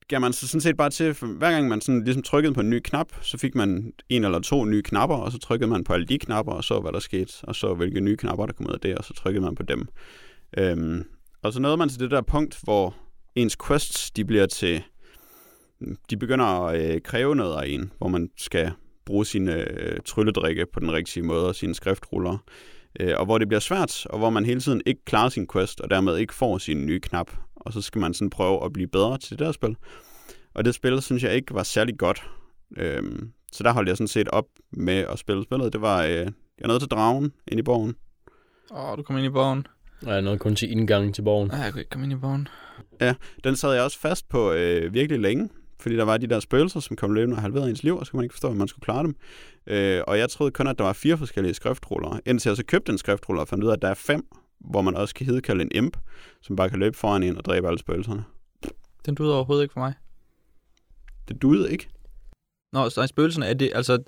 gav 0.09 0.20
man 0.20 0.32
så 0.32 0.49
sådan 0.49 0.61
set 0.61 0.77
bare 0.77 0.90
til, 0.90 1.15
for 1.15 1.27
hver 1.27 1.51
gang 1.51 1.69
man 1.69 1.81
sådan 1.81 2.05
ligesom 2.05 2.23
trykkede 2.23 2.55
på 2.55 2.61
en 2.61 2.70
ny 2.70 2.81
knap, 2.85 3.07
så 3.23 3.39
fik 3.39 3.55
man 3.55 3.93
en 4.09 4.24
eller 4.24 4.39
to 4.39 4.65
nye 4.65 4.82
knapper, 4.82 5.16
og 5.16 5.32
så 5.32 5.39
trykkede 5.39 5.70
man 5.70 5.85
på 5.85 5.93
alle 5.93 6.07
de 6.07 6.19
knapper, 6.19 6.53
og 6.53 6.65
så 6.65 6.81
hvad 6.81 6.93
der 6.93 6.99
skete, 6.99 7.32
og 7.43 7.55
så 7.55 7.74
hvilke 7.74 8.01
nye 8.01 8.16
knapper, 8.16 8.47
der 8.47 8.53
kom 8.53 8.66
ud 8.66 8.73
af 8.73 8.81
det, 8.81 8.95
og 8.95 9.05
så 9.05 9.15
trykkede 9.15 9.45
man 9.45 9.55
på 9.55 9.62
dem. 9.62 9.89
Øhm, 10.59 11.05
og 11.43 11.53
så 11.53 11.61
nåede 11.61 11.77
man 11.77 11.89
til 11.89 12.01
det 12.01 12.11
der 12.11 12.20
punkt, 12.20 12.59
hvor 12.62 12.95
ens 13.35 13.57
quests, 13.66 14.11
de 14.11 14.24
bliver 14.24 14.47
til, 14.47 14.82
de 16.11 16.16
begynder 16.16 16.45
at 16.45 16.95
øh, 16.95 17.01
kræve 17.03 17.36
noget 17.36 17.62
af 17.62 17.69
en, 17.69 17.93
hvor 17.99 18.09
man 18.09 18.31
skal 18.36 18.73
bruge 19.07 19.27
sine 19.27 19.55
øh, 19.55 20.01
trylledrikke 20.05 20.66
på 20.73 20.81
den 20.81 20.93
rigtige 20.93 21.23
måde, 21.23 21.49
og 21.49 21.55
sine 21.55 21.74
skriftruller, 21.74 22.39
øh, 23.01 23.15
og 23.16 23.25
hvor 23.25 23.39
det 23.39 23.49
bliver 23.49 23.61
svært, 23.61 24.07
og 24.07 24.19
hvor 24.19 24.31
man 24.31 24.45
hele 24.45 24.61
tiden 24.61 24.83
ikke 24.87 25.05
klarer 25.05 25.29
sin 25.29 25.47
quest, 25.53 25.81
og 25.81 25.91
dermed 25.91 26.16
ikke 26.16 26.35
får 26.35 26.59
sin 26.59 26.87
nye 26.87 27.01
knap, 27.01 27.31
og 27.57 27.73
så 27.73 27.81
skal 27.81 28.01
man 28.01 28.15
sådan 28.15 28.31
prøve 28.31 28.65
at 28.65 28.73
blive 28.73 28.89
bedre 28.89 29.19
til 29.19 29.31
det 29.31 29.39
der 29.39 29.53
spil. 29.53 29.77
Og 30.55 30.65
det 30.65 30.75
spil, 30.75 31.03
synes 31.03 31.23
jeg 31.23 31.35
ikke 31.35 31.55
var 31.55 31.62
særlig 31.62 31.99
godt. 31.99 32.23
Øhm, 32.77 33.33
så 33.53 33.62
der 33.62 33.73
holdt 33.73 33.89
jeg 33.89 33.97
sådan 33.97 34.09
set 34.09 34.29
op 34.29 34.45
med 34.73 34.95
at 34.95 35.19
spille 35.19 35.45
spillet. 35.45 35.73
Det 35.73 35.81
var, 35.81 36.03
øh, 36.03 36.11
jeg 36.11 36.66
nåede 36.66 36.81
til 36.81 36.89
dragen 36.89 37.33
ind 37.49 37.61
i 37.61 37.62
borgen. 37.62 37.95
Åh, 38.70 38.91
oh, 38.91 38.99
du 38.99 39.03
kom 39.03 39.16
ind 39.16 39.27
i 39.27 39.31
borgen. 39.31 39.66
Og 40.07 40.12
jeg 40.12 40.23
nåede 40.23 40.39
kun 40.39 40.57
til 40.57 40.70
indgangen 40.70 41.12
til 41.12 41.23
borgen. 41.23 41.49
Nej, 41.49 41.61
jeg 41.61 41.73
kunne 41.73 41.81
ikke 41.81 41.91
komme 41.91 42.05
ind 42.05 42.12
i 42.12 42.16
borgen. 42.16 42.49
Den 43.45 43.57
sad 43.57 43.73
jeg 43.73 43.83
også 43.83 43.99
fast 43.99 44.29
på 44.29 44.53
øh, 44.53 44.95
virkelig 44.95 45.20
længe, 45.20 45.49
fordi 45.81 45.97
der 45.97 46.05
var 46.05 46.17
de 46.17 46.27
der 46.27 46.41
spøgelser, 46.41 46.81
som 46.81 46.97
kom 46.97 47.13
løbende 47.13 47.37
og 47.37 47.43
halverede 47.43 47.71
ens 47.71 47.83
liv, 47.83 47.97
og 47.97 48.07
så 48.07 48.13
kunne 48.13 48.19
man 48.19 48.25
ikke 48.25 48.33
forstå, 48.33 48.49
hvordan 48.49 48.59
man 48.59 48.69
skulle 48.69 48.85
klare 48.85 49.03
dem. 49.03 49.15
Øh, 49.67 50.03
og 50.07 50.19
jeg 50.19 50.31
troede 50.31 50.53
kun, 50.53 50.67
at 50.67 50.79
der 50.79 50.85
var 50.85 50.93
fire 50.93 51.19
forskellige 51.19 51.55
skriftruller. 51.55 52.21
Indtil 52.27 52.49
jeg 52.49 52.57
så 52.57 52.65
købte 52.65 52.93
en 52.93 52.99
skriftruller 52.99 53.41
og 53.41 53.49
fandt 53.49 53.65
ud 53.65 53.69
af, 53.69 53.73
at 53.73 53.83
der 53.83 53.89
er 53.89 53.95
fem, 53.95 54.27
hvor 54.61 54.81
man 54.81 54.95
også 54.95 55.15
kan 55.15 55.27
hedkalde 55.27 55.63
en 55.63 55.71
imp, 55.75 55.97
som 56.43 56.57
bare 56.57 56.71
kan 56.71 56.79
løbe 56.79 56.97
foran 56.97 57.23
en 57.23 57.37
og 57.37 57.45
dræbe 57.45 57.67
alle 57.67 57.79
spøgelserne. 57.79 58.25
Den 59.07 59.15
duede 59.15 59.35
overhovedet 59.35 59.63
ikke 59.63 59.73
for 59.73 59.81
mig. 59.81 59.95
Det 61.29 61.43
duede 61.43 61.73
ikke. 61.73 61.89
Nå, 62.73 62.91
så 62.91 63.07
spøgelserne 63.07 63.47
er 63.47 63.55
det, 63.55 63.71
altså, 63.75 63.99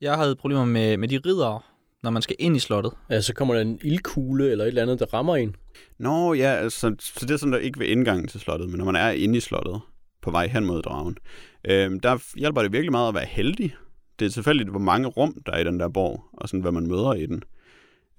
jeg 0.00 0.16
havde 0.16 0.36
problemer 0.36 0.64
med, 0.64 0.96
med 0.96 1.08
de 1.08 1.20
ridere, 1.26 1.60
når 2.02 2.10
man 2.10 2.22
skal 2.22 2.36
ind 2.38 2.56
i 2.56 2.58
slottet. 2.58 2.92
Ja, 3.10 3.20
så 3.20 3.34
kommer 3.34 3.54
der 3.54 3.60
en 3.60 3.80
ildkugle 3.82 4.50
eller 4.50 4.64
et 4.64 4.68
eller 4.68 4.82
andet, 4.82 5.00
der 5.00 5.14
rammer 5.14 5.36
en. 5.36 5.56
Nå, 5.98 6.34
ja, 6.34 6.54
altså, 6.54 6.94
så 7.00 7.20
det 7.20 7.30
er 7.30 7.36
sådan, 7.36 7.52
der 7.52 7.58
ikke 7.58 7.78
ved 7.78 7.86
indgangen 7.86 8.28
til 8.28 8.40
slottet, 8.40 8.68
men 8.68 8.78
når 8.78 8.84
man 8.84 8.96
er 8.96 9.10
inde 9.10 9.36
i 9.36 9.40
slottet, 9.40 9.80
på 10.24 10.30
vej 10.30 10.46
hen 10.46 10.64
mod 10.64 10.82
dragen, 10.82 11.18
øh, 11.64 12.02
der 12.02 12.38
hjælper 12.38 12.62
det 12.62 12.72
virkelig 12.72 12.92
meget 12.92 13.08
at 13.08 13.14
være 13.14 13.26
heldig. 13.26 13.74
Det 14.18 14.26
er 14.26 14.30
tilfældigt, 14.30 14.68
hvor 14.70 14.78
mange 14.78 15.08
rum, 15.08 15.42
der 15.46 15.52
er 15.52 15.58
i 15.58 15.64
den 15.64 15.80
der 15.80 15.88
borg, 15.88 16.24
og 16.32 16.48
sådan, 16.48 16.60
hvad 16.60 16.72
man 16.72 16.86
møder 16.86 17.14
i 17.14 17.26
den. 17.26 17.42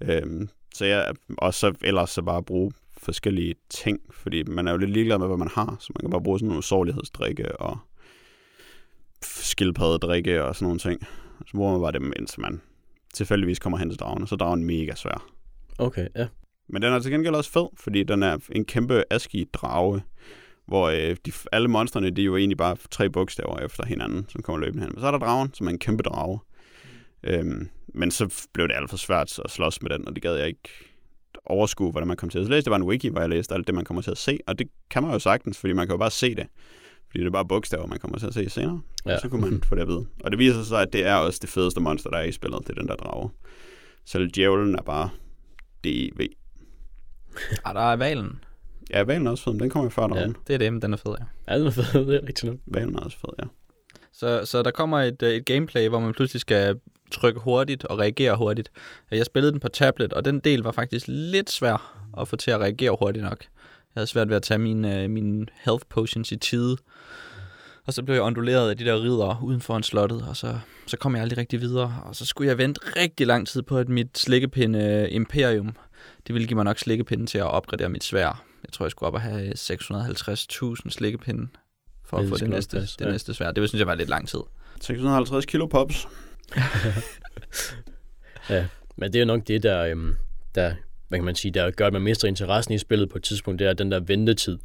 Øh, 0.00 0.48
så 0.74 0.84
jeg, 0.84 1.14
og 1.38 1.54
så 1.54 1.74
ellers 1.84 2.10
så 2.10 2.22
bare 2.22 2.42
bruge 2.42 2.72
forskellige 2.96 3.54
ting, 3.70 4.00
fordi 4.10 4.42
man 4.42 4.68
er 4.68 4.72
jo 4.72 4.78
lidt 4.78 4.90
ligeglad 4.90 5.18
med, 5.18 5.26
hvad 5.26 5.36
man 5.36 5.50
har, 5.54 5.76
så 5.80 5.92
man 5.94 6.00
kan 6.00 6.10
bare 6.10 6.22
bruge 6.22 6.38
sådan 6.38 6.48
nogle 6.48 6.62
sårlighedsdrikke 6.62 7.60
og 7.60 7.78
skildpaddedrikke 9.22 10.44
og 10.44 10.56
sådan 10.56 10.66
nogle 10.66 10.78
ting. 10.78 11.06
Så 11.46 11.52
bruger 11.54 11.72
man 11.72 11.80
bare 11.80 11.92
dem, 11.92 12.12
indtil 12.16 12.40
man 12.40 12.60
tilfældigvis 13.14 13.58
kommer 13.58 13.78
hen 13.78 13.90
til 13.90 13.98
dragen, 13.98 14.22
og 14.22 14.28
så 14.28 14.34
er 14.34 14.36
dragen 14.36 14.64
mega 14.64 14.94
svær. 14.94 15.32
Okay, 15.78 16.08
ja. 16.16 16.26
Men 16.68 16.82
den 16.82 16.92
er 16.92 16.98
til 16.98 17.12
gengæld 17.12 17.34
også 17.34 17.50
fed, 17.50 17.66
fordi 17.76 18.02
den 18.02 18.22
er 18.22 18.38
en 18.52 18.64
kæmpe 18.64 19.04
aski 19.10 19.44
drage, 19.52 20.02
hvor 20.66 20.88
øh, 20.88 21.16
de, 21.26 21.32
alle 21.52 21.68
monstrene, 21.68 22.10
de 22.10 22.20
er 22.20 22.26
jo 22.26 22.36
egentlig 22.36 22.58
bare 22.58 22.76
tre 22.90 23.10
bogstaver 23.10 23.58
efter 23.58 23.84
hinanden, 23.86 24.26
som 24.28 24.42
kommer 24.42 24.60
løbende 24.60 24.84
hen. 24.84 24.92
Men 24.94 25.00
så 25.00 25.06
er 25.06 25.10
der 25.10 25.18
dragen, 25.18 25.54
som 25.54 25.66
er 25.66 25.70
en 25.70 25.78
kæmpe 25.78 26.02
drage. 26.02 26.40
Mm. 27.24 27.30
Øhm, 27.30 27.68
men 27.94 28.10
så 28.10 28.48
blev 28.52 28.68
det 28.68 28.74
alt 28.74 28.90
for 28.90 28.96
svært 28.96 29.38
at 29.44 29.50
slås 29.50 29.82
med 29.82 29.90
den, 29.90 30.08
og 30.08 30.14
det 30.14 30.22
gad 30.22 30.34
jeg 30.34 30.46
ikke 30.46 30.68
overskue, 31.44 31.90
hvordan 31.90 32.08
man 32.08 32.16
kom 32.16 32.28
til. 32.28 32.44
Så 32.44 32.50
læste 32.50 32.68
jeg 32.68 32.72
bare 32.72 32.80
en 32.80 32.88
wiki, 32.88 33.08
hvor 33.08 33.20
jeg 33.20 33.28
læste 33.28 33.54
alt 33.54 33.66
det, 33.66 33.74
man 33.74 33.84
kommer 33.84 34.02
til 34.02 34.10
at 34.10 34.18
se, 34.18 34.38
og 34.46 34.58
det 34.58 34.68
kan 34.90 35.02
man 35.02 35.12
jo 35.12 35.18
sagtens, 35.18 35.58
fordi 35.58 35.72
man 35.72 35.86
kan 35.86 35.94
jo 35.94 35.98
bare 35.98 36.10
se 36.10 36.34
det. 36.34 36.46
Fordi 37.06 37.20
det 37.20 37.26
er 37.26 37.30
bare 37.30 37.46
bogstaver, 37.46 37.86
man 37.86 37.98
kommer 37.98 38.18
til 38.18 38.26
at 38.26 38.34
se 38.34 38.48
senere. 38.48 38.80
Ja. 39.06 39.10
Ja. 39.12 39.18
Så 39.18 39.28
kunne 39.28 39.50
man 39.50 39.62
få 39.62 39.74
det 39.74 39.82
at 39.82 39.88
vide. 39.88 40.06
Og 40.24 40.30
det 40.30 40.38
viser 40.38 40.62
sig, 40.62 40.82
at 40.82 40.92
det 40.92 41.06
er 41.06 41.14
også 41.14 41.38
det 41.42 41.50
fedeste 41.50 41.80
monster, 41.80 42.10
der 42.10 42.18
er 42.18 42.22
i 42.22 42.32
spillet, 42.32 42.60
det 42.66 42.70
er 42.70 42.80
den 42.80 42.88
der 42.88 42.96
drage. 42.96 43.30
Selv 44.04 44.30
djævlen 44.30 44.74
er 44.74 44.82
bare 44.82 45.10
DV. 45.84 46.28
Ah, 47.64 47.74
der 47.74 47.80
er 47.80 47.96
valen. 47.96 48.44
Ja, 48.90 49.02
valen 49.02 49.26
er 49.26 49.30
også 49.30 49.44
fed, 49.44 49.52
men 49.52 49.60
den 49.60 49.70
kommer 49.70 49.84
jo 49.86 49.90
før 49.90 50.06
dragen. 50.06 50.30
Ja. 50.30 50.34
Det 50.46 50.54
er 50.54 50.58
det, 50.58 50.72
men 50.72 50.82
den 50.82 50.92
er 50.92 50.96
fed, 50.96 51.14
ja. 51.20 51.52
Ja, 51.52 51.58
den 51.58 51.66
er 51.66 51.70
fed, 51.70 52.06
det 52.06 52.14
er 52.16 52.26
rigtig 52.28 52.48
nok. 52.48 52.58
Valen 52.66 52.94
er 52.94 53.00
også 53.00 53.18
fed, 53.18 53.30
ja. 53.38 53.44
Så, 54.12 54.44
så 54.44 54.62
der 54.62 54.70
kommer 54.70 54.98
et, 54.98 55.22
øh, 55.22 55.30
et 55.30 55.44
gameplay, 55.44 55.88
hvor 55.88 56.00
man 56.00 56.12
pludselig 56.12 56.40
skal 56.40 56.80
trykke 57.10 57.40
hurtigt 57.40 57.84
og 57.84 57.98
reagere 57.98 58.36
hurtigt. 58.36 58.70
Jeg 59.10 59.26
spillede 59.26 59.52
den 59.52 59.60
på 59.60 59.68
tablet, 59.68 60.12
og 60.12 60.24
den 60.24 60.40
del 60.40 60.62
var 60.62 60.72
faktisk 60.72 61.06
lidt 61.08 61.50
svær 61.50 62.06
at 62.20 62.28
få 62.28 62.36
til 62.36 62.50
at 62.50 62.60
reagere 62.60 62.96
hurtigt 63.00 63.24
nok. 63.24 63.44
Jeg 63.94 64.00
havde 64.00 64.06
svært 64.06 64.28
ved 64.28 64.36
at 64.36 64.42
tage 64.42 64.58
mine, 64.58 65.02
øh, 65.02 65.10
mine 65.10 65.46
health 65.64 65.84
potions 65.88 66.32
i 66.32 66.36
tide. 66.36 66.76
Og 67.86 67.92
så 67.92 68.02
blev 68.02 68.14
jeg 68.14 68.24
onduleret 68.24 68.70
af 68.70 68.76
de 68.76 68.84
der 68.84 69.02
ridder 69.02 69.40
uden 69.42 69.60
for 69.60 69.76
en 69.76 69.82
slottet, 69.82 70.24
og 70.28 70.36
så, 70.36 70.58
så 70.86 70.96
kom 70.96 71.14
jeg 71.14 71.22
aldrig 71.22 71.38
rigtig 71.38 71.60
videre. 71.60 72.02
Og 72.04 72.16
så 72.16 72.26
skulle 72.26 72.48
jeg 72.48 72.58
vente 72.58 72.80
rigtig 72.96 73.26
lang 73.26 73.46
tid 73.46 73.62
på, 73.62 73.78
at 73.78 73.88
mit 73.88 74.18
slikkepinde 74.18 74.84
øh, 74.84 75.14
Imperium, 75.14 75.76
det 76.26 76.34
ville 76.34 76.48
give 76.48 76.54
mig 76.54 76.64
nok 76.64 76.78
slikkepinde 76.78 77.26
til 77.26 77.38
at 77.38 77.44
opgradere 77.44 77.88
mit 77.88 78.04
svær. 78.04 78.44
Jeg 78.66 78.72
tror, 78.72 78.84
jeg 78.86 78.90
skulle 78.90 79.06
op 79.08 79.14
og 79.14 79.20
have 79.20 79.52
650.000 79.52 80.90
slikkepinde 80.90 81.48
for 82.04 82.16
at 82.16 82.28
få 82.28 82.36
det 82.36 82.50
næste, 82.50 82.76
passe, 82.80 82.96
det 82.98 83.04
ja. 83.04 83.10
næste 83.10 83.34
svær. 83.34 83.52
Det 83.52 83.68
synes 83.68 83.78
jeg 83.80 83.86
var 83.86 83.94
lidt 83.94 84.08
lang 84.08 84.28
tid. 84.28 84.40
650 84.80 85.46
kilo 85.46 85.66
pops. 85.66 86.08
Ja, 88.50 88.66
men 88.96 89.12
det 89.12 89.18
er 89.18 89.20
jo 89.20 89.26
nok 89.26 89.48
det, 89.48 89.62
der, 89.62 89.82
øhm, 89.82 90.14
der, 90.54 90.74
hvad 91.08 91.18
kan 91.18 91.24
man 91.24 91.34
sige, 91.34 91.52
der 91.52 91.70
gør, 91.70 91.86
at 91.86 91.92
man 91.92 92.02
mister 92.02 92.28
interessen 92.28 92.74
i 92.74 92.78
spillet 92.78 93.08
på 93.08 93.18
et 93.18 93.24
tidspunkt, 93.24 93.58
det 93.58 93.66
er 93.66 93.72
den 93.72 93.92
der 93.92 94.00
ventetid. 94.00 94.58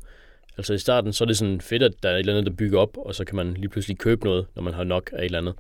Altså 0.57 0.73
i 0.73 0.77
starten, 0.77 1.13
så 1.13 1.23
er 1.23 1.25
det 1.25 1.37
sådan 1.37 1.61
fedt, 1.61 1.83
at 1.83 1.91
der 2.03 2.09
er 2.09 2.13
et 2.13 2.19
eller 2.19 2.33
andet, 2.33 2.45
der 2.45 2.55
bygger 2.57 2.79
op, 2.79 2.97
og 2.97 3.15
så 3.15 3.25
kan 3.25 3.35
man 3.35 3.53
lige 3.53 3.69
pludselig 3.69 3.97
købe 3.97 4.25
noget, 4.25 4.45
når 4.55 4.63
man 4.63 4.73
har 4.73 4.83
nok 4.83 5.09
af 5.13 5.19
et 5.19 5.25
eller 5.25 5.37
andet. 5.37 5.53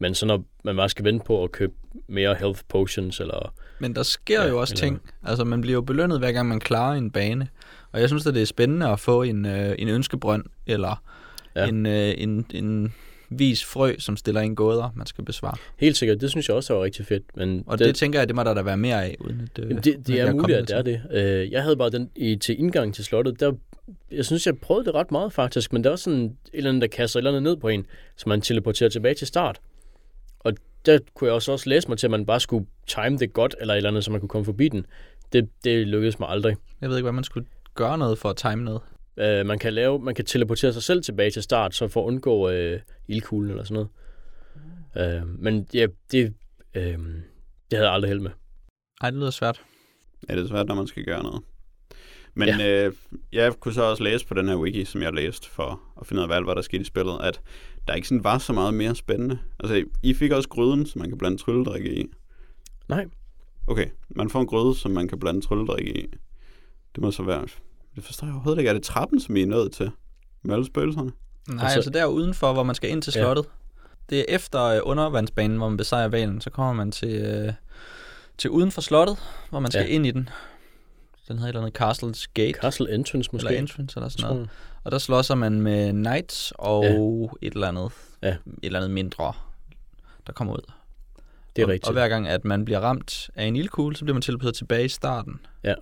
Men 0.00 0.14
så 0.14 0.26
når 0.26 0.44
man 0.64 0.76
bare 0.76 0.88
skal 0.88 1.04
vente 1.04 1.24
på 1.26 1.44
at 1.44 1.52
købe 1.52 1.72
mere 2.08 2.34
health 2.34 2.60
potions, 2.68 3.20
eller... 3.20 3.54
Men 3.78 3.94
der 3.94 4.02
sker 4.02 4.42
Ja, 4.42 4.48
jo 4.48 4.60
også 4.60 4.72
eller- 4.74 4.80
ting. 4.80 5.02
Altså, 5.24 5.44
man 5.44 5.60
bliver 5.60 5.74
jo 5.74 5.80
belønnet, 5.80 6.18
hver 6.18 6.32
gang 6.32 6.48
man 6.48 6.60
klarer 6.60 6.94
en 6.94 7.10
bane. 7.10 7.48
Og 7.92 8.00
jeg 8.00 8.08
synes, 8.08 8.26
at 8.26 8.34
det 8.34 8.42
er 8.42 8.46
spændende 8.46 8.88
at 8.88 9.00
få 9.00 9.22
en, 9.22 9.46
øh, 9.46 9.74
en 9.78 9.88
ønskebrønd, 9.88 10.44
eller 10.66 11.02
Ja. 11.56 11.66
en, 11.66 11.86
øh, 11.86 12.14
en, 12.18 12.46
en 12.54 12.94
vis 13.30 13.64
frø, 13.64 13.94
som 13.98 14.16
stiller 14.16 14.40
en 14.40 14.54
gåder, 14.54 14.90
man 14.96 15.06
skal 15.06 15.24
besvare. 15.24 15.54
Helt 15.76 15.96
sikkert, 15.96 16.20
det 16.20 16.30
synes 16.30 16.48
jeg 16.48 16.56
også 16.56 16.74
var 16.74 16.82
rigtig 16.84 17.06
fedt. 17.06 17.22
Men 17.36 17.64
Og 17.66 17.78
det, 17.78 17.86
det 17.86 17.94
tænker 17.96 18.18
jeg, 18.18 18.28
det 18.28 18.36
må 18.36 18.42
der 18.42 18.54
da 18.54 18.62
være 18.62 18.76
mere 18.76 19.04
af, 19.04 19.16
uden 19.20 19.48
at, 19.56 19.64
øh, 19.64 19.70
det, 19.70 19.84
det 19.84 20.08
jeg 20.08 20.26
er 20.26 20.32
muligt, 20.32 20.58
at 20.58 20.68
det 20.68 20.76
er 20.76 20.82
det. 20.82 21.00
Øh, 21.42 21.52
jeg 21.52 21.62
havde 21.62 21.76
bare 21.76 21.90
den 21.90 22.10
i, 22.16 22.36
til 22.36 22.60
indgang 22.60 22.94
til 22.94 23.04
slottet, 23.04 23.40
der, 23.40 23.52
jeg 24.10 24.24
synes, 24.24 24.46
jeg 24.46 24.58
prøvede 24.58 24.84
det 24.84 24.94
ret 24.94 25.10
meget 25.12 25.32
faktisk, 25.32 25.72
men 25.72 25.84
der 25.84 25.90
var 25.90 25.96
sådan 25.96 26.24
et 26.24 26.32
eller 26.52 26.70
andet, 26.70 26.82
der 26.82 26.88
kaster 26.88 27.18
et 27.18 27.20
eller 27.20 27.30
andet 27.30 27.42
ned 27.42 27.56
på 27.56 27.68
en, 27.68 27.86
så 28.16 28.28
man 28.28 28.40
teleporterer 28.40 28.90
tilbage 28.90 29.14
til 29.14 29.26
start. 29.26 29.60
Og 30.40 30.52
der 30.86 30.98
kunne 31.14 31.28
jeg 31.28 31.34
også, 31.34 31.52
også 31.52 31.68
læse 31.68 31.88
mig 31.88 31.98
til, 31.98 32.06
at 32.06 32.10
man 32.10 32.26
bare 32.26 32.40
skulle 32.40 32.66
time 32.86 33.18
det 33.18 33.32
godt, 33.32 33.54
eller 33.60 33.74
et 33.74 33.76
eller 33.76 33.90
andet, 33.90 34.04
så 34.04 34.10
man 34.10 34.20
kunne 34.20 34.28
komme 34.28 34.44
forbi 34.44 34.68
den. 34.68 34.86
Det, 35.32 35.48
det 35.64 35.86
lykkedes 35.86 36.18
mig 36.18 36.28
aldrig. 36.28 36.56
Jeg 36.80 36.88
ved 36.88 36.96
ikke, 36.96 37.04
hvad 37.04 37.12
man 37.12 37.24
skulle 37.24 37.46
gøre 37.74 37.98
noget 37.98 38.18
for 38.18 38.30
at 38.30 38.36
time 38.36 38.64
noget. 38.64 38.80
Øh, 39.16 39.46
man, 39.46 39.58
kan 39.58 39.72
lave, 39.72 39.98
man 39.98 40.14
kan 40.14 40.24
teleportere 40.24 40.72
sig 40.72 40.82
selv 40.82 41.02
tilbage 41.02 41.30
til 41.30 41.42
start, 41.42 41.74
så 41.74 41.88
for 41.88 42.02
at 42.02 42.06
undgå 42.06 42.50
øh, 42.50 42.80
ildkuglen 43.08 43.50
eller 43.50 43.64
sådan 43.64 43.86
noget. 44.94 45.20
Øh, 45.20 45.28
men 45.38 45.66
ja, 45.74 45.86
det, 46.12 46.34
øh, 46.74 46.98
det 47.70 47.78
havde 47.78 47.86
jeg 47.86 47.92
aldrig 47.92 48.08
held 48.08 48.20
med. 48.20 48.30
Ej, 49.00 49.10
det 49.10 49.18
lyder 49.18 49.30
svært. 49.30 49.62
Ja, 50.28 50.34
det 50.34 50.44
er 50.44 50.48
svært, 50.48 50.66
når 50.66 50.74
man 50.74 50.86
skal 50.86 51.04
gøre 51.04 51.22
noget. 51.22 51.42
Men 52.34 52.48
ja. 52.48 52.86
øh, 52.86 52.92
jeg 53.32 53.52
kunne 53.60 53.74
så 53.74 53.82
også 53.82 54.02
læse 54.02 54.26
på 54.26 54.34
den 54.34 54.48
her 54.48 54.56
wiki, 54.56 54.84
som 54.84 55.02
jeg 55.02 55.12
læste 55.12 55.50
for 55.50 55.80
at 56.00 56.06
finde 56.06 56.20
ud 56.20 56.22
af, 56.22 56.28
hvad, 56.28 56.44
hvad 56.44 56.54
der 56.54 56.62
skete 56.62 56.80
i 56.80 56.84
spillet, 56.84 57.18
at 57.22 57.40
der 57.88 57.94
ikke 57.94 58.08
sådan 58.08 58.24
var 58.24 58.38
så 58.38 58.52
meget 58.52 58.74
mere 58.74 58.94
spændende. 58.94 59.38
Altså, 59.60 59.84
I 60.02 60.14
fik 60.14 60.32
også 60.32 60.48
gryden, 60.48 60.86
som 60.86 61.00
man 61.00 61.08
kan 61.08 61.18
blande 61.18 61.38
trylledrikke 61.38 61.94
i. 61.94 62.06
Nej. 62.88 63.06
Okay, 63.66 63.86
man 64.10 64.30
får 64.30 64.40
en 64.40 64.46
gryde, 64.46 64.74
som 64.74 64.90
man 64.90 65.08
kan 65.08 65.18
blande 65.18 65.40
trylledrikke 65.40 65.98
i. 65.98 66.06
Det 66.94 67.02
må 67.02 67.10
så 67.10 67.22
være... 67.22 67.46
Det 67.94 68.04
forstår 68.04 68.26
jeg 68.26 68.34
overhovedet 68.34 68.60
ikke. 68.60 68.68
Er 68.68 68.72
det 68.74 68.82
trappen, 68.82 69.20
som 69.20 69.36
I 69.36 69.42
er 69.42 69.46
nødt 69.46 69.72
til? 69.72 69.90
Med 70.42 70.54
alle 70.54 70.66
spøgelserne? 70.66 71.12
Nej, 71.48 71.62
altså, 71.64 71.72
så- 71.74 71.78
altså 71.78 71.90
der 71.90 72.04
udenfor, 72.04 72.52
hvor 72.52 72.62
man 72.62 72.74
skal 72.74 72.90
ind 72.90 73.02
til 73.02 73.12
Ja. 73.16 73.20
slottet. 73.20 73.44
Det 74.10 74.18
er 74.20 74.24
efter 74.28 74.62
øh, 74.64 74.80
undervandsbanen, 74.84 75.56
hvor 75.56 75.68
man 75.68 75.76
besejrer 75.76 76.08
valen, 76.08 76.40
så 76.40 76.50
kommer 76.50 76.72
man 76.72 76.92
til, 76.92 77.08
øh, 77.22 77.52
til 78.38 78.50
uden 78.50 78.70
for 78.72 78.80
slottet, 78.80 79.18
hvor 79.50 79.60
man 79.60 79.70
skal 79.70 79.80
Ja. 79.82 79.88
ja. 79.88 79.94
ind 79.94 80.06
i 80.06 80.10
den. 80.10 80.28
Den 81.28 81.38
hedder 81.38 81.44
et 81.60 81.64
eller 81.64 81.82
andet 81.86 82.16
Castle's 82.18 82.26
Gate. 82.34 82.58
Castle 82.60 82.94
Entrance 82.94 83.30
måske. 83.32 83.48
Eller 83.48 83.60
Entrance 83.60 83.98
eller 83.98 84.08
sådan 84.08 84.30
noget. 84.34 84.48
Og 84.84 84.92
der 84.92 84.98
slåsser 84.98 85.34
man 85.34 85.60
med 85.60 85.92
knights 85.92 86.52
og 86.58 86.84
ja. 86.84 87.46
et 87.46 87.52
eller 87.54 87.68
andet. 87.68 87.90
Ja. 88.22 88.28
Et 88.28 88.36
eller 88.62 88.78
andet 88.78 88.90
mindre, 88.90 89.32
der 90.26 90.32
kommer 90.32 90.54
ud. 90.54 90.72
Det 91.56 91.62
er 91.62 91.66
og, 91.66 91.70
rigtigt. 91.72 91.86
Og 91.86 91.92
hver 91.92 92.08
gang, 92.08 92.28
at 92.28 92.44
man 92.44 92.64
bliver 92.64 92.80
ramt 92.80 93.30
af 93.34 93.44
en 93.44 93.56
ildkugle, 93.56 93.96
så 93.96 94.04
bliver 94.04 94.14
man 94.14 94.22
teleporteret 94.22 94.54
tilbage 94.54 94.84
i 94.84 94.88
starten. 94.88 95.40
Ja. 95.64 95.74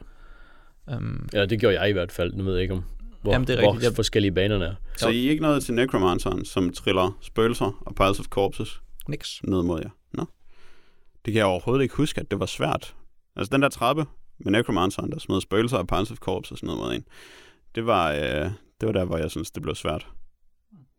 Um, 0.86 1.28
Ja, 1.32 1.46
det 1.46 1.60
gjorde 1.60 1.80
jeg 1.80 1.90
i 1.90 1.92
hvert 1.92 2.12
fald. 2.12 2.32
Nu 2.34 2.44
ved 2.44 2.52
jeg 2.52 2.62
ikke 2.62 2.74
om... 2.74 2.84
hvor, 3.22 3.32
Jamen, 3.32 3.46
det 3.48 3.54
er 3.54 3.60
hvor 3.60 3.72
rigtigt. 3.72 3.84
Jeg- 3.90 3.96
forskellige 3.96 4.32
banerne 4.32 4.64
er. 4.64 4.74
Så 4.96 5.08
I 5.08 5.26
er 5.26 5.30
ikke 5.30 5.42
noget 5.42 5.64
til 5.64 5.74
Necromanceren, 5.74 6.44
som 6.44 6.72
triller 6.72 7.18
spøgelser 7.20 7.82
og 7.86 7.94
Piles 7.94 8.20
of 8.20 8.26
Corpses 8.26 8.80
Niks. 9.08 9.40
ned 9.44 9.62
mod 9.62 9.80
jer? 9.80 9.90
Nå. 10.12 10.24
Det 11.24 11.32
kan 11.32 11.38
jeg 11.38 11.44
overhovedet 11.46 11.82
ikke 11.82 11.94
huske, 11.96 12.20
at 12.20 12.30
det 12.30 12.40
var 12.40 12.46
svært. 12.46 12.94
Altså 13.36 13.50
den 13.52 13.62
der 13.62 13.68
trappe 13.68 14.04
med 14.38 14.52
Necromanceren, 14.52 15.10
der 15.12 15.18
smed 15.18 15.40
spøgelser 15.40 15.76
og 15.76 15.86
Piles 15.88 16.10
of 16.10 16.16
Corpses 16.18 16.62
ned 16.62 16.74
mod 16.76 16.94
en, 16.94 17.04
det 17.74 17.86
var, 17.86 18.12
øh, 18.12 18.50
det 18.80 18.86
var 18.86 18.92
der, 18.92 19.04
hvor 19.04 19.16
jeg 19.18 19.30
synes, 19.30 19.50
det 19.50 19.62
blev 19.62 19.74
svært. 19.74 20.06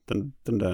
Den, 0.10 0.34
den 0.48 0.60
der 0.60 0.70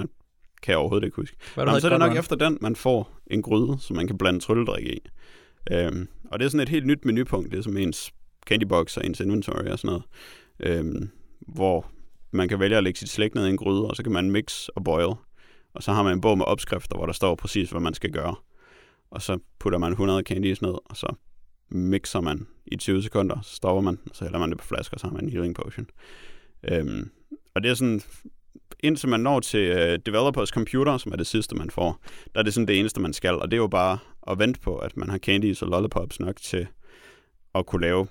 kan 0.62 0.72
jeg 0.72 0.76
overhovedet 0.78 1.06
ikke 1.06 1.16
huske. 1.16 1.36
Hvad 1.54 1.64
Nå, 1.64 1.78
så 1.80 1.86
er 1.86 1.90
det 1.90 1.98
nok 1.98 2.10
run? 2.10 2.18
efter 2.18 2.36
den, 2.36 2.58
man 2.60 2.76
får 2.76 3.18
en 3.26 3.42
gryde, 3.42 3.76
som 3.80 3.96
man 3.96 4.06
kan 4.06 4.18
blande 4.18 4.40
trylledrik 4.40 4.86
i. 4.86 4.98
Øhm, 5.72 6.08
og 6.30 6.38
det 6.38 6.44
er 6.44 6.48
sådan 6.50 6.62
et 6.62 6.68
helt 6.68 6.86
nyt 6.86 7.04
menupunkt, 7.04 7.50
det 7.52 7.58
er 7.58 7.62
som 7.62 7.76
ens 7.76 8.10
candybox 8.48 8.96
og 8.96 9.06
ens 9.06 9.20
inventory 9.20 9.64
og 9.64 9.78
sådan 9.78 9.88
noget. 9.88 10.02
Øhm, 10.60 11.10
hvor 11.40 11.86
man 12.30 12.48
kan 12.48 12.60
vælge 12.60 12.76
at 12.76 12.84
lægge 12.84 12.98
sit 12.98 13.08
slægt 13.08 13.34
ned 13.34 13.46
i 13.46 13.50
en 13.50 13.56
gryde, 13.56 13.86
og 13.86 13.96
så 13.96 14.02
kan 14.02 14.12
man 14.12 14.30
mix 14.30 14.68
og 14.68 14.84
boil. 14.84 15.14
Og 15.74 15.82
så 15.82 15.92
har 15.92 16.02
man 16.02 16.12
en 16.12 16.20
bog 16.20 16.38
med 16.38 16.46
opskrifter, 16.46 16.96
hvor 16.96 17.06
der 17.06 17.12
står 17.12 17.34
præcis, 17.34 17.70
hvad 17.70 17.80
man 17.80 17.94
skal 17.94 18.10
gøre. 18.10 18.34
Og 19.10 19.22
så 19.22 19.38
putter 19.58 19.78
man 19.78 19.92
100 19.92 20.22
candies 20.22 20.62
ned, 20.62 20.74
og 20.84 20.96
så 20.96 21.14
mixer 21.68 22.20
man 22.20 22.46
i 22.66 22.76
20 22.76 23.02
sekunder, 23.02 23.40
så 23.42 23.54
stopper 23.54 23.80
man, 23.80 23.98
og 24.10 24.16
så 24.16 24.24
hælder 24.24 24.38
man 24.38 24.50
det 24.50 24.58
på 24.58 24.64
flasker, 24.64 24.94
og 24.94 25.00
så 25.00 25.06
har 25.06 25.14
man 25.14 25.24
en 25.24 25.30
healing 25.30 25.54
potion. 25.54 25.86
Øhm, 26.70 27.10
og 27.54 27.62
det 27.62 27.70
er 27.70 27.74
sådan, 27.74 28.00
indtil 28.80 29.08
man 29.08 29.20
når 29.20 29.40
til 29.40 29.60
øh, 29.60 29.98
developers 30.06 30.48
computer, 30.48 30.98
som 30.98 31.12
er 31.12 31.16
det 31.16 31.26
sidste, 31.26 31.56
man 31.56 31.70
får, 31.70 32.00
der 32.34 32.40
er 32.40 32.44
det 32.44 32.54
sådan 32.54 32.68
det 32.68 32.78
eneste, 32.78 33.00
man 33.00 33.12
skal. 33.12 33.34
Og 33.34 33.50
det 33.50 33.56
er 33.56 33.60
jo 33.60 33.66
bare 33.66 33.98
at 34.30 34.38
vente 34.38 34.60
på, 34.60 34.76
at 34.76 34.96
man 34.96 35.10
har 35.10 35.18
candies 35.18 35.62
og 35.62 35.68
lollipops 35.68 36.20
nok 36.20 36.36
til 36.36 36.66
at 37.54 37.66
kunne 37.66 37.82
lave 37.82 38.06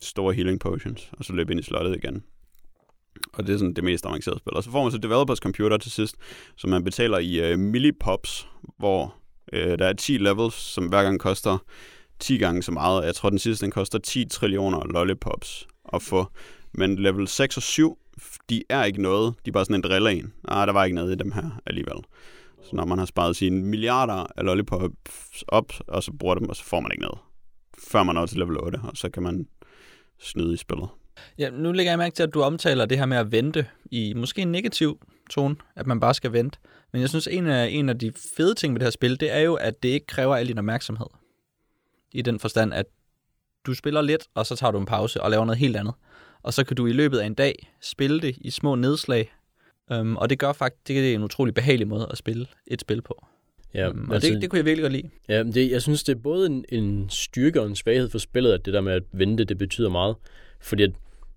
store 0.00 0.34
healing 0.34 0.60
potions, 0.60 1.10
og 1.12 1.24
så 1.24 1.32
løbe 1.32 1.52
ind 1.52 1.60
i 1.60 1.62
slottet 1.62 1.96
igen. 1.96 2.22
Og 3.32 3.46
det 3.46 3.54
er 3.54 3.58
sådan 3.58 3.74
det 3.74 3.84
mest 3.84 4.06
avancerede 4.06 4.38
spil. 4.38 4.54
Og 4.54 4.64
så 4.64 4.70
får 4.70 4.82
man 4.82 4.92
så 4.92 4.98
developers 4.98 5.38
computer 5.38 5.76
til 5.76 5.90
sidst, 5.90 6.16
som 6.56 6.70
man 6.70 6.84
betaler 6.84 7.18
i 7.18 7.50
øh, 7.50 7.58
millipops, 7.58 8.48
hvor 8.78 9.14
øh, 9.52 9.78
der 9.78 9.86
er 9.86 9.92
10 9.92 10.18
levels, 10.18 10.54
som 10.54 10.86
hver 10.86 11.02
gang 11.02 11.20
koster 11.20 11.58
10 12.18 12.38
gange 12.38 12.62
så 12.62 12.72
meget. 12.72 13.04
Jeg 13.04 13.14
tror, 13.14 13.30
den 13.30 13.38
sidste 13.38 13.64
den 13.64 13.72
koster 13.72 13.98
10 13.98 14.24
trillioner 14.24 14.86
lollipops 14.86 15.66
at 15.92 16.02
få. 16.02 16.26
Men 16.74 16.98
level 16.98 17.28
6 17.28 17.56
og 17.56 17.62
7, 17.62 17.98
de 18.50 18.62
er 18.68 18.84
ikke 18.84 19.02
noget. 19.02 19.34
De 19.44 19.50
er 19.50 19.52
bare 19.52 19.64
sådan 19.64 19.76
en 19.76 19.82
driller 19.82 20.10
en. 20.10 20.32
Ah, 20.48 20.66
der 20.66 20.72
var 20.72 20.84
ikke 20.84 20.94
noget 20.94 21.12
i 21.12 21.14
dem 21.14 21.32
her 21.32 21.60
alligevel. 21.66 22.04
Så 22.62 22.76
når 22.76 22.84
man 22.84 22.98
har 22.98 23.06
sparet 23.06 23.36
sine 23.36 23.62
milliarder 23.62 24.26
af 24.36 24.44
lollipops 24.44 25.44
op, 25.48 25.72
og 25.88 26.02
så 26.02 26.12
bruger 26.12 26.34
dem, 26.34 26.48
og 26.48 26.56
så 26.56 26.64
får 26.64 26.80
man 26.80 26.92
ikke 26.92 27.02
noget. 27.02 27.18
Før 27.78 28.02
man 28.02 28.14
når 28.14 28.26
til 28.26 28.38
level 28.38 28.60
8, 28.60 28.80
og 28.82 28.96
så 28.96 29.10
kan 29.10 29.22
man 29.22 29.46
snyde 30.20 30.54
i 30.54 30.56
spillet. 30.56 30.88
Ja, 31.38 31.50
nu 31.50 31.72
lægger 31.72 31.92
jeg 31.92 31.98
mærke 31.98 32.14
til, 32.14 32.22
at 32.22 32.34
du 32.34 32.42
omtaler 32.42 32.86
det 32.86 32.98
her 32.98 33.06
med 33.06 33.16
at 33.16 33.32
vente 33.32 33.66
i 33.90 34.14
måske 34.16 34.42
en 34.42 34.52
negativ 34.52 35.00
tone, 35.30 35.56
at 35.76 35.86
man 35.86 36.00
bare 36.00 36.14
skal 36.14 36.32
vente. 36.32 36.58
Men 36.92 37.00
jeg 37.00 37.08
synes, 37.08 37.26
en 37.26 37.46
af, 37.46 37.68
en 37.68 37.88
af 37.88 37.98
de 37.98 38.12
fede 38.36 38.54
ting 38.54 38.74
ved 38.74 38.80
det 38.80 38.86
her 38.86 38.90
spil, 38.90 39.20
det 39.20 39.32
er 39.32 39.40
jo, 39.40 39.54
at 39.54 39.82
det 39.82 39.88
ikke 39.88 40.06
kræver 40.06 40.36
al 40.36 40.48
din 40.48 40.58
opmærksomhed. 40.58 41.06
I 42.12 42.22
den 42.22 42.38
forstand, 42.38 42.74
at 42.74 42.86
du 43.66 43.74
spiller 43.74 44.00
lidt, 44.00 44.26
og 44.34 44.46
så 44.46 44.56
tager 44.56 44.70
du 44.70 44.78
en 44.78 44.86
pause 44.86 45.22
og 45.22 45.30
laver 45.30 45.44
noget 45.44 45.58
helt 45.58 45.76
andet. 45.76 45.94
Og 46.42 46.54
så 46.54 46.64
kan 46.64 46.76
du 46.76 46.86
i 46.86 46.92
løbet 46.92 47.18
af 47.18 47.26
en 47.26 47.34
dag 47.34 47.72
spille 47.80 48.20
det 48.20 48.36
i 48.40 48.50
små 48.50 48.74
nedslag. 48.74 49.32
Um, 49.90 50.16
og 50.16 50.30
det 50.30 50.38
gør 50.38 50.52
faktisk, 50.52 50.88
det 50.88 51.10
er 51.10 51.14
en 51.14 51.22
utrolig 51.22 51.54
behagelig 51.54 51.88
måde 51.88 52.08
at 52.10 52.18
spille 52.18 52.46
et 52.66 52.80
spil 52.80 53.02
på. 53.02 53.26
Ja, 53.76 53.88
um, 53.88 54.08
og 54.08 54.14
altså, 54.14 54.32
det, 54.32 54.42
det 54.42 54.50
kunne 54.50 54.58
jeg 54.58 54.64
virkelig 54.64 54.82
godt 54.82 54.92
lide. 54.92 55.10
Ja, 55.28 55.42
det, 55.42 55.70
jeg 55.70 55.82
synes, 55.82 56.04
det 56.04 56.14
er 56.14 56.20
både 56.20 56.46
en, 56.46 56.64
en 56.68 57.06
styrke 57.10 57.60
og 57.60 57.66
en 57.66 57.76
svaghed 57.76 58.10
for 58.10 58.18
spillet, 58.18 58.52
at 58.52 58.64
det 58.64 58.74
der 58.74 58.80
med 58.80 58.92
at 58.92 59.02
vente, 59.12 59.44
det 59.44 59.58
betyder 59.58 59.88
meget. 59.88 60.16
Fordi 60.60 60.82
at, 60.82 60.90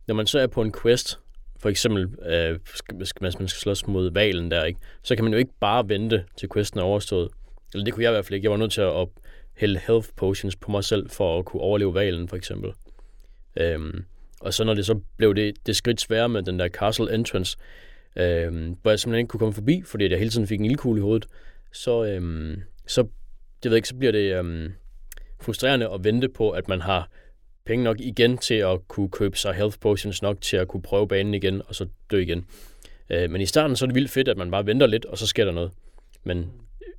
når 0.07 0.15
man 0.15 0.27
så 0.27 0.39
er 0.39 0.47
på 0.47 0.61
en 0.61 0.73
quest, 0.81 1.19
for 1.59 1.69
eksempel, 1.69 2.01
øh, 2.25 2.59
skal, 2.65 3.05
skal, 3.05 3.23
man, 3.23 3.33
man 3.39 3.47
skal 3.47 3.59
slås 3.59 3.87
mod 3.87 4.11
valen 4.11 4.51
der, 4.51 4.63
ikke? 4.63 4.79
så 5.03 5.15
kan 5.15 5.23
man 5.23 5.33
jo 5.33 5.39
ikke 5.39 5.51
bare 5.59 5.89
vente 5.89 6.23
til 6.37 6.49
questen 6.53 6.79
er 6.79 6.83
overstået. 6.83 7.29
Eller 7.73 7.85
det 7.85 7.93
kunne 7.93 8.03
jeg 8.03 8.11
i 8.11 8.13
hvert 8.13 8.25
fald 8.25 8.35
ikke. 8.35 8.45
Jeg 8.45 8.51
var 8.51 8.57
nødt 8.57 8.71
til 8.71 8.81
at 8.81 9.07
hælde 9.57 9.79
health 9.87 10.09
potions 10.15 10.55
på 10.55 10.71
mig 10.71 10.83
selv, 10.83 11.09
for 11.09 11.39
at 11.39 11.45
kunne 11.45 11.61
overleve 11.61 11.93
valen, 11.93 12.27
for 12.27 12.35
eksempel. 12.35 12.71
Øhm, 13.57 14.03
og 14.39 14.53
så 14.53 14.63
når 14.63 14.73
det 14.73 14.85
så 14.85 14.99
blev 15.17 15.35
det, 15.35 15.53
det 15.65 15.75
skridt 15.75 16.01
sværere 16.01 16.29
med 16.29 16.43
den 16.43 16.59
der 16.59 16.67
castle 16.67 17.13
entrance, 17.13 17.57
øhm, 18.15 18.77
hvor 18.81 18.91
jeg 18.91 18.99
simpelthen 18.99 19.19
ikke 19.19 19.27
kunne 19.27 19.39
komme 19.39 19.53
forbi, 19.53 19.81
fordi 19.85 20.09
jeg 20.09 20.17
hele 20.17 20.31
tiden 20.31 20.47
fik 20.47 20.59
en 20.59 20.65
ildkugle 20.65 20.99
i 20.99 21.01
hovedet, 21.01 21.27
så, 21.73 22.05
øhm, 22.05 22.61
så, 22.87 23.07
det 23.63 23.71
ved 23.71 23.75
ikke, 23.75 23.87
så 23.87 23.95
bliver 23.95 24.11
det 24.11 24.35
øhm, 24.35 24.73
frustrerende 25.41 25.89
at 25.93 26.03
vente 26.03 26.29
på, 26.29 26.49
at 26.49 26.67
man 26.67 26.81
har 26.81 27.09
penge 27.65 27.83
nok 27.83 27.99
igen 27.99 28.37
til 28.37 28.53
at 28.53 28.87
kunne 28.87 29.09
købe 29.09 29.37
sig 29.37 29.53
health 29.53 29.79
potions 29.79 30.21
nok 30.21 30.41
til 30.41 30.57
at 30.57 30.67
kunne 30.67 30.81
prøve 30.81 31.07
banen 31.07 31.33
igen, 31.33 31.61
og 31.67 31.75
så 31.75 31.87
dø 32.11 32.17
igen. 32.17 32.45
Øh, 33.09 33.29
men 33.29 33.41
i 33.41 33.45
starten 33.45 33.75
så 33.75 33.85
er 33.85 33.87
det 33.87 33.95
vildt 33.95 34.11
fedt, 34.11 34.27
at 34.27 34.37
man 34.37 34.51
bare 34.51 34.65
venter 34.65 34.87
lidt, 34.87 35.05
og 35.05 35.17
så 35.17 35.27
sker 35.27 35.45
der 35.45 35.51
noget. 35.51 35.71
Men 36.23 36.51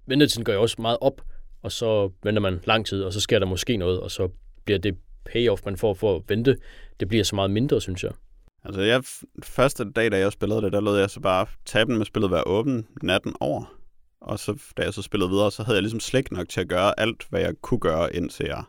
ventetiden 0.06 0.44
går 0.44 0.52
jo 0.52 0.62
også 0.62 0.76
meget 0.78 0.98
op, 1.00 1.22
og 1.62 1.72
så 1.72 2.10
venter 2.22 2.40
man 2.40 2.60
lang 2.64 2.86
tid, 2.86 3.02
og 3.02 3.12
så 3.12 3.20
sker 3.20 3.38
der 3.38 3.46
måske 3.46 3.76
noget, 3.76 4.00
og 4.00 4.10
så 4.10 4.28
bliver 4.64 4.78
det 4.78 4.96
payoff, 5.24 5.62
man 5.64 5.76
får 5.76 5.94
for 5.94 6.16
at 6.16 6.22
vente, 6.28 6.56
det 7.00 7.08
bliver 7.08 7.24
så 7.24 7.34
meget 7.34 7.50
mindre, 7.50 7.80
synes 7.80 8.04
jeg. 8.04 8.12
Altså, 8.64 8.80
jeg, 8.80 9.02
første 9.42 9.90
dag, 9.90 10.12
da 10.12 10.18
jeg 10.18 10.32
spillede 10.32 10.62
det, 10.62 10.72
der 10.72 10.80
lod 10.80 10.98
jeg 10.98 11.10
så 11.10 11.20
bare 11.20 11.46
taben 11.64 11.98
med 11.98 12.06
spillet 12.06 12.30
være 12.30 12.46
åben 12.46 12.86
natten 13.02 13.34
over. 13.40 13.79
Og 14.20 14.38
så, 14.38 14.62
da 14.76 14.82
jeg 14.82 14.94
så 14.94 15.02
spillede 15.02 15.30
videre, 15.30 15.50
så 15.50 15.62
havde 15.62 15.76
jeg 15.76 15.82
ligesom 15.82 16.00
slægt 16.00 16.32
nok 16.32 16.48
til 16.48 16.60
at 16.60 16.68
gøre 16.68 17.00
alt, 17.00 17.26
hvad 17.30 17.40
jeg 17.40 17.54
kunne 17.62 17.80
gøre, 17.80 18.16
indtil 18.16 18.46
jeg 18.46 18.64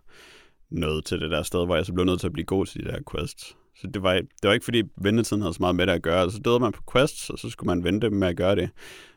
nåede 0.70 1.02
til 1.02 1.20
det 1.22 1.32
der 1.32 1.44
sted, 1.44 1.66
hvor 1.66 1.76
jeg 1.76 1.86
så 1.86 1.94
blev 1.94 2.06
nødt 2.06 2.20
til 2.20 2.28
at 2.28 2.34
blive 2.34 2.46
god 2.46 2.66
til 2.66 2.84
de 2.84 2.88
der 2.92 3.00
quests. 3.12 3.56
Så 3.76 3.88
det 3.94 4.04
var, 4.04 4.14
det 4.14 4.28
var 4.44 4.54
ikke, 4.54 4.64
fordi 4.64 4.84
ventetiden 4.98 5.42
havde 5.42 5.54
så 5.54 5.58
meget 5.60 5.76
med 5.76 5.88
det 5.88 5.94
at 5.94 6.02
gøre. 6.02 6.22
Altså, 6.22 6.36
så 6.38 6.42
døde 6.42 6.60
man 6.60 6.72
på 6.72 6.82
quests, 6.94 7.30
og 7.30 7.40
så 7.40 7.50
skulle 7.50 7.68
man 7.68 7.84
vente 7.84 8.10
med 8.10 8.28
at 8.28 8.38
gøre 8.38 8.56
det. 8.56 8.70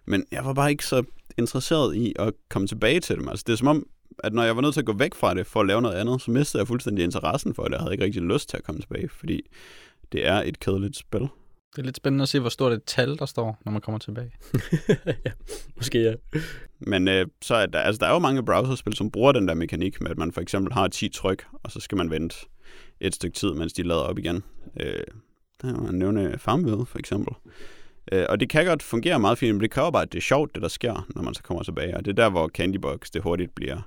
Men 0.06 0.24
jeg 0.32 0.44
var 0.44 0.52
bare 0.52 0.70
ikke 0.70 0.86
så 0.86 1.02
interesseret 1.38 1.96
i 1.96 2.12
at 2.18 2.32
komme 2.50 2.68
tilbage 2.68 3.00
til 3.00 3.16
dem. 3.16 3.28
Altså, 3.28 3.44
det 3.46 3.52
er 3.52 3.56
som 3.56 3.68
om, 3.68 3.86
at 4.18 4.32
når 4.32 4.42
jeg 4.42 4.56
var 4.56 4.62
nødt 4.62 4.74
til 4.74 4.80
at 4.80 4.86
gå 4.86 4.92
væk 4.92 5.14
fra 5.14 5.34
det 5.34 5.46
for 5.46 5.60
at 5.60 5.66
lave 5.66 5.82
noget 5.82 5.96
andet, 5.96 6.22
så 6.22 6.30
mistede 6.30 6.60
jeg 6.60 6.68
fuldstændig 6.68 7.04
interessen 7.04 7.54
for 7.54 7.64
det. 7.64 7.72
Jeg 7.72 7.80
havde 7.80 7.92
ikke 7.92 8.04
rigtig 8.04 8.22
lyst 8.22 8.48
til 8.48 8.56
at 8.56 8.64
komme 8.64 8.80
tilbage, 8.80 9.08
fordi 9.08 9.40
det 10.12 10.26
er 10.26 10.42
et 10.42 10.60
kedeligt 10.60 10.96
spil. 10.96 11.28
Det 11.76 11.78
er 11.78 11.84
lidt 11.84 11.96
spændende 11.96 12.22
at 12.22 12.28
se, 12.28 12.40
hvor 12.40 12.48
stort 12.48 12.72
et 12.72 12.84
tal 12.84 13.18
der 13.18 13.26
står, 13.26 13.58
når 13.64 13.72
man 13.72 13.80
kommer 13.80 13.98
tilbage. 13.98 14.32
ja, 15.26 15.30
måske 15.76 16.02
ja. 16.02 16.14
Men 16.78 17.08
øh, 17.08 17.26
så 17.42 17.54
er 17.54 17.66
der, 17.66 17.78
altså, 17.78 18.00
der 18.00 18.06
er 18.06 18.12
jo 18.12 18.18
mange 18.18 18.44
browserspil, 18.44 18.94
som 18.94 19.10
bruger 19.10 19.32
den 19.32 19.48
der 19.48 19.54
mekanik 19.54 20.00
med, 20.00 20.10
at 20.10 20.18
man 20.18 20.32
for 20.32 20.40
eksempel 20.40 20.72
har 20.72 20.88
10 20.88 21.08
tryk, 21.08 21.44
og 21.62 21.70
så 21.70 21.80
skal 21.80 21.98
man 21.98 22.10
vente 22.10 22.36
et 23.00 23.14
stykke 23.14 23.34
tid, 23.34 23.54
mens 23.54 23.72
de 23.72 23.82
lader 23.82 24.00
op 24.00 24.18
igen. 24.18 24.42
Øh, 24.80 25.04
der 25.62 25.72
kan 25.72 25.82
man 25.82 25.94
nævne 25.94 26.38
Farmville 26.38 26.86
for 26.86 26.98
eksempel. 26.98 27.34
Øh, 28.12 28.26
og 28.28 28.40
det 28.40 28.48
kan 28.48 28.66
godt 28.66 28.82
fungere 28.82 29.20
meget 29.20 29.38
fint, 29.38 29.54
men 29.54 29.62
det 29.62 29.70
kræver 29.70 29.90
bare, 29.90 30.02
at 30.02 30.12
det 30.12 30.18
er 30.18 30.22
sjovt, 30.22 30.54
det 30.54 30.62
der 30.62 30.68
sker, 30.68 31.06
når 31.14 31.22
man 31.22 31.34
så 31.34 31.42
kommer 31.42 31.62
tilbage. 31.62 31.96
Og 31.96 32.04
det 32.04 32.10
er 32.10 32.22
der, 32.22 32.30
hvor 32.30 32.48
Candybox 32.48 33.10
det 33.10 33.22
hurtigt 33.22 33.54
bliver... 33.54 33.80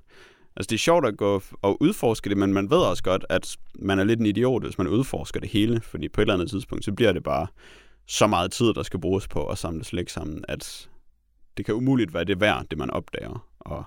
Altså 0.58 0.68
det 0.70 0.76
er 0.76 0.80
sjovt 0.80 1.06
at 1.06 1.18
gå 1.18 1.42
og 1.62 1.82
udforske 1.82 2.30
det, 2.30 2.38
men 2.38 2.54
man 2.54 2.70
ved 2.70 2.78
også 2.78 3.04
godt, 3.04 3.26
at 3.30 3.58
man 3.76 4.00
er 4.00 4.04
lidt 4.04 4.20
en 4.20 4.26
idiot, 4.26 4.64
hvis 4.64 4.78
man 4.78 4.88
udforsker 4.88 5.40
det 5.40 5.50
hele, 5.50 5.82
fordi 5.82 6.10
på 6.10 6.22
et 6.22 6.24
eller 6.24 6.34
andet 6.34 6.50
tidspunkt, 6.50 6.86
så 6.86 6.92
bliver 6.92 7.12
det 7.12 7.24
bare 7.24 7.48
så 8.08 8.28
meget 8.28 8.52
tid, 8.52 8.74
der 8.74 8.84
skal 8.84 9.00
bruges 9.00 9.28
på 9.28 9.46
at 9.46 9.58
samle 9.58 9.84
slægt 9.84 10.12
sammen, 10.12 10.46
at 10.48 10.90
det 11.58 11.66
kan 11.66 11.76
umuligt 11.76 12.14
være 12.14 12.24
det 12.24 12.42
værd, 12.42 12.66
det 12.72 12.78
man 12.78 12.90
opdager. 12.90 13.48
Og 13.60 13.84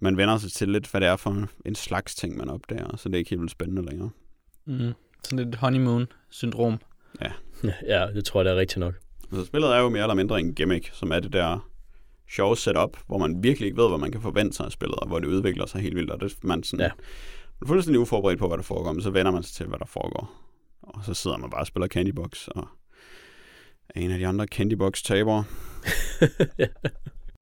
man 0.00 0.16
vender 0.16 0.38
sig 0.38 0.52
til 0.52 0.68
lidt, 0.68 0.90
hvad 0.90 1.00
det 1.00 1.08
er 1.08 1.16
for 1.16 1.48
en 1.64 1.74
slags 1.74 2.14
ting, 2.14 2.36
man 2.36 2.50
opdager, 2.50 2.96
så 2.96 3.08
det 3.08 3.14
er 3.14 3.18
ikke 3.18 3.30
helt 3.30 3.40
vildt 3.40 3.52
spændende 3.52 3.90
længere. 3.90 4.10
Mm. 4.64 4.92
Sådan 5.22 5.44
lidt 5.44 5.56
honeymoon-syndrom. 5.56 6.78
ja, 7.92 8.06
det 8.14 8.24
tror 8.24 8.40
jeg, 8.40 8.44
det 8.44 8.52
er 8.52 8.56
rigtigt 8.56 8.78
nok. 8.78 8.94
Altså, 9.32 9.46
spillet 9.46 9.74
er 9.74 9.78
jo 9.78 9.88
mere 9.88 10.02
eller 10.02 10.14
mindre 10.14 10.40
en 10.40 10.54
gimmick, 10.54 10.90
som 10.92 11.12
er 11.12 11.20
det 11.20 11.32
der 11.32 11.68
sjove 12.30 12.56
setup, 12.56 12.96
hvor 13.06 13.18
man 13.18 13.42
virkelig 13.42 13.66
ikke 13.66 13.82
ved, 13.82 13.88
hvad 13.88 13.98
man 13.98 14.12
kan 14.12 14.20
forvente 14.20 14.56
sig 14.56 14.66
af 14.66 14.72
spillet, 14.72 14.96
og 14.98 15.06
hvor 15.08 15.18
det 15.18 15.26
udvikler 15.26 15.66
sig 15.66 15.80
helt 15.80 15.94
vildt, 15.96 16.10
og 16.10 16.20
det 16.20 16.44
man 16.44 16.62
sådan, 16.62 16.80
Ja. 16.80 16.90
man 17.60 17.62
er 17.62 17.66
fuldstændig 17.66 18.00
uforberedt 18.00 18.38
på, 18.38 18.48
hvad 18.48 18.56
der 18.56 18.62
foregår, 18.64 18.92
men 18.92 19.02
så 19.02 19.10
vender 19.10 19.32
man 19.32 19.42
sig 19.42 19.54
til, 19.54 19.66
hvad 19.66 19.78
der 19.78 19.86
foregår. 19.86 20.32
Og 20.82 21.04
så 21.04 21.14
sidder 21.14 21.36
man 21.36 21.50
bare 21.50 21.60
og 21.60 21.66
spiller 21.66 21.88
Candybox, 21.88 22.48
og 22.48 22.68
er 23.88 24.00
en 24.00 24.10
af 24.10 24.18
de 24.18 24.26
andre 24.26 24.46
Candybox-tabere. 24.46 25.44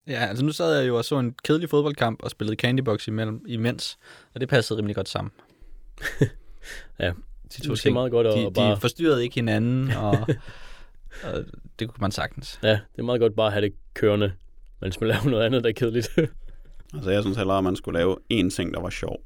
Ja, 0.07 0.27
altså 0.27 0.45
nu 0.45 0.53
sad 0.53 0.79
jeg 0.79 0.89
jo 0.89 0.97
og 0.97 1.05
så 1.05 1.19
en 1.19 1.35
kedelig 1.45 1.71
fodboldkamp 1.71 2.23
og 2.23 2.31
spillede 2.31 2.57
Candybox 2.57 3.09
imellem, 3.09 3.45
imens, 3.49 3.99
og 4.35 4.41
det 4.41 4.49
passede 4.49 4.79
rimelig 4.79 4.97
godt 4.97 5.09
sammen. 5.09 5.31
Ja, 6.99 7.09
de 7.09 7.15
det 7.49 7.65
er 7.65 7.69
måske 7.69 7.91
meget 7.91 8.11
godt 8.11 8.27
at 8.27 8.37
de, 8.39 8.51
bare... 8.55 8.71
de 8.75 8.81
forstyrrede 8.81 9.23
ikke 9.23 9.35
hinanden, 9.35 9.91
og, 9.91 10.13
og 11.25 11.45
det 11.79 11.89
kunne 11.89 12.01
man 12.01 12.11
sagtens. 12.13 12.59
Ja, 12.63 12.71
det 12.71 12.99
er 12.99 13.03
meget 13.03 13.21
godt 13.21 13.37
bare 13.37 13.47
at 13.47 13.53
have 13.53 13.65
det 13.65 13.75
kørende, 13.95 14.33
mens 14.85 15.01
man 15.01 15.09
laver 15.09 15.25
noget 15.25 15.45
andet, 15.45 15.63
der 15.65 15.69
er 15.71 15.75
kedeligt. 15.75 16.09
Altså 16.95 17.11
jeg 17.11 17.23
synes 17.23 17.37
hellere, 17.37 17.59
at 17.59 17.65
man 17.65 17.77
skulle 17.77 17.99
lave 17.99 18.17
én 18.33 18.51
ting, 18.51 18.75
der 18.75 18.81
var 18.81 18.91
sjov. 18.91 19.21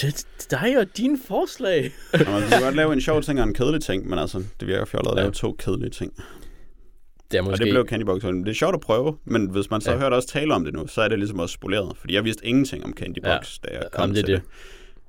Det 0.00 0.04
er 0.04 0.56
dig 0.60 0.78
og 0.78 0.96
dine 0.96 1.18
forslag. 1.26 1.90
Og 2.12 2.18
man 2.18 2.42
kunne 2.42 2.62
godt 2.62 2.76
lave 2.76 2.92
en 2.92 3.00
sjov 3.00 3.22
ting 3.22 3.40
og 3.40 3.48
en 3.48 3.54
kedelig 3.54 3.82
ting, 3.82 4.08
men 4.08 4.18
altså, 4.18 4.44
det 4.60 4.68
virker 4.68 4.84
fjollet 4.84 5.10
at 5.10 5.16
Ja. 5.16 5.22
lave 5.22 5.32
to 5.32 5.52
kedelige 5.58 5.90
ting. 5.90 6.12
Det 7.30 7.38
er 7.38 7.42
Og 7.42 7.48
måske... 7.50 7.64
det 7.64 7.72
blev 7.72 7.86
Candybox. 7.88 8.22
Det 8.22 8.48
er 8.48 8.52
sjovt 8.52 8.74
at 8.74 8.80
prøve, 8.80 9.16
men 9.24 9.50
hvis 9.50 9.70
man 9.70 9.80
så 9.80 9.90
Ja. 9.90 9.96
ja. 9.96 10.02
hørt 10.02 10.12
os 10.12 10.26
tale 10.26 10.54
om 10.54 10.64
det 10.64 10.74
nu, 10.74 10.86
så 10.86 11.02
er 11.02 11.08
det 11.08 11.18
ligesom 11.18 11.38
også 11.38 11.52
spoleret. 11.52 11.96
Fordi 11.96 12.14
jeg 12.14 12.24
vidste 12.24 12.46
ingenting 12.46 12.84
om 12.84 12.92
Candybox, 12.92 13.58
ja. 13.64 13.68
da 13.68 13.74
jeg 13.78 13.88
kom 13.92 14.02
Jamen, 14.02 14.16
det 14.16 14.24
til 14.24 14.34
det. 14.34 14.42
det. 14.42 14.50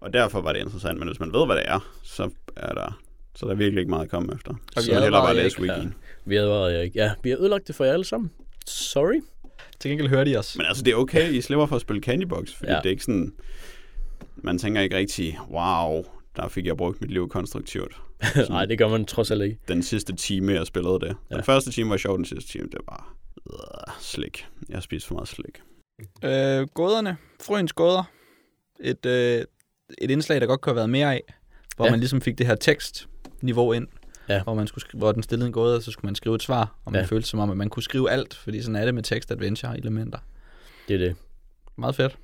Og 0.01 0.13
derfor 0.13 0.41
var 0.41 0.53
det 0.53 0.59
interessant. 0.59 0.99
Men 0.99 1.07
hvis 1.07 1.19
man 1.19 1.33
ved, 1.33 1.45
hvad 1.45 1.55
det 1.55 1.63
er, 1.67 1.91
så 2.03 2.29
er 2.55 2.73
der 2.73 2.99
Så 3.35 3.45
der 3.45 3.51
er 3.51 3.55
virkelig 3.55 3.79
ikke 3.81 3.89
meget 3.89 4.03
at 4.03 4.09
komme 4.09 4.33
efter. 4.35 4.53
vi 4.53 4.81
Så 4.81 4.91
hellere 4.91 5.11
bare 5.11 5.19
advarede 5.21 5.43
læse 5.43 5.61
ikke, 5.61 5.73
wikien. 5.73 5.93
Vi 6.25 6.35
har, 6.35 6.43
ja, 6.67 6.89
ja, 6.95 7.11
vi 7.23 7.29
har 7.29 7.37
ødelagt 7.37 7.67
det 7.67 7.75
for 7.75 7.85
jer 7.85 7.93
alle 7.93 8.05
sammen. 8.05 8.31
Sorry. 8.67 9.21
Til 9.81 9.89
gengæld 9.91 10.09
hører 10.09 10.23
de 10.23 10.37
os. 10.37 10.57
Men 10.57 10.65
altså, 10.65 10.83
det 10.83 10.91
er 10.91 10.95
okay, 10.95 11.31
I 11.31 11.41
slipper 11.41 11.65
for 11.65 11.75
at 11.75 11.81
spille 11.81 12.01
Candybox, 12.01 12.53
fordi 12.53 12.71
Ja. 12.71 12.77
det 12.77 12.85
er 12.85 12.89
ikke 12.89 13.03
sådan... 13.03 13.33
Man 14.35 14.57
tænker 14.57 14.81
ikke 14.81 14.97
rigtig, 14.97 15.39
wow, 15.49 16.03
der 16.35 16.47
fik 16.47 16.65
jeg 16.65 16.77
brugt 16.77 17.01
mit 17.01 17.11
liv 17.11 17.29
konstruktivt. 17.29 18.01
Nej, 18.49 18.65
det 18.65 18.77
gør 18.77 18.87
man 18.87 19.05
trods 19.05 19.31
alt 19.31 19.41
ikke. 19.43 19.57
Den 19.67 19.83
sidste 19.83 20.15
time, 20.15 20.53
jeg 20.53 20.67
spillede 20.67 20.99
det. 20.99 21.15
Ja. 21.31 21.35
Den 21.35 21.43
første 21.43 21.71
time 21.71 21.89
var 21.89 21.97
sjov, 21.97 22.17
den 22.17 22.25
sidste 22.25 22.51
time, 22.51 22.65
det 22.71 22.79
var 22.89 23.15
øh, 23.53 23.93
slik. 23.99 24.45
Jeg 24.69 24.75
har 24.75 24.81
spist 24.81 25.07
for 25.07 25.13
meget 25.15 25.27
slik. 25.27 25.61
Øh, 26.23 26.67
gåderne. 26.73 27.17
Frøens 27.43 27.73
gåder. 27.73 28.03
Et, 28.79 29.05
øh, 29.05 29.43
et 30.01 30.11
indslag, 30.11 30.41
der 30.41 30.47
godt 30.47 30.61
kunne 30.61 30.71
have 30.71 30.75
været 30.75 30.89
mere 30.89 31.13
af. 31.13 31.21
Hvor 31.75 31.85
Ja. 31.85 31.91
man 31.91 31.99
ligesom 31.99 32.21
fik 32.21 32.37
det 32.37 32.47
her 32.47 32.55
tekstniveau 32.55 33.71
ind. 33.73 33.87
Ja. 34.33 34.43
Hvor, 34.43 34.53
man 34.53 34.67
skulle, 34.67 34.85
hvor 34.93 35.11
den 35.11 35.23
stillede 35.23 35.47
en 35.47 35.53
gåde, 35.53 35.75
og 35.75 35.81
så 35.83 35.91
skulle 35.91 36.07
man 36.07 36.15
skrive 36.15 36.35
et 36.35 36.43
svar. 36.43 36.75
Og 36.85 36.91
man 36.91 37.01
Ja. 37.01 37.05
følte 37.05 37.27
som 37.29 37.39
om, 37.39 37.49
at 37.51 37.57
man 37.57 37.69
kunne 37.69 37.83
skrive 37.83 38.11
alt. 38.11 38.33
Fordi 38.33 38.61
sådan 38.61 38.75
er 38.75 38.85
det 38.85 38.93
med 38.95 39.03
tekst-adventure-elementer. 39.03 40.17
Det 40.87 40.93
er 40.93 40.97
det. 40.97 41.15
Meget 41.77 41.95
fedt. 41.95 42.17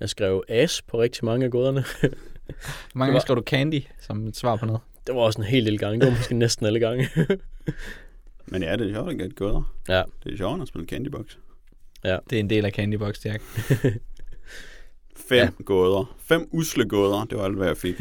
Jeg 0.00 0.08
skrev 0.08 0.44
as 0.48 0.82
på 0.82 1.00
rigtig 1.00 1.24
mange 1.24 1.44
af 1.44 1.50
gåderne. 1.50 1.84
Hvor 2.00 2.08
mange 2.94 3.06
gange 3.06 3.12
var- 3.14 3.20
skrev 3.20 3.36
du 3.36 3.42
candy 3.42 3.82
som 4.00 4.26
et 4.26 4.36
svar 4.36 4.56
på 4.56 4.66
noget? 4.66 4.80
Det 5.06 5.14
var 5.14 5.20
også 5.20 5.40
en 5.40 5.44
hel 5.46 5.62
lille 5.62 5.78
gang. 5.78 6.00
Det 6.00 6.08
var 6.10 6.16
måske 6.16 6.34
næsten 6.34 6.66
alle 6.66 6.80
gange. 6.80 7.08
Men 8.46 8.62
ja, 8.62 8.76
det 8.76 8.88
er 8.90 8.94
sjovt 8.94 9.10
at 9.10 9.18
gætte 9.18 9.34
gåder. 9.36 9.74
Ja. 9.88 10.02
Det 10.24 10.32
er 10.32 10.36
sjovt 10.36 10.62
at 10.62 10.68
spille 10.68 10.86
Candybox. 10.88 11.24
Det 12.02 12.12
er 12.32 12.40
en 12.40 12.50
del 12.50 12.64
af 12.64 12.72
Candybox, 12.72 13.24
Jack. 13.24 13.42
Fem 15.28 15.36
Ja. 15.38 15.44
ja. 15.44 15.48
gåder. 15.64 16.14
Fem 16.18 16.48
usle 16.52 16.88
gåder. 16.88 17.24
Det 17.24 17.38
var 17.38 17.44
alt, 17.44 17.56
hvad 17.56 17.66
jeg 17.66 17.76
fik. 17.76 18.00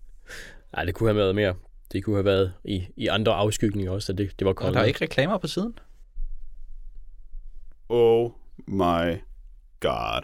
Nej, 0.74 0.84
det 0.84 0.94
kunne 0.94 1.08
have 1.08 1.16
været 1.16 1.34
mere. 1.34 1.54
Det 1.92 2.04
kunne 2.04 2.16
have 2.16 2.24
været 2.24 2.52
i, 2.64 2.86
i 2.96 3.06
andre 3.06 3.32
afskygninger 3.34 3.92
også, 3.92 4.12
at 4.12 4.18
det, 4.18 4.38
det 4.38 4.44
var 4.44 4.50
Og 4.50 4.56
koldt. 4.56 4.74
der 4.74 4.80
er 4.80 4.84
ikke 4.84 5.04
reklamer 5.04 5.38
på 5.38 5.46
siden. 5.46 5.78
Oh 7.88 8.30
my 8.66 9.18
god. 9.80 10.22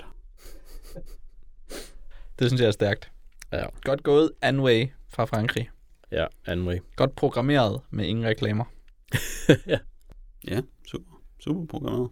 Det 2.39 2.49
synes 2.49 2.61
jeg 2.61 2.67
er 2.67 2.71
stærkt. 2.73 3.13
Ja. 3.53 3.65
Godt 3.85 4.03
gået 4.03 4.31
Anway 4.43 4.87
fra 5.09 5.25
Frankrig. 5.25 5.71
Ja, 6.13 6.27
Anne-Marie. 6.49 6.81
Godt 6.97 7.17
programmeret 7.17 7.81
med 7.91 8.07
ingen 8.07 8.25
reklamer. 8.25 8.65
Ja, 10.49 10.61
super. 10.87 11.23
Super 11.41 11.67
programmeret. 11.67 12.11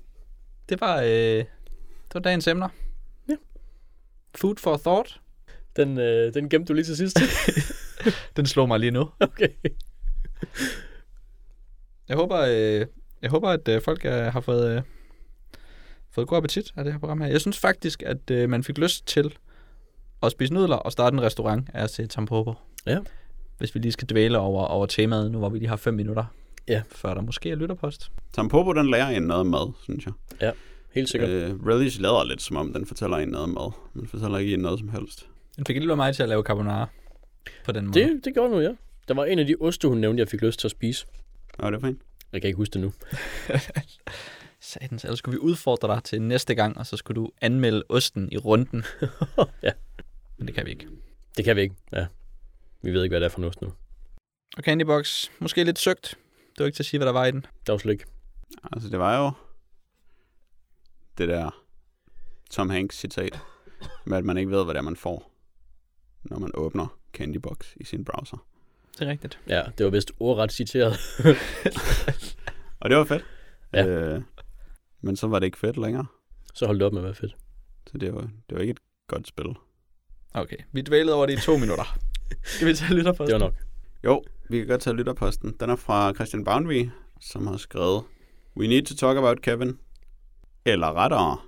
Det 0.68 0.80
var, 0.80 1.00
øh, 1.02 1.08
det 1.08 2.14
var 2.14 2.20
dagens 2.20 2.46
emner. 2.46 2.68
Ja. 3.28 3.34
Food 4.34 4.56
for 4.56 4.76
thought. 4.76 5.20
Den, 5.76 5.98
øh, 5.98 6.34
den 6.34 6.48
gemte 6.48 6.68
du 6.68 6.72
lige 6.74 6.84
til 6.84 6.96
sidst. 6.96 7.18
Den 8.36 8.46
slog 8.46 8.68
mig 8.68 8.80
lige 8.80 8.90
nu. 8.90 9.10
okay. 9.20 9.48
Jeg 12.08 12.16
håber, 12.16 12.40
øh, 12.40 12.86
jeg 13.22 13.30
håber 13.30 13.48
at 13.48 13.68
øh, 13.68 13.82
folk 13.82 14.04
øh, 14.04 14.12
har 14.12 14.40
fået, 14.40 14.76
øh, 14.76 14.82
fået 16.10 16.28
god 16.28 16.36
appetit 16.36 16.72
af 16.76 16.84
det 16.84 16.92
her 16.92 17.00
program 17.00 17.20
her. 17.20 17.28
Jeg 17.28 17.40
synes 17.40 17.58
faktisk, 17.58 18.02
at 18.02 18.30
øh, 18.30 18.50
man 18.50 18.64
fik 18.64 18.78
lyst 18.78 19.06
til 19.06 19.34
at 20.22 20.32
spise 20.32 20.54
nudler 20.54 20.76
og 20.76 20.92
starte 20.92 21.14
en 21.14 21.22
restaurant 21.22 21.68
af 21.74 21.82
at 21.82 21.90
se 21.90 22.06
Tampopo. 22.06 22.54
Ja. 22.86 22.98
Hvis 23.58 23.74
vi 23.74 23.80
lige 23.80 23.92
skal 23.92 24.08
dvæle 24.08 24.38
over, 24.38 24.64
over 24.64 24.86
temaet 24.86 25.30
nu, 25.30 25.38
hvor 25.38 25.48
vi 25.48 25.58
lige 25.58 25.68
har 25.68 25.76
fem 25.76 25.94
minutter. 25.94 26.24
Ja. 26.68 26.82
Før 26.90 27.14
der 27.14 27.20
måske 27.20 27.50
er 27.50 27.54
lytterpost. 27.54 28.10
Tampopo, 28.32 28.72
den 28.72 28.90
lærer 28.90 29.08
en 29.08 29.22
noget 29.22 29.46
mad, 29.46 29.72
synes 29.82 30.06
jeg. 30.06 30.12
Helt 30.94 31.08
sikkert. 31.08 31.30
Øh. 31.30 31.66
Relish 31.66 32.00
lader 32.00 32.24
lidt, 32.24 32.42
som 32.42 32.56
om 32.56 32.72
den 32.72 32.86
fortæller 32.86 33.16
en 33.16 33.28
noget 33.28 33.48
mad. 33.48 33.72
Den 33.94 34.08
fortæller 34.08 34.38
ikke 34.38 34.54
en 34.54 34.60
noget 34.60 34.78
som 34.78 34.88
helst. 34.88 35.26
Den 35.56 35.66
fik 35.66 35.76
lige 35.76 35.96
mig 35.96 36.14
til 36.14 36.22
at 36.22 36.28
lave 36.28 36.42
carbonara 36.42 36.88
på 37.64 37.72
den 37.72 37.86
måde. 37.86 38.00
Det, 38.00 38.24
det 38.24 38.34
gjorde 38.34 38.50
nu, 38.50 38.60
ja. 38.60 38.72
Der 39.08 39.14
var 39.14 39.24
en 39.24 39.38
af 39.38 39.46
de 39.46 39.56
oste, 39.60 39.88
hun 39.88 39.98
nævnte, 39.98 40.20
jeg 40.20 40.28
fik 40.28 40.40
lyst 40.42 40.60
til 40.60 40.66
at 40.66 40.70
spise. 40.70 41.06
Nå, 41.58 41.70
det 41.70 41.76
er 41.76 41.86
fint. 41.86 42.02
Jeg 42.32 42.40
kan 42.40 42.48
ikke 42.48 42.56
huske 42.56 42.72
det 42.72 42.80
nu. 42.80 42.92
Satans, 44.60 45.04
ellers 45.04 45.18
skulle 45.18 45.40
vi 45.40 45.40
udfordre 45.40 45.88
dig 45.94 46.04
til 46.04 46.22
næste 46.22 46.54
gang, 46.54 46.78
og 46.78 46.86
så 46.86 46.96
skulle 46.96 47.16
du 47.16 47.30
anmelde 47.40 47.82
osten 47.88 48.28
i 48.32 48.36
runden. 48.36 48.84
Ja. 49.62 49.72
Men 50.38 50.46
det 50.46 50.54
kan 50.54 50.66
vi 50.66 50.70
ikke. 50.70 50.86
Det 51.36 51.44
kan 51.44 51.56
vi 51.56 51.60
ikke. 51.60 51.74
Ja. 51.92 52.06
Vi 52.82 52.92
ved 52.92 53.02
ikke, 53.02 53.12
hvad 53.12 53.20
det 53.20 53.26
er 53.26 53.30
for 53.30 53.38
en 53.38 53.44
ost 53.44 53.62
nu. 53.62 53.72
Og 54.56 54.62
Candybox, 54.62 55.28
måske 55.38 55.64
lidt 55.64 55.78
søgt. 55.78 56.18
Det 56.52 56.58
var 56.58 56.66
ikke 56.66 56.76
til 56.76 56.82
at 56.82 56.86
sige, 56.86 56.98
hvad 56.98 57.06
der 57.06 57.12
var 57.12 57.26
i 57.26 57.30
den. 57.30 57.46
Der 57.66 57.72
var 57.72 57.78
slet 57.78 57.92
ikke. 57.92 58.04
Altså, 58.72 58.88
det 58.88 58.98
var 58.98 59.18
jo 59.18 59.32
det 61.18 61.28
der 61.28 61.64
Tom 62.50 62.70
Hanks 62.70 62.98
citat 62.98 63.38
med, 64.04 64.18
at 64.18 64.24
man 64.24 64.36
ikke 64.36 64.50
ved, 64.50 64.64
hvad 64.64 64.74
det 64.74 64.78
er, 64.78 64.82
man 64.82 64.96
får, 64.96 65.30
når 66.22 66.38
man 66.38 66.50
åbner 66.54 66.98
Candybox 67.12 67.56
i 67.76 67.84
sin 67.84 68.04
browser. 68.04 68.46
Det 68.98 69.06
er 69.06 69.10
rigtigt. 69.10 69.38
Ja, 69.48 69.62
det 69.78 69.84
var 69.84 69.90
vist 69.90 70.12
ordret 70.20 70.52
citeret. 70.52 70.96
Og 72.80 72.90
det 72.90 72.98
var 72.98 73.04
fedt. 73.04 73.24
Ja. 73.72 73.86
Øh, 73.86 74.22
men 75.00 75.16
så 75.16 75.26
var 75.26 75.38
det 75.38 75.46
ikke 75.46 75.58
fedt 75.58 75.76
længere. 75.76 76.06
Så 76.54 76.66
hold 76.66 76.78
det 76.78 76.86
op 76.86 76.92
med 76.92 77.00
at 77.00 77.04
være 77.04 77.14
fedt. 77.14 77.36
Så 77.86 77.98
det 77.98 78.14
var, 78.14 78.20
det 78.20 78.56
var 78.56 78.58
ikke 78.58 78.70
et 78.70 78.78
godt 79.06 79.28
spil. 79.28 79.46
Okay, 80.34 80.56
vi 80.72 80.80
dvælede 80.80 81.14
over 81.16 81.26
det 81.26 81.38
i 81.38 81.42
to 81.42 81.56
minutter. 81.64 81.98
Skal 82.44 82.68
vi 82.68 82.74
tage 82.74 82.94
lytter 82.94 83.12
på 83.12 83.24
Det 83.24 83.32
var 83.32 83.38
nok. 83.38 83.54
Jo, 84.04 84.24
vi 84.50 84.58
kan 84.58 84.66
godt 84.66 84.80
tage 84.80 84.96
lytterposten. 84.96 85.56
Den 85.60 85.70
er 85.70 85.76
fra 85.76 86.12
Christian 86.14 86.44
Boundary, 86.44 86.88
som 87.20 87.46
har 87.46 87.56
skrevet 87.56 88.02
We 88.56 88.66
need 88.66 88.82
to 88.82 88.94
talk 88.94 89.16
about 89.16 89.42
Kevin. 89.42 89.78
Eller 90.64 90.96
rettere, 90.96 91.38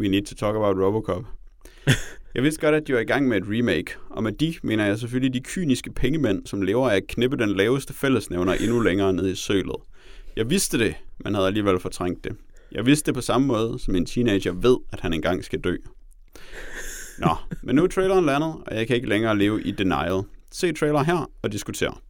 We 0.00 0.08
need 0.08 0.24
to 0.26 0.34
talk 0.34 0.56
about 0.56 0.76
Robocop. 0.76 1.24
Jeg 2.34 2.42
vidste 2.42 2.60
godt, 2.60 2.74
at 2.74 2.86
de 2.86 2.94
var 2.94 3.00
i 3.00 3.04
gang 3.04 3.28
med 3.28 3.36
et 3.36 3.44
remake, 3.46 3.96
og 4.10 4.22
med 4.22 4.32
de 4.32 4.54
mener 4.62 4.86
jeg 4.86 4.98
selvfølgelig 4.98 5.34
de 5.34 5.40
kyniske 5.40 5.92
pengemænd, 5.92 6.46
som 6.46 6.62
lever 6.62 6.90
af 6.90 6.96
at 6.96 7.06
knippe 7.06 7.36
den 7.36 7.56
laveste 7.56 7.94
fællesnævner 7.94 8.52
endnu 8.52 8.80
længere 8.80 9.12
ned 9.12 9.28
i 9.28 9.34
sølet. 9.34 9.76
Jeg 10.36 10.50
vidste 10.50 10.78
det, 10.78 10.94
men 11.18 11.34
havde 11.34 11.46
alligevel 11.46 11.80
fortrængt 11.80 12.24
det. 12.24 12.36
Jeg 12.72 12.86
vidste 12.86 13.06
det 13.06 13.14
på 13.14 13.20
samme 13.20 13.46
måde, 13.46 13.78
som 13.78 13.94
en 13.94 14.06
teenager 14.06 14.52
ved, 14.52 14.76
at 14.92 15.00
han 15.00 15.12
engang 15.12 15.44
skal 15.44 15.60
dø. 15.60 15.76
Nå, 17.18 17.36
men 17.62 17.76
nu 17.76 17.82
er 17.84 17.86
traileren 17.86 18.26
landet, 18.26 18.54
og 18.66 18.76
jeg 18.76 18.86
kan 18.86 18.96
ikke 18.96 19.08
længere 19.08 19.38
leve 19.38 19.62
i 19.62 19.70
denial. 19.70 20.22
Se 20.52 20.72
trailer 20.72 21.02
her 21.02 21.30
og 21.42 21.52
diskuter. 21.52 22.02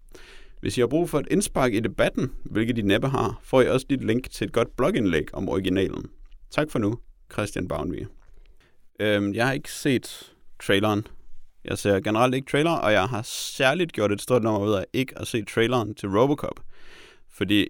Hvis 0.60 0.78
I 0.78 0.80
har 0.80 0.86
brug 0.86 1.10
for 1.10 1.18
et 1.18 1.28
indspark 1.30 1.74
i 1.74 1.80
debatten, 1.80 2.32
hvilket 2.44 2.78
I 2.78 2.82
næppe 2.82 3.08
har, 3.08 3.40
får 3.42 3.62
I 3.62 3.68
også 3.68 3.86
dit 3.90 4.04
link 4.04 4.30
til 4.30 4.44
et 4.44 4.52
godt 4.52 4.76
blogindlæg 4.76 5.34
om 5.34 5.48
originalen. 5.48 6.06
Tak 6.50 6.70
for 6.70 6.78
nu, 6.78 6.98
Christian 7.32 7.68
Bavnvig. 7.68 8.06
Øhm, 9.02 9.34
jeg 9.34 9.46
har 9.46 9.52
ikke 9.52 9.72
set 9.72 10.32
traileren. 10.62 11.06
Jeg 11.64 11.78
ser 11.78 12.00
generelt 12.00 12.34
ikke 12.34 12.50
trailer, 12.50 12.70
og 12.70 12.92
jeg 12.92 13.08
har 13.08 13.22
særligt 13.24 13.92
gjort 13.92 14.12
et 14.12 14.22
stort 14.22 14.42
nummer 14.42 14.60
ud 14.60 14.72
af 14.72 14.84
ikke 14.92 15.18
at 15.18 15.26
se 15.26 15.44
traileren 15.44 15.94
til 15.94 16.08
Robocop. 16.08 16.60
Fordi 17.30 17.68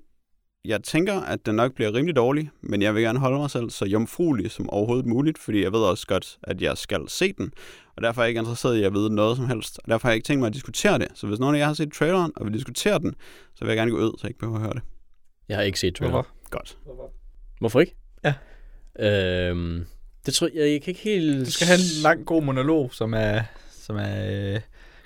jeg 0.65 0.83
tænker, 0.83 1.21
at 1.21 1.47
den 1.47 1.55
nok 1.55 1.75
bliver 1.75 1.95
rimelig 1.95 2.17
dårlig, 2.17 2.51
men 2.61 2.83
jeg 2.83 2.95
vil 2.95 3.03
gerne 3.03 3.19
holde 3.19 3.39
mig 3.39 3.51
selv 3.51 3.71
så 3.71 3.85
jomfruelig 3.85 4.51
som 4.51 4.71
overhovedet 4.71 5.07
muligt, 5.07 5.39
fordi 5.39 5.63
jeg 5.63 5.73
ved 5.73 5.81
også 5.81 6.07
godt, 6.07 6.39
at 6.43 6.63
jeg 6.63 6.79
skal 6.79 7.09
se 7.09 7.33
den. 7.33 7.53
Og 7.97 8.03
derfor 8.03 8.21
er 8.21 8.25
jeg 8.25 8.29
ikke 8.29 8.39
interesseret 8.39 8.77
i 8.77 8.83
at 8.83 8.95
vide 8.95 9.15
noget 9.15 9.37
som 9.37 9.49
helst. 9.49 9.79
Og 9.85 9.91
derfor 9.91 10.09
har 10.09 10.13
jeg 10.13 10.17
ikke 10.17 10.27
tænkt 10.27 10.41
mig 10.41 10.47
at 10.47 10.55
diskutere 10.55 10.99
det. 10.99 11.09
Så 11.15 11.27
hvis 11.27 11.39
nogen 11.39 11.55
af 11.55 11.59
jer 11.59 11.67
har 11.67 11.75
set 11.75 11.93
traileren 11.93 12.33
og 12.37 12.47
vil 12.47 12.55
diskutere 12.55 12.99
den, 12.99 13.15
så 13.55 13.65
vil 13.65 13.69
jeg 13.69 13.77
gerne 13.77 13.91
gå 13.91 13.99
ud, 13.99 14.13
så 14.19 14.21
jeg 14.23 14.31
ikke 14.31 14.39
behøver 14.39 14.59
at 14.59 14.63
høre 14.63 14.75
det. 14.75 14.83
Jeg 15.49 15.57
har 15.57 15.65
ikke 15.65 15.81
set 15.81 15.95
trailer. 15.95 16.13
Hvorfor? 16.13 16.31
Godt. 16.51 16.79
Hvorfor 17.61 17.81
ikke? 17.81 17.97
Ja. 18.25 18.35
Øhm, 18.99 19.87
det 20.27 20.35
tror 20.35 20.49
jeg, 20.55 20.73
jeg 20.73 20.83
kan 20.83 20.91
ikke 20.91 21.01
helt... 21.01 21.47
Du 21.47 21.51
skal 21.53 21.67
have 21.67 21.77
en 21.79 22.03
lang, 22.03 22.27
god 22.27 22.43
monolog, 22.43 22.95
som 22.95 23.15
er, 23.15 23.43
som 23.71 23.97
er 23.97 24.53
øh, 24.55 24.61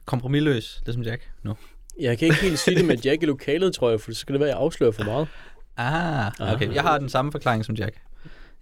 kompromilløs, 0.04 0.80
ligesom 0.86 1.02
Jack 1.02 1.30
nu. 1.42 1.56
Jeg 2.00 2.18
kan 2.18 2.26
ikke 2.28 2.40
helt 2.40 2.58
sige 2.58 2.76
det 2.76 2.84
med 2.84 2.96
Jack 2.96 3.22
i 3.22 3.26
lokalet, 3.26 3.74
tror 3.74 3.90
jeg, 3.90 4.00
for 4.00 4.12
så 4.12 4.20
skal 4.20 4.32
det 4.32 4.40
være, 4.40 4.48
at 4.48 4.54
jeg 4.54 4.62
afslører 4.62 4.92
for 4.92 5.04
meget. 5.04 5.28
Ah, 5.76 6.32
okay. 6.54 6.68
Ah. 6.68 6.74
Jeg 6.74 6.82
har 6.82 6.98
den 6.98 7.08
samme 7.08 7.32
forklaring 7.32 7.64
som 7.64 7.74
Jack. 7.74 7.96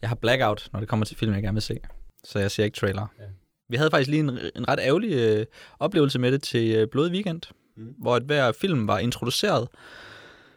Jeg 0.03 0.09
har 0.11 0.17
blackout, 0.17 0.69
når 0.73 0.81
det 0.81 0.89
kommer 0.89 1.07
til 1.07 1.17
film, 1.17 1.35
jeg 1.35 1.43
gerne 1.43 1.55
vil 1.55 1.63
se. 1.63 1.79
Så 2.25 2.39
jeg 2.39 2.51
ser 2.51 2.65
ikke 2.65 2.77
trailer. 2.77 3.07
Ja. 3.19 3.25
Vi 3.69 3.77
havde 3.77 3.91
faktisk 3.91 4.11
lige 4.11 4.21
en, 4.21 4.39
en 4.57 4.69
ret 4.69 4.79
ærgerlig 4.83 5.13
øh, 5.13 5.47
oplevelse 5.79 6.19
med 6.19 6.33
det 6.33 6.43
til 6.43 6.75
øh, 6.75 6.89
Blod 6.89 7.11
Weekend, 7.11 7.41
Mm. 7.77 7.95
hvor 7.99 8.17
at 8.17 8.23
hver 8.23 8.53
film 8.61 8.87
var 8.87 8.99
introduceret, 8.99 9.69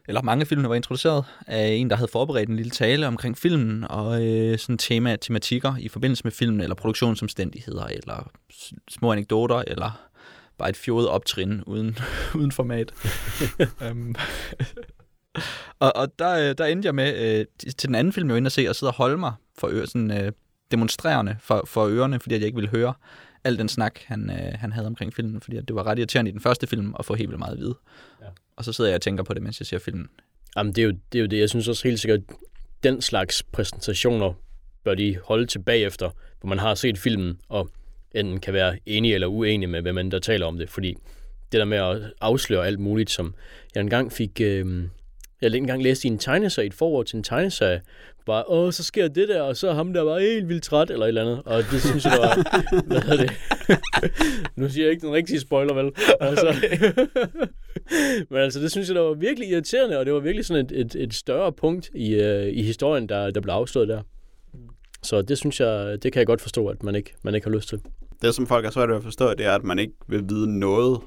eller 0.07 0.21
mange 0.21 0.41
af 0.41 0.47
filmene 0.47 0.69
var 0.69 0.75
introduceret 0.75 1.25
af 1.47 1.67
en, 1.67 1.89
der 1.89 1.95
havde 1.95 2.11
forberedt 2.11 2.49
en 2.49 2.55
lille 2.55 2.71
tale 2.71 3.07
omkring 3.07 3.37
filmen, 3.37 3.83
og 3.83 4.25
øh, 4.25 4.57
sådan 4.57 4.77
tema, 4.77 5.15
tematikker 5.15 5.75
i 5.79 5.87
forbindelse 5.87 6.23
med 6.23 6.31
filmen, 6.31 6.61
eller 6.61 6.75
produktionsomstændigheder, 6.75 7.85
eller 7.85 8.31
små 8.89 9.11
anekdoter, 9.11 9.63
eller 9.67 10.01
bare 10.57 10.69
et 10.69 10.77
fjollet 10.77 11.09
optrin 11.09 11.63
uden, 11.63 11.97
uden 12.39 12.51
format. 12.51 12.93
um, 13.91 14.15
og, 15.79 15.95
og 15.95 16.19
der, 16.19 16.49
øh, 16.49 16.55
der 16.57 16.65
endte 16.65 16.85
jeg 16.85 16.95
med 16.95 17.39
øh, 17.39 17.45
til 17.77 17.87
den 17.87 17.95
anden 17.95 18.13
film, 18.13 18.27
jeg 18.27 18.33
var 18.33 18.37
inde 18.37 18.47
og 18.47 18.51
se, 18.51 18.69
og 18.69 18.75
sidde 18.75 18.89
og 18.89 18.95
holde 18.95 19.17
mig 19.17 19.33
for 19.57 19.69
øre, 19.71 19.87
sådan, 19.87 20.11
øh, 20.11 20.31
demonstrerende 20.71 21.35
for, 21.39 21.63
for 21.65 21.87
ørerne, 21.87 22.19
fordi 22.19 22.35
jeg 22.35 22.43
ikke 22.43 22.55
ville 22.55 22.69
høre 22.69 22.93
al 23.43 23.57
den 23.57 23.69
snak, 23.69 23.99
han, 24.05 24.29
øh, 24.29 24.59
han 24.59 24.71
havde 24.71 24.87
omkring 24.87 25.13
filmen, 25.13 25.41
fordi 25.41 25.61
det 25.61 25.75
var 25.75 25.87
ret 25.87 25.99
irriterende 25.99 26.29
i 26.29 26.31
den 26.31 26.41
første 26.41 26.67
film 26.67 26.95
at 26.99 27.05
få 27.05 27.15
helt 27.15 27.29
vildt 27.29 27.39
meget 27.39 27.53
at 27.53 27.59
vide. 27.59 27.75
Ja. 28.21 28.27
Og 28.57 28.65
så 28.65 28.73
sidder 28.73 28.89
jeg 28.89 28.95
og 28.95 29.01
tænker 29.01 29.23
på 29.23 29.33
det, 29.33 29.41
mens 29.41 29.59
jeg 29.59 29.67
ser 29.67 29.79
filmen. 29.79 30.09
Jamen, 30.57 30.73
det 30.73 30.81
er, 30.81 30.85
jo, 30.85 30.91
det 31.11 31.19
er 31.19 31.21
jo 31.21 31.27
det. 31.27 31.39
Jeg 31.39 31.49
synes 31.49 31.67
også 31.67 31.87
helt 31.87 31.99
sikkert, 31.99 32.19
den 32.83 33.01
slags 33.01 33.43
præsentationer 33.43 34.33
bør 34.83 34.95
de 34.95 35.17
holde 35.23 35.45
tilbage 35.45 35.85
efter, 35.85 36.09
hvor 36.39 36.49
man 36.49 36.59
har 36.59 36.75
set 36.75 36.97
filmen, 36.97 37.39
og 37.49 37.69
enten 38.11 38.39
kan 38.39 38.53
være 38.53 38.79
enig 38.85 39.13
eller 39.13 39.27
uenig 39.27 39.69
med, 39.69 39.81
hvem 39.81 39.95
man 39.95 40.11
der 40.11 40.19
taler 40.19 40.45
om 40.45 40.57
det, 40.57 40.69
fordi 40.69 40.95
det 41.51 41.59
der 41.59 41.65
med 41.65 41.77
at 41.77 42.13
afsløre 42.21 42.67
alt 42.67 42.79
muligt, 42.79 43.09
som 43.09 43.35
jeg 43.75 43.81
engang 43.81 44.11
fik... 44.11 44.41
Øh, 44.41 44.83
jeg 45.41 45.55
engang 45.55 45.83
læste 45.83 46.07
i 46.07 46.11
en 46.11 46.17
tegneserie, 46.17 46.67
et 46.67 46.73
forord 46.73 47.05
til 47.05 47.17
en 47.17 47.23
tegneserie, 47.23 47.81
bare, 48.25 48.43
åh, 48.49 48.71
så 48.71 48.83
sker 48.83 49.07
det 49.07 49.29
der, 49.29 49.41
og 49.41 49.57
så 49.57 49.69
er 49.69 49.73
ham 49.73 49.93
der 49.93 50.05
bare 50.05 50.21
helt 50.21 50.49
vildt 50.49 50.63
træt, 50.63 50.89
eller 50.89 51.05
et 51.05 51.07
eller 51.07 51.21
andet. 51.21 51.41
Og 51.45 51.63
det 51.71 51.81
synes 51.81 52.05
jeg, 52.05 52.11
der 52.11 52.19
var, 52.19 52.61
hvad 52.87 53.01
hedder 53.01 53.25
det? 53.25 53.31
nu 54.55 54.69
siger 54.69 54.85
jeg 54.85 54.91
ikke 54.91 55.07
den 55.07 55.13
rigtige 55.13 55.39
spoiler, 55.39 55.73
vel? 55.73 55.91
Altså, 56.19 56.55
men 58.29 58.39
altså, 58.39 58.59
det 58.59 58.71
synes 58.71 58.87
jeg, 58.87 58.95
der 58.95 59.01
var 59.01 59.13
virkelig 59.13 59.49
irriterende, 59.49 59.99
og 59.99 60.05
det 60.05 60.13
var 60.13 60.19
virkelig 60.19 60.45
sådan 60.45 60.65
et, 60.65 60.71
et, 60.71 60.95
et 60.95 61.13
større 61.13 61.51
punkt 61.51 61.89
i, 61.95 62.15
uh, 62.15 62.47
i 62.47 62.63
historien, 62.63 63.09
der, 63.09 63.31
der 63.31 63.41
blev 63.41 63.53
afslået 63.53 63.87
der. 63.87 64.01
Så 65.03 65.21
det 65.21 65.37
synes 65.37 65.59
jeg, 65.59 66.03
det 66.03 66.13
kan 66.13 66.19
jeg 66.19 66.27
godt 66.27 66.41
forstå, 66.41 66.67
at 66.67 66.83
man 66.83 66.95
ikke, 66.95 67.13
man 67.23 67.35
ikke 67.35 67.47
har 67.47 67.55
lyst 67.55 67.69
til. 67.69 67.81
Det, 68.21 68.35
som 68.35 68.47
folk 68.47 68.65
er 68.65 68.69
svært 68.69 68.89
ved 68.89 68.95
at 68.95 69.03
forstå, 69.03 69.33
det 69.33 69.45
er, 69.45 69.55
at 69.55 69.63
man 69.63 69.79
ikke 69.79 69.93
vil 70.07 70.23
vide 70.29 70.59
noget. 70.59 70.99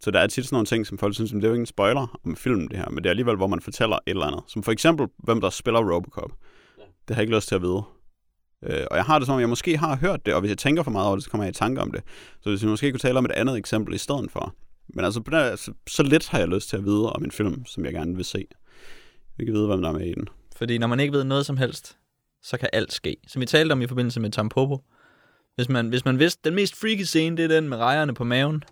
Så 0.00 0.10
der 0.10 0.20
er 0.20 0.26
tit 0.26 0.44
sådan 0.44 0.54
nogle 0.54 0.66
ting, 0.66 0.86
som 0.86 0.98
folk 0.98 1.14
synes, 1.14 1.30
det 1.30 1.44
er 1.44 1.48
jo 1.48 1.54
ikke 1.54 1.62
en 1.62 1.66
spoiler 1.66 2.20
om 2.24 2.36
filmen, 2.36 2.68
det 2.68 2.76
her, 2.78 2.88
men 2.88 2.96
det 2.96 3.06
er 3.06 3.10
alligevel, 3.10 3.36
hvor 3.36 3.46
man 3.46 3.60
fortæller 3.60 3.96
et 3.96 4.02
eller 4.06 4.26
andet. 4.26 4.42
Som 4.46 4.62
for 4.62 4.72
eksempel, 4.72 5.06
hvem 5.18 5.40
der 5.40 5.50
spiller 5.50 5.94
Robocop. 5.94 6.30
Det 6.78 7.14
har 7.14 7.14
jeg 7.14 7.22
ikke 7.22 7.36
lyst 7.36 7.48
til 7.48 7.54
at 7.54 7.62
vide. 7.62 7.82
Øh, 8.64 8.86
og 8.90 8.96
jeg 8.96 9.04
har 9.04 9.18
det 9.18 9.26
som 9.26 9.34
om, 9.34 9.40
jeg 9.40 9.48
måske 9.48 9.76
har 9.76 9.96
hørt 9.96 10.26
det, 10.26 10.34
og 10.34 10.40
hvis 10.40 10.48
jeg 10.48 10.58
tænker 10.58 10.82
for 10.82 10.90
meget 10.90 11.06
over 11.06 11.16
det, 11.16 11.24
så 11.24 11.30
kommer 11.30 11.44
jeg 11.44 11.50
i 11.50 11.58
tanke 11.58 11.80
om 11.80 11.92
det. 11.92 12.02
Så 12.40 12.50
hvis 12.50 12.62
vi 12.62 12.68
måske 12.68 12.90
kunne 12.90 12.98
tale 12.98 13.18
om 13.18 13.24
et 13.24 13.32
andet 13.32 13.56
eksempel 13.56 13.94
i 13.94 13.98
stedet 13.98 14.30
for. 14.30 14.54
Men 14.88 15.04
altså, 15.04 15.20
på 15.20 15.30
der, 15.30 15.56
så, 15.56 15.72
så 15.88 16.02
lidt 16.02 16.28
har 16.28 16.38
jeg 16.38 16.48
lyst 16.48 16.68
til 16.68 16.76
at 16.76 16.84
vide 16.84 17.12
om 17.12 17.24
en 17.24 17.30
film, 17.30 17.66
som 17.66 17.84
jeg 17.84 17.92
gerne 17.92 18.16
vil 18.16 18.24
se. 18.24 18.44
Vi 19.36 19.44
kan 19.44 19.54
vide, 19.54 19.66
hvem 19.66 19.82
der 19.82 19.88
er 19.88 19.92
med 19.92 20.06
i 20.06 20.14
den. 20.14 20.28
Fordi 20.56 20.78
når 20.78 20.86
man 20.86 21.00
ikke 21.00 21.12
ved 21.12 21.24
noget 21.24 21.46
som 21.46 21.56
helst, 21.56 21.96
så 22.42 22.56
kan 22.58 22.68
alt 22.72 22.92
ske. 22.92 23.16
Som 23.26 23.40
vi 23.40 23.46
talte 23.46 23.72
om 23.72 23.82
i 23.82 23.86
forbindelse 23.86 24.20
med 24.20 24.30
Tampopo. 24.30 24.78
Hvis 25.54 25.68
man, 25.68 25.88
hvis 25.88 26.04
man 26.04 26.18
vidste, 26.18 26.40
den 26.44 26.54
mest 26.54 26.80
freaky 26.80 27.02
scene, 27.02 27.36
det 27.36 27.44
er 27.44 27.48
den 27.48 27.68
med 27.68 27.78
rejerne 27.78 28.14
på 28.14 28.24
maven. 28.24 28.64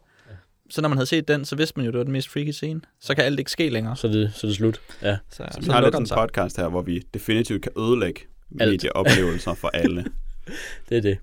Så 0.71 0.81
når 0.81 0.89
man 0.89 0.99
havde 0.99 1.07
set 1.07 1.29
den, 1.29 1.45
så 1.45 1.57
vidste 1.57 1.77
man 1.77 1.87
jo, 1.87 1.93
det 1.93 1.99
var 1.99 2.05
den 2.05 2.13
mest 2.13 2.29
freaky 2.29 2.51
scene. 2.51 2.81
Så 3.01 3.15
kan 3.15 3.25
alt 3.25 3.39
ikke 3.39 3.51
ske 3.51 3.69
længere. 3.69 3.97
Så 3.97 4.09
det, 4.09 4.33
så 4.35 4.47
det 4.47 4.53
er 4.53 4.57
slut. 4.57 4.81
Ja. 5.03 5.17
Så, 5.31 5.37
så, 5.37 5.45
så 5.53 5.61
vi 5.61 5.67
har 5.67 5.81
lidt 5.81 5.95
en 5.95 6.07
podcast 6.15 6.57
her, 6.57 6.69
hvor 6.69 6.83
vi 6.83 7.03
definitivt 7.15 7.63
kan 7.63 7.73
ødelægge 7.79 8.21
medieoplevelser 8.49 9.55
for 9.55 9.69
alle. 9.69 10.05
det 10.89 10.97
er 10.97 11.01
det. 11.01 11.19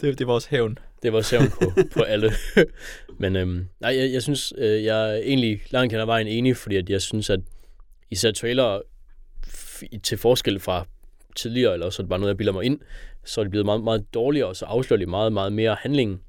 Det, 0.00 0.18
det 0.18 0.20
er 0.20 0.26
vores 0.26 0.46
hævn. 0.46 0.78
Det 1.02 1.08
er 1.08 1.12
vores 1.12 1.30
hævn 1.30 1.50
på, 1.50 1.72
på 1.94 2.02
alle. 2.02 2.32
Men 3.20 3.36
øhm, 3.36 3.68
nej, 3.80 3.96
jeg, 3.96 4.12
jeg 4.12 4.22
synes, 4.22 4.52
øh, 4.58 4.84
jeg 4.84 5.10
er 5.10 5.16
egentlig 5.16 5.62
langt 5.70 5.92
hen 5.92 6.00
ad 6.00 6.06
vejen 6.06 6.26
enig, 6.26 6.56
fordi 6.56 6.76
at 6.76 6.90
jeg 6.90 7.02
synes, 7.02 7.30
at 7.30 7.40
især 8.10 8.30
trailer 8.30 8.80
til 10.02 10.18
forskel 10.18 10.60
fra 10.60 10.86
tidligere, 11.36 11.72
eller 11.72 11.90
så 11.90 12.02
er 12.02 12.04
det 12.04 12.08
bare 12.08 12.18
noget, 12.18 12.30
jeg 12.30 12.36
bilder 12.36 12.52
mig 12.52 12.64
ind, 12.64 12.80
så 13.24 13.40
er 13.40 13.44
det 13.44 13.50
blevet 13.50 13.66
meget, 13.66 13.84
meget 13.84 14.14
dårligere, 14.14 14.48
og 14.48 14.56
så 14.56 14.64
afslører 14.64 14.98
de 14.98 15.06
meget, 15.06 15.32
meget 15.32 15.52
mere 15.52 15.76
handling. 15.80 16.22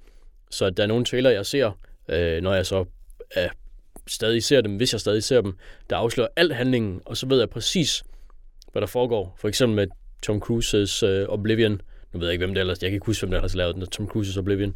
Så 0.52 0.65
at 0.65 0.77
der 0.77 0.84
er 0.84 0.88
nogle 0.88 1.06
trailer, 1.06 1.30
jeg 1.30 1.45
ser, 1.45 1.72
øh, 2.10 2.41
når 2.41 2.53
jeg 2.53 2.65
så 2.65 2.86
øh, 3.38 3.49
stadig 4.07 4.44
ser 4.44 4.61
dem, 4.61 4.76
hvis 4.76 4.94
jeg 4.94 4.99
stadig 4.99 5.23
ser 5.23 5.41
dem, 5.41 5.57
der 5.90 5.95
afslører 5.95 6.27
al 6.36 6.53
handlingen, 6.53 7.02
og 7.06 7.18
så 7.18 7.27
ved 7.27 7.40
jeg 7.40 7.49
præcis, 7.49 8.03
hvad 8.72 8.81
der 8.81 8.88
foregår. 8.88 9.36
For 9.40 9.48
eksempel 9.48 9.76
med 9.76 9.88
Tom 10.22 10.40
Cruises 10.40 11.03
uh, 11.03 11.10
Oblivion. 11.10 11.81
Nu 12.14 12.19
ved 12.19 12.27
jeg 12.27 12.34
ikke, 12.34 12.45
hvem 12.45 12.56
det 12.56 12.61
er, 12.61 12.68
jeg 12.68 12.77
kan 12.80 12.94
ikke 12.94 13.06
huske, 13.06 13.22
hvem 13.22 13.31
der 13.31 13.41
har 13.41 13.57
lavet 13.57 13.76
den, 13.76 13.88
Tom 13.88 14.07
Cruises 14.07 14.38
Oblivion. 14.38 14.76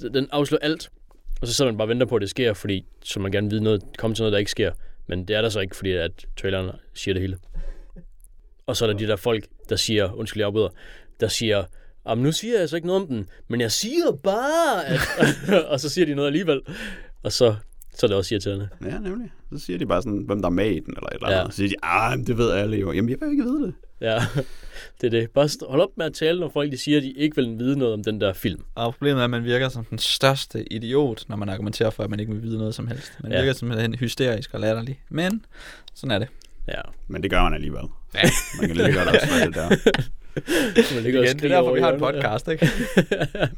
Mm. 0.00 0.12
Den 0.12 0.28
afslører 0.32 0.62
alt, 0.62 0.90
og 1.40 1.46
så 1.46 1.54
sidder 1.54 1.70
man 1.70 1.78
bare 1.78 1.84
og 1.84 1.88
venter 1.88 2.06
på, 2.06 2.16
at 2.16 2.20
det 2.20 2.30
sker, 2.30 2.54
fordi 2.54 2.86
så 3.04 3.20
man 3.20 3.32
gerne 3.32 3.46
vil 3.46 3.50
vide 3.50 3.64
noget, 3.64 3.82
komme 3.98 4.14
til 4.16 4.22
noget, 4.22 4.32
der 4.32 4.38
ikke 4.38 4.50
sker. 4.50 4.72
Men 5.06 5.28
det 5.28 5.36
er 5.36 5.42
der 5.42 5.48
så 5.48 5.60
ikke, 5.60 5.76
fordi 5.76 5.92
at 5.92 6.26
traileren 6.36 6.70
siger 6.94 7.14
det 7.14 7.20
hele. 7.20 7.38
Og 8.66 8.76
så 8.76 8.84
er 8.84 8.90
der 8.90 8.98
de 8.98 9.06
der 9.06 9.16
folk, 9.16 9.44
der 9.68 9.76
siger, 9.76 10.12
undskyld 10.12 10.40
jeg 10.40 10.46
afbryder, 10.46 10.68
der 11.20 11.28
siger, 11.28 11.64
Jamen, 12.08 12.24
nu 12.24 12.32
siger 12.32 12.58
jeg 12.58 12.68
så 12.68 12.76
ikke 12.76 12.86
noget 12.86 13.02
om 13.02 13.08
den, 13.08 13.26
men 13.48 13.60
jeg 13.60 13.72
siger 13.72 14.12
bare, 14.22 14.86
at... 14.86 15.00
og 15.72 15.80
så 15.80 15.88
siger 15.88 16.06
de 16.06 16.14
noget 16.14 16.26
alligevel. 16.26 16.60
Og 17.22 17.32
så 17.32 17.54
så 17.94 18.06
er 18.06 18.08
det 18.08 18.16
også 18.16 18.34
irriterende. 18.34 18.68
Ja, 18.84 18.98
nemlig. 18.98 19.30
Så 19.52 19.58
siger 19.58 19.78
de 19.78 19.86
bare 19.86 20.02
sådan, 20.02 20.18
hvem 20.18 20.40
der 20.42 20.48
er 20.48 20.52
med 20.52 20.70
i 20.70 20.80
den, 20.80 20.94
eller 20.96 21.08
et 21.08 21.14
eller 21.14 21.26
andet. 21.26 21.44
Ja. 21.44 21.50
Så 21.50 21.56
siger 21.56 21.68
de, 21.68 21.74
ah, 21.82 22.18
det 22.18 22.38
ved 22.38 22.50
alle 22.50 22.76
jo. 22.76 22.92
Jamen, 22.92 23.10
jeg 23.10 23.18
vil 23.20 23.30
ikke 23.30 23.44
vide 23.44 23.62
det. 23.66 23.74
Ja, 24.00 24.22
det 25.00 25.06
er 25.06 25.10
det. 25.10 25.30
Bare 25.30 25.48
hold 25.68 25.80
op 25.80 25.90
med 25.96 26.06
at 26.06 26.12
tale, 26.12 26.40
når 26.40 26.48
folk 26.48 26.72
de 26.72 26.78
siger, 26.78 26.96
at 26.96 27.02
de 27.02 27.12
ikke 27.12 27.36
vil 27.36 27.58
vide 27.58 27.78
noget 27.78 27.94
om 27.94 28.04
den 28.04 28.20
der 28.20 28.32
film. 28.32 28.62
Og 28.74 28.94
problemet 28.94 29.20
er, 29.20 29.24
at 29.24 29.30
man 29.30 29.44
virker 29.44 29.68
som 29.68 29.84
den 29.84 29.98
største 29.98 30.72
idiot, 30.72 31.24
når 31.28 31.36
man 31.36 31.48
argumenterer 31.48 31.90
for, 31.90 32.02
at 32.02 32.10
man 32.10 32.20
ikke 32.20 32.32
vil 32.32 32.42
vide 32.42 32.58
noget 32.58 32.74
som 32.74 32.86
helst. 32.86 33.12
Man 33.22 33.32
ja. 33.32 33.38
virker 33.38 33.52
simpelthen 33.52 33.94
hysterisk 33.94 34.54
og 34.54 34.60
latterlig. 34.60 35.00
Men 35.08 35.44
sådan 35.94 36.10
er 36.10 36.18
det. 36.18 36.28
Ja. 36.68 36.80
Men 37.08 37.22
det 37.22 37.30
gør 37.30 37.42
man 37.42 37.54
alligevel. 37.54 37.84
Ja. 38.14 38.20
Man 38.60 38.66
kan 38.66 38.76
lige 38.76 38.92
godt 38.92 39.08
også 39.08 39.28
det 39.44 39.54
der. 39.54 40.00
Igen, 40.36 41.36
det 41.36 41.44
er 41.44 41.48
derfor, 41.48 41.74
vi 41.74 41.80
har 41.80 41.92
en 41.92 42.00
podcast, 42.00 42.48
ikke? 42.48 42.70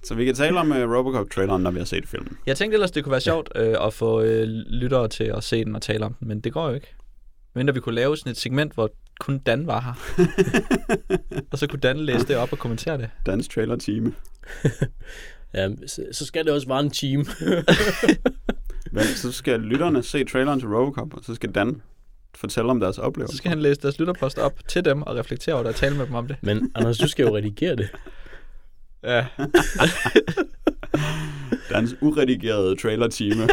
så 0.02 0.14
vi 0.14 0.24
kan 0.24 0.34
tale 0.34 0.60
om 0.60 0.70
uh, 0.70 0.76
Robocop-traileren, 0.76 1.62
når 1.62 1.70
vi 1.70 1.78
har 1.78 1.84
set 1.84 2.08
filmen. 2.08 2.38
Jeg 2.46 2.56
tænkte 2.56 2.74
ellers, 2.74 2.90
det 2.90 3.04
kunne 3.04 3.10
være 3.10 3.20
sjovt 3.20 3.48
uh, 3.60 3.86
at 3.86 3.92
få 3.92 4.20
uh, 4.20 4.42
lyttere 4.66 5.08
til 5.08 5.24
at 5.24 5.44
se 5.44 5.64
den 5.64 5.76
og 5.76 5.82
tale 5.82 6.04
om 6.04 6.14
den, 6.14 6.28
men 6.28 6.40
det 6.40 6.52
går 6.52 6.68
jo 6.68 6.74
ikke. 6.74 6.94
Men 7.54 7.74
vi 7.74 7.80
kunne 7.80 7.94
lave 7.94 8.16
sådan 8.16 8.30
et 8.30 8.36
segment, 8.36 8.74
hvor 8.74 8.90
kun 9.20 9.38
Dan 9.38 9.66
var 9.66 9.80
her. 9.80 10.24
og 11.52 11.58
så 11.58 11.66
kunne 11.66 11.80
Dan 11.80 11.96
læse 11.96 12.26
det 12.26 12.36
op 12.36 12.52
og 12.52 12.58
kommentere 12.58 12.98
det. 12.98 13.10
Dans 13.26 13.48
trailer-time. 13.48 14.12
ja, 15.54 15.68
så 16.12 16.26
skal 16.26 16.44
det 16.44 16.52
også 16.52 16.68
være 16.68 16.80
en 16.80 16.90
team. 16.90 17.26
Men 18.92 19.04
så 19.22 19.32
skal 19.32 19.60
lytterne 19.60 20.02
se 20.02 20.24
traileren 20.24 20.60
til 20.60 20.68
Robocop, 20.68 21.14
og 21.14 21.24
så 21.24 21.34
skal 21.34 21.50
Dan 21.50 21.80
fortælle 22.36 22.70
om 22.70 22.80
deres 22.80 22.98
oplevelser. 22.98 23.32
Så 23.32 23.36
skal 23.36 23.48
han 23.48 23.60
læse 23.60 23.80
deres 23.80 23.98
lytterpost 23.98 24.38
op 24.38 24.52
til 24.68 24.84
dem 24.84 25.02
og 25.02 25.16
reflektere 25.16 25.54
over 25.54 25.64
det 25.64 25.70
og 25.70 25.76
tale 25.76 25.96
med 25.96 26.06
dem 26.06 26.14
om 26.14 26.26
det. 26.26 26.36
Men 26.40 26.70
Anders, 26.74 26.98
du 26.98 27.08
skal 27.08 27.26
jo 27.26 27.36
redigere 27.36 27.76
det. 27.76 27.88
Ja. 29.04 29.26
Dans 31.70 31.96
uredigerede 32.00 32.76
trailer-time. 32.76 33.48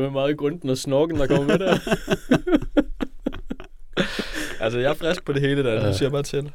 med 0.00 0.10
meget 0.10 0.36
grunden 0.36 0.70
og 0.70 0.78
snorken, 0.78 1.16
der 1.16 1.26
kommer 1.26 1.46
med 1.46 1.58
der. 1.58 1.78
altså, 4.64 4.78
jeg 4.78 4.90
er 4.90 4.94
frisk 4.94 5.24
på 5.24 5.32
det 5.32 5.42
hele 5.42 5.64
der, 5.64 5.72
ja. 5.72 5.88
du 5.88 5.96
siger 5.96 6.10
bare 6.10 6.22
til. 6.22 6.50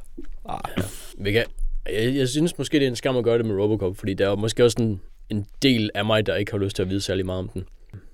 Ah. 0.49 0.59
Ja. 0.77 0.83
Vi 1.17 1.31
kan, 1.31 1.45
jeg, 1.89 2.15
jeg 2.15 2.29
synes 2.29 2.57
måske, 2.57 2.79
det 2.79 2.83
er 2.83 2.89
en 2.89 2.95
skam 2.95 3.17
at 3.17 3.23
gøre 3.23 3.37
det 3.37 3.45
med 3.45 3.55
Robocop, 3.55 3.97
fordi 3.97 4.13
der 4.13 4.29
er 4.29 4.35
måske 4.35 4.63
også 4.63 4.77
en, 4.79 5.01
en 5.29 5.45
del 5.61 5.89
af 5.95 6.05
mig, 6.05 6.25
der 6.25 6.35
ikke 6.35 6.51
har 6.51 6.59
lyst 6.59 6.75
til 6.75 6.83
at 6.83 6.89
vide 6.89 7.01
særlig 7.01 7.25
meget 7.25 7.39
om 7.39 7.49
den. 7.49 7.65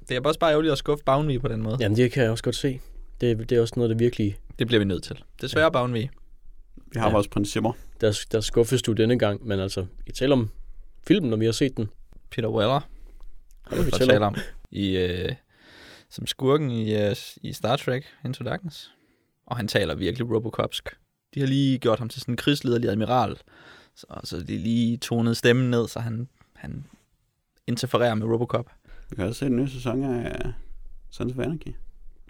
Det 0.10 0.18
er 0.18 0.22
også 0.24 0.40
bare 0.40 0.52
ærgerligt 0.52 0.72
at 0.72 0.78
skuffe 0.78 1.04
Boundary 1.04 1.40
på 1.40 1.48
den 1.48 1.62
måde. 1.62 1.78
Jamen, 1.80 1.98
det 1.98 2.12
kan 2.12 2.24
jeg 2.24 2.32
også 2.32 2.44
godt 2.44 2.56
se. 2.56 2.82
Det, 3.22 3.50
det 3.50 3.58
er 3.58 3.62
også 3.62 3.74
noget, 3.78 3.90
der 3.90 3.96
virkelig... 3.96 4.38
Det 4.60 4.68
bliver 4.68 4.80
vi 4.80 4.86
nødt 4.86 5.04
til. 5.04 5.24
Desværre 5.42 5.66
ja. 5.66 5.70
Boundary. 5.70 6.08
Vi 6.76 7.00
har 7.00 7.08
ja. 7.08 7.14
vores 7.14 7.28
principper. 7.28 7.72
Der, 8.02 8.26
der 8.32 8.42
skuffes 8.42 8.82
du 8.82 8.94
denne 8.94 9.20
gang, 9.20 9.48
men 9.48 9.60
altså, 9.60 9.86
vi 10.06 10.12
taler 10.12 10.36
om 10.36 10.50
filmen, 11.08 11.30
når 11.30 11.38
vi 11.38 11.46
har 11.46 11.52
set 11.52 11.78
den. 11.78 11.90
Peter 12.32 12.50
Weller. 12.50 12.80
Har 13.62 13.84
vi 13.84 13.92
tale 13.92 14.26
om. 14.26 14.36
I, 14.72 14.98
øh, 14.98 15.32
som 16.10 16.28
skurken 16.28 16.72
i, 16.72 16.96
øh, 16.96 17.16
i 17.42 17.54
Star 17.54 17.76
Trek 17.76 18.06
Into 18.26 18.44
Darkness. 18.44 18.92
Og 19.46 19.58
han 19.58 19.68
taler 19.68 19.96
virkelig 19.96 20.32
Robocopsk. 20.32 20.90
De 21.34 21.40
har 21.40 21.48
lige 21.48 21.78
gjort 21.78 22.00
ham 22.00 22.10
til 22.10 22.22
sådan 22.22 22.32
en 22.32 22.38
krigsliderlig 22.38 22.90
admiral. 22.90 23.38
Så, 23.96 24.06
så 24.24 24.40
de 24.40 24.58
lige 24.58 24.98
tonet 24.98 25.38
stemmen 25.38 25.72
ned, 25.72 25.88
så 25.88 26.00
han, 26.00 26.28
han 26.56 26.86
interfererer 27.68 28.16
med 28.16 28.28
Robocop. 28.28 28.72
Vi 29.10 29.16
kan 29.16 29.26
også 29.26 29.40
se 29.40 29.46
den 29.46 29.56
nye 29.56 29.70
sæson 29.70 30.04
af 30.04 30.54
Sons 31.10 31.34
of 31.34 31.40
Anarchy. 31.40 31.76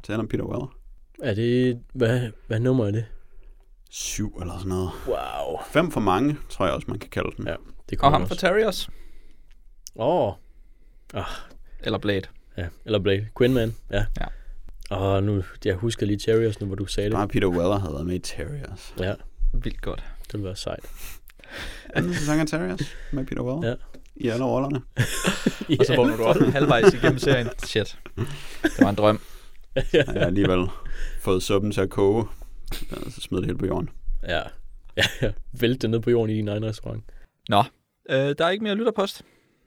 Taler 0.04 0.20
om 0.20 0.28
Peter 0.28 0.44
Weller. 0.44 0.78
Er 1.24 1.34
det... 1.34 1.82
Hvad, 1.94 2.32
hvad 2.48 2.60
nummer 2.60 2.86
er 2.88 2.91
det? 2.91 3.06
Syv 3.90 4.38
eller 4.41 4.58
sådan 4.58 4.70
noget. 4.70 4.90
Wow. 5.08 5.58
Fem 5.72 5.91
for 5.91 5.99
mange, 5.99 6.38
tror 6.49 6.66
jeg 6.66 6.74
også, 6.76 6.86
man 6.90 6.99
kan 6.99 7.10
kalde 7.10 7.30
den. 7.38 7.48
Ja, 7.48 7.56
det 7.90 7.99
Og 8.02 8.12
ham 8.12 8.22
også. 8.22 8.36
for 8.36 8.40
Terry 8.40 8.64
også. 8.64 8.90
Åh. 9.95 10.28
Oh. 10.28 10.34
Oh. 11.14 11.24
Eller 11.80 11.98
Blade. 11.98 12.22
Ja, 12.58 12.68
eller 12.86 12.99
Blade. 12.99 13.28
Quinman, 13.38 13.76
ja. 13.91 14.06
Ja. 14.20 14.26
Og 14.95 15.24
nu, 15.24 15.44
jeg 15.66 15.76
husker 15.76 16.06
lige 16.06 16.18
Terriers, 16.18 16.60
nu 16.62 16.68
hvor 16.68 16.76
du 16.76 16.86
sagde 16.86 17.10
det. 17.10 17.16
Bare 17.16 17.28
Peter 17.28 17.48
Weller 17.48 17.80
havde 17.80 17.94
været 17.94 18.06
med 18.06 18.16
i 18.16 18.20
Terriers. 18.20 18.95
Ja. 18.99 19.14
Vildt 19.54 19.82
godt. 19.82 20.04
Det 20.24 20.34
ville 20.34 20.45
være 20.45 20.56
sejt. 20.56 20.86
Anden 21.90 22.14
sæson 22.14 22.40
af 22.40 22.48
Terriers 22.48 22.95
med 23.12 23.26
Peter 23.26 23.41
Weller. 23.44 23.70
Ja 23.70 23.76
i 24.19 24.27
alle 24.27 24.45
rollerne. 24.45 24.81
og 25.80 25.85
så 25.85 25.95
vågner 25.95 26.18
du 26.18 26.23
op 26.23 26.35
halvvejs 26.35 26.94
igennem 26.94 27.19
serien. 27.19 27.49
Shit, 27.64 27.98
det 28.64 28.81
var 28.81 28.89
en 28.89 28.95
drøm. 28.95 29.19
jeg 29.94 30.06
har 30.07 30.14
alligevel 30.14 30.68
fået 31.22 31.44
suppen 31.44 31.72
til 31.72 31.81
at 31.81 31.89
koge, 31.89 32.26
og 32.91 33.11
så 33.11 33.22
smed 33.22 33.39
det 33.39 33.45
helt 33.45 33.60
på 33.60 33.65
jorden. 33.65 33.89
Ja, 34.27 34.41
ja, 34.98 35.03
ja. 35.22 35.31
vælte 35.60 35.80
det 35.80 35.89
ned 35.89 35.99
på 35.99 36.10
jorden 36.10 36.35
i 36.35 36.38
din 36.38 36.48
egen 36.48 36.65
restaurant. 36.65 37.03
Nå, 37.49 37.64
øh, 38.10 38.35
der 38.38 38.45
er 38.45 38.49
ikke 38.49 38.64
mere 38.64 38.76
lytterpost. 38.76 39.23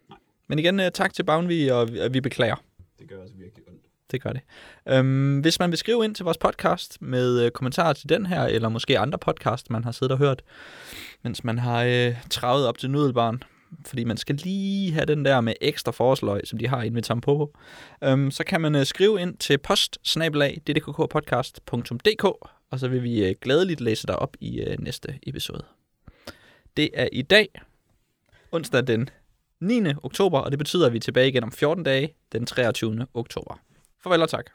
Nej. 0.08 0.18
Men 0.48 0.58
igen, 0.58 0.80
øh, 0.80 0.90
tak 0.90 1.14
til 1.14 1.22
Bavnvi, 1.22 1.68
og 1.68 1.92
vi, 1.92 2.00
vi 2.10 2.20
beklager. 2.20 2.56
Det 2.98 3.08
gør 3.08 3.22
også 3.22 3.34
virkelig 3.34 3.64
ondt. 3.68 3.80
Det 4.10 4.22
gør 4.22 4.30
det. 4.30 4.40
Øhm, 4.88 5.40
hvis 5.40 5.58
man 5.58 5.70
vil 5.70 5.78
skrive 5.78 6.04
ind 6.04 6.14
til 6.14 6.24
vores 6.24 6.38
podcast 6.38 7.02
med 7.02 7.44
øh, 7.44 7.50
kommentarer 7.50 7.92
til 7.92 8.08
den 8.08 8.26
her, 8.26 8.42
eller 8.42 8.68
måske 8.68 8.98
andre 8.98 9.18
podcast, 9.18 9.70
man 9.70 9.84
har 9.84 9.92
siddet 9.92 10.12
og 10.12 10.18
hørt, 10.18 10.42
mens 11.22 11.44
man 11.44 11.58
har 11.58 11.84
øh, 11.84 12.14
travet 12.30 12.66
op 12.66 12.78
til 12.78 12.90
nudelbarn, 12.90 13.42
fordi 13.86 14.04
man 14.04 14.16
skal 14.16 14.34
lige 14.34 14.92
have 14.92 15.06
den 15.06 15.24
der 15.24 15.40
med 15.40 15.54
ekstra 15.60 15.92
forsløg, 15.92 16.40
som 16.44 16.58
de 16.58 16.68
har 16.68 16.82
inde 16.82 16.94
ved 16.94 17.02
Tampopo, 17.02 17.56
øhm, 18.04 18.30
så 18.30 18.44
kan 18.44 18.60
man 18.60 18.74
øh, 18.74 18.86
skrive 18.86 19.20
ind 19.20 19.36
til 19.36 19.58
post 19.58 19.98
og 22.70 22.78
så 22.78 22.88
vil 22.88 23.02
vi 23.02 23.24
øh, 23.24 23.34
glædeligt 23.40 23.80
læse 23.80 24.06
dig 24.06 24.16
op 24.16 24.36
i 24.40 24.60
øh, 24.60 24.78
næste 24.78 25.18
episode. 25.22 25.64
Det 26.76 26.90
er 26.94 27.08
i 27.12 27.22
dag, 27.22 27.48
onsdag 28.52 28.86
den 28.86 29.10
9. 29.60 29.82
oktober, 30.02 30.38
og 30.38 30.50
det 30.50 30.58
betyder, 30.58 30.86
at 30.86 30.92
vi 30.92 30.96
er 30.96 31.00
tilbage 31.00 31.28
igen 31.28 31.44
om 31.44 31.52
14 31.52 31.84
dage, 31.84 32.14
den 32.32 32.46
23. 32.46 33.06
oktober. 33.14 33.60
Farvel 34.02 34.22
og 34.22 34.28
tak. 34.28 34.50